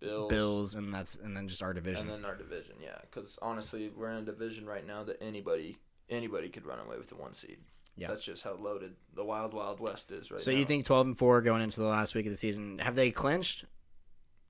Bills, 0.00 0.28
Bills, 0.30 0.74
and 0.74 0.92
that's 0.92 1.14
and 1.14 1.36
then 1.36 1.48
just 1.48 1.62
our 1.62 1.72
division. 1.72 2.10
and 2.10 2.22
then 2.22 2.30
our 2.30 2.36
division. 2.36 2.74
Yeah, 2.82 2.98
because 3.02 3.38
honestly, 3.40 3.90
we're 3.96 4.10
in 4.10 4.18
a 4.18 4.22
division 4.22 4.66
right 4.66 4.86
now 4.86 5.02
that 5.04 5.22
anybody 5.22 5.78
anybody 6.10 6.48
could 6.48 6.66
run 6.66 6.78
away 6.78 6.98
with 6.98 7.08
the 7.08 7.16
one 7.16 7.32
seed. 7.34 7.58
Yeah. 7.96 8.08
that's 8.08 8.24
just 8.24 8.42
how 8.42 8.54
loaded 8.54 8.96
the 9.14 9.24
wild 9.24 9.54
wild 9.54 9.78
west 9.78 10.10
is 10.10 10.32
right 10.32 10.42
so 10.42 10.50
now. 10.50 10.58
you 10.58 10.64
think 10.64 10.84
twelve 10.84 11.06
and 11.06 11.16
four 11.16 11.40
going 11.42 11.62
into 11.62 11.78
the 11.78 11.86
last 11.86 12.14
week 12.16 12.26
of 12.26 12.32
the 12.32 12.36
season? 12.36 12.78
Have 12.80 12.96
they 12.96 13.10
clinched? 13.10 13.64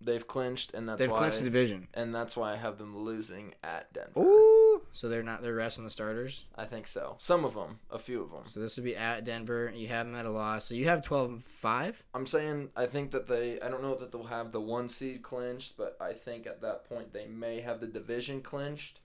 they've 0.00 0.26
clinched, 0.26 0.74
and 0.74 0.88
that's 0.88 0.98
They've 0.98 1.10
why 1.10 1.18
clinched 1.18 1.38
the 1.38 1.44
division. 1.44 1.88
and 1.94 2.14
that's 2.14 2.36
why 2.36 2.52
I 2.52 2.56
have 2.56 2.76
them 2.78 2.96
losing 2.96 3.54
at 3.62 3.90
Denver. 3.94 4.20
Ooh, 4.20 4.63
so 4.94 5.08
they're 5.08 5.24
not 5.24 5.42
they're 5.42 5.54
resting 5.54 5.84
the 5.84 5.90
starters. 5.90 6.44
I 6.54 6.64
think 6.64 6.86
so. 6.86 7.16
Some 7.18 7.44
of 7.44 7.54
them, 7.54 7.80
a 7.90 7.98
few 7.98 8.22
of 8.22 8.30
them. 8.30 8.44
So 8.46 8.60
this 8.60 8.76
would 8.76 8.84
be 8.84 8.96
at 8.96 9.24
Denver. 9.24 9.70
You 9.74 9.88
have 9.88 10.06
them 10.06 10.14
at 10.14 10.24
a 10.24 10.30
loss. 10.30 10.64
So 10.66 10.74
you 10.74 10.88
have 10.88 11.02
twelve 11.02 11.30
and 11.30 11.44
five. 11.44 12.02
I'm 12.14 12.26
saying 12.26 12.70
I 12.76 12.86
think 12.86 13.10
that 13.10 13.26
they. 13.26 13.60
I 13.60 13.68
don't 13.68 13.82
know 13.82 13.96
that 13.96 14.12
they'll 14.12 14.22
have 14.22 14.52
the 14.52 14.60
one 14.60 14.88
seed 14.88 15.22
clinched, 15.22 15.76
but 15.76 15.96
I 16.00 16.12
think 16.12 16.46
at 16.46 16.62
that 16.62 16.88
point 16.88 17.12
they 17.12 17.26
may 17.26 17.60
have 17.60 17.80
the 17.80 17.88
division 17.88 18.40
clinched. 18.40 19.00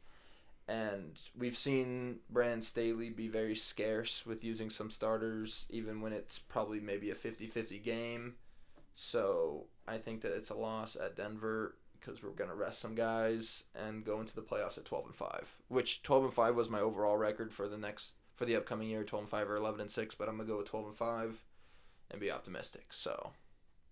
And 0.67 1.19
we've 1.35 1.57
seen 1.57 2.19
Brandon 2.29 2.61
Staley 2.61 3.09
be 3.09 3.27
very 3.27 3.55
scarce 3.55 4.23
with 4.23 4.43
using 4.43 4.69
some 4.69 4.91
starters, 4.91 5.65
even 5.71 5.99
when 5.99 6.13
it's 6.13 6.37
probably 6.37 6.79
maybe 6.79 7.09
a 7.09 7.15
50-50 7.15 7.81
game. 7.81 8.35
So 8.93 9.65
I 9.87 9.97
think 9.97 10.21
that 10.21 10.31
it's 10.31 10.51
a 10.51 10.55
loss 10.55 10.95
at 10.95 11.15
Denver 11.17 11.73
because 11.99 12.23
we're 12.23 12.31
gonna 12.31 12.55
rest 12.55 12.79
some 12.79 12.95
guys 12.95 13.63
and 13.75 14.05
go 14.05 14.19
into 14.19 14.35
the 14.35 14.41
playoffs 14.41 14.77
at 14.77 14.85
twelve 14.85 15.05
and 15.05 15.15
five. 15.15 15.57
Which 15.67 16.03
twelve 16.03 16.23
and 16.23 16.33
five 16.33 16.55
was 16.55 16.69
my 16.69 16.79
overall 16.79 17.17
record 17.17 17.53
for 17.53 17.67
the 17.67 17.77
next 17.77 18.13
for 18.35 18.45
the 18.45 18.55
upcoming 18.55 18.89
year, 18.89 19.03
twelve 19.03 19.23
and 19.23 19.29
five 19.29 19.49
or 19.49 19.55
eleven 19.55 19.81
and 19.81 19.91
six. 19.91 20.15
But 20.15 20.29
I'm 20.29 20.37
gonna 20.37 20.47
go 20.47 20.57
with 20.57 20.67
twelve 20.67 20.87
and 20.87 20.95
five 20.95 21.43
and 22.11 22.19
be 22.19 22.31
optimistic. 22.31 22.87
So 22.91 23.31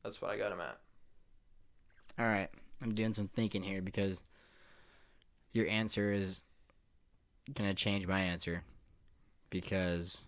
that's 0.03 0.21
what 0.21 0.31
I 0.31 0.37
got 0.37 0.51
him 0.51 0.61
at. 0.61 0.77
All 2.19 2.25
right, 2.25 2.49
I'm 2.81 2.95
doing 2.95 3.13
some 3.13 3.27
thinking 3.27 3.63
here 3.63 3.81
because 3.81 4.23
your 5.51 5.67
answer 5.67 6.11
is 6.11 6.43
gonna 7.53 7.73
change 7.73 8.07
my 8.07 8.21
answer 8.21 8.63
because 9.49 10.21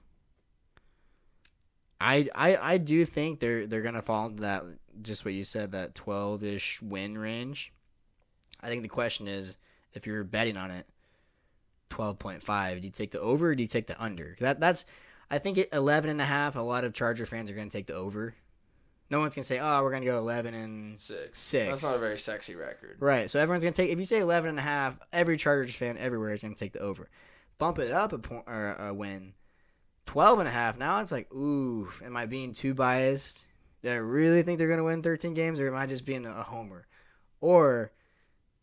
I 2.02 2.30
I 2.34 2.58
I 2.58 2.78
do 2.78 3.06
think 3.06 3.40
they're 3.40 3.68
they're 3.68 3.82
gonna 3.82 4.02
fall 4.02 4.28
into 4.28 4.42
that 4.42 4.64
just 5.02 5.26
what 5.26 5.34
you 5.34 5.44
said 5.44 5.72
that 5.74 5.96
twelve 5.96 6.44
ish 6.44 6.82
win 6.82 7.18
range. 7.18 7.74
I 8.62 8.68
think 8.68 8.84
the 8.84 8.90
question 8.90 9.28
is 9.28 9.58
if 9.94 10.08
you're 10.08 10.24
betting 10.24 10.58
on 10.58 10.72
it, 10.72 10.86
twelve 11.90 12.20
point 12.20 12.42
five. 12.42 12.82
Do 12.82 12.88
you 12.88 12.92
take 12.92 13.12
the 13.12 13.20
over 13.20 13.48
or 13.48 13.56
do 13.56 13.64
you 13.64 13.68
take 13.68 13.88
the 13.88 14.02
under? 14.02 14.38
That 14.40 14.60
that's 14.60 14.86
I 15.30 15.40
think 15.40 15.58
at 15.58 15.74
eleven 15.74 16.10
and 16.10 16.22
a 16.22 16.26
half. 16.26 16.56
A 16.56 16.62
lot 16.62 16.84
of 16.86 16.94
Charger 16.94 17.26
fans 17.26 17.50
are 17.50 17.56
gonna 17.56 17.70
take 17.70 17.88
the 17.88 17.96
over. 17.96 18.36
No 19.12 19.20
one's 19.20 19.34
gonna 19.36 19.44
say, 19.44 19.60
"Oh, 19.60 19.82
we're 19.84 19.92
gonna 19.92 20.06
go 20.06 20.18
eleven 20.18 20.54
and 20.54 21.00
Six. 21.00 21.40
Six. 21.40 21.70
That's 21.70 21.84
not 21.84 21.96
a 21.96 22.00
very 22.00 22.20
sexy 22.20 22.56
record. 22.56 22.98
Right. 23.00 23.30
So 23.30 23.40
everyone's 23.40 23.64
gonna 23.64 23.74
take. 23.74 23.90
If 23.90 23.98
you 23.98 24.06
say 24.06 24.20
11 24.20 24.50
and 24.50 24.60
a 24.60 24.62
half, 24.62 25.00
every 25.12 25.36
Chargers 25.36 25.76
fan 25.76 25.98
everywhere 25.98 26.34
is 26.34 26.44
gonna 26.44 26.56
take 26.56 26.74
the 26.74 26.80
over. 26.80 27.10
Bump 27.58 27.80
it 27.80 27.92
up 27.92 28.14
a 28.14 28.20
point 28.20 28.44
or 28.48 28.74
a 28.74 28.94
win. 28.94 29.34
12 30.10 30.40
and 30.40 30.48
a 30.48 30.52
half. 30.52 30.76
Now 30.80 31.00
it's 31.02 31.12
like, 31.12 31.32
ooh, 31.32 31.88
am 32.04 32.18
I 32.18 32.26
being 32.26 32.52
too 32.52 32.74
biased? 32.74 33.46
Do 33.84 33.92
I 33.92 33.96
really 33.96 34.42
think 34.42 34.58
they're 34.58 34.68
gonna 34.68 34.84
win 34.84 35.04
13 35.04 35.36
games, 35.36 35.60
or 35.60 35.68
am 35.68 35.76
I 35.76 35.86
just 35.86 36.04
being 36.04 36.26
a 36.26 36.42
homer? 36.42 36.88
Or 37.42 37.92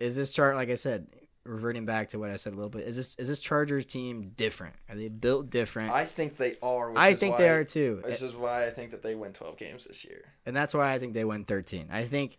is 0.00 0.16
this 0.16 0.32
chart, 0.32 0.56
like 0.56 0.70
I 0.70 0.74
said, 0.74 1.06
reverting 1.44 1.86
back 1.86 2.08
to 2.08 2.18
what 2.18 2.30
I 2.30 2.36
said 2.36 2.52
a 2.52 2.56
little 2.56 2.68
bit? 2.68 2.88
Is 2.88 2.96
this 2.96 3.14
is 3.14 3.28
this 3.28 3.40
Chargers 3.40 3.86
team 3.86 4.32
different? 4.36 4.74
Are 4.88 4.96
they 4.96 5.08
built 5.08 5.48
different? 5.48 5.92
I 5.92 6.04
think 6.04 6.36
they 6.36 6.56
are. 6.64 6.98
I 6.98 7.14
think 7.14 7.36
they 7.36 7.48
are 7.48 7.62
too. 7.62 8.02
This 8.04 8.22
is 8.22 8.34
why 8.34 8.66
I 8.66 8.70
think 8.70 8.90
that 8.90 9.04
they 9.04 9.14
win 9.14 9.32
twelve 9.32 9.56
games 9.56 9.84
this 9.84 10.04
year. 10.04 10.24
and 10.46 10.56
that's 10.56 10.74
why 10.74 10.92
I 10.92 10.98
think 10.98 11.14
they 11.14 11.24
won 11.24 11.44
13. 11.44 11.90
I 11.92 12.02
think 12.02 12.38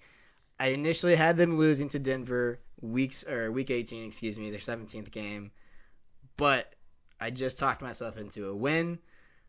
I 0.60 0.68
initially 0.68 1.16
had 1.16 1.38
them 1.38 1.58
losing 1.58 1.88
to 1.90 2.00
Denver 2.00 2.60
weeks 2.82 3.26
or 3.26 3.54
week 3.54 3.72
18, 3.72 4.06
excuse 4.06 4.38
me, 4.38 4.50
their 4.52 4.60
17th 4.60 5.12
game, 5.12 5.52
but 6.36 6.74
I 7.20 7.30
just 7.32 7.58
talked 7.58 7.82
myself 7.82 8.18
into 8.18 8.48
a 8.50 8.56
win, 8.56 9.00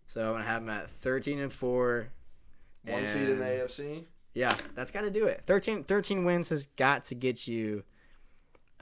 so 0.07 0.27
I'm 0.27 0.33
gonna 0.33 0.45
have 0.45 0.63
them 0.63 0.71
at 0.71 0.89
13 0.91 1.39
and 1.39 1.53
four. 1.53 2.11
One 2.85 3.07
seed 3.07 3.29
in 3.29 3.39
the 3.39 3.45
AFC. 3.45 4.05
Yeah, 4.35 4.55
that's 4.75 4.91
got 4.91 5.01
to 5.03 5.11
do 5.11 5.27
it. 5.27 5.43
13, 5.43 5.85
13 5.85 6.25
wins 6.25 6.49
has 6.51 6.67
got 6.67 7.05
to 7.05 7.15
get 7.15 7.47
you 7.49 7.83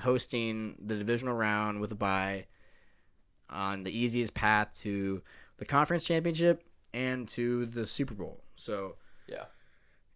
hosting 0.00 0.76
the 0.84 0.96
divisional 0.96 1.34
round 1.34 1.80
with 1.80 1.90
a 1.92 1.94
bye 1.94 2.46
on 3.48 3.84
the 3.84 3.96
easiest 3.96 4.34
path 4.34 4.76
to 4.80 5.22
the 5.56 5.64
conference 5.64 6.04
championship 6.04 6.62
and 6.92 7.26
to 7.28 7.66
the 7.66 7.86
Super 7.86 8.14
Bowl. 8.14 8.42
So 8.54 8.96
Yeah. 9.26 9.44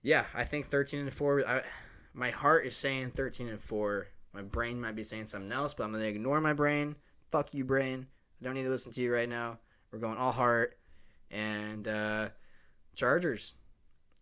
yeah, 0.02 0.26
I 0.34 0.44
think 0.44 0.66
13 0.66 1.00
and 1.00 1.12
4 1.12 1.46
I, 1.48 1.62
my 2.12 2.30
heart 2.30 2.66
is 2.66 2.76
saying 2.76 3.12
13 3.12 3.48
and 3.48 3.60
4. 3.60 4.08
My 4.34 4.42
brain 4.42 4.80
might 4.80 4.94
be 4.96 5.04
saying 5.04 5.26
something 5.26 5.52
else, 5.52 5.74
but 5.74 5.84
I'm 5.84 5.92
going 5.92 6.02
to 6.02 6.08
ignore 6.08 6.40
my 6.40 6.52
brain. 6.52 6.96
Fuck 7.30 7.54
you 7.54 7.64
brain. 7.64 8.08
I 8.40 8.44
don't 8.44 8.54
need 8.54 8.64
to 8.64 8.70
listen 8.70 8.92
to 8.92 9.02
you 9.02 9.12
right 9.12 9.28
now. 9.28 9.58
We're 9.92 9.98
going 9.98 10.16
all 10.18 10.32
heart 10.32 10.78
and 11.30 11.86
uh 11.86 12.28
Chargers. 12.94 13.54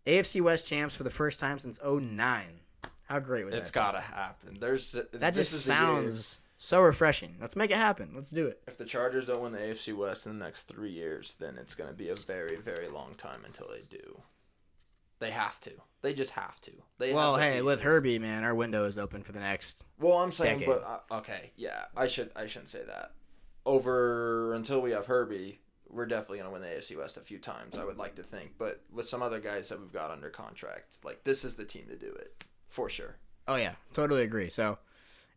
AFC 0.06 0.40
West 0.40 0.68
champs 0.68 0.94
for 0.94 1.04
the 1.04 1.10
first 1.10 1.38
time 1.38 1.58
since 1.58 1.78
09. 1.82 2.60
How 3.02 3.18
great 3.18 3.44
would 3.44 3.54
It's 3.54 3.56
that 3.56 3.66
It's 3.66 3.70
gotta 3.70 4.00
happen. 4.00 4.58
There's? 4.60 4.92
That 4.92 5.34
this 5.34 5.50
just 5.50 5.64
sounds 5.64 6.40
so 6.58 6.80
refreshing. 6.80 7.36
Let's 7.40 7.56
make 7.56 7.70
it 7.70 7.76
happen. 7.76 8.12
Let's 8.14 8.30
do 8.30 8.46
it. 8.46 8.60
If 8.66 8.76
the 8.76 8.84
Chargers 8.84 9.26
don't 9.26 9.42
win 9.42 9.52
the 9.52 9.58
AFC 9.58 9.96
West 9.96 10.26
in 10.26 10.38
the 10.38 10.44
next 10.44 10.62
three 10.62 10.90
years, 10.90 11.36
then 11.38 11.56
it's 11.58 11.74
gonna 11.74 11.92
be 11.92 12.08
a 12.08 12.16
very, 12.16 12.56
very 12.56 12.88
long 12.88 13.14
time 13.14 13.40
until 13.44 13.68
they 13.68 13.82
do. 13.88 14.22
They 15.20 15.30
have 15.30 15.58
to. 15.60 15.72
They 16.02 16.14
just 16.14 16.30
have 16.32 16.60
to. 16.62 16.70
They 16.98 17.12
Well, 17.12 17.36
hey, 17.36 17.60
with. 17.60 17.82
Herbie, 17.82 18.18
man, 18.18 18.44
our 18.44 18.54
window 18.54 18.84
is 18.84 18.98
open 18.98 19.22
for 19.22 19.32
the 19.32 19.40
next. 19.40 19.82
Well, 19.98 20.18
I'm 20.18 20.30
saying, 20.30 20.60
decade. 20.60 20.74
but 20.74 20.84
uh, 21.10 21.18
okay, 21.18 21.50
yeah, 21.56 21.86
I 21.96 22.06
should 22.06 22.30
I 22.36 22.46
shouldn't 22.46 22.68
say 22.68 22.84
that. 22.86 23.12
Over 23.68 24.54
until 24.54 24.80
we 24.80 24.92
have 24.92 25.04
Herbie, 25.04 25.60
we're 25.90 26.06
definitely 26.06 26.38
gonna 26.38 26.50
win 26.50 26.62
the 26.62 26.68
AFC 26.68 26.96
West 26.96 27.18
a 27.18 27.20
few 27.20 27.38
times. 27.38 27.76
I 27.76 27.84
would 27.84 27.98
like 27.98 28.14
to 28.14 28.22
think, 28.22 28.52
but 28.56 28.80
with 28.90 29.06
some 29.06 29.22
other 29.22 29.40
guys 29.40 29.68
that 29.68 29.78
we've 29.78 29.92
got 29.92 30.10
under 30.10 30.30
contract, 30.30 30.96
like 31.04 31.22
this 31.24 31.44
is 31.44 31.54
the 31.54 31.66
team 31.66 31.84
to 31.90 31.96
do 31.96 32.06
it 32.06 32.44
for 32.68 32.88
sure. 32.88 33.16
Oh 33.46 33.56
yeah, 33.56 33.74
totally 33.92 34.22
agree. 34.22 34.48
So, 34.48 34.78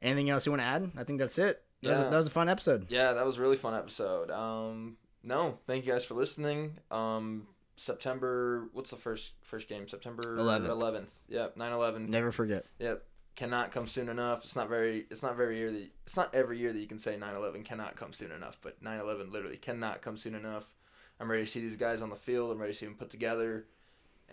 anything 0.01 0.29
else 0.29 0.45
you 0.45 0.53
want 0.53 0.61
to 0.61 0.65
add? 0.65 0.91
I 0.95 1.03
think 1.03 1.19
that's 1.19 1.37
it. 1.37 1.61
That, 1.83 1.89
was, 1.89 1.97
a, 1.99 2.01
Yeah. 2.03 2.09
that 2.09 2.17
was 2.17 2.27
a 2.27 2.31
fun 2.31 2.47
episode. 2.47 2.85
Yeah, 2.89 3.11
that 3.11 3.25
was 3.25 3.37
a 3.37 3.41
really 3.41 3.57
fun 3.57 3.75
episode. 3.75 4.31
Um, 4.31 4.95
no, 5.23 5.59
thank 5.67 5.85
you 5.85 5.91
guys 5.91 6.05
for 6.05 6.13
listening. 6.13 6.77
Um, 6.89 7.47
September, 7.75 8.69
what's 8.71 8.91
the 8.91 8.95
first 8.95 9.33
first 9.43 9.67
game? 9.67 9.89
September 9.89 10.37
11th. 10.37 10.69
Eleventh. 10.69 11.15
Yep, 11.27 11.57
9-11. 11.57 12.07
Never 12.07 12.31
forget. 12.31 12.65
Yep, 12.79 13.03
cannot 13.41 13.71
come 13.71 13.87
soon 13.87 14.07
enough. 14.07 14.43
It's 14.43 14.55
not 14.55 14.69
very. 14.69 15.05
It's 15.09 15.23
not 15.23 15.35
very 15.35 15.57
year 15.57 15.71
that. 15.71 15.89
It's 16.05 16.15
not 16.15 16.33
every 16.35 16.59
year 16.59 16.71
that 16.71 16.79
you 16.79 16.85
can 16.85 16.99
say 16.99 17.17
9-11 17.17 17.65
cannot 17.65 17.95
come 17.95 18.13
soon 18.13 18.31
enough, 18.31 18.59
but 18.61 18.83
9-11 18.83 19.31
literally 19.31 19.57
cannot 19.57 20.03
come 20.03 20.15
soon 20.15 20.35
enough. 20.35 20.75
I'm 21.19 21.29
ready 21.29 21.43
to 21.43 21.49
see 21.49 21.59
these 21.59 21.75
guys 21.75 22.03
on 22.03 22.11
the 22.11 22.15
field. 22.15 22.51
I'm 22.51 22.59
ready 22.59 22.73
to 22.73 22.77
see 22.77 22.85
them 22.85 22.93
put 22.93 23.09
together, 23.09 23.65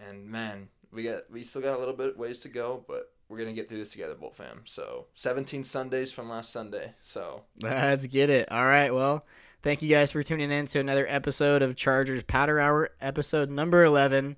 and 0.06 0.28
man, 0.28 0.68
we 0.92 1.04
got 1.04 1.22
we 1.30 1.42
still 1.42 1.62
got 1.62 1.74
a 1.74 1.78
little 1.78 1.94
bit 1.94 2.18
ways 2.18 2.40
to 2.40 2.50
go, 2.50 2.84
but 2.86 3.10
we're 3.30 3.38
gonna 3.38 3.54
get 3.54 3.70
through 3.70 3.78
this 3.78 3.92
together, 3.92 4.14
Bolt 4.14 4.34
fam. 4.34 4.60
So 4.66 5.06
17 5.14 5.64
Sundays 5.64 6.12
from 6.12 6.28
last 6.28 6.52
Sunday. 6.52 6.92
So 7.00 7.44
Let's 7.62 8.06
get 8.06 8.28
it. 8.28 8.52
All 8.52 8.66
right. 8.66 8.92
Well, 8.92 9.24
thank 9.62 9.80
you 9.80 9.88
guys 9.88 10.12
for 10.12 10.22
tuning 10.22 10.50
in 10.50 10.66
to 10.66 10.80
another 10.80 11.06
episode 11.08 11.62
of 11.62 11.76
Chargers 11.76 12.22
Powder 12.22 12.60
Hour, 12.60 12.90
episode 13.00 13.48
number 13.48 13.84
11. 13.84 14.36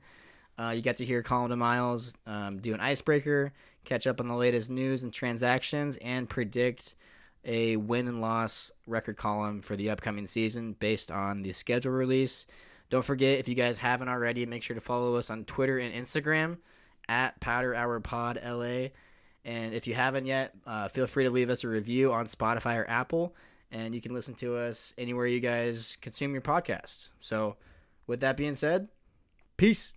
Uh, 0.57 0.75
you 0.77 0.83
got 0.83 0.99
to 0.99 1.05
hear 1.05 1.25
Colin 1.25 1.51
and 1.51 1.59
Miles 1.59 2.15
um, 2.27 2.59
do 2.59 2.75
an 2.75 2.81
icebreaker, 2.81 3.53
catch 3.85 4.07
up 4.07 4.21
on 4.21 4.29
the 4.29 4.35
latest 4.35 4.71
news 4.71 5.03
and 5.03 5.13
transactions, 5.13 5.97
and 5.99 6.29
predict 6.29 6.95
a 7.45 7.77
win 7.77 8.07
and 8.07 8.21
loss 8.21 8.71
record 8.87 9.17
column 9.17 9.61
for 9.61 9.77
the 9.77 9.91
upcoming 9.91 10.27
season 10.27 10.75
based 10.79 11.11
on 11.11 11.43
the 11.43 11.53
schedule 11.53 11.93
release. 11.93 12.47
Don't 12.91 13.05
forget, 13.05 13.39
if 13.39 13.49
you 13.49 13.55
guys 13.55 13.79
haven't 13.79 14.09
already, 14.09 14.45
make 14.47 14.63
sure 14.63 14.75
to 14.75 14.81
follow 14.81 15.17
us 15.17 15.31
on 15.31 15.45
Twitter 15.45 15.79
and 15.79 15.95
Instagram 15.95 16.59
at 17.09 17.41
Powder 17.41 17.75
Hour 17.75 18.01
Pod 18.01 18.39
LA. 18.45 18.89
And 19.45 19.73
if 19.75 19.87
you 19.87 19.95
haven't 19.95 20.27
yet, 20.27 20.55
uh, 20.67 20.89
feel 20.89 21.07
free 21.07 21.25
to 21.25 21.31
leave 21.31 21.51
us 21.51 21.65
a 21.65 21.69
review 21.69 22.13
on 22.13 22.27
Spotify 22.27 22.77
or 22.77 22.89
Apple, 22.89 23.35
and 23.71 23.95
you 23.95 24.01
can 24.03 24.13
listen 24.13 24.35
to 24.35 24.57
us 24.57 24.93
anywhere 24.99 25.27
you 25.27 25.41
guys 25.41 25.97
consume 26.01 26.33
your 26.33 26.43
podcast. 26.43 27.11
So, 27.21 27.57
with 28.07 28.21
that 28.21 28.37
being 28.37 28.55
said, 28.55 28.89
peace. 29.57 29.95